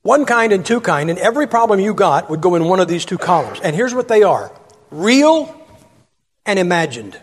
One 0.06 0.24
kind 0.24 0.52
and 0.52 0.64
two 0.64 0.80
kind, 0.80 1.10
and 1.10 1.18
every 1.18 1.48
problem 1.48 1.80
you 1.80 1.92
got 1.92 2.30
would 2.30 2.40
go 2.40 2.54
in 2.54 2.66
one 2.66 2.78
of 2.78 2.86
these 2.86 3.04
two 3.04 3.18
columns. 3.18 3.58
And 3.58 3.74
here's 3.74 3.92
what 3.92 4.06
they 4.06 4.22
are 4.22 4.52
real 4.92 5.52
and 6.46 6.60
imagined. 6.60 7.18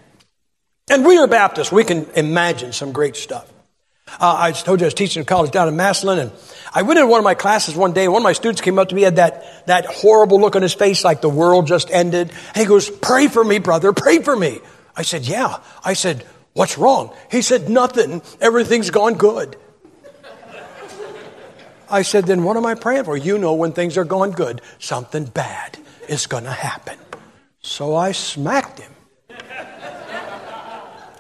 And 0.92 1.06
we 1.06 1.18
are 1.18 1.26
Baptists, 1.26 1.72
we 1.72 1.86
can 1.86 2.08
imagine 2.18 2.74
some 2.74 2.92
great 2.92 3.16
stuff. 3.16 3.50
Uh, 4.20 4.36
I 4.38 4.52
told 4.52 4.82
you 4.82 4.86
I 4.86 4.88
was 4.88 4.94
teaching 4.94 5.22
in 5.22 5.26
college 5.26 5.52
down 5.52 5.70
in 5.70 5.78
Massillon, 5.78 6.20
and 6.20 6.32
I 6.74 6.82
went 6.82 7.00
into 7.00 7.08
one 7.08 7.20
of 7.20 7.24
my 7.24 7.36
classes 7.36 7.74
one 7.74 7.94
day, 7.94 8.04
and 8.04 8.12
one 8.12 8.22
of 8.22 8.26
my 8.26 8.34
students 8.34 8.60
came 8.60 8.78
up 8.78 8.90
to 8.90 8.96
me, 8.96 9.04
had 9.04 9.16
that, 9.16 9.66
that 9.68 9.86
horrible 9.86 10.42
look 10.42 10.58
on 10.58 10.62
his 10.62 10.74
face 10.74 11.06
like 11.06 11.22
the 11.22 11.30
world 11.30 11.68
just 11.68 11.90
ended. 11.90 12.32
And 12.48 12.58
he 12.58 12.66
goes, 12.66 12.90
Pray 12.90 13.30
for 13.30 13.46
me, 13.46 13.60
brother, 13.60 13.94
pray 13.94 14.20
for 14.20 14.36
me. 14.36 14.60
I 14.94 15.04
said, 15.04 15.26
Yeah. 15.26 15.62
I 15.86 15.94
said, 15.94 16.26
What's 16.52 16.78
wrong? 16.78 17.16
He 17.32 17.44
said, 17.44 17.70
Nothing. 17.70 18.22
Everything's 18.42 18.90
gone 18.90 19.14
good. 19.14 19.56
I 21.90 22.02
said, 22.02 22.26
then 22.26 22.44
what 22.44 22.58
am 22.58 22.66
I 22.66 22.76
praying 22.76 23.04
for? 23.06 23.16
You 23.18 23.38
know 23.38 23.54
when 23.54 23.74
things 23.74 23.98
are 23.98 24.06
going 24.06 24.32
good, 24.32 24.62
something 24.80 25.26
bad 25.26 25.78
is 26.08 26.28
going 26.28 26.46
to 26.46 26.52
happen. 26.52 26.98
So 27.62 27.96
I 27.96 28.12
smacked 28.12 28.80
him. 28.80 28.92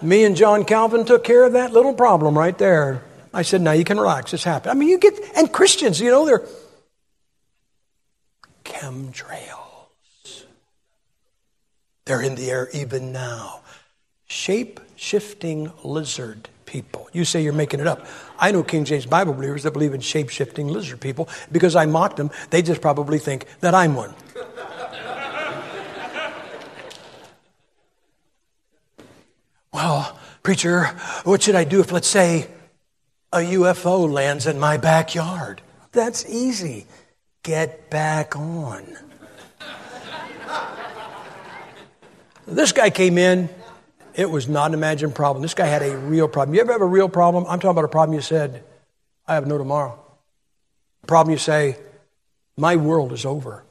Me 0.01 0.25
and 0.25 0.35
John 0.35 0.65
Calvin 0.65 1.05
took 1.05 1.23
care 1.23 1.45
of 1.45 1.53
that 1.53 1.71
little 1.71 1.93
problem 1.93 2.37
right 2.37 2.57
there. 2.57 3.03
I 3.33 3.41
said, 3.43 3.61
now 3.61 3.71
you 3.71 3.85
can 3.85 3.97
relax. 3.97 4.33
It's 4.33 4.43
happened. 4.43 4.71
I 4.71 4.73
mean, 4.73 4.89
you 4.89 4.99
get, 4.99 5.17
and 5.35 5.51
Christians, 5.51 5.99
you 5.99 6.11
know, 6.11 6.25
they're 6.25 6.45
chemtrails. 8.65 10.43
They're 12.05 12.21
in 12.21 12.35
the 12.35 12.51
air 12.51 12.69
even 12.73 13.13
now. 13.13 13.61
Shape 14.27 14.81
shifting 14.97 15.71
lizard 15.83 16.49
people. 16.65 17.07
You 17.13 17.23
say 17.23 17.41
you're 17.41 17.53
making 17.53 17.79
it 17.79 17.87
up. 17.87 18.05
I 18.43 18.51
know 18.51 18.61
King 18.61 18.83
James 18.83 19.05
Bible 19.05 19.33
believers 19.33 19.63
that 19.63 19.71
believe 19.71 19.93
in 19.93 20.01
shape 20.01 20.27
shifting 20.27 20.67
lizard 20.67 20.99
people 20.99 21.29
because 21.49 21.77
I 21.77 21.85
mocked 21.85 22.17
them. 22.17 22.29
They 22.49 22.61
just 22.61 22.81
probably 22.81 23.17
think 23.17 23.45
that 23.61 23.73
I'm 23.73 23.95
one. 23.95 24.13
well, 29.71 30.19
preacher, 30.43 30.87
what 31.23 31.41
should 31.41 31.55
I 31.55 31.63
do 31.63 31.79
if, 31.79 31.93
let's 31.93 32.09
say, 32.09 32.49
a 33.31 33.37
UFO 33.37 34.11
lands 34.11 34.45
in 34.45 34.59
my 34.59 34.75
backyard? 34.75 35.61
That's 35.93 36.25
easy. 36.27 36.85
Get 37.43 37.89
back 37.89 38.35
on. 38.35 38.97
this 42.45 42.73
guy 42.73 42.89
came 42.89 43.17
in. 43.17 43.47
It 44.15 44.29
was 44.29 44.47
not 44.47 44.67
an 44.67 44.73
imagined 44.73 45.15
problem. 45.15 45.41
This 45.41 45.53
guy 45.53 45.65
had 45.65 45.81
a 45.81 45.97
real 45.97 46.27
problem. 46.27 46.53
You 46.55 46.61
ever 46.61 46.71
have 46.71 46.81
a 46.81 46.85
real 46.85 47.09
problem? 47.09 47.45
I'm 47.45 47.59
talking 47.59 47.71
about 47.71 47.85
a 47.85 47.89
problem 47.89 48.15
you 48.15 48.21
said, 48.21 48.63
I 49.27 49.35
have 49.35 49.47
no 49.47 49.57
tomorrow. 49.57 49.99
A 51.03 51.07
problem 51.07 51.31
you 51.31 51.39
say, 51.39 51.77
my 52.55 52.75
world 52.75 53.11
is 53.11 53.25
over. 53.25 53.63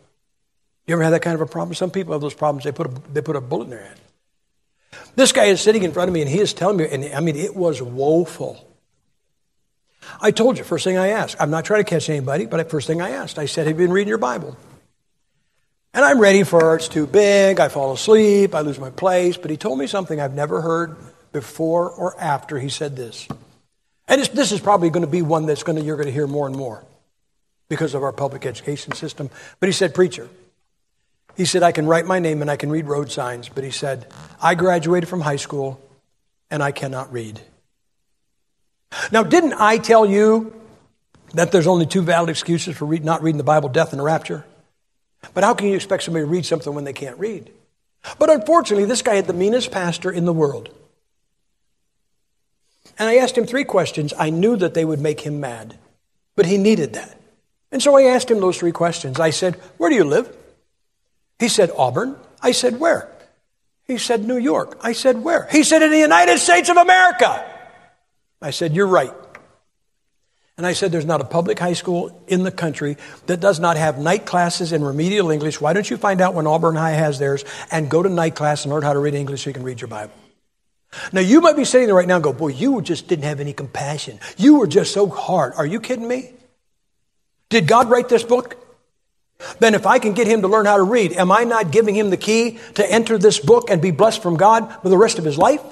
You 0.86 0.94
ever 0.94 1.04
had 1.04 1.10
that 1.10 1.22
kind 1.22 1.34
of 1.34 1.40
a 1.40 1.46
problem? 1.46 1.74
Some 1.74 1.90
people 1.90 2.12
have 2.12 2.20
those 2.20 2.34
problems. 2.34 2.64
They 2.64 2.72
put 2.72 2.86
a, 2.86 3.12
they 3.12 3.20
put 3.20 3.36
a 3.36 3.40
bullet 3.40 3.64
in 3.64 3.70
their 3.70 3.82
head. 3.84 4.00
This 5.14 5.32
guy 5.32 5.44
is 5.44 5.60
sitting 5.60 5.84
in 5.84 5.92
front 5.92 6.08
of 6.08 6.14
me 6.14 6.22
and 6.22 6.30
he 6.30 6.40
is 6.40 6.52
telling 6.52 6.76
me, 6.76 6.88
and 6.90 7.04
I 7.14 7.20
mean, 7.20 7.36
it 7.36 7.54
was 7.54 7.80
woeful. 7.80 8.68
I 10.20 10.32
told 10.32 10.58
you, 10.58 10.64
first 10.64 10.84
thing 10.84 10.98
I 10.98 11.08
asked, 11.08 11.36
I'm 11.38 11.50
not 11.50 11.64
trying 11.64 11.84
to 11.84 11.88
catch 11.88 12.10
anybody, 12.10 12.46
but 12.46 12.68
first 12.70 12.86
thing 12.86 13.00
I 13.00 13.10
asked, 13.10 13.38
I 13.38 13.46
said, 13.46 13.66
Have 13.66 13.78
you 13.78 13.86
been 13.86 13.92
reading 13.92 14.08
your 14.08 14.18
Bible? 14.18 14.56
And 15.94 16.04
I'm 16.04 16.18
ready 16.18 16.42
for 16.42 16.74
it's 16.74 16.88
too 16.88 17.06
big, 17.06 17.60
I 17.60 17.68
fall 17.68 17.92
asleep, 17.92 18.54
I 18.54 18.60
lose 18.60 18.78
my 18.78 18.90
place. 18.90 19.36
But 19.36 19.50
he 19.50 19.56
told 19.56 19.78
me 19.78 19.86
something 19.86 20.20
I've 20.20 20.34
never 20.34 20.60
heard 20.60 20.96
before 21.32 21.90
or 21.90 22.18
after 22.18 22.58
he 22.58 22.68
said 22.68 22.96
this. 22.96 23.28
And 24.08 24.20
this 24.20 24.52
is 24.52 24.60
probably 24.60 24.90
going 24.90 25.04
to 25.04 25.10
be 25.10 25.22
one 25.22 25.46
that's 25.46 25.62
going 25.62 25.78
to, 25.78 25.84
you're 25.84 25.96
going 25.96 26.06
to 26.06 26.12
hear 26.12 26.26
more 26.26 26.46
and 26.46 26.56
more 26.56 26.82
because 27.68 27.94
of 27.94 28.02
our 28.02 28.12
public 28.12 28.46
education 28.46 28.92
system. 28.94 29.30
But 29.60 29.68
he 29.68 29.72
said, 29.72 29.94
Preacher, 29.94 30.28
he 31.36 31.44
said, 31.44 31.62
I 31.62 31.72
can 31.72 31.86
write 31.86 32.06
my 32.06 32.18
name 32.18 32.42
and 32.42 32.50
I 32.50 32.56
can 32.56 32.70
read 32.70 32.86
road 32.86 33.10
signs, 33.10 33.48
but 33.48 33.64
he 33.64 33.70
said, 33.70 34.06
I 34.40 34.54
graduated 34.54 35.08
from 35.08 35.20
high 35.20 35.36
school 35.36 35.80
and 36.50 36.62
I 36.62 36.72
cannot 36.72 37.12
read. 37.12 37.40
Now, 39.10 39.22
didn't 39.22 39.54
I 39.54 39.78
tell 39.78 40.04
you 40.04 40.54
that 41.34 41.52
there's 41.52 41.66
only 41.66 41.86
two 41.86 42.02
valid 42.02 42.28
excuses 42.28 42.76
for 42.76 42.86
not 42.98 43.22
reading 43.22 43.38
the 43.38 43.44
Bible 43.44 43.70
death 43.70 43.92
and 43.92 44.04
rapture? 44.04 44.44
But 45.34 45.44
how 45.44 45.54
can 45.54 45.68
you 45.68 45.76
expect 45.76 46.02
somebody 46.02 46.24
to 46.24 46.30
read 46.30 46.46
something 46.46 46.74
when 46.74 46.84
they 46.84 46.92
can't 46.92 47.18
read? 47.18 47.50
But 48.18 48.30
unfortunately, 48.30 48.84
this 48.84 49.02
guy 49.02 49.14
had 49.14 49.26
the 49.26 49.32
meanest 49.32 49.70
pastor 49.70 50.10
in 50.10 50.24
the 50.24 50.32
world. 50.32 50.68
And 52.98 53.08
I 53.08 53.16
asked 53.16 53.38
him 53.38 53.46
three 53.46 53.64
questions. 53.64 54.12
I 54.18 54.30
knew 54.30 54.56
that 54.56 54.74
they 54.74 54.84
would 54.84 55.00
make 55.00 55.20
him 55.20 55.40
mad, 55.40 55.78
but 56.36 56.46
he 56.46 56.58
needed 56.58 56.94
that. 56.94 57.18
And 57.70 57.82
so 57.82 57.96
I 57.96 58.02
asked 58.02 58.30
him 58.30 58.40
those 58.40 58.58
three 58.58 58.72
questions. 58.72 59.18
I 59.18 59.30
said, 59.30 59.54
Where 59.78 59.88
do 59.88 59.96
you 59.96 60.04
live? 60.04 60.34
He 61.38 61.48
said, 61.48 61.70
Auburn. 61.76 62.16
I 62.42 62.52
said, 62.52 62.78
Where? 62.78 63.08
He 63.86 63.98
said, 63.98 64.24
New 64.24 64.36
York. 64.36 64.78
I 64.82 64.92
said, 64.92 65.22
Where? 65.22 65.48
He 65.50 65.62
said, 65.62 65.82
In 65.82 65.90
the 65.90 65.98
United 65.98 66.38
States 66.38 66.68
of 66.68 66.76
America. 66.76 67.48
I 68.42 68.50
said, 68.50 68.74
You're 68.74 68.86
right. 68.86 69.12
And 70.56 70.66
I 70.66 70.74
said, 70.74 70.92
There's 70.92 71.06
not 71.06 71.20
a 71.20 71.24
public 71.24 71.58
high 71.58 71.72
school 71.72 72.22
in 72.28 72.42
the 72.42 72.50
country 72.50 72.96
that 73.26 73.40
does 73.40 73.58
not 73.58 73.76
have 73.76 73.98
night 73.98 74.26
classes 74.26 74.72
in 74.72 74.84
remedial 74.84 75.30
English. 75.30 75.60
Why 75.60 75.72
don't 75.72 75.88
you 75.88 75.96
find 75.96 76.20
out 76.20 76.34
when 76.34 76.46
Auburn 76.46 76.76
High 76.76 76.92
has 76.92 77.18
theirs 77.18 77.44
and 77.70 77.90
go 77.90 78.02
to 78.02 78.08
night 78.08 78.34
class 78.34 78.64
and 78.64 78.72
learn 78.72 78.82
how 78.82 78.92
to 78.92 78.98
read 78.98 79.14
English 79.14 79.44
so 79.44 79.50
you 79.50 79.54
can 79.54 79.62
read 79.62 79.80
your 79.80 79.88
Bible? 79.88 80.12
Now, 81.10 81.22
you 81.22 81.40
might 81.40 81.56
be 81.56 81.64
sitting 81.64 81.86
there 81.86 81.96
right 81.96 82.06
now 82.06 82.16
and 82.16 82.24
go, 82.24 82.32
Boy, 82.32 82.48
you 82.48 82.82
just 82.82 83.08
didn't 83.08 83.24
have 83.24 83.40
any 83.40 83.52
compassion. 83.52 84.20
You 84.36 84.58
were 84.58 84.66
just 84.66 84.92
so 84.92 85.08
hard. 85.08 85.54
Are 85.56 85.66
you 85.66 85.80
kidding 85.80 86.06
me? 86.06 86.32
Did 87.48 87.66
God 87.66 87.90
write 87.90 88.08
this 88.08 88.22
book? 88.22 88.58
Then, 89.58 89.74
if 89.74 89.86
I 89.86 89.98
can 89.98 90.12
get 90.12 90.26
him 90.26 90.42
to 90.42 90.48
learn 90.48 90.66
how 90.66 90.76
to 90.76 90.82
read, 90.82 91.12
am 91.12 91.32
I 91.32 91.44
not 91.44 91.72
giving 91.72 91.96
him 91.96 92.10
the 92.10 92.16
key 92.16 92.58
to 92.74 92.92
enter 92.92 93.18
this 93.18 93.38
book 93.38 93.70
and 93.70 93.80
be 93.80 93.90
blessed 93.90 94.22
from 94.22 94.36
God 94.36 94.82
for 94.82 94.88
the 94.88 94.98
rest 94.98 95.18
of 95.18 95.24
his 95.24 95.38
life? 95.38 95.62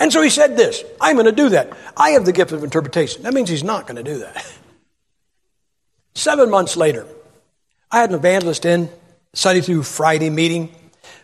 And 0.00 0.10
so 0.10 0.22
he 0.22 0.30
said 0.30 0.56
this 0.56 0.82
I'm 1.00 1.14
going 1.14 1.26
to 1.26 1.32
do 1.32 1.50
that. 1.50 1.72
I 1.96 2.10
have 2.10 2.24
the 2.24 2.32
gift 2.32 2.50
of 2.50 2.64
interpretation. 2.64 3.22
That 3.22 3.34
means 3.34 3.48
he's 3.48 3.62
not 3.62 3.86
going 3.86 4.02
to 4.02 4.02
do 4.02 4.18
that. 4.20 4.52
Seven 6.14 6.50
months 6.50 6.76
later, 6.76 7.06
I 7.92 8.00
had 8.00 8.10
an 8.10 8.16
evangelist 8.16 8.64
in, 8.64 8.88
Sunday 9.34 9.60
through 9.60 9.84
Friday 9.84 10.30
meeting. 10.30 10.74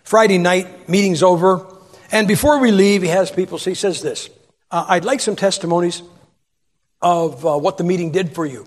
Friday 0.05 0.39
night, 0.39 0.89
meeting's 0.89 1.23
over. 1.23 1.67
And 2.13 2.29
before 2.29 2.61
we 2.61 2.71
leave, 2.71 3.03
he 3.03 3.09
has 3.09 3.31
people, 3.33 3.59
so 3.59 3.71
he 3.71 3.75
says 3.75 4.03
this 4.03 4.31
uh, 4.71 4.85
I'd 4.89 5.05
like 5.05 5.21
some 5.21 5.37
testimonies 5.37 6.03
of 7.01 7.45
uh, 7.45 7.57
what 7.57 7.79
the 7.79 7.85
meeting 7.85 8.13
did 8.13 8.35
for 8.35 8.45
you. 8.47 8.67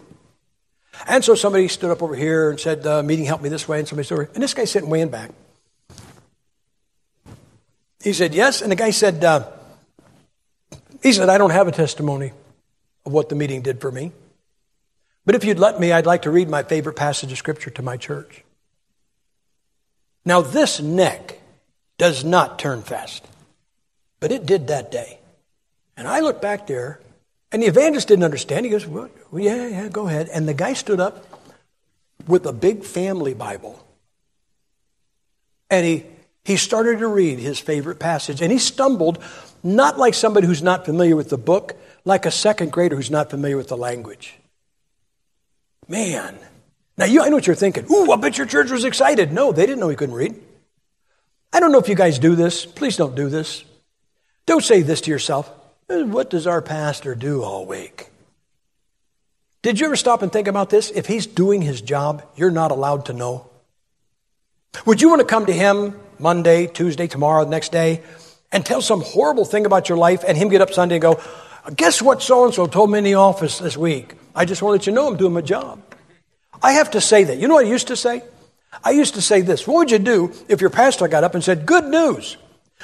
And 1.08 1.24
so 1.24 1.36
somebody 1.36 1.68
stood 1.68 1.92
up 1.92 2.04
over 2.04 2.16
here 2.16 2.50
and 2.50 2.60
said, 2.60 2.84
The 2.84 3.04
meeting 3.04 3.26
helped 3.26 3.44
me 3.44 3.50
this 3.50 3.68
way, 3.68 3.80
and 3.80 3.88
somebody 3.88 4.06
stood 4.06 4.16
over 4.16 4.30
And 4.34 4.44
this 4.44 4.54
guy 4.54 4.66
sitting 4.66 4.90
way 4.90 5.02
in 5.02 5.10
back. 5.10 5.32
He 8.04 8.12
said, 8.12 8.34
Yes. 8.34 8.62
And 8.62 8.72
the 8.72 8.76
guy 8.76 8.90
said, 8.90 9.24
uh, 9.24 9.50
he 11.02 11.14
said, 11.14 11.30
I 11.30 11.38
don't 11.38 11.52
have 11.52 11.68
a 11.68 11.72
testimony 11.72 12.34
of 13.06 13.14
what 13.14 13.30
the 13.30 13.36
meeting 13.36 13.62
did 13.62 13.82
for 13.82 13.92
me. 13.92 14.12
But 15.26 15.36
if 15.36 15.44
you'd 15.44 15.60
let 15.60 15.80
me, 15.80 15.92
I'd 15.92 16.06
like 16.06 16.24
to 16.24 16.32
read 16.32 16.50
my 16.50 16.64
favorite 16.64 16.96
passage 16.96 17.32
of 17.32 17.38
Scripture 17.38 17.70
to 17.72 17.82
my 17.82 17.98
church. 17.98 18.44
Now, 20.26 20.42
this 20.42 20.80
neck 20.80 21.40
does 21.98 22.24
not 22.24 22.60
turn 22.60 22.82
fast, 22.82 23.26
but 24.20 24.32
it 24.32 24.46
did 24.46 24.68
that 24.68 24.92
day. 24.92 25.20
And 25.96 26.08
I 26.08 26.20
looked 26.22 26.42
back 26.42 26.68
there, 26.68 27.00
and 27.52 27.62
the 27.62 27.68
evangelist 27.68 28.08
didn't 28.08 28.24
understand. 28.24 28.66
He 28.66 28.72
goes, 28.72 28.88
well, 28.88 29.10
Yeah, 29.34 29.68
yeah, 29.68 29.90
go 29.90 30.08
ahead. 30.08 30.30
And 30.30 30.48
the 30.48 30.54
guy 30.54 30.74
stood 30.74 31.00
up 31.00 31.26
with 32.28 32.46
a 32.46 32.54
big 32.54 32.84
family 32.84 33.34
Bible. 33.34 33.84
And 35.70 35.86
he, 35.86 36.06
he 36.44 36.58
started 36.58 37.00
to 37.00 37.08
read 37.08 37.40
his 37.40 37.60
favorite 37.60 38.00
passage, 38.00 38.42
and 38.42 38.52
he 38.52 38.60
stumbled 38.60 39.24
not 39.64 39.98
like 39.98 40.14
somebody 40.14 40.48
who's 40.48 40.64
not 40.64 40.86
familiar 40.86 41.16
with 41.16 41.30
the 41.30 41.38
book, 41.38 41.76
like 42.06 42.26
a 42.26 42.32
second 42.32 42.72
grader 42.72 42.96
who's 42.96 43.12
not 43.12 43.30
familiar 43.30 43.58
with 43.58 43.68
the 43.68 43.78
language. 43.78 44.36
Man. 45.88 46.38
Now, 46.98 47.06
you, 47.06 47.22
I 47.22 47.30
know 47.30 47.36
what 47.36 47.48
you're 47.48 47.56
thinking. 47.56 47.86
Ooh, 47.92 48.12
I 48.12 48.18
bet 48.18 48.38
your 48.38 48.48
church 48.48 48.72
was 48.72 48.84
excited. 48.84 49.32
No, 49.32 49.52
they 49.52 49.66
didn't 49.66 49.80
know 49.80 49.90
he 49.90 49.96
couldn't 49.96 50.16
read. 50.16 50.36
I 51.52 51.60
don't 51.60 51.72
know 51.72 51.80
if 51.80 51.90
you 51.90 51.96
guys 51.96 52.20
do 52.20 52.36
this. 52.36 52.66
Please 52.66 52.98
don't 52.98 53.16
do 53.16 53.30
this. 53.30 53.64
Don't 54.46 54.64
say 54.64 54.82
this 54.82 55.02
to 55.02 55.12
yourself. 55.12 55.50
Eh, 55.90 56.04
what 56.04 56.30
does 56.30 56.46
our 56.46 56.62
pastor 56.62 57.16
do 57.16 57.44
all 57.44 57.66
week? 57.66 58.10
Did 59.62 59.80
you 59.80 59.88
ever 59.88 59.96
stop 59.96 60.22
and 60.22 60.32
think 60.32 60.48
about 60.48 60.70
this? 60.70 60.92
If 60.92 61.06
he's 61.06 61.26
doing 61.26 61.62
his 61.62 61.82
job, 61.82 62.24
you're 62.36 62.52
not 62.52 62.72
allowed 62.72 63.06
to 63.06 63.14
know. 63.14 63.50
Would 64.86 65.02
you 65.02 65.10
want 65.10 65.20
to 65.22 65.26
come 65.26 65.48
to 65.48 65.54
him 65.54 66.00
Monday, 66.20 66.68
Tuesday, 66.68 67.08
tomorrow, 67.08 67.44
the 67.44 67.50
next 67.50 67.72
day, 67.72 68.02
and 68.52 68.66
tell 68.66 68.82
some 68.82 69.02
horrible 69.02 69.46
thing 69.46 69.66
about 69.66 69.90
your 69.90 69.98
life 69.98 70.24
and 70.28 70.38
him 70.38 70.50
get 70.50 70.62
up 70.62 70.72
Sunday 70.72 70.96
and 70.96 71.02
go, 71.02 71.22
guess 71.76 72.02
what 72.02 72.22
so 72.22 72.46
and 72.46 72.54
so 72.54 72.66
told 72.66 72.92
me 72.92 72.98
in 72.98 73.04
the 73.04 73.16
office 73.16 73.60
this 73.60 73.78
week? 73.78 74.14
I 74.36 74.46
just 74.46 74.62
want 74.62 74.74
to 74.74 74.80
let 74.80 74.88
you 74.88 74.94
know 74.94 75.08
I'm 75.08 75.18
doing 75.18 75.34
my 75.34 75.42
job. 75.42 75.82
I 76.62 76.74
have 76.74 76.92
to 76.92 77.02
say 77.02 77.26
that. 77.26 77.38
You 77.38 77.48
know 77.48 77.56
what 77.56 77.66
I 77.66 77.70
used 77.70 77.88
to 77.88 77.96
say? 77.96 78.22
I 78.84 78.92
used 78.92 79.16
to 79.16 79.22
say 79.22 79.42
this. 79.42 79.68
What 79.68 79.76
would 79.78 79.92
you 79.92 80.00
do 80.00 80.34
if 80.48 80.62
your 80.62 80.70
pastor 80.70 81.08
got 81.08 81.24
up 81.24 81.36
and 81.36 81.44
said, 81.44 81.66
Good 81.66 81.86
news. 81.86 82.38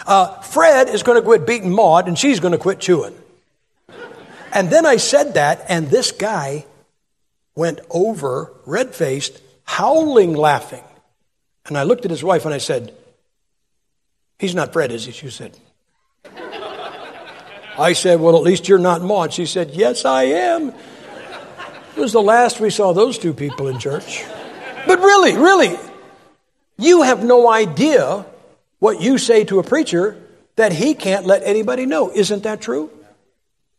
Uh, 0.06 0.42
Fred 0.42 0.90
is 0.90 1.04
going 1.04 1.18
to 1.18 1.22
quit 1.22 1.48
beating 1.48 1.72
Maud 1.72 2.08
and 2.08 2.18
she's 2.18 2.40
going 2.40 2.52
to 2.52 2.58
quit 2.58 2.80
chewing. 2.80 3.16
And 4.52 4.70
then 4.70 4.86
I 4.86 4.98
said 4.98 5.34
that, 5.34 5.66
and 5.68 5.90
this 5.90 6.12
guy 6.12 6.66
went 7.56 7.80
over, 7.90 8.54
red 8.66 8.96
faced, 8.96 9.42
howling, 9.64 10.34
laughing. 10.34 10.84
And 11.66 11.78
I 11.78 11.84
looked 11.84 12.06
at 12.06 12.12
his 12.12 12.24
wife 12.24 12.46
and 12.46 12.54
I 12.54 12.60
said, 12.60 12.94
He's 14.40 14.56
not 14.56 14.74
Fred, 14.74 14.92
is 14.92 15.06
he? 15.06 15.12
She 15.12 15.30
said. 15.30 15.58
I 17.78 17.94
said, 17.94 18.20
Well, 18.20 18.36
at 18.36 18.44
least 18.44 18.68
you're 18.68 18.80
not 18.80 19.02
Maud. 19.02 19.34
She 19.34 19.46
said, 19.46 19.72
Yes, 19.72 20.06
I 20.06 20.24
am. 20.24 20.70
It 20.70 22.02
was 22.02 22.12
the 22.12 22.22
last 22.22 22.60
we 22.60 22.70
saw 22.70 22.94
those 22.94 23.18
two 23.18 23.34
people 23.34 23.68
in 23.68 23.80
church. 23.80 24.26
But 24.86 25.00
really, 25.00 25.36
really, 25.38 25.78
you 26.78 27.04
have 27.04 27.24
no 27.24 27.50
idea 27.50 28.26
what 28.80 29.02
you 29.02 29.18
say 29.18 29.46
to 29.46 29.60
a 29.60 29.64
preacher 29.64 30.22
that 30.58 30.74
he 30.74 30.94
can't 30.94 31.26
let 31.26 31.44
anybody 31.44 31.86
know. 31.86 32.12
Isn't 32.12 32.44
that 32.44 32.62
true? 32.62 32.92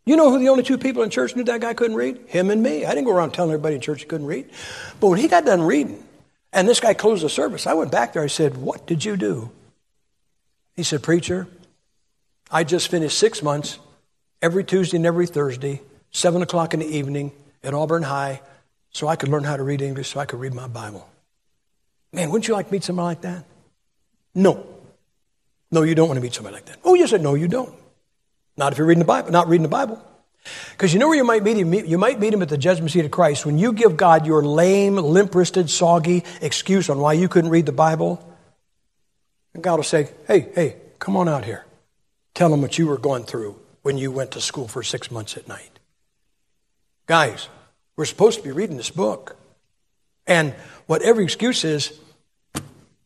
You 0.04 0.16
know 0.16 0.30
who 0.30 0.38
the 0.38 0.48
only 0.48 0.62
two 0.62 0.78
people 0.78 1.02
in 1.02 1.10
church 1.10 1.34
knew 1.34 1.44
that 1.44 1.60
guy 1.60 1.74
couldn't 1.74 1.96
read? 1.96 2.20
Him 2.26 2.50
and 2.50 2.62
me. 2.62 2.84
I 2.84 2.94
didn't 2.94 3.06
go 3.06 3.12
around 3.12 3.32
telling 3.32 3.50
everybody 3.50 3.74
in 3.74 3.80
church 3.80 4.00
he 4.00 4.06
couldn't 4.06 4.26
read. 4.26 4.48
But 5.00 5.08
when 5.08 5.18
he 5.18 5.28
got 5.28 5.44
done 5.44 5.62
reading, 5.62 6.02
and 6.52 6.68
this 6.68 6.80
guy 6.80 6.94
closed 6.94 7.24
the 7.24 7.28
service, 7.28 7.66
I 7.66 7.74
went 7.74 7.90
back 7.90 8.12
there. 8.12 8.22
I 8.22 8.28
said, 8.28 8.56
What 8.56 8.86
did 8.86 9.04
you 9.04 9.16
do? 9.16 9.50
He 10.76 10.82
said, 10.82 11.02
Preacher, 11.02 11.48
I 12.50 12.62
just 12.64 12.88
finished 12.88 13.18
six 13.18 13.42
months 13.42 13.78
every 14.42 14.62
Tuesday 14.62 14.98
and 14.98 15.06
every 15.06 15.26
Thursday, 15.26 15.80
7 16.10 16.42
o'clock 16.42 16.74
in 16.74 16.80
the 16.80 16.86
evening 16.86 17.32
at 17.64 17.74
Auburn 17.74 18.02
High, 18.02 18.42
so 18.92 19.08
I 19.08 19.16
could 19.16 19.30
learn 19.30 19.44
how 19.44 19.56
to 19.56 19.62
read 19.62 19.82
English, 19.82 20.10
so 20.10 20.20
I 20.20 20.26
could 20.26 20.38
read 20.38 20.54
my 20.54 20.68
Bible. 20.68 21.08
Man, 22.12 22.30
wouldn't 22.30 22.46
you 22.46 22.54
like 22.54 22.66
to 22.68 22.72
meet 22.72 22.84
somebody 22.84 23.06
like 23.06 23.20
that? 23.22 23.44
No. 24.34 24.66
No, 25.70 25.82
you 25.82 25.94
don't 25.94 26.08
want 26.08 26.18
to 26.18 26.22
meet 26.22 26.34
somebody 26.34 26.54
like 26.54 26.66
that. 26.66 26.78
Oh, 26.84 26.94
yes, 26.94 27.12
no, 27.12 27.34
you 27.34 27.48
don't. 27.48 27.74
Not 28.56 28.72
if 28.72 28.78
you're 28.78 28.86
reading 28.86 29.00
the 29.00 29.06
Bible, 29.06 29.30
not 29.30 29.48
reading 29.48 29.64
the 29.64 29.68
Bible. 29.68 30.00
Because 30.70 30.92
you 30.92 31.00
know 31.00 31.08
where 31.08 31.16
you 31.16 31.24
might 31.24 31.42
meet 31.42 31.56
him? 31.56 31.74
You 31.74 31.98
might 31.98 32.20
meet 32.20 32.32
him 32.32 32.42
at 32.42 32.48
the 32.48 32.56
judgment 32.56 32.92
seat 32.92 33.04
of 33.04 33.10
Christ 33.10 33.44
when 33.44 33.58
you 33.58 33.72
give 33.72 33.96
God 33.96 34.26
your 34.26 34.42
lame, 34.42 34.94
limp 34.94 35.34
wristed, 35.34 35.68
soggy 35.68 36.22
excuse 36.40 36.88
on 36.88 36.98
why 37.00 37.14
you 37.14 37.28
couldn't 37.28 37.50
read 37.50 37.66
the 37.66 37.72
Bible. 37.72 38.22
And 39.56 39.62
God 39.62 39.76
will 39.76 39.84
say, 39.84 40.10
hey, 40.28 40.50
hey, 40.54 40.76
come 40.98 41.16
on 41.16 41.30
out 41.30 41.46
here. 41.46 41.64
Tell 42.34 42.50
them 42.50 42.60
what 42.60 42.76
you 42.76 42.88
were 42.88 42.98
going 42.98 43.24
through 43.24 43.58
when 43.80 43.96
you 43.96 44.12
went 44.12 44.32
to 44.32 44.40
school 44.42 44.68
for 44.68 44.82
six 44.82 45.10
months 45.10 45.34
at 45.38 45.48
night. 45.48 45.78
Guys, 47.06 47.48
we're 47.96 48.04
supposed 48.04 48.36
to 48.36 48.44
be 48.44 48.52
reading 48.52 48.76
this 48.76 48.90
book. 48.90 49.34
And 50.26 50.52
whatever 50.84 51.22
excuse 51.22 51.64
is, 51.64 51.98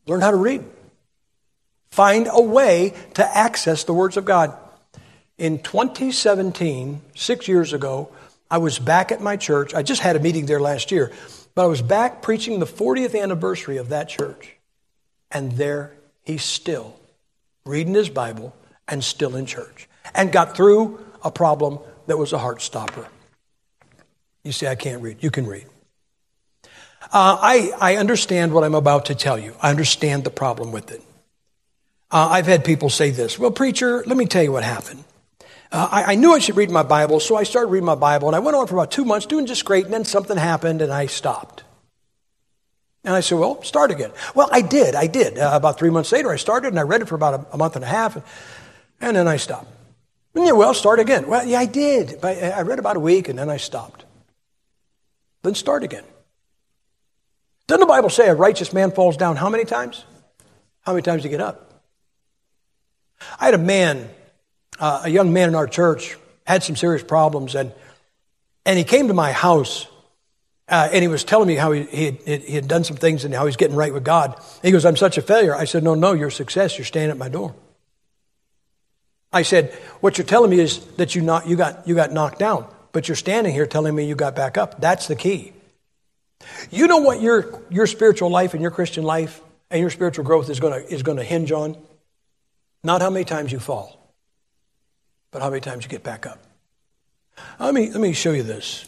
learn 0.09 0.23
how 0.23 0.33
to 0.33 0.37
read. 0.37 0.65
Find 1.93 2.27
a 2.29 2.43
way 2.43 2.95
to 3.15 3.25
access 3.25 3.85
the 3.85 3.95
words 3.95 4.17
of 4.17 4.25
God. 4.25 4.53
In 5.39 5.61
2017, 5.61 7.01
six 7.15 7.47
years 7.47 7.73
ago, 7.73 8.11
I 8.51 8.59
was 8.59 8.81
back 8.81 9.13
at 9.13 9.21
my 9.21 9.37
church. 9.37 9.73
I 9.73 9.85
just 9.85 10.01
had 10.01 10.17
a 10.17 10.19
meeting 10.19 10.47
there 10.47 10.59
last 10.59 10.91
year, 10.91 11.13
but 11.55 11.63
I 11.63 11.69
was 11.69 11.81
back 11.81 12.23
preaching 12.23 12.59
the 12.59 12.67
40th 12.67 13.17
anniversary 13.17 13.77
of 13.77 13.91
that 13.91 14.09
church. 14.09 14.57
And 15.31 15.53
there 15.53 15.93
he's 16.25 16.45
still 16.45 16.97
reading 17.65 17.95
his 17.95 18.09
Bible 18.09 18.55
and 18.89 19.03
still 19.03 19.37
in 19.37 19.47
church 19.47 19.89
and 20.15 20.33
got 20.33 20.57
through 20.57 21.05
a 21.23 21.31
problem 21.31 21.79
that 22.07 22.17
was 22.17 22.33
a 22.33 22.39
heart 22.39 22.63
stopper. 22.63 23.07
You 24.45 24.53
say, 24.53 24.69
I 24.69 24.75
can't 24.75 25.03
read. 25.03 25.23
You 25.23 25.31
can 25.31 25.47
read. 25.47 25.67
Uh, 27.13 27.37
I, 27.41 27.73
I 27.81 27.97
understand 27.97 28.53
what 28.53 28.65
I'm 28.65 28.75
about 28.75 29.07
to 29.07 29.15
tell 29.15 29.39
you. 29.39 29.55
I 29.61 29.71
understand 29.71 30.25
the 30.25 30.31
problem 30.31 30.73
with 30.73 30.91
it. 30.91 31.03
Uh, 32.11 32.29
I've 32.31 32.47
had 32.47 32.65
people 32.65 32.91
say 32.91 33.11
this 33.11 33.39
Well, 33.39 33.51
preacher, 33.51 34.03
let 34.07 34.17
me 34.17 34.27
tell 34.27 34.43
you 34.43 34.53
what 34.53 34.65
happened. 34.65 35.05
Uh, 35.73 35.89
I, 35.91 36.13
I, 36.13 36.15
knew 36.17 36.33
I 36.33 36.41
should 36.41 36.57
read 36.57 36.71
my 36.71 36.83
Bible, 36.83 37.21
so 37.21 37.37
I 37.37 37.45
started 37.45 37.69
reading 37.69 37.87
my 37.87 37.95
Bible, 37.95 38.29
and 38.29 38.35
I 38.35 38.41
went 38.41 38.57
on 38.57 38.67
for 38.67 38.75
about 38.75 38.91
two 38.91 39.05
months 39.05 39.27
doing 39.27 39.47
just 39.47 39.65
great, 39.65 39.85
and 39.85 39.95
then 39.95 40.05
something 40.05 40.37
happened, 40.37 40.83
and 40.83 40.93
I 40.93 41.07
stopped. 41.07 41.63
And 43.05 43.15
I 43.15 43.21
said, 43.21 43.39
Well, 43.39 43.63
start 43.63 43.91
again. 43.91 44.13
Well, 44.35 44.49
I 44.53 44.63
did. 44.63 44.95
I 44.95 45.07
did. 45.07 45.39
Uh, 45.39 45.51
about 45.53 45.79
three 45.79 45.91
months 45.91 46.13
later, 46.13 46.31
I 46.31 46.37
started, 46.37 46.69
and 46.69 46.79
I 46.79 46.83
read 46.83 47.03
it 47.03 47.09
for 47.09 47.15
about 47.15 47.35
a, 47.35 47.55
a 47.55 47.57
month 47.57 47.77
and 47.77 47.85
a 47.85 47.89
half, 47.89 48.17
and, 48.17 48.25
and 49.01 49.17
then 49.17 49.29
I 49.29 49.37
stopped. 49.37 49.69
And 50.35 50.47
yeah, 50.47 50.53
well, 50.53 50.75
start 50.75 51.01
again. 51.01 51.27
Well, 51.27 51.47
yeah, 51.47 51.59
I 51.59 51.67
did. 51.67 52.19
But 52.21 52.43
I 52.43 52.63
read 52.63 52.79
about 52.79 52.97
a 52.97 53.01
week, 53.01 53.29
and 53.29 53.39
then 53.39 53.51
I 53.51 53.57
stopped. 53.57 54.05
Then 55.43 55.55
start 55.55 55.83
again. 55.83 56.05
Doesn't 57.67 57.81
the 57.81 57.87
Bible 57.87 58.11
say 58.11 58.29
a 58.29 58.35
righteous 58.35 58.73
man 58.73 58.91
falls 58.91 59.17
down 59.17 59.37
how 59.37 59.49
many 59.49 59.65
times? 59.65 60.05
How 60.83 60.93
many 60.93 61.03
times 61.03 61.23
do 61.23 61.29
you 61.29 61.31
get 61.31 61.41
up? 61.41 61.83
I 63.39 63.47
had 63.47 63.55
a 63.55 63.59
man 63.59 64.11
uh, 64.81 65.03
a 65.05 65.11
young 65.11 65.33
man 65.33 65.49
in 65.51 65.55
our 65.55 65.67
church 65.67 66.17
had 66.47 66.63
some 66.63 66.75
serious 66.75 67.03
problems, 67.03 67.55
and 67.55 67.73
and 68.65 68.79
he 68.79 68.85
came 68.85 69.09
to 69.09 69.15
my 69.15 69.33
house, 69.33 69.87
uh, 70.71 70.89
and 70.93 71.03
he 71.03 71.09
was 71.09 71.25
telling 71.25 71.49
me 71.49 71.57
how 71.57 71.73
he, 71.73 71.83
he 71.85 72.05
had, 72.05 72.43
he, 72.43 72.55
had, 72.55 72.69
done 72.69 72.85
some 72.85 72.97
things 72.97 73.25
and 73.25 73.35
how 73.35 73.47
he's 73.47 73.57
getting 73.57 73.77
right 73.77 73.93
with 73.93 74.05
God. 74.05 74.41
He 74.63 74.71
goes, 74.71 74.85
"I'm 74.85 74.97
such 74.97 75.19
a 75.19 75.23
failure." 75.23 75.55
I 75.55 75.65
said, 75.65 75.83
"No, 75.83 75.95
no, 75.95 76.13
you're 76.13 76.29
a 76.29 76.33
success. 76.33 76.79
You're 76.79 76.85
standing 76.85 77.11
at 77.11 77.19
my 77.19 77.29
door." 77.29 77.55
I 79.33 79.43
said, 79.43 79.73
"What 80.01 80.17
you're 80.17 80.27
telling 80.27 80.51
me 80.51 80.61
is 80.61 80.85
that 80.97 81.15
you 81.15 81.23
not 81.23 81.47
you 81.49 81.57
got 81.57 81.87
you 81.87 81.95
got 81.95 82.13
knocked 82.13 82.39
down, 82.39 82.67
but 82.93 83.09
you're 83.09 83.17
standing 83.17 83.53
here 83.53 83.67
telling 83.67 83.95
me 83.95 84.07
you 84.07 84.15
got 84.15 84.35
back 84.35 84.57
up. 84.57 84.81
That's 84.81 85.09
the 85.09 85.17
key." 85.17 85.53
You 86.71 86.87
know 86.87 86.99
what 86.99 87.21
your 87.21 87.61
your 87.69 87.87
spiritual 87.87 88.31
life 88.31 88.55
and 88.55 88.63
your 88.63 88.71
Christian 88.71 89.05
life 89.05 89.41
and 89.71 89.81
your 89.81 89.91
spiritual 89.91 90.25
growth 90.25 90.49
is 90.49 90.61
going 90.61 90.85
is 90.85 91.03
to 91.03 91.23
hinge 91.23 91.53
on? 91.53 91.77
Not 92.83 93.03
how 93.03 93.11
many 93.11 93.25
times 93.25 93.53
you 93.53 93.59
fall 93.59 94.01
but 95.31 95.43
how 95.43 95.51
many 95.51 95.61
times 95.61 95.85
you 95.85 95.91
get 95.91 96.03
back 96.03 96.27
up. 96.27 96.39
Let 97.59 97.75
me, 97.75 97.91
let 97.91 98.01
me 98.01 98.13
show 98.13 98.33
you 98.33 98.43
this. 98.43 98.87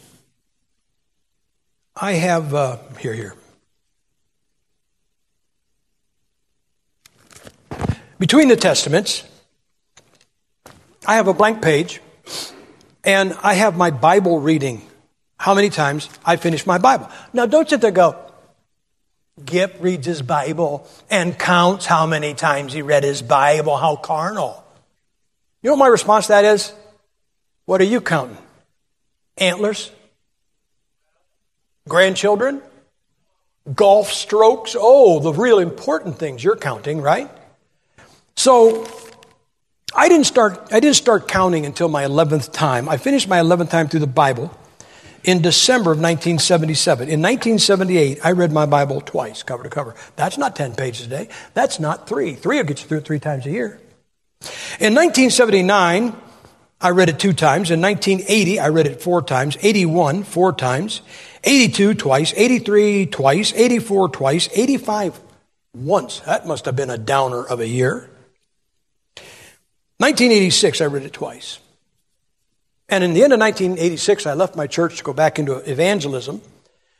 I 1.95 2.13
have, 2.13 2.53
uh, 2.53 2.77
here, 2.99 3.13
here. 3.13 3.35
Between 8.19 8.47
the 8.47 8.55
Testaments, 8.55 9.23
I 11.05 11.15
have 11.15 11.27
a 11.27 11.33
blank 11.33 11.61
page, 11.61 12.01
and 13.03 13.33
I 13.43 13.53
have 13.55 13.75
my 13.77 13.91
Bible 13.91 14.39
reading. 14.39 14.81
How 15.37 15.53
many 15.53 15.69
times 15.69 16.09
I 16.25 16.37
finished 16.37 16.65
my 16.65 16.77
Bible. 16.77 17.09
Now, 17.33 17.45
don't 17.45 17.69
sit 17.69 17.81
there 17.81 17.91
go, 17.91 18.15
Gipp 19.43 19.81
reads 19.81 20.05
his 20.05 20.21
Bible 20.21 20.87
and 21.09 21.37
counts 21.37 21.85
how 21.85 22.05
many 22.05 22.33
times 22.33 22.73
he 22.73 22.81
read 22.81 23.03
his 23.03 23.21
Bible. 23.21 23.75
How 23.77 23.95
carnal. 23.95 24.63
You 25.61 25.69
know 25.69 25.73
what 25.73 25.79
my 25.79 25.87
response 25.87 26.27
to 26.27 26.33
that 26.33 26.45
is? 26.45 26.71
What 27.65 27.81
are 27.81 27.85
you 27.85 27.99
counting? 27.99 28.37
Antlers? 29.37 29.91
Grandchildren? 31.87 32.61
Golf 33.73 34.11
strokes? 34.11 34.75
Oh, 34.77 35.19
the 35.19 35.33
real 35.33 35.59
important 35.59 36.17
things 36.17 36.43
you're 36.43 36.55
counting, 36.55 37.01
right? 37.01 37.29
So 38.35 38.87
I 39.95 40.09
didn't 40.09 40.25
start 40.25 40.69
I 40.71 40.79
didn't 40.79 40.95
start 40.95 41.27
counting 41.27 41.65
until 41.65 41.87
my 41.87 42.03
11th 42.03 42.51
time. 42.51 42.89
I 42.89 42.97
finished 42.97 43.27
my 43.27 43.39
11th 43.39 43.69
time 43.69 43.87
through 43.87 44.01
the 44.01 44.07
Bible 44.07 44.51
in 45.23 45.41
December 45.41 45.91
of 45.91 45.99
1977. 45.99 47.09
In 47.09 47.21
1978, 47.21 48.19
I 48.23 48.31
read 48.31 48.51
my 48.51 48.65
Bible 48.65 48.99
twice, 49.01 49.43
cover 49.43 49.63
to 49.63 49.69
cover. 49.69 49.95
That's 50.15 50.37
not 50.37 50.55
10 50.55 50.75
pages 50.75 51.05
a 51.07 51.09
day. 51.09 51.29
That's 51.53 51.79
not 51.79 52.07
3. 52.07 52.33
3 52.33 52.57
will 52.57 52.63
get 52.63 52.81
you 52.81 52.87
through 52.87 52.99
it 52.99 53.05
3 53.05 53.19
times 53.19 53.45
a 53.45 53.51
year. 53.51 53.79
In 54.79 54.93
1979, 54.95 56.15
I 56.83 56.89
read 56.89 57.07
it 57.07 57.17
two 57.17 57.31
times. 57.31 57.71
In 57.71 57.81
1980, 57.81 58.59
I 58.59 58.67
read 58.67 58.87
it 58.87 59.01
four 59.01 59.21
times. 59.21 59.57
81, 59.61 60.23
four 60.23 60.51
times. 60.51 61.01
82, 61.45 61.93
twice. 61.93 62.33
83, 62.35 63.05
twice. 63.05 63.53
84, 63.53 64.09
twice. 64.09 64.49
85, 64.53 65.17
once. 65.73 66.19
That 66.19 66.45
must 66.45 66.65
have 66.65 66.75
been 66.75 66.89
a 66.89 66.97
downer 66.97 67.41
of 67.41 67.61
a 67.61 67.67
year. 67.67 68.09
1986, 69.99 70.81
I 70.81 70.85
read 70.87 71.03
it 71.03 71.13
twice. 71.13 71.59
And 72.89 73.01
in 73.01 73.13
the 73.13 73.23
end 73.23 73.31
of 73.31 73.39
1986, 73.39 74.25
I 74.25 74.33
left 74.33 74.57
my 74.57 74.67
church 74.67 74.97
to 74.97 75.03
go 75.05 75.13
back 75.13 75.39
into 75.39 75.55
evangelism. 75.59 76.41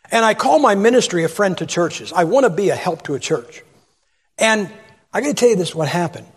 And 0.10 0.24
I 0.24 0.34
call 0.34 0.60
my 0.60 0.76
ministry 0.76 1.26
a 1.26 1.28
friend 1.28 1.58
to 1.58 1.66
churches. 1.66 2.14
I 2.14 2.24
want 2.24 2.46
to 2.46 2.50
be 2.50 2.70
a 2.70 2.76
help 2.76 3.04
to 3.04 3.16
a 3.16 3.20
church. 3.20 3.64
And 4.38 4.72
I 5.12 5.20
got 5.20 5.28
to 5.28 5.34
tell 5.34 5.50
you 5.50 5.58
this 5.58 5.76
what 5.76 5.90
happened. 5.90 6.28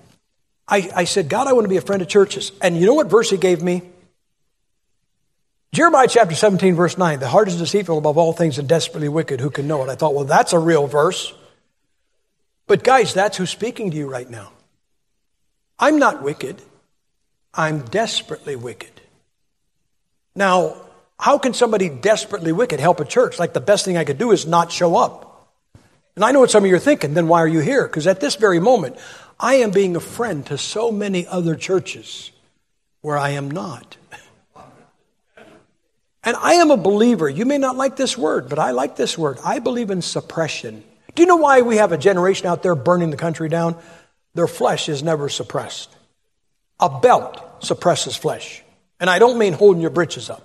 I, 0.69 0.91
I 0.95 1.05
said, 1.05 1.29
God, 1.29 1.47
I 1.47 1.53
want 1.53 1.65
to 1.65 1.69
be 1.69 1.77
a 1.77 1.83
friend 1.83 2.03
of 2.03 2.09
churches. 2.09 2.53
And 2.61 2.77
you 2.77 2.87
know 2.87 2.95
what 2.95 3.09
verse 3.09 3.31
he 3.31 3.37
gave 3.37 3.63
me? 3.63 3.83
Jeremiah 5.73 6.09
chapter 6.09 6.35
17, 6.35 6.75
verse 6.75 6.97
9. 6.97 7.21
The 7.21 7.29
heart 7.29 7.49
is 7.49 7.59
deceitful 7.59 7.99
above 7.99 8.19
all 8.19 8.33
things 8.33 8.59
and 8.59 8.69
desperately 8.69 9.09
wicked. 9.09 9.41
Who 9.41 9.51
can 9.51 9.69
know 9.69 9.85
it? 9.85 9.91
I 9.91 9.95
thought, 9.95 10.15
well, 10.15 10.25
that's 10.25 10.53
a 10.53 10.59
real 10.59 10.87
verse. 10.87 11.35
But 12.67 12.83
guys, 12.83 13.15
that's 13.15 13.37
who's 13.37 13.51
speaking 13.51 13.91
to 13.91 13.97
you 13.97 14.09
right 14.09 14.29
now. 14.29 14.53
I'm 15.79 15.99
not 15.99 16.23
wicked. 16.23 16.61
I'm 17.53 17.83
desperately 17.83 18.57
wicked. 18.57 18.91
Now, 20.35 20.77
how 21.19 21.39
can 21.39 21.55
somebody 21.55 21.89
desperately 21.89 22.53
wicked 22.53 22.81
help 22.81 23.01
a 23.01 23.05
church? 23.05 23.39
Like 23.39 23.53
the 23.53 23.61
best 23.61 23.85
thing 23.85 23.97
I 23.97 24.05
could 24.05 24.19
do 24.19 24.33
is 24.33 24.47
not 24.47 24.73
show 24.73 24.97
up. 24.97 25.51
And 26.15 26.25
I 26.25 26.33
know 26.33 26.41
what 26.41 26.51
some 26.51 26.65
of 26.65 26.71
you 26.71 26.77
are 26.77 26.81
thinking. 26.81 27.15
Then 27.15 27.29
why 27.29 27.41
are 27.41 27.49
you 27.49 27.61
here? 27.61 27.87
Because 27.87 28.07
at 28.07 28.21
this 28.21 28.37
very 28.37 28.59
moment, 28.59 28.97
I 29.39 29.57
am 29.57 29.71
being 29.71 29.97
a 29.97 30.01
friend 30.01 30.45
to 30.47 30.57
so 30.57 30.91
many 30.91 31.27
other 31.27 31.55
churches 31.55 32.31
where 33.03 33.19
I 33.19 33.31
am 33.31 33.51
not. 33.51 33.97
And 36.25 36.37
I 36.37 36.55
am 36.55 36.73
a 36.73 36.77
believer. 36.77 37.29
You 37.29 37.45
may 37.45 37.59
not 37.59 37.77
like 37.77 37.97
this 37.97 38.19
word, 38.19 38.49
but 38.49 38.59
I 38.59 38.73
like 38.73 38.97
this 38.97 39.17
word. 39.17 39.39
I 39.45 39.61
believe 39.61 39.91
in 39.91 40.03
suppression. 40.03 40.83
Do 41.15 41.23
you 41.23 41.27
know 41.29 41.37
why 41.37 41.63
we 41.63 41.77
have 41.77 41.93
a 41.93 41.99
generation 41.99 42.47
out 42.47 42.65
there 42.65 42.75
burning 42.75 43.11
the 43.11 43.17
country 43.17 43.49
down? 43.49 43.77
Their 44.35 44.49
flesh 44.49 44.89
is 44.89 45.03
never 45.03 45.29
suppressed. 45.29 45.95
A 46.81 46.99
belt 46.99 47.65
suppresses 47.65 48.17
flesh. 48.17 48.63
And 48.99 49.09
I 49.09 49.19
don't 49.19 49.39
mean 49.39 49.53
holding 49.53 49.81
your 49.81 49.91
britches 49.91 50.29
up. 50.29 50.43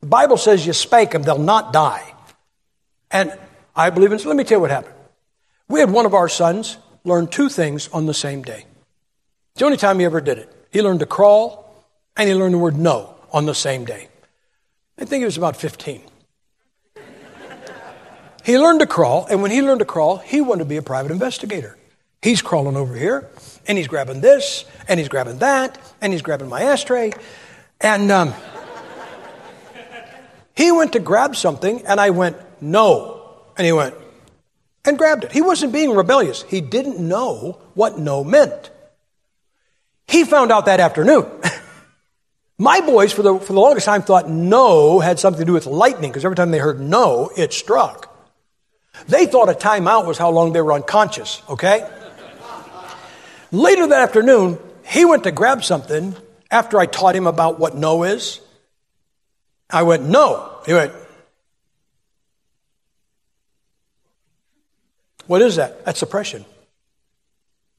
The 0.00 0.06
Bible 0.06 0.36
says 0.36 0.66
you 0.66 0.72
spank 0.72 1.10
them, 1.10 1.22
they'll 1.22 1.38
not 1.38 1.72
die. 1.72 2.14
And 3.10 3.38
I 3.76 3.90
believe 3.90 4.10
in, 4.10 4.18
so 4.18 4.28
let 4.28 4.36
me 4.36 4.44
tell 4.44 4.56
you 4.56 4.62
what 4.62 4.70
happened. 4.70 4.94
We 5.68 5.80
had 5.80 5.90
one 5.90 6.06
of 6.06 6.14
our 6.14 6.28
sons 6.28 6.76
learned 7.04 7.32
two 7.32 7.48
things 7.48 7.88
on 7.88 8.06
the 8.06 8.14
same 8.14 8.42
day. 8.42 8.64
It's 9.52 9.60
the 9.60 9.64
only 9.64 9.76
time 9.76 9.98
he 9.98 10.04
ever 10.04 10.20
did 10.20 10.38
it. 10.38 10.52
He 10.70 10.82
learned 10.82 11.00
to 11.00 11.06
crawl 11.06 11.62
And 12.16 12.28
he 12.28 12.34
learned 12.34 12.54
the 12.54 12.58
word 12.58 12.76
no 12.76 13.14
on 13.32 13.46
the 13.46 13.54
same 13.54 13.84
day. 13.84 14.08
I 14.98 15.04
think 15.04 15.22
he 15.22 15.24
was 15.24 15.36
about 15.36 15.56
15. 15.56 16.02
he 18.44 18.58
learned 18.58 18.80
to 18.80 18.86
crawl, 18.86 19.26
and 19.30 19.40
when 19.40 19.50
he 19.50 19.62
learned 19.62 19.78
to 19.78 19.84
crawl, 19.84 20.18
he 20.18 20.40
wanted 20.40 20.64
to 20.64 20.68
be 20.68 20.76
a 20.76 20.82
private 20.82 21.10
investigator. 21.10 21.78
He's 22.20 22.42
crawling 22.42 22.76
over 22.76 22.94
here, 22.94 23.30
and 23.66 23.78
he's 23.78 23.88
grabbing 23.88 24.20
this, 24.20 24.64
and 24.88 25.00
he's 25.00 25.08
grabbing 25.08 25.38
that, 25.38 25.78
and 26.00 26.12
he's 26.12 26.22
grabbing 26.22 26.48
my 26.48 26.62
ashtray. 26.62 27.12
And 27.80 28.12
um, 28.12 28.34
he 30.54 30.70
went 30.70 30.92
to 30.92 31.00
grab 31.00 31.34
something, 31.34 31.84
and 31.86 31.98
I 31.98 32.10
went, 32.10 32.36
no. 32.60 33.40
And 33.56 33.64
he 33.64 33.72
went, 33.72 33.94
and 34.84 34.98
grabbed 34.98 35.24
it. 35.24 35.32
He 35.32 35.42
wasn't 35.42 35.72
being 35.72 35.94
rebellious. 35.94 36.42
He 36.42 36.60
didn't 36.60 36.98
know 36.98 37.58
what 37.74 37.98
no 37.98 38.24
meant. 38.24 38.70
He 40.06 40.24
found 40.24 40.50
out 40.50 40.66
that 40.66 40.80
afternoon. 40.80 41.26
My 42.58 42.80
boys, 42.80 43.12
for 43.12 43.22
the, 43.22 43.38
for 43.38 43.52
the 43.52 43.60
longest 43.60 43.86
time, 43.86 44.02
thought 44.02 44.28
no 44.28 45.00
had 45.00 45.18
something 45.18 45.40
to 45.40 45.46
do 45.46 45.52
with 45.52 45.66
lightning 45.66 46.10
because 46.10 46.24
every 46.24 46.36
time 46.36 46.50
they 46.50 46.58
heard 46.58 46.80
no, 46.80 47.30
it 47.36 47.52
struck. 47.52 48.08
They 49.08 49.26
thought 49.26 49.48
a 49.48 49.54
timeout 49.54 50.06
was 50.06 50.18
how 50.18 50.30
long 50.30 50.52
they 50.52 50.60
were 50.60 50.72
unconscious, 50.72 51.42
okay? 51.48 51.88
Later 53.50 53.86
that 53.88 54.02
afternoon, 54.02 54.58
he 54.84 55.04
went 55.04 55.24
to 55.24 55.32
grab 55.32 55.64
something 55.64 56.14
after 56.50 56.78
I 56.78 56.86
taught 56.86 57.16
him 57.16 57.26
about 57.26 57.58
what 57.58 57.74
no 57.74 58.02
is. 58.04 58.40
I 59.70 59.82
went, 59.82 60.04
no. 60.04 60.60
He 60.66 60.74
went, 60.74 60.92
what 65.32 65.40
is 65.40 65.56
that? 65.56 65.86
That's 65.86 65.98
suppression. 65.98 66.44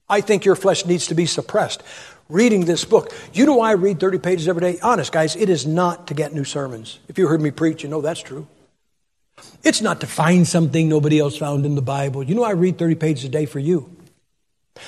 I 0.10 0.22
think 0.22 0.44
your 0.44 0.56
flesh 0.56 0.88
needs 0.88 1.06
to 1.06 1.14
be 1.14 1.28
suppressed 1.28 1.84
reading 2.28 2.66
this 2.66 2.84
book. 2.84 3.14
You 3.32 3.46
know 3.46 3.58
why 3.58 3.70
I 3.70 3.74
read 3.74 4.00
30 4.00 4.18
pages 4.18 4.48
every 4.48 4.62
day? 4.62 4.80
Honest, 4.82 5.12
guys, 5.12 5.36
it 5.36 5.50
is 5.50 5.68
not 5.68 6.08
to 6.08 6.16
get 6.16 6.34
new 6.34 6.46
sermons. 6.46 6.98
If 7.08 7.20
you 7.20 7.28
heard 7.28 7.42
me 7.42 7.52
preach, 7.52 7.84
you 7.84 7.90
know 7.90 8.02
that's 8.02 8.24
true. 8.24 8.48
It's 9.64 9.84
not 9.84 10.02
to 10.02 10.08
find 10.08 10.48
something 10.48 10.90
nobody 10.90 11.20
else 11.20 11.38
found 11.38 11.64
in 11.64 11.76
the 11.76 11.84
Bible. 11.84 12.24
You 12.24 12.34
know, 12.34 12.44
I 12.44 12.54
read 12.54 12.80
30 12.80 12.96
pages 12.96 13.26
a 13.26 13.30
day 13.30 13.46
for 13.46 13.60
you 13.60 13.88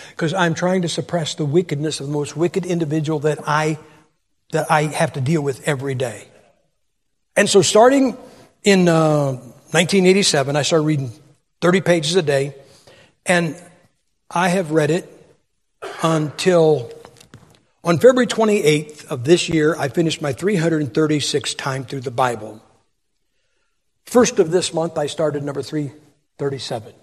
because 0.09 0.33
I'm 0.33 0.55
trying 0.55 0.81
to 0.81 0.89
suppress 0.89 1.35
the 1.35 1.45
wickedness 1.45 1.99
of 1.99 2.07
the 2.07 2.13
most 2.13 2.35
wicked 2.35 2.65
individual 2.65 3.19
that 3.19 3.37
I, 3.45 3.77
that 4.53 4.71
I 4.71 4.85
have 4.85 5.13
to 5.13 5.21
deal 5.21 5.43
with 5.43 5.67
every 5.67 5.93
day. 5.93 6.29
And 7.35 7.47
so, 7.47 7.61
starting 7.61 8.17
in 8.63 8.89
uh, 8.89 9.33
1987, 9.33 10.55
I 10.55 10.63
started 10.63 10.85
reading 10.85 11.11
30 11.61 11.81
pages 11.81 12.15
a 12.15 12.21
day, 12.21 12.55
and 13.25 13.55
I 14.29 14.49
have 14.49 14.71
read 14.71 14.91
it 14.91 15.11
until 16.03 16.91
on 17.83 17.99
February 17.99 18.25
28th 18.25 19.05
of 19.05 19.25
this 19.25 19.47
year, 19.47 19.75
I 19.77 19.89
finished 19.89 20.19
my 20.19 20.33
336th 20.33 21.55
time 21.55 21.85
through 21.85 22.01
the 22.01 22.09
Bible. 22.09 22.59
First 24.05 24.39
of 24.39 24.49
this 24.49 24.73
month, 24.73 24.97
I 24.97 25.05
started 25.05 25.43
number 25.43 25.61
337. 25.61 26.93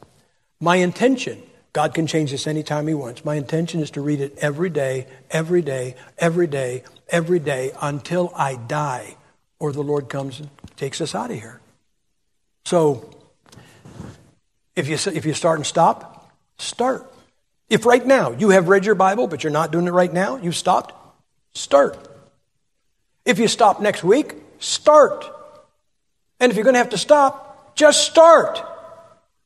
My 0.59 0.77
intention, 0.77 1.41
God 1.73 1.95
can 1.95 2.09
change 2.09 2.33
this 2.33 2.49
anytime 2.49 2.89
He 2.89 2.95
wants. 2.95 3.25
My 3.25 3.37
intention 3.37 3.81
is 3.81 3.93
to 3.93 4.01
read 4.01 4.21
it 4.21 4.37
every 4.39 4.71
day, 4.71 5.07
every 5.31 5.63
day, 5.63 5.95
every 6.19 6.49
day, 6.49 6.83
every 7.09 7.39
day 7.39 7.71
until 7.81 8.33
I 8.35 8.57
die 8.57 9.17
or 9.61 9.71
the 9.71 9.83
Lord 9.83 10.09
comes 10.09 10.41
and 10.41 10.51
takes 10.77 11.01
us 11.01 11.15
out 11.15 11.31
of 11.31 11.37
here. 11.37 11.61
So, 12.65 13.09
if 14.75 14.89
you, 14.89 15.13
if 15.13 15.25
you 15.25 15.35
start 15.35 15.59
and 15.59 15.67
stop, 15.67 16.31
start. 16.59 17.13
If 17.69 17.87
right 17.87 18.05
now 18.05 18.33
you 18.33 18.51
have 18.51 18.69
read 18.69 18.85
your 18.85 18.95
Bible, 18.95 19.27
but 19.27 19.43
you're 19.43 19.53
not 19.53 19.73
doing 19.73 19.87
it 19.87 19.93
right 19.93 20.13
now, 20.13 20.37
you've 20.37 20.57
stopped, 20.57 20.95
start. 21.55 21.97
If 23.25 23.39
you 23.39 23.49
stop 23.49 23.81
next 23.81 24.03
week, 24.03 24.35
start. 24.59 25.25
And 26.41 26.51
if 26.51 26.57
you're 26.57 26.65
going 26.65 26.75
to 26.75 26.79
have 26.79 26.91
to 26.91 26.99
stop, 26.99 27.75
just 27.77 28.05
start. 28.05 28.61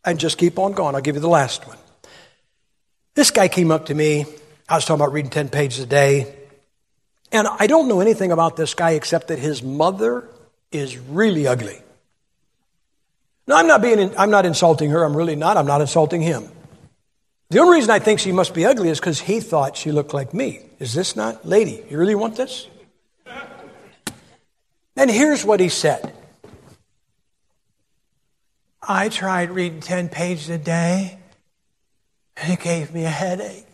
And 0.05 0.19
just 0.19 0.39
keep 0.39 0.59
on 0.59 0.73
going. 0.73 0.95
I'll 0.95 1.01
give 1.01 1.17
you 1.17 1.21
the 1.21 1.29
last 1.29 1.67
one. 1.67 1.77
This 3.15 3.31
guy 3.31 3.49
came 3.49 3.71
up 3.71 3.87
to 3.87 3.95
me. 3.95 4.25
I 4.69 4.77
was 4.77 4.85
talking 4.85 5.01
about 5.01 5.13
reading 5.13 5.31
10 5.31 5.49
pages 5.49 5.81
a 5.81 5.87
day. 5.87 6.35
And 7.33 7.49
I 7.49 7.67
don't 7.67 7.89
know 7.89 8.01
anything 8.01 8.31
about 8.31 8.57
this 8.57 8.75
guy 8.75 8.93
except 8.93 9.29
that 9.29 9.39
his 9.39 9.63
mother 9.63 10.29
is 10.71 10.97
really 10.97 11.47
ugly. 11.47 11.81
Now, 13.47 13.57
I'm 13.57 13.67
not 13.67 13.81
being, 13.81 14.17
I'm 14.19 14.31
not 14.31 14.45
insulting 14.45 14.91
her. 14.91 15.05
I'm 15.05 15.17
really 15.17 15.37
not. 15.37 15.57
I'm 15.57 15.67
not 15.67 15.81
insulting 15.81 16.21
him. 16.21 16.49
The 17.51 17.61
only 17.61 17.77
reason 17.77 17.91
I 17.91 18.01
think 18.01 18.19
she 18.19 18.33
must 18.33 18.55
be 18.55 18.65
ugly 18.65 18.89
is 18.89 18.99
because 18.99 19.21
he 19.21 19.41
thought 19.41 19.77
she 19.77 19.93
looked 19.93 20.13
like 20.13 20.35
me. 20.35 20.63
Is 20.81 20.95
this 20.95 21.15
not, 21.15 21.47
lady, 21.47 21.85
you 21.89 21.97
really 21.97 22.17
want 22.17 22.37
this? 22.37 22.67
And 24.97 25.11
here's 25.11 25.45
what 25.45 25.61
he 25.61 25.69
said 25.69 26.13
I 28.83 29.09
tried 29.09 29.51
reading 29.51 29.81
10 29.81 30.09
pages 30.09 30.49
a 30.49 30.59
day, 30.59 31.19
and 32.37 32.53
it 32.53 32.61
gave 32.61 32.93
me 32.93 33.05
a 33.05 33.11
headache. 33.11 33.67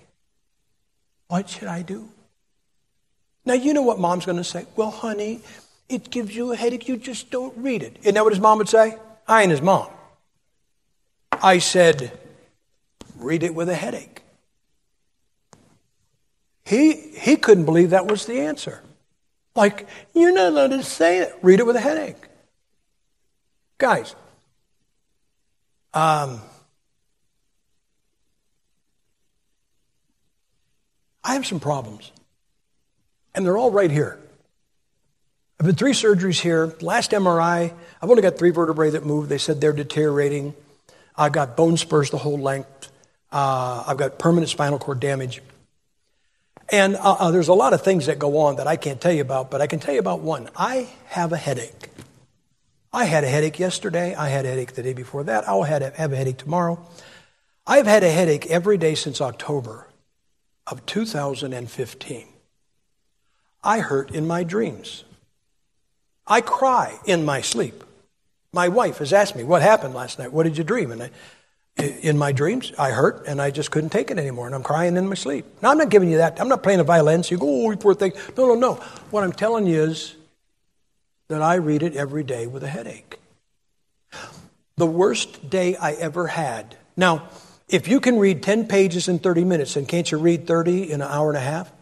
What 1.29 1.49
should 1.49 1.69
I 1.69 1.81
do? 1.81 2.11
Now, 3.47 3.55
you 3.55 3.73
know 3.73 3.83
what 3.83 3.99
mom's 3.99 4.27
going 4.27 4.37
to 4.37 4.45
say. 4.45 4.67
Well, 4.77 4.91
honey, 4.91 5.41
it 5.89 6.11
gives 6.11 6.37
you 6.37 6.53
a 6.53 6.57
headache. 6.57 6.89
You 6.89 6.99
just 6.99 7.31
don't 7.31 7.57
read 7.57 7.83
it. 7.83 7.97
Isn't 8.03 8.15
that 8.15 8.23
what 8.25 8.33
his 8.33 8.41
mom 8.41 8.59
would 8.59 8.69
say? 8.69 8.97
I 9.33 9.41
ain't 9.41 9.51
his 9.51 9.63
mom. 9.63 9.89
I 11.33 11.57
said, 11.57 12.13
read 13.17 13.43
it 13.43 13.55
with 13.55 13.71
a 13.71 13.75
headache. 13.75 14.21
He, 16.67 16.93
he 16.93 17.37
couldn't 17.37 17.65
believe 17.65 17.91
that 17.91 18.07
was 18.07 18.27
the 18.27 18.41
answer. 18.41 18.83
Like, 19.55 19.89
you're 20.13 20.35
not 20.35 20.49
allowed 20.49 20.73
to 20.73 20.83
say 20.83 21.21
it. 21.21 21.35
Read 21.41 21.61
it 21.61 21.67
with 21.67 21.77
a 21.77 21.81
headache. 21.81 22.29
Guys, 23.79 24.15
um, 25.95 26.43
I 31.25 31.33
have 31.33 31.47
some 31.47 31.59
problems. 31.59 32.13
And 33.35 33.47
they're 33.47 33.57
all 33.57 33.71
right 33.71 33.91
here. 33.91 34.19
I've 35.63 35.67
had 35.67 35.79
three 35.79 35.93
surgeries 35.93 36.41
here. 36.41 36.75
Last 36.81 37.13
MRI, 37.13 37.73
I've 38.03 38.11
only 38.11 38.21
got 38.21 38.37
three 38.37 38.51
vertebrae 38.51 38.91
that 38.91 39.07
move. 39.07 39.29
They 39.29 39.39
said 39.39 39.61
they're 39.61 39.73
deteriorating. 39.73 40.55
I've 41.17 41.31
got 41.31 41.57
bone 41.57 41.77
spurs 41.77 42.11
the 42.11 42.19
whole 42.19 42.37
length. 42.37 42.91
Uh, 43.31 43.85
I've 43.87 43.97
got 43.97 44.19
permanent 44.19 44.49
spinal 44.49 44.81
cord 44.81 44.99
damage. 44.99 45.41
And 46.69 46.97
uh, 46.97 47.13
uh, 47.13 47.31
there's 47.31 47.47
a 47.47 47.55
lot 47.55 47.75
of 47.75 47.83
things 47.83 48.07
that 48.07 48.19
go 48.19 48.39
on 48.39 48.57
that 48.57 48.67
I 48.67 48.75
can't 48.75 49.01
tell 49.01 49.13
you 49.13 49.21
about, 49.23 49.53
but 49.53 49.61
I 49.61 49.69
can 49.69 49.79
tell 49.79 49.95
you 49.95 50.01
about 50.01 50.19
one. 50.19 50.51
I 50.57 50.89
have 51.07 51.33
a 51.33 51.37
headache. 51.37 51.91
I 52.93 53.05
had 53.05 53.23
a 53.23 53.29
headache 53.29 53.61
yesterday. 53.61 54.17
I 54.17 54.31
had 54.31 54.45
a 54.45 54.49
headache 54.49 54.73
the 54.73 54.83
day 54.83 54.95
before 54.95 55.23
that. 55.23 55.49
I'll 55.49 55.63
have 55.63 55.81
a 55.81 56.17
headache 56.17 56.39
tomorrow. 56.39 56.85
I've 57.69 57.87
had 57.87 58.03
a 58.03 58.11
headache 58.11 58.47
every 58.47 58.79
day 58.79 58.97
since 58.97 59.21
October 59.21 59.87
of 60.67 60.85
2015. 60.87 62.27
I 63.63 63.79
hurt 63.79 64.11
in 64.11 64.27
my 64.27 64.43
dreams. 64.43 65.05
I 66.27 66.41
cry 66.41 66.99
in 67.05 67.25
my 67.25 67.41
sleep. 67.41 67.85
My 68.53 68.69
wife 68.69 68.99
has 68.99 69.13
asked 69.13 69.35
me, 69.35 69.45
What 69.45 69.63
happened 69.63 69.95
last 69.95 70.19
night? 70.19 70.33
What 70.33 70.45
did 70.45 70.59
you 70.59 70.65
dream? 70.65 70.93
And 70.93 71.03
I, 71.03 71.11
in 71.79 72.19
my 72.19 72.33
dreams. 72.33 72.73
I 72.79 72.91
hurt 72.91 73.27
and 73.27 73.41
I 73.41 73.51
just 73.51 73.71
couldn't 73.71 73.91
take 73.91 74.11
it 74.11 74.19
anymore 74.19 74.47
and 74.47 74.55
I'm 74.55 74.63
crying 74.63 74.97
in 74.97 75.09
my 75.09 75.15
sleep. 75.15 75.47
Now, 75.63 75.71
I'm 75.71 75.79
not 75.79 75.89
giving 75.89 76.11
you 76.11 76.19
that. 76.19 76.41
I'm 76.41 76.49
not 76.49 76.63
playing 76.63 76.81
a 76.81 76.85
violin 76.85 77.23
so 77.23 77.35
you 77.35 77.39
go, 77.39 77.67
oh, 77.67 77.71
you 77.71 77.77
poor 77.77 77.95
thing. 77.95 78.13
No, 78.37 78.47
no, 78.47 78.55
no. 78.55 78.75
What 79.11 79.25
I'm 79.25 79.33
telling 79.33 79.67
you 79.67 79.83
is 79.83 80.17
that 81.29 81.43
I 81.43 81.55
read 81.55 81.83
it 81.83 81.97
every 81.97 82.25
day 82.25 82.47
with 82.47 82.63
a 82.63 82.69
headache. 82.69 83.19
The 84.77 84.87
worst 84.87 85.51
day 85.51 85.77
I 85.77 85.93
ever 85.93 86.27
had. 86.27 86.77
Now, 86.97 87.29
if 87.69 87.89
you 87.89 88.01
can 88.01 88.19
read 88.19 88.43
10 88.43 88.67
pages 88.67 89.09
in 89.09 89.19
30 89.19 89.45
minutes, 89.45 89.75
then 89.75 89.87
can't 89.87 90.11
you 90.11 90.19
read 90.19 90.47
30 90.47 90.91
in 90.91 91.01
an 91.01 91.09
hour 91.09 91.29
and 91.29 91.37
a 91.39 91.43
half? 91.43 91.73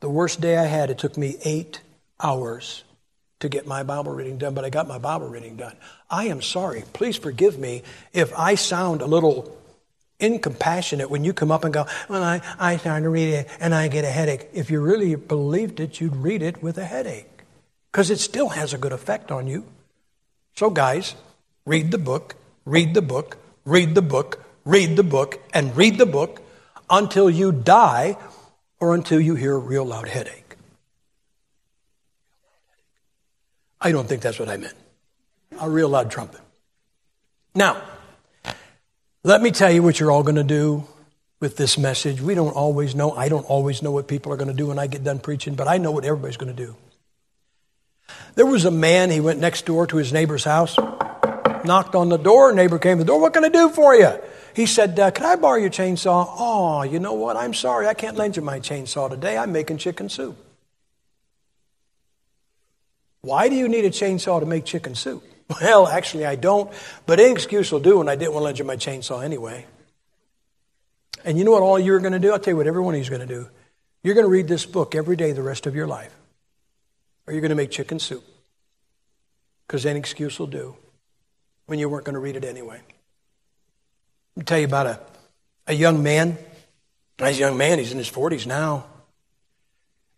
The 0.00 0.10
worst 0.10 0.40
day 0.40 0.58
I 0.58 0.64
had, 0.64 0.90
it 0.90 0.98
took 0.98 1.16
me 1.16 1.36
eight 1.44 1.80
hours 2.20 2.84
to 3.40 3.48
get 3.48 3.66
my 3.66 3.82
Bible 3.82 4.12
reading 4.12 4.38
done, 4.38 4.54
but 4.54 4.64
I 4.64 4.70
got 4.70 4.88
my 4.88 4.98
Bible 4.98 5.28
reading 5.28 5.56
done. 5.56 5.76
I 6.08 6.26
am 6.26 6.40
sorry. 6.40 6.84
Please 6.92 7.16
forgive 7.16 7.58
me 7.58 7.82
if 8.12 8.32
I 8.38 8.54
sound 8.54 9.02
a 9.02 9.06
little 9.06 9.56
incompassionate 10.20 11.10
when 11.10 11.24
you 11.24 11.32
come 11.32 11.50
up 11.50 11.64
and 11.64 11.74
go, 11.74 11.86
Well, 12.08 12.22
I, 12.22 12.40
I 12.58 12.76
start 12.76 13.02
to 13.02 13.08
read 13.08 13.34
it 13.34 13.48
and 13.60 13.74
I 13.74 13.88
get 13.88 14.04
a 14.04 14.10
headache. 14.10 14.48
If 14.52 14.70
you 14.70 14.80
really 14.80 15.14
believed 15.16 15.80
it, 15.80 16.00
you'd 16.00 16.16
read 16.16 16.42
it 16.42 16.62
with 16.62 16.78
a 16.78 16.84
headache 16.84 17.42
because 17.90 18.10
it 18.10 18.18
still 18.18 18.50
has 18.50 18.72
a 18.72 18.78
good 18.78 18.92
effect 18.92 19.30
on 19.30 19.46
you. 19.46 19.64
So, 20.56 20.70
guys, 20.70 21.14
read 21.66 21.90
the 21.90 21.98
book, 21.98 22.36
read 22.64 22.94
the 22.94 23.02
book, 23.02 23.38
read 23.64 23.94
the 23.94 24.02
book, 24.02 24.42
read 24.64 24.96
the 24.96 25.02
book, 25.02 25.42
and 25.52 25.76
read 25.76 25.98
the 25.98 26.06
book 26.06 26.40
until 26.88 27.28
you 27.28 27.50
die 27.52 28.16
or 28.78 28.94
until 28.94 29.20
you 29.20 29.34
hear 29.34 29.54
a 29.54 29.58
real 29.58 29.84
loud 29.84 30.08
headache. 30.08 30.43
I 33.84 33.92
don't 33.92 34.08
think 34.08 34.22
that's 34.22 34.38
what 34.38 34.48
I 34.48 34.56
meant. 34.56 34.74
A 35.60 35.68
real 35.68 35.90
loud 35.90 36.10
trumpet. 36.10 36.40
Now, 37.54 37.82
let 39.22 39.42
me 39.42 39.50
tell 39.50 39.70
you 39.70 39.82
what 39.82 40.00
you're 40.00 40.10
all 40.10 40.22
going 40.22 40.36
to 40.36 40.42
do 40.42 40.84
with 41.38 41.58
this 41.58 41.76
message. 41.76 42.22
We 42.22 42.34
don't 42.34 42.56
always 42.56 42.94
know. 42.94 43.12
I 43.12 43.28
don't 43.28 43.44
always 43.44 43.82
know 43.82 43.90
what 43.90 44.08
people 44.08 44.32
are 44.32 44.36
going 44.36 44.48
to 44.48 44.54
do 44.54 44.68
when 44.68 44.78
I 44.78 44.86
get 44.86 45.04
done 45.04 45.18
preaching, 45.18 45.54
but 45.54 45.68
I 45.68 45.76
know 45.76 45.90
what 45.90 46.06
everybody's 46.06 46.38
going 46.38 46.54
to 46.56 46.64
do. 46.64 46.74
There 48.34 48.46
was 48.46 48.64
a 48.64 48.70
man, 48.70 49.10
he 49.10 49.20
went 49.20 49.38
next 49.38 49.66
door 49.66 49.86
to 49.86 49.96
his 49.98 50.12
neighbor's 50.12 50.44
house, 50.44 50.76
knocked 51.64 51.94
on 51.94 52.08
the 52.08 52.16
door, 52.16 52.52
neighbor 52.52 52.78
came 52.78 52.98
to 52.98 53.04
the 53.04 53.08
door, 53.08 53.20
What 53.20 53.34
can 53.34 53.44
I 53.44 53.50
do 53.50 53.68
for 53.68 53.94
you? 53.94 54.18
He 54.54 54.66
said, 54.66 54.98
uh, 54.98 55.10
Can 55.10 55.26
I 55.26 55.36
borrow 55.36 55.58
your 55.58 55.70
chainsaw? 55.70 56.26
Oh, 56.38 56.82
you 56.82 56.98
know 56.98 57.14
what? 57.14 57.36
I'm 57.36 57.54
sorry, 57.54 57.86
I 57.86 57.94
can't 57.94 58.16
lend 58.16 58.36
you 58.36 58.42
my 58.42 58.60
chainsaw 58.60 59.10
today. 59.10 59.36
I'm 59.36 59.52
making 59.52 59.78
chicken 59.78 60.08
soup. 60.08 60.43
Why 63.24 63.48
do 63.48 63.56
you 63.56 63.68
need 63.68 63.86
a 63.86 63.90
chainsaw 63.90 64.40
to 64.40 64.46
make 64.46 64.64
chicken 64.66 64.94
soup? 64.94 65.24
Well, 65.60 65.86
actually, 65.86 66.24
I 66.24 66.36
don't, 66.36 66.72
but 67.04 67.20
any 67.20 67.30
excuse 67.30 67.70
will 67.70 67.80
do, 67.80 68.00
and 68.00 68.08
I 68.08 68.16
didn't 68.16 68.32
want 68.32 68.40
to 68.40 68.44
lend 68.44 68.58
you 68.58 68.64
my 68.64 68.76
chainsaw 68.76 69.22
anyway. 69.22 69.66
And 71.22 71.36
you 71.36 71.44
know 71.44 71.50
what 71.50 71.62
all 71.62 71.78
you're 71.78 71.98
going 72.00 72.14
to 72.14 72.18
do? 72.18 72.32
I'll 72.32 72.38
tell 72.38 72.52
you 72.52 72.56
what 72.56 72.66
every 72.66 72.80
one 72.80 72.94
of 72.94 72.96
you 72.96 73.02
is 73.02 73.10
going 73.10 73.20
to 73.20 73.26
do. 73.26 73.46
You're 74.02 74.14
going 74.14 74.24
to 74.24 74.30
read 74.30 74.48
this 74.48 74.64
book 74.64 74.94
every 74.94 75.16
day 75.16 75.32
the 75.32 75.42
rest 75.42 75.66
of 75.66 75.74
your 75.74 75.86
life, 75.86 76.14
or 77.26 77.34
you're 77.34 77.42
going 77.42 77.50
to 77.50 77.56
make 77.56 77.70
chicken 77.70 77.98
soup, 77.98 78.24
because 79.66 79.84
any 79.84 79.98
excuse 79.98 80.38
will 80.38 80.46
do 80.46 80.76
when 81.66 81.78
you 81.78 81.90
weren't 81.90 82.06
going 82.06 82.14
to 82.14 82.20
read 82.20 82.36
it 82.36 82.44
anyway. 82.44 82.80
Let 84.36 84.40
me 84.40 84.44
tell 84.44 84.58
you 84.58 84.66
about 84.66 84.86
a, 84.86 85.00
a 85.66 85.74
young 85.74 86.02
man. 86.02 86.38
Nice 87.18 87.38
young 87.38 87.58
man, 87.58 87.78
he's 87.78 87.92
in 87.92 87.98
his 87.98 88.10
40s 88.10 88.46
now. 88.46 88.86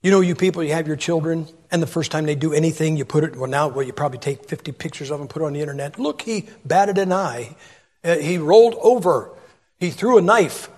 You 0.07 0.13
know, 0.13 0.21
you 0.21 0.37
people, 0.37 0.63
you 0.63 0.73
have 0.73 0.87
your 0.87 0.95
children, 0.95 1.49
and 1.69 1.83
the 1.83 1.87
first 1.89 2.13
time 2.13 2.27
they 2.27 2.37
do 2.37 2.53
anything, 2.53 2.97
you 2.97 3.05
put 3.05 3.25
it, 3.25 3.35
well, 3.35 3.51
now, 3.51 3.67
well, 3.67 3.85
you 3.85 3.93
probably 3.93 4.21
take 4.21 4.49
50 4.49 4.71
pictures 4.71 5.11
of 5.11 5.19
them, 5.19 5.27
put 5.27 5.43
it 5.43 5.45
on 5.45 5.53
the 5.53 5.61
internet. 5.61 5.99
Look, 5.99 6.23
he 6.23 6.49
batted 6.65 6.97
an 6.97 7.13
eye. 7.13 7.57
Uh, 8.05 8.15
he 8.15 8.39
rolled 8.39 8.77
over. 8.83 9.33
He 9.81 9.91
threw 9.91 10.17
a 10.17 10.23
knife. 10.23 10.71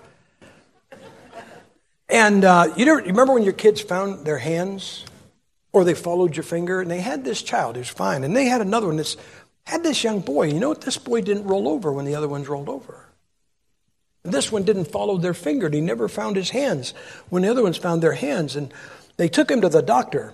And 2.09 2.43
uh, 2.43 2.73
you, 2.75 2.85
you 2.87 2.95
remember 2.95 3.33
when 3.33 3.43
your 3.43 3.53
kids 3.53 3.81
found 3.81 4.25
their 4.25 4.39
hands 4.39 5.05
or 5.73 5.83
they 5.83 5.93
followed 5.93 6.35
your 6.35 6.41
finger 6.41 6.81
and 6.81 6.89
they 6.89 7.01
had 7.01 7.23
this 7.23 7.43
child 7.43 7.75
who's 7.75 7.87
fine 7.87 8.23
and 8.23 8.35
they 8.35 8.45
had 8.45 8.61
another 8.61 8.87
one 8.87 8.97
that's 8.97 9.15
had 9.65 9.83
this 9.83 10.03
young 10.03 10.21
boy. 10.21 10.47
You 10.47 10.59
know 10.59 10.69
what? 10.69 10.81
This 10.81 10.97
boy 10.97 11.21
didn't 11.21 11.45
roll 11.45 11.67
over 11.67 11.93
when 11.93 12.05
the 12.05 12.15
other 12.15 12.27
ones 12.27 12.47
rolled 12.47 12.67
over. 12.67 13.05
This 14.23 14.51
one 14.51 14.63
didn't 14.63 14.85
follow 14.85 15.17
their 15.17 15.35
finger. 15.35 15.67
And 15.67 15.75
he 15.75 15.81
never 15.81 16.07
found 16.07 16.35
his 16.35 16.49
hands 16.49 16.95
when 17.29 17.43
the 17.43 17.49
other 17.49 17.61
ones 17.61 17.77
found 17.77 18.01
their 18.01 18.13
hands. 18.13 18.55
And 18.55 18.73
they 19.19 19.27
took 19.27 19.51
him 19.51 19.59
to 19.61 19.67
the 19.67 19.81
doctor. 19.81 20.33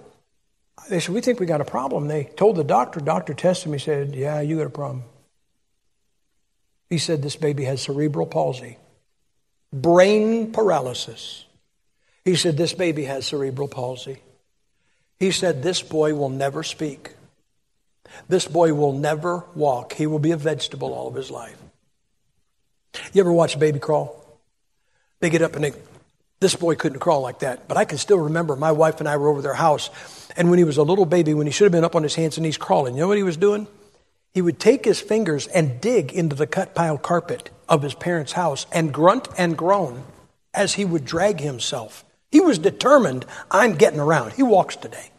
They 0.91 0.99
said, 0.99 1.15
We 1.15 1.21
think 1.21 1.39
we 1.39 1.47
got 1.47 1.59
a 1.59 1.65
problem. 1.65 2.07
They 2.07 2.25
told 2.25 2.55
the 2.55 2.63
doctor, 2.63 2.99
doctor 2.99 3.33
tested 3.33 3.65
him. 3.65 3.73
He 3.73 3.79
said, 3.79 4.13
Yeah, 4.13 4.41
you 4.41 4.57
got 4.57 4.67
a 4.67 4.69
problem. 4.69 5.05
He 6.87 6.99
said, 6.99 7.23
This 7.23 7.35
baby 7.35 7.63
has 7.63 7.81
cerebral 7.81 8.27
palsy, 8.27 8.77
brain 9.73 10.51
paralysis. 10.51 11.45
He 12.23 12.35
said, 12.35 12.57
This 12.57 12.73
baby 12.73 13.05
has 13.05 13.25
cerebral 13.25 13.67
palsy. 13.67 14.19
He 15.17 15.31
said, 15.31 15.63
This 15.63 15.81
boy 15.81 16.13
will 16.13 16.29
never 16.29 16.61
speak. 16.61 17.15
This 18.29 18.47
boy 18.47 18.75
will 18.75 18.93
never 18.93 19.45
walk. 19.55 19.93
He 19.93 20.05
will 20.05 20.19
be 20.19 20.29
a 20.29 20.37
vegetable 20.37 20.93
all 20.93 21.07
of 21.07 21.15
his 21.15 21.31
life. 21.31 21.57
You 23.13 23.21
ever 23.21 23.33
watch 23.33 23.55
a 23.55 23.57
baby 23.59 23.79
crawl? 23.79 24.39
They 25.21 25.31
get 25.31 25.41
up 25.41 25.55
and 25.55 25.63
they, 25.63 25.73
this 26.39 26.55
boy 26.55 26.75
couldn't 26.75 26.99
crawl 26.99 27.21
like 27.21 27.39
that. 27.39 27.67
But 27.67 27.77
I 27.77 27.85
can 27.85 27.97
still 27.97 28.19
remember 28.19 28.55
my 28.55 28.71
wife 28.71 28.99
and 28.99 29.07
I 29.07 29.17
were 29.17 29.29
over 29.29 29.41
their 29.41 29.53
house. 29.53 29.89
And 30.35 30.49
when 30.49 30.59
he 30.59 30.65
was 30.65 30.77
a 30.77 30.83
little 30.83 31.05
baby, 31.05 31.33
when 31.33 31.47
he 31.47 31.51
should 31.51 31.65
have 31.65 31.71
been 31.71 31.85
up 31.85 31.95
on 31.95 32.03
his 32.03 32.15
hands 32.15 32.37
and 32.37 32.43
knees 32.43 32.57
crawling, 32.57 32.95
you 32.95 33.01
know 33.01 33.07
what 33.07 33.17
he 33.17 33.23
was 33.23 33.37
doing? 33.37 33.67
He 34.33 34.41
would 34.41 34.59
take 34.59 34.83
his 34.83 34.99
fingers 34.99 35.47
and 35.47 35.79
dig 35.79 36.11
into 36.11 36.35
the 36.35 36.47
cut 36.47 36.75
pile 36.75 36.97
carpet 36.97 37.49
of 37.69 37.81
his 37.81 37.95
parents' 37.95 38.33
house 38.33 38.65
and 38.71 38.93
grunt 38.93 39.29
and 39.37 39.57
groan 39.57 40.03
as 40.53 40.73
he 40.73 40.83
would 40.83 41.05
drag 41.05 41.39
himself. 41.39 42.03
He 42.31 42.41
was 42.41 42.59
determined, 42.59 43.25
I'm 43.49 43.75
getting 43.75 43.99
around. 43.99 44.33
He 44.33 44.43
walks 44.43 44.75
today. 44.75 45.11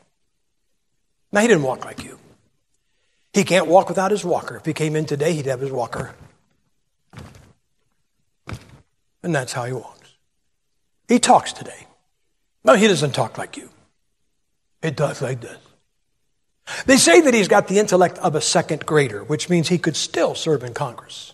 Now, 1.32 1.40
he 1.40 1.48
didn't 1.48 1.62
walk 1.62 1.84
like 1.84 2.05
you. 2.05 2.18
He 3.32 3.44
can't 3.44 3.66
walk 3.66 3.88
without 3.88 4.10
his 4.10 4.24
walker. 4.24 4.56
If 4.56 4.66
he 4.66 4.72
came 4.72 4.97
in 4.97 5.06
today, 5.06 5.32
he'd 5.32 5.47
have 5.47 5.60
his 5.60 5.72
walker. 5.72 6.14
And 9.22 9.34
that's 9.34 9.52
how 9.52 9.64
he 9.64 9.72
walks. 9.72 9.95
He 11.08 11.18
talks 11.18 11.52
today. 11.52 11.86
No, 12.64 12.74
he 12.74 12.88
doesn't 12.88 13.12
talk 13.12 13.38
like 13.38 13.56
you. 13.56 13.70
It 14.82 14.96
does 14.96 15.22
like 15.22 15.40
this. 15.40 15.58
They 16.84 16.96
say 16.96 17.20
that 17.20 17.32
he's 17.32 17.48
got 17.48 17.68
the 17.68 17.78
intellect 17.78 18.18
of 18.18 18.34
a 18.34 18.40
second 18.40 18.84
grader, 18.84 19.22
which 19.22 19.48
means 19.48 19.68
he 19.68 19.78
could 19.78 19.96
still 19.96 20.34
serve 20.34 20.64
in 20.64 20.74
Congress. 20.74 21.32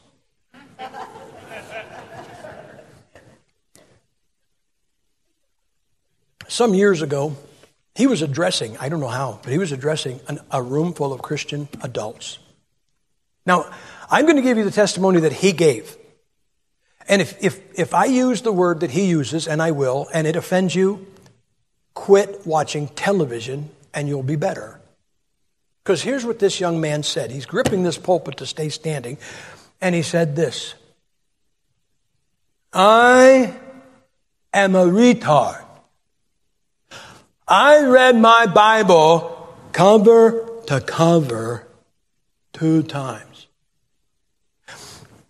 Some 6.49 6.75
years 6.75 7.01
ago, 7.01 7.35
he 7.95 8.07
was 8.07 8.21
addressing, 8.21 8.77
I 8.77 8.91
don't 8.91 9.01
know 9.01 9.09
how, 9.09 9.41
but 9.43 9.53
he 9.53 9.59
was 9.59 9.73
addressing 9.73 10.21
an, 10.29 10.41
a 10.51 10.63
room 10.63 10.93
full 10.93 11.15
of 11.15 11.23
Christian 11.23 11.67
adults. 11.83 12.39
Now, 13.47 13.71
I'm 14.11 14.27
going 14.27 14.37
to 14.37 14.43
give 14.43 14.59
you 14.59 14.65
the 14.65 14.71
testimony 14.71 15.21
that 15.21 15.33
he 15.33 15.53
gave. 15.53 15.97
And 17.13 17.21
if, 17.21 17.45
if, 17.45 17.61
if 17.79 17.93
I 17.93 18.07
use 18.07 18.41
the 18.41 18.53
word 18.53 18.81
that 18.81 18.91
he 18.91 19.05
uses, 19.05 19.47
and 19.47 19.61
I 19.61 19.73
will, 19.73 20.09
and 20.15 20.27
it 20.27 20.35
offends 20.35 20.75
you, 20.75 21.07
quit 21.93 22.47
watching 22.47 22.89
television 22.89 23.69
and 23.93 24.09
you'll 24.09 24.23
be 24.23 24.37
better. 24.37 24.81
Because 25.85 26.01
here's 26.01 26.25
what 26.25 26.39
this 26.39 26.59
young 26.59 26.81
man 26.81 27.03
said. 27.03 27.31
He's 27.31 27.45
gripping 27.45 27.83
this 27.83 27.99
pulpit 27.99 28.39
to 28.39 28.47
stay 28.47 28.71
standing, 28.71 29.19
and 29.79 29.95
he 29.95 30.01
said 30.01 30.37
this 30.37 30.75
I 32.73 33.57
am 34.55 34.75
a 34.75 34.87
retard. 34.87 35.63
I 37.47 37.85
read 37.85 38.17
my 38.17 38.47
Bible 38.47 39.55
cover 39.73 40.49
to 40.69 40.81
cover 40.81 41.69
two 42.55 42.83
times. 42.83 43.49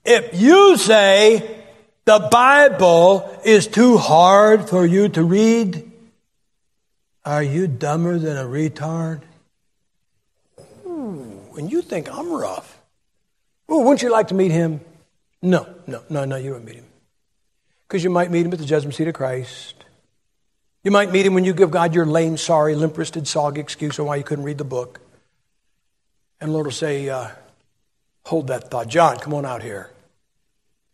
If 0.05 0.41
you 0.41 0.77
say 0.77 1.59
the 2.05 2.29
Bible 2.31 3.41
is 3.45 3.67
too 3.67 3.97
hard 3.97 4.69
for 4.69 4.85
you 4.85 5.09
to 5.11 5.23
read, 5.23 5.91
are 7.25 7.43
you 7.43 7.67
dumber 7.67 8.19
than 8.19 8.37
a 8.37 8.45
retard? 8.45 9.21
Ooh, 10.87 11.41
and 11.57 11.71
you 11.71 11.83
think 11.83 12.13
I'm 12.13 12.33
rough. 12.33 12.79
Ooh, 13.71 13.79
wouldn't 13.79 14.03
you 14.03 14.11
like 14.11 14.29
to 14.29 14.35
meet 14.35 14.51
him? 14.51 14.81
No, 15.41 15.67
no, 15.87 16.03
no, 16.09 16.25
no, 16.25 16.37
you 16.37 16.51
wouldn't 16.51 16.67
meet 16.67 16.77
him. 16.77 16.87
Because 17.87 18.03
you 18.03 18.11
might 18.11 18.31
meet 18.31 18.47
him 18.47 18.53
at 18.53 18.59
the 18.59 18.65
judgment 18.65 18.95
seat 18.95 19.09
of 19.09 19.15
Christ. 19.15 19.85
You 20.85 20.91
might 20.91 21.13
meet 21.13 21.25
him 21.25 21.35
when 21.35 21.45
you 21.45 21.53
give 21.53 21.71
God 21.71 21.95
your 21.95 22.07
lame, 22.07 22.37
sorry, 22.37 22.75
limp 22.75 22.99
wristed, 22.99 23.29
soggy 23.29 23.61
excuse 23.61 23.99
on 23.99 24.07
why 24.07 24.17
you 24.17 24.25
couldn't 24.25 24.45
read 24.45 24.59
the 24.59 24.65
book. 24.65 25.01
And 26.41 26.53
Lord 26.53 26.67
will 26.67 26.73
say, 26.73 27.09
uh, 27.09 27.29
Hold 28.27 28.49
that 28.49 28.71
thought. 28.71 28.89
John, 28.89 29.19
come 29.19 29.35
on 29.35 29.45
out 29.45 29.63
here. 29.63 29.91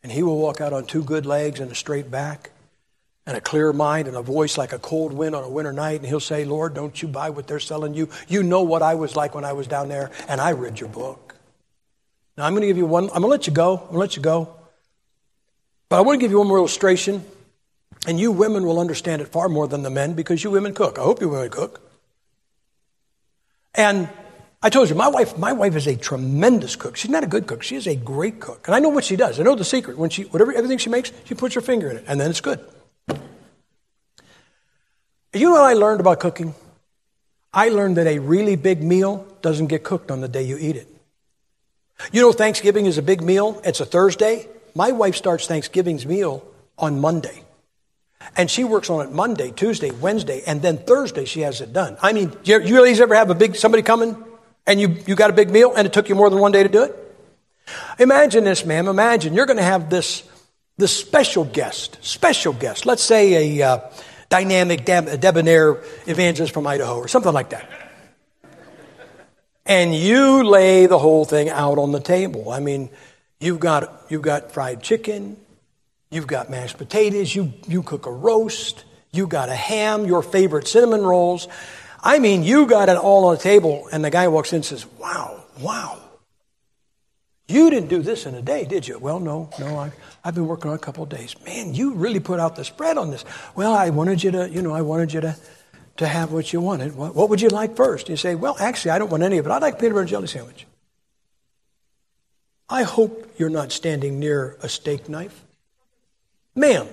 And 0.02 0.12
he 0.12 0.22
will 0.22 0.38
walk 0.38 0.60
out 0.60 0.72
on 0.72 0.86
two 0.86 1.02
good 1.02 1.26
legs 1.26 1.60
and 1.60 1.70
a 1.70 1.74
straight 1.74 2.10
back 2.10 2.50
and 3.26 3.36
a 3.36 3.40
clear 3.40 3.72
mind 3.72 4.08
and 4.08 4.16
a 4.16 4.22
voice 4.22 4.56
like 4.56 4.72
a 4.72 4.78
cold 4.78 5.12
wind 5.12 5.34
on 5.34 5.44
a 5.44 5.48
winter 5.48 5.72
night. 5.72 6.00
And 6.00 6.06
he'll 6.06 6.20
say, 6.20 6.44
Lord, 6.44 6.74
don't 6.74 7.00
you 7.02 7.08
buy 7.08 7.30
what 7.30 7.46
they're 7.46 7.60
selling 7.60 7.94
you. 7.94 8.08
You 8.26 8.42
know 8.42 8.62
what 8.62 8.82
I 8.82 8.94
was 8.94 9.16
like 9.16 9.34
when 9.34 9.44
I 9.44 9.52
was 9.52 9.66
down 9.66 9.88
there, 9.88 10.10
and 10.28 10.40
I 10.40 10.52
read 10.52 10.80
your 10.80 10.88
book. 10.88 11.34
Now, 12.36 12.46
I'm 12.46 12.52
going 12.52 12.62
to 12.62 12.68
give 12.68 12.76
you 12.76 12.86
one, 12.86 13.04
I'm 13.04 13.20
going 13.20 13.22
to 13.22 13.28
let 13.28 13.46
you 13.46 13.52
go. 13.52 13.72
I'm 13.72 13.78
going 13.78 13.92
to 13.92 13.98
let 13.98 14.16
you 14.16 14.22
go. 14.22 14.54
But 15.88 15.98
I 15.98 16.00
want 16.02 16.18
to 16.18 16.20
give 16.20 16.30
you 16.30 16.38
one 16.38 16.46
more 16.46 16.58
illustration. 16.58 17.24
And 18.06 18.18
you 18.18 18.30
women 18.30 18.64
will 18.64 18.78
understand 18.78 19.20
it 19.20 19.28
far 19.28 19.48
more 19.48 19.66
than 19.66 19.82
the 19.82 19.90
men 19.90 20.14
because 20.14 20.44
you 20.44 20.50
women 20.50 20.72
cook. 20.72 20.98
I 20.98 21.02
hope 21.02 21.20
you 21.20 21.28
women 21.28 21.50
cook. 21.50 21.80
And 23.74 24.08
I 24.60 24.70
told 24.70 24.88
you, 24.88 24.96
my 24.96 25.08
wife, 25.08 25.38
my 25.38 25.52
wife 25.52 25.76
is 25.76 25.86
a 25.86 25.94
tremendous 25.96 26.74
cook. 26.74 26.96
She's 26.96 27.10
not 27.10 27.22
a 27.22 27.28
good 27.28 27.46
cook. 27.46 27.62
She 27.62 27.76
is 27.76 27.86
a 27.86 27.94
great 27.94 28.40
cook. 28.40 28.66
And 28.66 28.74
I 28.74 28.80
know 28.80 28.88
what 28.88 29.04
she 29.04 29.14
does. 29.14 29.38
I 29.38 29.44
know 29.44 29.54
the 29.54 29.64
secret. 29.64 29.96
When 29.96 30.10
she, 30.10 30.24
whatever, 30.24 30.52
everything 30.52 30.78
she 30.78 30.90
makes, 30.90 31.12
she 31.24 31.34
puts 31.34 31.54
her 31.54 31.60
finger 31.60 31.88
in 31.90 31.98
it, 31.98 32.04
and 32.08 32.20
then 32.20 32.28
it's 32.28 32.40
good. 32.40 32.58
You 35.32 35.44
know 35.44 35.52
what 35.52 35.62
I 35.62 35.74
learned 35.74 36.00
about 36.00 36.18
cooking? 36.18 36.54
I 37.52 37.68
learned 37.68 37.98
that 37.98 38.08
a 38.08 38.18
really 38.18 38.56
big 38.56 38.82
meal 38.82 39.26
doesn't 39.42 39.68
get 39.68 39.84
cooked 39.84 40.10
on 40.10 40.20
the 40.20 40.28
day 40.28 40.42
you 40.42 40.58
eat 40.58 40.74
it. 40.74 40.88
You 42.12 42.22
know, 42.22 42.32
Thanksgiving 42.32 42.86
is 42.86 42.98
a 42.98 43.02
big 43.02 43.22
meal. 43.22 43.60
It's 43.64 43.80
a 43.80 43.86
Thursday. 43.86 44.48
My 44.74 44.90
wife 44.90 45.14
starts 45.14 45.46
Thanksgiving's 45.46 46.04
meal 46.04 46.44
on 46.76 47.00
Monday. 47.00 47.42
And 48.36 48.50
she 48.50 48.64
works 48.64 48.90
on 48.90 49.06
it 49.06 49.12
Monday, 49.12 49.52
Tuesday, 49.52 49.90
Wednesday, 49.90 50.42
and 50.46 50.62
then 50.62 50.78
Thursday 50.78 51.24
she 51.24 51.40
has 51.40 51.60
it 51.60 51.72
done. 51.72 51.96
I 52.02 52.12
mean, 52.12 52.32
you, 52.44 52.60
you 52.60 52.82
ladies 52.82 53.00
ever 53.00 53.14
have 53.14 53.30
a 53.30 53.34
big 53.34 53.54
somebody 53.54 53.82
coming 53.82 54.16
and 54.68 54.80
you, 54.80 54.96
you 55.06 55.16
got 55.16 55.30
a 55.30 55.32
big 55.32 55.50
meal 55.50 55.72
and 55.76 55.86
it 55.86 55.92
took 55.92 56.08
you 56.08 56.14
more 56.14 56.30
than 56.30 56.38
one 56.38 56.52
day 56.52 56.62
to 56.62 56.68
do 56.68 56.84
it? 56.84 56.94
Imagine 57.98 58.44
this, 58.44 58.64
ma'am. 58.64 58.86
Imagine 58.86 59.34
you're 59.34 59.46
going 59.46 59.56
to 59.56 59.62
have 59.62 59.90
this, 59.90 60.22
this 60.76 60.96
special 60.96 61.44
guest, 61.44 61.98
special 62.02 62.52
guest. 62.52 62.86
Let's 62.86 63.02
say 63.02 63.58
a 63.58 63.66
uh, 63.66 63.90
dynamic, 64.28 64.84
deb- 64.84 65.20
debonair 65.20 65.82
evangelist 66.06 66.54
from 66.54 66.66
Idaho 66.66 66.98
or 66.98 67.08
something 67.08 67.32
like 67.32 67.50
that. 67.50 67.68
And 69.66 69.92
you 69.92 70.44
lay 70.44 70.86
the 70.86 70.98
whole 70.98 71.24
thing 71.24 71.50
out 71.50 71.78
on 71.78 71.90
the 71.90 72.00
table. 72.00 72.50
I 72.50 72.60
mean, 72.60 72.88
you've 73.40 73.60
got, 73.60 74.06
you've 74.08 74.22
got 74.22 74.52
fried 74.52 74.82
chicken, 74.82 75.36
You've 76.10 76.26
got 76.26 76.48
mashed 76.48 76.78
potatoes. 76.78 77.34
You, 77.34 77.52
you 77.66 77.82
cook 77.82 78.06
a 78.06 78.12
roast. 78.12 78.84
You 79.12 79.26
got 79.26 79.48
a 79.48 79.54
ham, 79.54 80.06
your 80.06 80.22
favorite 80.22 80.66
cinnamon 80.66 81.02
rolls. 81.02 81.48
I 82.00 82.18
mean, 82.18 82.42
you 82.42 82.66
got 82.66 82.88
it 82.88 82.96
all 82.96 83.26
on 83.26 83.36
the 83.36 83.42
table, 83.42 83.88
and 83.90 84.04
the 84.04 84.10
guy 84.10 84.28
walks 84.28 84.52
in 84.52 84.56
and 84.56 84.64
says, 84.64 84.86
Wow, 84.98 85.44
wow. 85.60 86.00
You 87.48 87.70
didn't 87.70 87.88
do 87.88 88.02
this 88.02 88.26
in 88.26 88.34
a 88.34 88.42
day, 88.42 88.66
did 88.66 88.86
you? 88.86 88.98
Well, 88.98 89.20
no, 89.20 89.48
no. 89.58 89.78
I, 89.78 89.90
I've 90.22 90.34
been 90.34 90.46
working 90.46 90.70
on 90.70 90.76
a 90.76 90.80
couple 90.80 91.02
of 91.02 91.08
days. 91.08 91.34
Man, 91.46 91.74
you 91.74 91.94
really 91.94 92.20
put 92.20 92.38
out 92.38 92.56
the 92.56 92.64
spread 92.64 92.98
on 92.98 93.10
this. 93.10 93.24
Well, 93.56 93.72
I 93.72 93.88
wanted 93.88 94.22
you 94.22 94.30
to, 94.32 94.50
you 94.50 94.60
know, 94.60 94.74
I 94.74 94.82
wanted 94.82 95.14
you 95.14 95.22
to, 95.22 95.36
to 95.96 96.06
have 96.06 96.30
what 96.30 96.52
you 96.52 96.60
wanted. 96.60 96.94
What, 96.94 97.14
what 97.14 97.30
would 97.30 97.40
you 97.40 97.48
like 97.48 97.74
first? 97.74 98.10
You 98.10 98.16
say, 98.16 98.34
Well, 98.34 98.56
actually, 98.60 98.90
I 98.92 98.98
don't 98.98 99.10
want 99.10 99.22
any 99.22 99.38
of 99.38 99.46
it. 99.46 99.50
I'd 99.50 99.62
like 99.62 99.78
peanut 99.78 99.94
butter 99.94 100.00
and 100.00 100.08
jelly 100.10 100.26
sandwich. 100.26 100.66
I 102.68 102.82
hope 102.82 103.32
you're 103.38 103.48
not 103.48 103.72
standing 103.72 104.18
near 104.18 104.58
a 104.62 104.68
steak 104.68 105.08
knife. 105.08 105.42
Ma'am, 106.54 106.86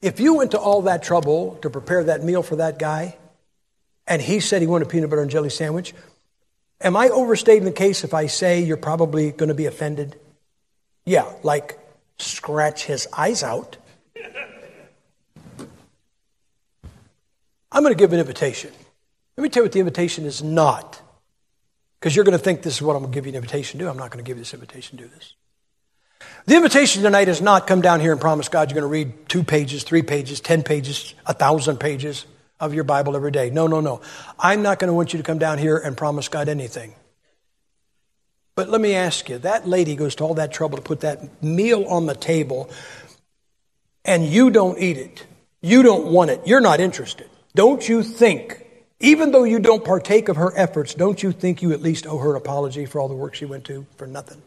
if 0.00 0.20
you 0.20 0.34
went 0.34 0.52
to 0.52 0.58
all 0.58 0.82
that 0.82 1.02
trouble 1.02 1.58
to 1.62 1.70
prepare 1.70 2.04
that 2.04 2.22
meal 2.22 2.44
for 2.44 2.56
that 2.56 2.78
guy, 2.78 3.16
and 4.06 4.22
he 4.22 4.40
said 4.40 4.60
he 4.62 4.68
wanted 4.68 4.86
a 4.86 4.90
peanut 4.90 5.10
butter 5.10 5.22
and 5.22 5.30
jelly 5.30 5.50
sandwich, 5.50 5.94
am 6.80 6.96
I 6.96 7.08
overstating 7.08 7.64
the 7.64 7.72
case 7.72 8.04
if 8.04 8.14
I 8.14 8.26
say 8.26 8.62
you're 8.62 8.76
probably 8.76 9.32
going 9.32 9.48
to 9.48 9.54
be 9.54 9.66
offended? 9.66 10.18
Yeah, 11.04 11.30
like 11.42 11.78
scratch 12.18 12.84
his 12.84 13.08
eyes 13.16 13.42
out. 13.42 13.76
I'm 17.72 17.82
going 17.82 17.94
to 17.94 17.98
give 17.98 18.12
an 18.12 18.20
invitation. 18.20 18.70
Let 19.36 19.42
me 19.42 19.48
tell 19.50 19.62
you 19.62 19.66
what 19.66 19.72
the 19.72 19.80
invitation 19.80 20.24
is 20.24 20.42
not. 20.42 21.00
Because 22.00 22.14
you're 22.14 22.24
going 22.24 22.38
to 22.38 22.42
think 22.42 22.62
this 22.62 22.76
is 22.76 22.82
what 22.82 22.94
I'm 22.94 23.02
going 23.02 23.12
to 23.12 23.14
give 23.14 23.26
you 23.26 23.32
an 23.32 23.36
invitation 23.36 23.78
to 23.78 23.84
do. 23.84 23.90
I'm 23.90 23.98
not 23.98 24.10
going 24.10 24.24
to 24.24 24.28
give 24.28 24.38
you 24.38 24.42
this 24.42 24.54
invitation 24.54 24.96
to 24.96 25.04
do 25.04 25.10
this. 25.10 25.34
The 26.46 26.56
invitation 26.56 27.02
tonight 27.02 27.28
is 27.28 27.42
not 27.42 27.66
come 27.66 27.82
down 27.82 28.00
here 28.00 28.12
and 28.12 28.20
promise 28.20 28.48
God 28.48 28.70
you're 28.70 28.80
going 28.80 28.88
to 28.88 28.92
read 28.92 29.28
two 29.28 29.42
pages, 29.42 29.82
three 29.82 30.02
pages, 30.02 30.40
ten 30.40 30.62
pages, 30.62 31.14
a 31.26 31.34
thousand 31.34 31.78
pages 31.78 32.24
of 32.60 32.74
your 32.74 32.84
Bible 32.84 33.16
every 33.16 33.30
day. 33.30 33.50
No, 33.50 33.66
no, 33.66 33.80
no. 33.80 34.00
I'm 34.38 34.62
not 34.62 34.78
going 34.78 34.88
to 34.88 34.94
want 34.94 35.12
you 35.12 35.18
to 35.18 35.22
come 35.22 35.38
down 35.38 35.58
here 35.58 35.76
and 35.76 35.96
promise 35.96 36.28
God 36.28 36.48
anything. 36.48 36.94
But 38.54 38.70
let 38.70 38.80
me 38.80 38.94
ask 38.94 39.28
you 39.28 39.38
that 39.38 39.68
lady 39.68 39.96
goes 39.96 40.14
to 40.16 40.24
all 40.24 40.34
that 40.34 40.52
trouble 40.52 40.76
to 40.78 40.82
put 40.82 41.00
that 41.00 41.42
meal 41.42 41.84
on 41.84 42.06
the 42.06 42.14
table, 42.14 42.70
and 44.04 44.24
you 44.24 44.50
don't 44.50 44.78
eat 44.78 44.96
it. 44.96 45.26
You 45.60 45.82
don't 45.82 46.06
want 46.06 46.30
it. 46.30 46.40
You're 46.46 46.60
not 46.60 46.80
interested. 46.80 47.28
Don't 47.54 47.86
you 47.86 48.02
think, 48.02 48.64
even 49.00 49.30
though 49.30 49.44
you 49.44 49.58
don't 49.58 49.84
partake 49.84 50.28
of 50.28 50.36
her 50.36 50.52
efforts, 50.56 50.94
don't 50.94 51.22
you 51.22 51.32
think 51.32 51.60
you 51.60 51.72
at 51.72 51.82
least 51.82 52.06
owe 52.06 52.18
her 52.18 52.30
an 52.30 52.36
apology 52.36 52.86
for 52.86 53.00
all 53.00 53.08
the 53.08 53.14
work 53.14 53.34
she 53.34 53.44
went 53.44 53.64
to 53.64 53.86
for 53.96 54.06
nothing? 54.06 54.40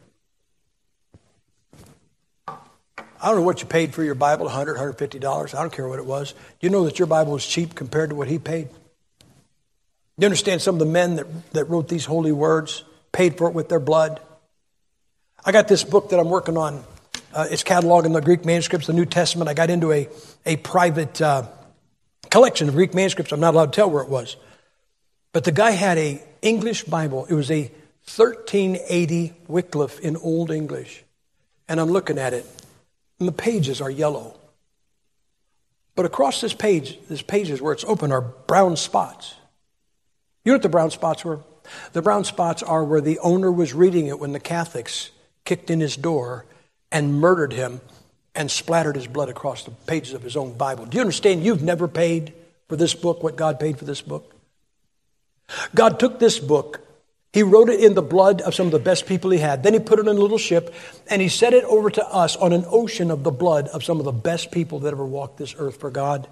I 3.22 3.28
don't 3.28 3.38
know 3.38 3.44
what 3.44 3.62
you 3.62 3.68
paid 3.68 3.94
for 3.94 4.04
your 4.04 4.16
Bible, 4.16 4.48
$100, 4.48 4.78
$150. 4.78 5.56
I 5.56 5.62
don't 5.62 5.74
care 5.74 5.88
what 5.88 6.00
it 6.00 6.06
was. 6.06 6.32
Do 6.32 6.38
you 6.62 6.70
know 6.70 6.86
that 6.86 7.00
your 7.00 7.08
Bible 7.08 7.34
was 7.34 7.46
cheap 7.46 7.76
compared 7.76 8.12
to 8.12 8.16
what 8.16 8.30
he 8.30 8.40
paid? 8.40 8.70
You 10.18 10.26
understand 10.26 10.62
some 10.62 10.76
of 10.76 10.80
the 10.80 10.86
men 10.86 11.16
that, 11.16 11.52
that 11.54 11.66
wrote 11.66 11.90
these 11.90 12.06
holy 12.06 12.32
words 12.32 12.84
paid 13.12 13.38
for 13.38 13.48
it 13.48 13.54
with 13.54 13.68
their 13.68 13.80
blood? 13.80 14.22
I 15.46 15.52
got 15.52 15.68
this 15.68 15.84
book 15.84 16.10
that 16.10 16.20
I'm 16.20 16.30
working 16.30 16.58
on. 16.58 16.84
Uh, 17.34 17.48
it's 17.50 17.64
cataloging 17.64 18.14
the 18.14 18.22
Greek 18.22 18.46
manuscripts, 18.46 18.88
the 18.88 18.94
New 18.94 19.06
Testament. 19.06 19.50
I 19.50 19.54
got 19.54 19.70
into 19.70 19.91
a, 19.91 20.08
a 20.46 20.56
private 20.58 21.22
uh, 21.22 21.48
collection 22.30 22.70
of 22.70 22.76
Greek 22.76 22.94
manuscripts. 22.94 23.32
I'm 23.32 23.40
not 23.40 23.54
allowed 23.54 23.74
to 23.74 23.76
tell 23.76 23.90
where 23.90 24.04
it 24.04 24.10
was. 24.10 24.36
But 25.32 25.44
the 25.44 25.52
guy 25.52 25.72
had 25.72 25.98
a 25.98 26.24
English 26.41 26.84
Bible. 26.84 27.26
It 27.26 27.34
was 27.34 27.52
a 27.52 27.72
1380 28.16 29.34
Wycliffe 29.48 30.00
in 30.00 30.18
Old 30.18 30.52
English. 30.52 31.04
And 31.68 31.80
I'm 31.80 31.90
looking 31.90 32.18
at 32.18 32.34
it. 32.34 32.46
And 33.20 33.28
the 33.28 33.34
pages 33.34 33.82
are 33.82 33.90
yellow. 33.90 34.36
But 35.96 36.06
across 36.06 36.40
this 36.40 36.54
page, 36.54 36.98
this 37.10 37.22
pages 37.22 37.62
where 37.62 37.74
it's 37.74 37.84
open 37.84 38.12
are 38.12 38.22
brown 38.22 38.78
spots. 38.78 39.36
You 40.46 40.52
know 40.52 40.56
what 40.56 40.64
the 40.64 40.70
brown 40.70 40.91
spots 40.91 41.26
were? 41.26 41.41
The 41.91 42.02
brown 42.02 42.24
spots 42.24 42.64
are 42.64 42.84
where 42.84 43.02
the 43.02 43.20
owner 43.20 43.52
was 43.52 43.74
reading 43.74 44.08
it 44.08 44.20
when 44.20 44.32
the 44.32 44.40
Catholics 44.40 45.12
kicked 45.44 45.70
in 45.70 45.80
his 45.80 45.98
door 45.98 46.46
and 46.91 47.20
murdered 47.20 47.54
him 47.54 47.82
and 48.34 48.50
splattered 48.50 48.96
his 48.96 49.08
blood 49.08 49.30
across 49.30 49.64
the 49.64 49.72
pages 49.72 50.14
of 50.14 50.24
his 50.24 50.38
own 50.38 50.54
Bible. 50.54 50.86
Do 50.86 50.96
you 50.96 51.02
understand 51.02 51.44
you've 51.44 51.62
never 51.62 51.88
paid 51.88 52.34
for 52.68 52.76
this 52.76 52.94
book 52.94 53.22
what 53.22 53.36
God 53.36 53.60
paid 53.60 53.78
for 53.78 53.86
this 53.86 54.02
book? 54.02 54.34
God 55.76 56.00
took 56.00 56.20
this 56.20 56.40
book 56.40 56.80
he 57.31 57.43
wrote 57.43 57.69
it 57.69 57.80
in 57.80 57.93
the 57.93 58.01
blood 58.01 58.41
of 58.41 58.56
some 58.56 58.65
of 58.65 58.72
the 58.72 58.80
best 58.80 59.06
people 59.06 59.30
he 59.30 59.38
had. 59.38 59.61
Then 59.61 59.73
he 59.73 59.80
put 59.80 59.99
it 59.99 60.07
in 60.07 60.18
a 60.18 60.19
little 60.19 60.39
ship 60.39 60.73
and 61.07 61.22
he 61.22 61.30
sent 61.30 61.53
it 61.53 61.64
over 61.65 61.89
to 61.91 62.06
us 62.07 62.35
on 62.35 62.53
an 62.53 62.65
ocean 62.68 63.11
of 63.11 63.23
the 63.23 63.31
blood 63.31 63.68
of 63.68 63.84
some 63.84 63.99
of 63.99 64.06
the 64.06 64.11
best 64.11 64.51
people 64.51 64.80
that 64.80 64.93
ever 64.93 65.06
walked 65.06 65.38
this 65.38 65.56
earth 65.57 65.80
for 65.80 65.91
God. 65.91 66.27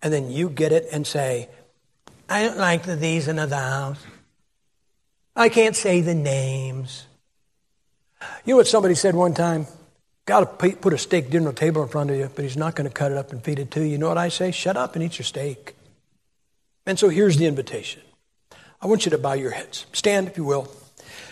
And 0.00 0.12
then 0.12 0.30
you 0.30 0.48
get 0.48 0.72
it 0.72 0.86
and 0.92 1.06
say, 1.06 1.48
I 2.28 2.42
don't 2.42 2.56
like 2.56 2.84
the 2.84 2.96
these 2.96 3.28
and 3.28 3.38
the 3.38 3.46
thous. 3.46 3.98
I 5.36 5.50
can't 5.50 5.76
say 5.76 6.00
the 6.00 6.14
names. 6.14 7.06
You 8.44 8.54
know 8.54 8.58
what 8.58 8.66
somebody 8.66 8.94
said 8.94 9.14
one 9.14 9.34
time? 9.34 9.66
God 10.24 10.60
will 10.60 10.72
put 10.72 10.92
a 10.92 10.98
steak 10.98 11.30
dinner 11.30 11.52
table 11.52 11.82
in 11.82 11.88
front 11.88 12.10
of 12.10 12.16
you, 12.16 12.30
but 12.34 12.44
he's 12.44 12.56
not 12.56 12.74
going 12.74 12.88
to 12.88 12.94
cut 12.94 13.12
it 13.12 13.18
up 13.18 13.32
and 13.32 13.42
feed 13.42 13.58
it 13.58 13.70
to 13.72 13.80
you. 13.80 13.92
You 13.92 13.98
know 13.98 14.08
what 14.08 14.18
I 14.18 14.28
say? 14.28 14.50
Shut 14.50 14.76
up 14.76 14.94
and 14.94 15.04
eat 15.04 15.18
your 15.18 15.24
steak. 15.24 15.74
And 16.86 16.98
so 16.98 17.08
here's 17.08 17.36
the 17.36 17.46
invitation. 17.46 18.02
I 18.80 18.86
want 18.86 19.04
you 19.04 19.10
to 19.10 19.18
bow 19.18 19.32
your 19.32 19.50
heads. 19.50 19.86
Stand, 19.92 20.28
if 20.28 20.36
you 20.36 20.44
will. 20.44 20.70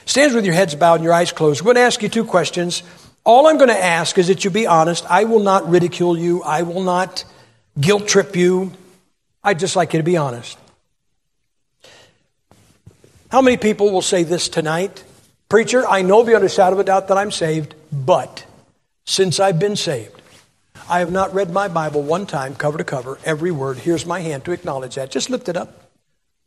Stand 0.04 0.34
with 0.34 0.44
your 0.44 0.54
heads 0.54 0.74
bowed 0.74 0.96
and 0.96 1.04
your 1.04 1.12
eyes 1.12 1.32
closed. 1.32 1.60
I'm 1.60 1.64
going 1.64 1.76
to 1.76 1.82
ask 1.82 2.02
you 2.02 2.08
two 2.08 2.24
questions. 2.24 2.82
All 3.24 3.46
I'm 3.46 3.56
going 3.56 3.70
to 3.70 3.84
ask 3.84 4.18
is 4.18 4.28
that 4.28 4.44
you 4.44 4.50
be 4.50 4.66
honest. 4.66 5.04
I 5.10 5.24
will 5.24 5.40
not 5.40 5.68
ridicule 5.68 6.16
you. 6.16 6.42
I 6.42 6.62
will 6.62 6.82
not 6.82 7.24
guilt 7.80 8.08
trip 8.08 8.36
you. 8.36 8.72
I'd 9.42 9.58
just 9.58 9.76
like 9.76 9.92
you 9.92 9.98
to 9.98 10.04
be 10.04 10.16
honest. 10.16 10.58
How 13.30 13.42
many 13.42 13.56
people 13.56 13.90
will 13.90 14.02
say 14.02 14.22
this 14.22 14.48
tonight? 14.48 15.02
Preacher, 15.48 15.86
I 15.86 16.02
know 16.02 16.24
beyond 16.24 16.44
a 16.44 16.48
shadow 16.48 16.74
of 16.74 16.80
a 16.80 16.84
doubt 16.84 17.08
that 17.08 17.18
I'm 17.18 17.30
saved, 17.30 17.74
but 17.92 18.44
since 19.04 19.38
I've 19.38 19.58
been 19.58 19.76
saved, 19.76 20.20
I 20.88 21.00
have 21.00 21.12
not 21.12 21.34
read 21.34 21.50
my 21.50 21.68
Bible 21.68 22.02
one 22.02 22.26
time, 22.26 22.54
cover 22.54 22.78
to 22.78 22.84
cover, 22.84 23.18
every 23.24 23.50
word. 23.50 23.78
Here's 23.78 24.06
my 24.06 24.20
hand 24.20 24.44
to 24.44 24.52
acknowledge 24.52 24.94
that. 24.96 25.10
Just 25.10 25.30
lift 25.30 25.48
it 25.48 25.56
up. 25.56 25.85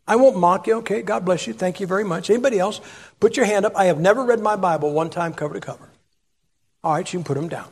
I 0.10 0.16
won't 0.16 0.38
mock 0.38 0.66
you. 0.66 0.78
Okay, 0.78 1.04
God 1.04 1.24
bless 1.24 1.46
you. 1.46 1.54
Thank 1.54 1.80
you 1.80 1.86
very 1.86 2.04
much. 2.04 2.32
Anybody 2.32 2.58
else? 2.58 2.82
Put 3.20 3.38
your 3.38 3.46
hand 3.46 3.64
up. 3.64 3.74
I 3.76 3.86
have 3.86 4.00
never 4.00 4.26
read 4.26 4.40
my 4.40 4.56
Bible 4.56 4.92
one 4.92 5.12
time 5.12 5.36
cover 5.36 5.54
to 5.54 5.60
cover. 5.60 5.88
All 6.84 6.94
right, 6.94 7.14
you 7.14 7.20
can 7.20 7.24
put 7.24 7.36
them 7.36 7.48
down. 7.48 7.72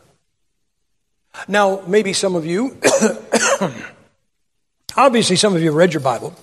Now, 1.48 1.82
maybe 1.88 2.14
some 2.14 2.36
of 2.36 2.46
you, 2.46 2.78
obviously, 4.96 5.36
some 5.36 5.56
of 5.56 5.62
you 5.62 5.70
have 5.70 5.76
read 5.76 5.94
your 5.94 6.02
Bible. 6.02 6.36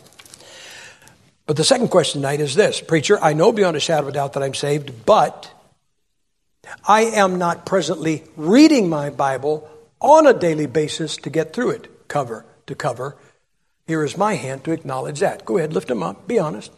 But 1.47 1.57
the 1.57 1.65
second 1.65 1.89
question 1.89 2.23
tonight 2.23 2.41
is 2.41 2.57
this 2.57 2.81
Preacher, 2.81 3.23
I 3.23 3.33
know 3.33 3.53
beyond 3.53 3.77
a 3.77 3.81
shadow 3.81 4.03
of 4.03 4.09
a 4.09 4.13
doubt 4.13 4.33
that 4.33 4.43
I'm 4.43 4.55
saved, 4.55 5.07
but 5.07 5.49
I 6.89 7.03
am 7.03 7.39
not 7.39 7.67
presently 7.67 8.25
reading 8.37 8.89
my 8.89 9.11
Bible 9.11 9.71
on 10.01 10.27
a 10.27 10.35
daily 10.35 10.67
basis 10.67 11.17
to 11.19 11.31
get 11.31 11.53
through 11.53 11.71
it, 11.71 12.09
cover 12.09 12.45
to 12.67 12.75
cover. 12.75 13.17
Here 13.87 14.03
is 14.05 14.17
my 14.17 14.35
hand 14.35 14.65
to 14.65 14.73
acknowledge 14.73 15.21
that. 15.21 15.45
Go 15.45 15.59
ahead, 15.59 15.73
lift 15.73 15.89
them 15.89 16.03
up. 16.03 16.27
Be 16.27 16.39
honest. 16.39 16.73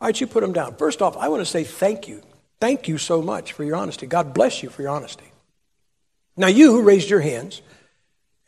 All 0.00 0.08
right, 0.08 0.20
you 0.20 0.26
put 0.26 0.42
them 0.42 0.52
down. 0.52 0.76
First 0.76 1.00
off, 1.00 1.16
I 1.16 1.28
want 1.28 1.40
to 1.40 1.46
say 1.46 1.64
thank 1.64 2.08
you. 2.08 2.22
Thank 2.60 2.88
you 2.88 2.98
so 2.98 3.22
much 3.22 3.52
for 3.52 3.64
your 3.64 3.76
honesty. 3.76 4.06
God 4.06 4.34
bless 4.34 4.62
you 4.62 4.68
for 4.68 4.82
your 4.82 4.90
honesty. 4.90 5.24
Now, 6.36 6.48
you 6.48 6.72
who 6.72 6.82
raised 6.82 7.08
your 7.08 7.20
hands, 7.20 7.62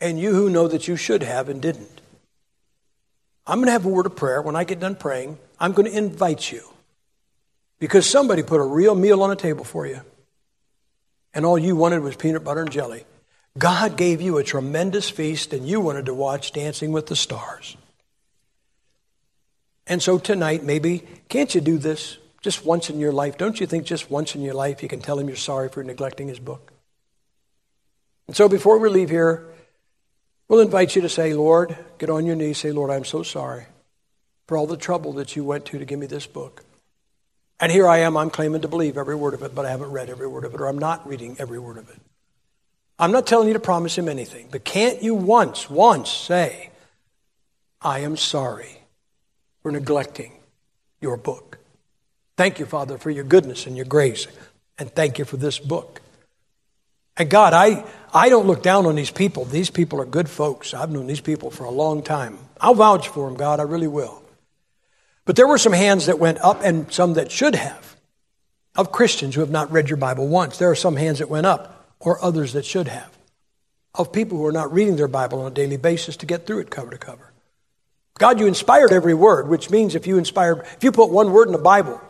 and 0.00 0.18
you 0.18 0.32
who 0.32 0.50
know 0.50 0.68
that 0.68 0.88
you 0.88 0.96
should 0.96 1.22
have 1.22 1.48
and 1.48 1.62
didn't, 1.62 2.00
I'm 3.46 3.58
going 3.58 3.66
to 3.66 3.72
have 3.72 3.86
a 3.86 3.88
word 3.88 4.06
of 4.06 4.16
prayer. 4.16 4.42
When 4.42 4.56
I 4.56 4.64
get 4.64 4.80
done 4.80 4.96
praying, 4.96 5.38
I'm 5.58 5.72
going 5.72 5.90
to 5.90 5.96
invite 5.96 6.50
you 6.50 6.62
because 7.78 8.08
somebody 8.08 8.42
put 8.42 8.60
a 8.60 8.64
real 8.64 8.94
meal 8.94 9.22
on 9.22 9.30
the 9.30 9.36
table 9.36 9.64
for 9.64 9.86
you, 9.86 10.00
and 11.32 11.46
all 11.46 11.58
you 11.58 11.76
wanted 11.76 12.02
was 12.02 12.16
peanut 12.16 12.44
butter 12.44 12.60
and 12.60 12.70
jelly. 12.70 13.04
God 13.58 13.96
gave 13.96 14.20
you 14.20 14.38
a 14.38 14.44
tremendous 14.44 15.08
feast 15.08 15.52
and 15.52 15.66
you 15.66 15.80
wanted 15.80 16.06
to 16.06 16.14
watch 16.14 16.52
Dancing 16.52 16.92
with 16.92 17.06
the 17.06 17.16
Stars. 17.16 17.76
And 19.86 20.02
so 20.02 20.18
tonight, 20.18 20.64
maybe, 20.64 21.04
can't 21.28 21.54
you 21.54 21.60
do 21.60 21.78
this 21.78 22.18
just 22.42 22.64
once 22.64 22.90
in 22.90 22.98
your 22.98 23.12
life? 23.12 23.38
Don't 23.38 23.58
you 23.60 23.66
think 23.66 23.86
just 23.86 24.10
once 24.10 24.34
in 24.34 24.42
your 24.42 24.54
life 24.54 24.82
you 24.82 24.88
can 24.88 25.00
tell 25.00 25.18
him 25.18 25.28
you're 25.28 25.36
sorry 25.36 25.68
for 25.68 25.82
neglecting 25.82 26.28
his 26.28 26.40
book? 26.40 26.72
And 28.26 28.36
so 28.36 28.48
before 28.48 28.78
we 28.78 28.88
leave 28.88 29.10
here, 29.10 29.46
we'll 30.48 30.60
invite 30.60 30.96
you 30.96 31.02
to 31.02 31.08
say, 31.08 31.32
Lord, 31.34 31.76
get 31.98 32.10
on 32.10 32.26
your 32.26 32.36
knees, 32.36 32.58
say, 32.58 32.72
Lord, 32.72 32.90
I'm 32.90 33.04
so 33.04 33.22
sorry 33.22 33.66
for 34.46 34.56
all 34.56 34.66
the 34.66 34.76
trouble 34.76 35.12
that 35.14 35.36
you 35.36 35.44
went 35.44 35.64
to 35.66 35.78
to 35.78 35.84
give 35.84 35.98
me 35.98 36.06
this 36.06 36.26
book. 36.26 36.64
And 37.58 37.72
here 37.72 37.88
I 37.88 37.98
am, 37.98 38.16
I'm 38.16 38.30
claiming 38.30 38.60
to 38.62 38.68
believe 38.68 38.98
every 38.98 39.14
word 39.14 39.34
of 39.34 39.42
it, 39.42 39.54
but 39.54 39.64
I 39.64 39.70
haven't 39.70 39.90
read 39.90 40.10
every 40.10 40.26
word 40.26 40.44
of 40.44 40.54
it, 40.54 40.60
or 40.60 40.66
I'm 40.66 40.78
not 40.78 41.06
reading 41.06 41.36
every 41.38 41.58
word 41.58 41.78
of 41.78 41.88
it. 41.88 41.98
I'm 42.98 43.12
not 43.12 43.26
telling 43.26 43.48
you 43.48 43.54
to 43.54 43.60
promise 43.60 43.96
him 43.96 44.08
anything, 44.08 44.48
but 44.50 44.64
can't 44.64 45.02
you 45.02 45.14
once, 45.14 45.68
once 45.68 46.10
say, 46.10 46.70
I 47.80 48.00
am 48.00 48.16
sorry 48.16 48.78
for 49.62 49.70
neglecting 49.70 50.32
your 51.00 51.16
book? 51.16 51.58
Thank 52.36 52.58
you, 52.58 52.66
Father, 52.66 52.98
for 52.98 53.10
your 53.10 53.24
goodness 53.24 53.66
and 53.66 53.76
your 53.76 53.86
grace, 53.86 54.26
and 54.78 54.90
thank 54.90 55.18
you 55.18 55.24
for 55.24 55.36
this 55.36 55.58
book. 55.58 56.00
And 57.18 57.30
God, 57.30 57.52
I, 57.52 57.84
I 58.12 58.28
don't 58.28 58.46
look 58.46 58.62
down 58.62 58.86
on 58.86 58.94
these 58.94 59.10
people. 59.10 59.44
These 59.44 59.70
people 59.70 60.00
are 60.00 60.06
good 60.06 60.28
folks. 60.28 60.74
I've 60.74 60.90
known 60.90 61.06
these 61.06 61.20
people 61.20 61.50
for 61.50 61.64
a 61.64 61.70
long 61.70 62.02
time. 62.02 62.38
I'll 62.60 62.74
vouch 62.74 63.08
for 63.08 63.28
them, 63.28 63.36
God, 63.36 63.60
I 63.60 63.64
really 63.64 63.88
will. 63.88 64.22
But 65.26 65.36
there 65.36 65.48
were 65.48 65.58
some 65.58 65.72
hands 65.72 66.06
that 66.06 66.18
went 66.18 66.38
up 66.40 66.62
and 66.62 66.90
some 66.92 67.14
that 67.14 67.30
should 67.30 67.54
have, 67.54 67.96
of 68.74 68.92
Christians 68.92 69.34
who 69.34 69.40
have 69.42 69.50
not 69.50 69.70
read 69.70 69.90
your 69.90 69.96
Bible 69.96 70.28
once. 70.28 70.58
There 70.58 70.70
are 70.70 70.76
some 70.76 70.96
hands 70.96 71.18
that 71.18 71.28
went 71.28 71.46
up, 71.46 71.75
or 72.00 72.22
others 72.22 72.52
that 72.52 72.64
should 72.64 72.88
have, 72.88 73.16
of 73.94 74.12
people 74.12 74.38
who 74.38 74.46
are 74.46 74.52
not 74.52 74.72
reading 74.72 74.96
their 74.96 75.08
Bible 75.08 75.40
on 75.40 75.52
a 75.52 75.54
daily 75.54 75.76
basis 75.76 76.16
to 76.18 76.26
get 76.26 76.46
through 76.46 76.60
it 76.60 76.70
cover 76.70 76.90
to 76.90 76.98
cover. 76.98 77.32
God, 78.18 78.40
you 78.40 78.46
inspired 78.46 78.92
every 78.92 79.14
word, 79.14 79.48
which 79.48 79.70
means 79.70 79.94
if 79.94 80.06
you 80.06 80.16
inspired, 80.16 80.60
if 80.60 80.84
you 80.84 80.92
put 80.92 81.10
one 81.10 81.32
word 81.32 81.48
in 81.48 81.52
the 81.52 81.58
Bible 81.58 82.00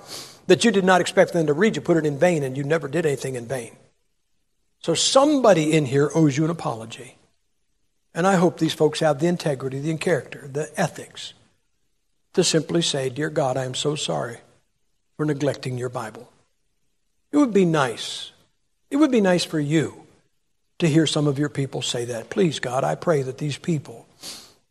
that 0.46 0.64
you 0.64 0.70
did 0.70 0.84
not 0.84 1.00
expect 1.00 1.32
them 1.32 1.46
to 1.46 1.52
read, 1.52 1.74
you 1.74 1.82
put 1.82 1.96
it 1.96 2.06
in 2.06 2.18
vain 2.18 2.42
and 2.44 2.56
you 2.56 2.62
never 2.62 2.86
did 2.86 3.06
anything 3.06 3.34
in 3.34 3.46
vain. 3.46 3.76
So 4.80 4.94
somebody 4.94 5.72
in 5.72 5.86
here 5.86 6.10
owes 6.14 6.36
you 6.36 6.44
an 6.44 6.50
apology. 6.50 7.16
And 8.14 8.26
I 8.26 8.36
hope 8.36 8.58
these 8.58 8.72
folks 8.72 9.00
have 9.00 9.18
the 9.18 9.26
integrity, 9.26 9.80
the 9.80 9.96
character, 9.98 10.48
the 10.48 10.70
ethics 10.80 11.34
to 12.34 12.44
simply 12.44 12.82
say, 12.82 13.08
Dear 13.08 13.28
God, 13.28 13.56
I 13.56 13.64
am 13.64 13.74
so 13.74 13.94
sorry 13.94 14.38
for 15.16 15.26
neglecting 15.26 15.76
your 15.76 15.88
Bible. 15.88 16.30
It 17.32 17.38
would 17.38 17.52
be 17.52 17.64
nice. 17.64 18.32
It 18.90 18.96
would 18.96 19.10
be 19.10 19.20
nice 19.20 19.44
for 19.44 19.60
you 19.60 20.06
to 20.78 20.88
hear 20.88 21.06
some 21.06 21.26
of 21.26 21.38
your 21.38 21.48
people 21.48 21.82
say 21.82 22.04
that. 22.06 22.30
Please, 22.30 22.58
God, 22.58 22.84
I 22.84 22.94
pray 22.94 23.22
that 23.22 23.38
these 23.38 23.58
people, 23.58 24.06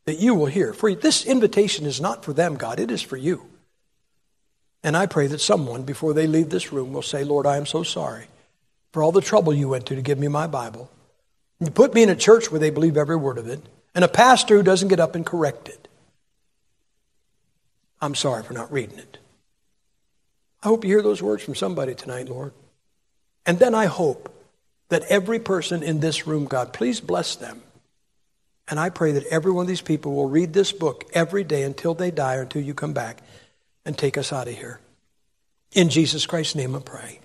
that 0.06 0.20
you 0.20 0.36
will 0.36 0.46
hear. 0.46 0.74
For 0.74 0.94
this 0.94 1.26
invitation 1.26 1.86
is 1.86 2.00
not 2.00 2.24
for 2.24 2.34
them, 2.34 2.56
God, 2.56 2.80
it 2.80 2.92
is 2.92 3.02
for 3.02 3.18
you. 3.18 3.46
And 4.84 4.96
I 4.96 5.08
pray 5.08 5.28
that 5.28 5.42
someone, 5.42 5.84
before 5.84 6.14
they 6.14 6.28
leave 6.28 6.50
this 6.50 6.72
room, 6.72 6.94
will 6.94 7.02
say, 7.02 7.24
Lord, 7.24 7.48
I 7.48 7.58
am 7.58 7.66
so 7.66 7.82
sorry 7.84 8.28
for 8.92 9.02
all 9.02 9.12
the 9.12 9.20
trouble 9.20 9.54
you 9.54 9.68
went 9.68 9.88
to 9.88 9.96
to 9.96 10.02
give 10.02 10.20
me 10.20 10.28
my 10.28 10.48
Bible. 10.48 10.90
You 11.60 11.72
put 11.72 11.94
me 11.94 12.04
in 12.04 12.10
a 12.10 12.16
church 12.16 12.52
where 12.52 12.60
they 12.60 12.70
believe 12.70 12.98
every 12.98 13.16
word 13.16 13.38
of 13.38 13.48
it, 13.48 13.60
and 13.94 14.06
a 14.06 14.08
pastor 14.08 14.58
who 14.58 14.64
doesn't 14.64 14.90
get 14.90 15.00
up 15.00 15.16
and 15.16 15.26
correct 15.26 15.68
it. 15.68 15.88
I'm 18.00 18.16
sorry 18.16 18.44
for 18.44 18.54
not 18.54 18.72
reading 18.72 19.00
it. 19.00 19.18
I 20.62 20.68
hope 20.68 20.84
you 20.84 20.92
hear 20.92 21.02
those 21.02 21.22
words 21.22 21.44
from 21.44 21.56
somebody 21.56 21.96
tonight, 21.96 22.30
Lord. 22.30 22.54
And 23.46 23.60
then 23.60 23.76
I 23.76 23.86
hope 23.86 24.32
that 24.90 25.04
every 25.10 25.40
person 25.40 25.84
in 25.84 26.00
this 26.00 26.28
room, 26.28 26.46
God, 26.46 26.74
please 26.74 27.00
bless 27.00 27.36
them. 27.36 27.62
And 28.68 28.80
I 28.80 28.90
pray 28.90 29.12
that 29.12 29.26
every 29.28 29.52
one 29.52 29.64
of 29.64 29.68
these 29.68 29.82
people 29.82 30.16
will 30.16 30.30
read 30.30 30.54
this 30.54 30.72
book 30.72 31.06
every 31.14 31.44
day 31.44 31.64
until 31.64 31.94
they 31.94 32.12
die 32.12 32.36
or 32.36 32.42
until 32.42 32.64
you 32.64 32.74
come 32.74 32.94
back 32.94 33.22
and 33.86 33.98
take 33.98 34.18
us 34.18 34.34
out 34.34 34.48
of 34.48 34.56
here. 34.56 34.80
In 35.74 35.90
Jesus 35.90 36.26
Christ's 36.26 36.56
name 36.56 36.76
I 36.76 36.80
pray. 36.80 37.20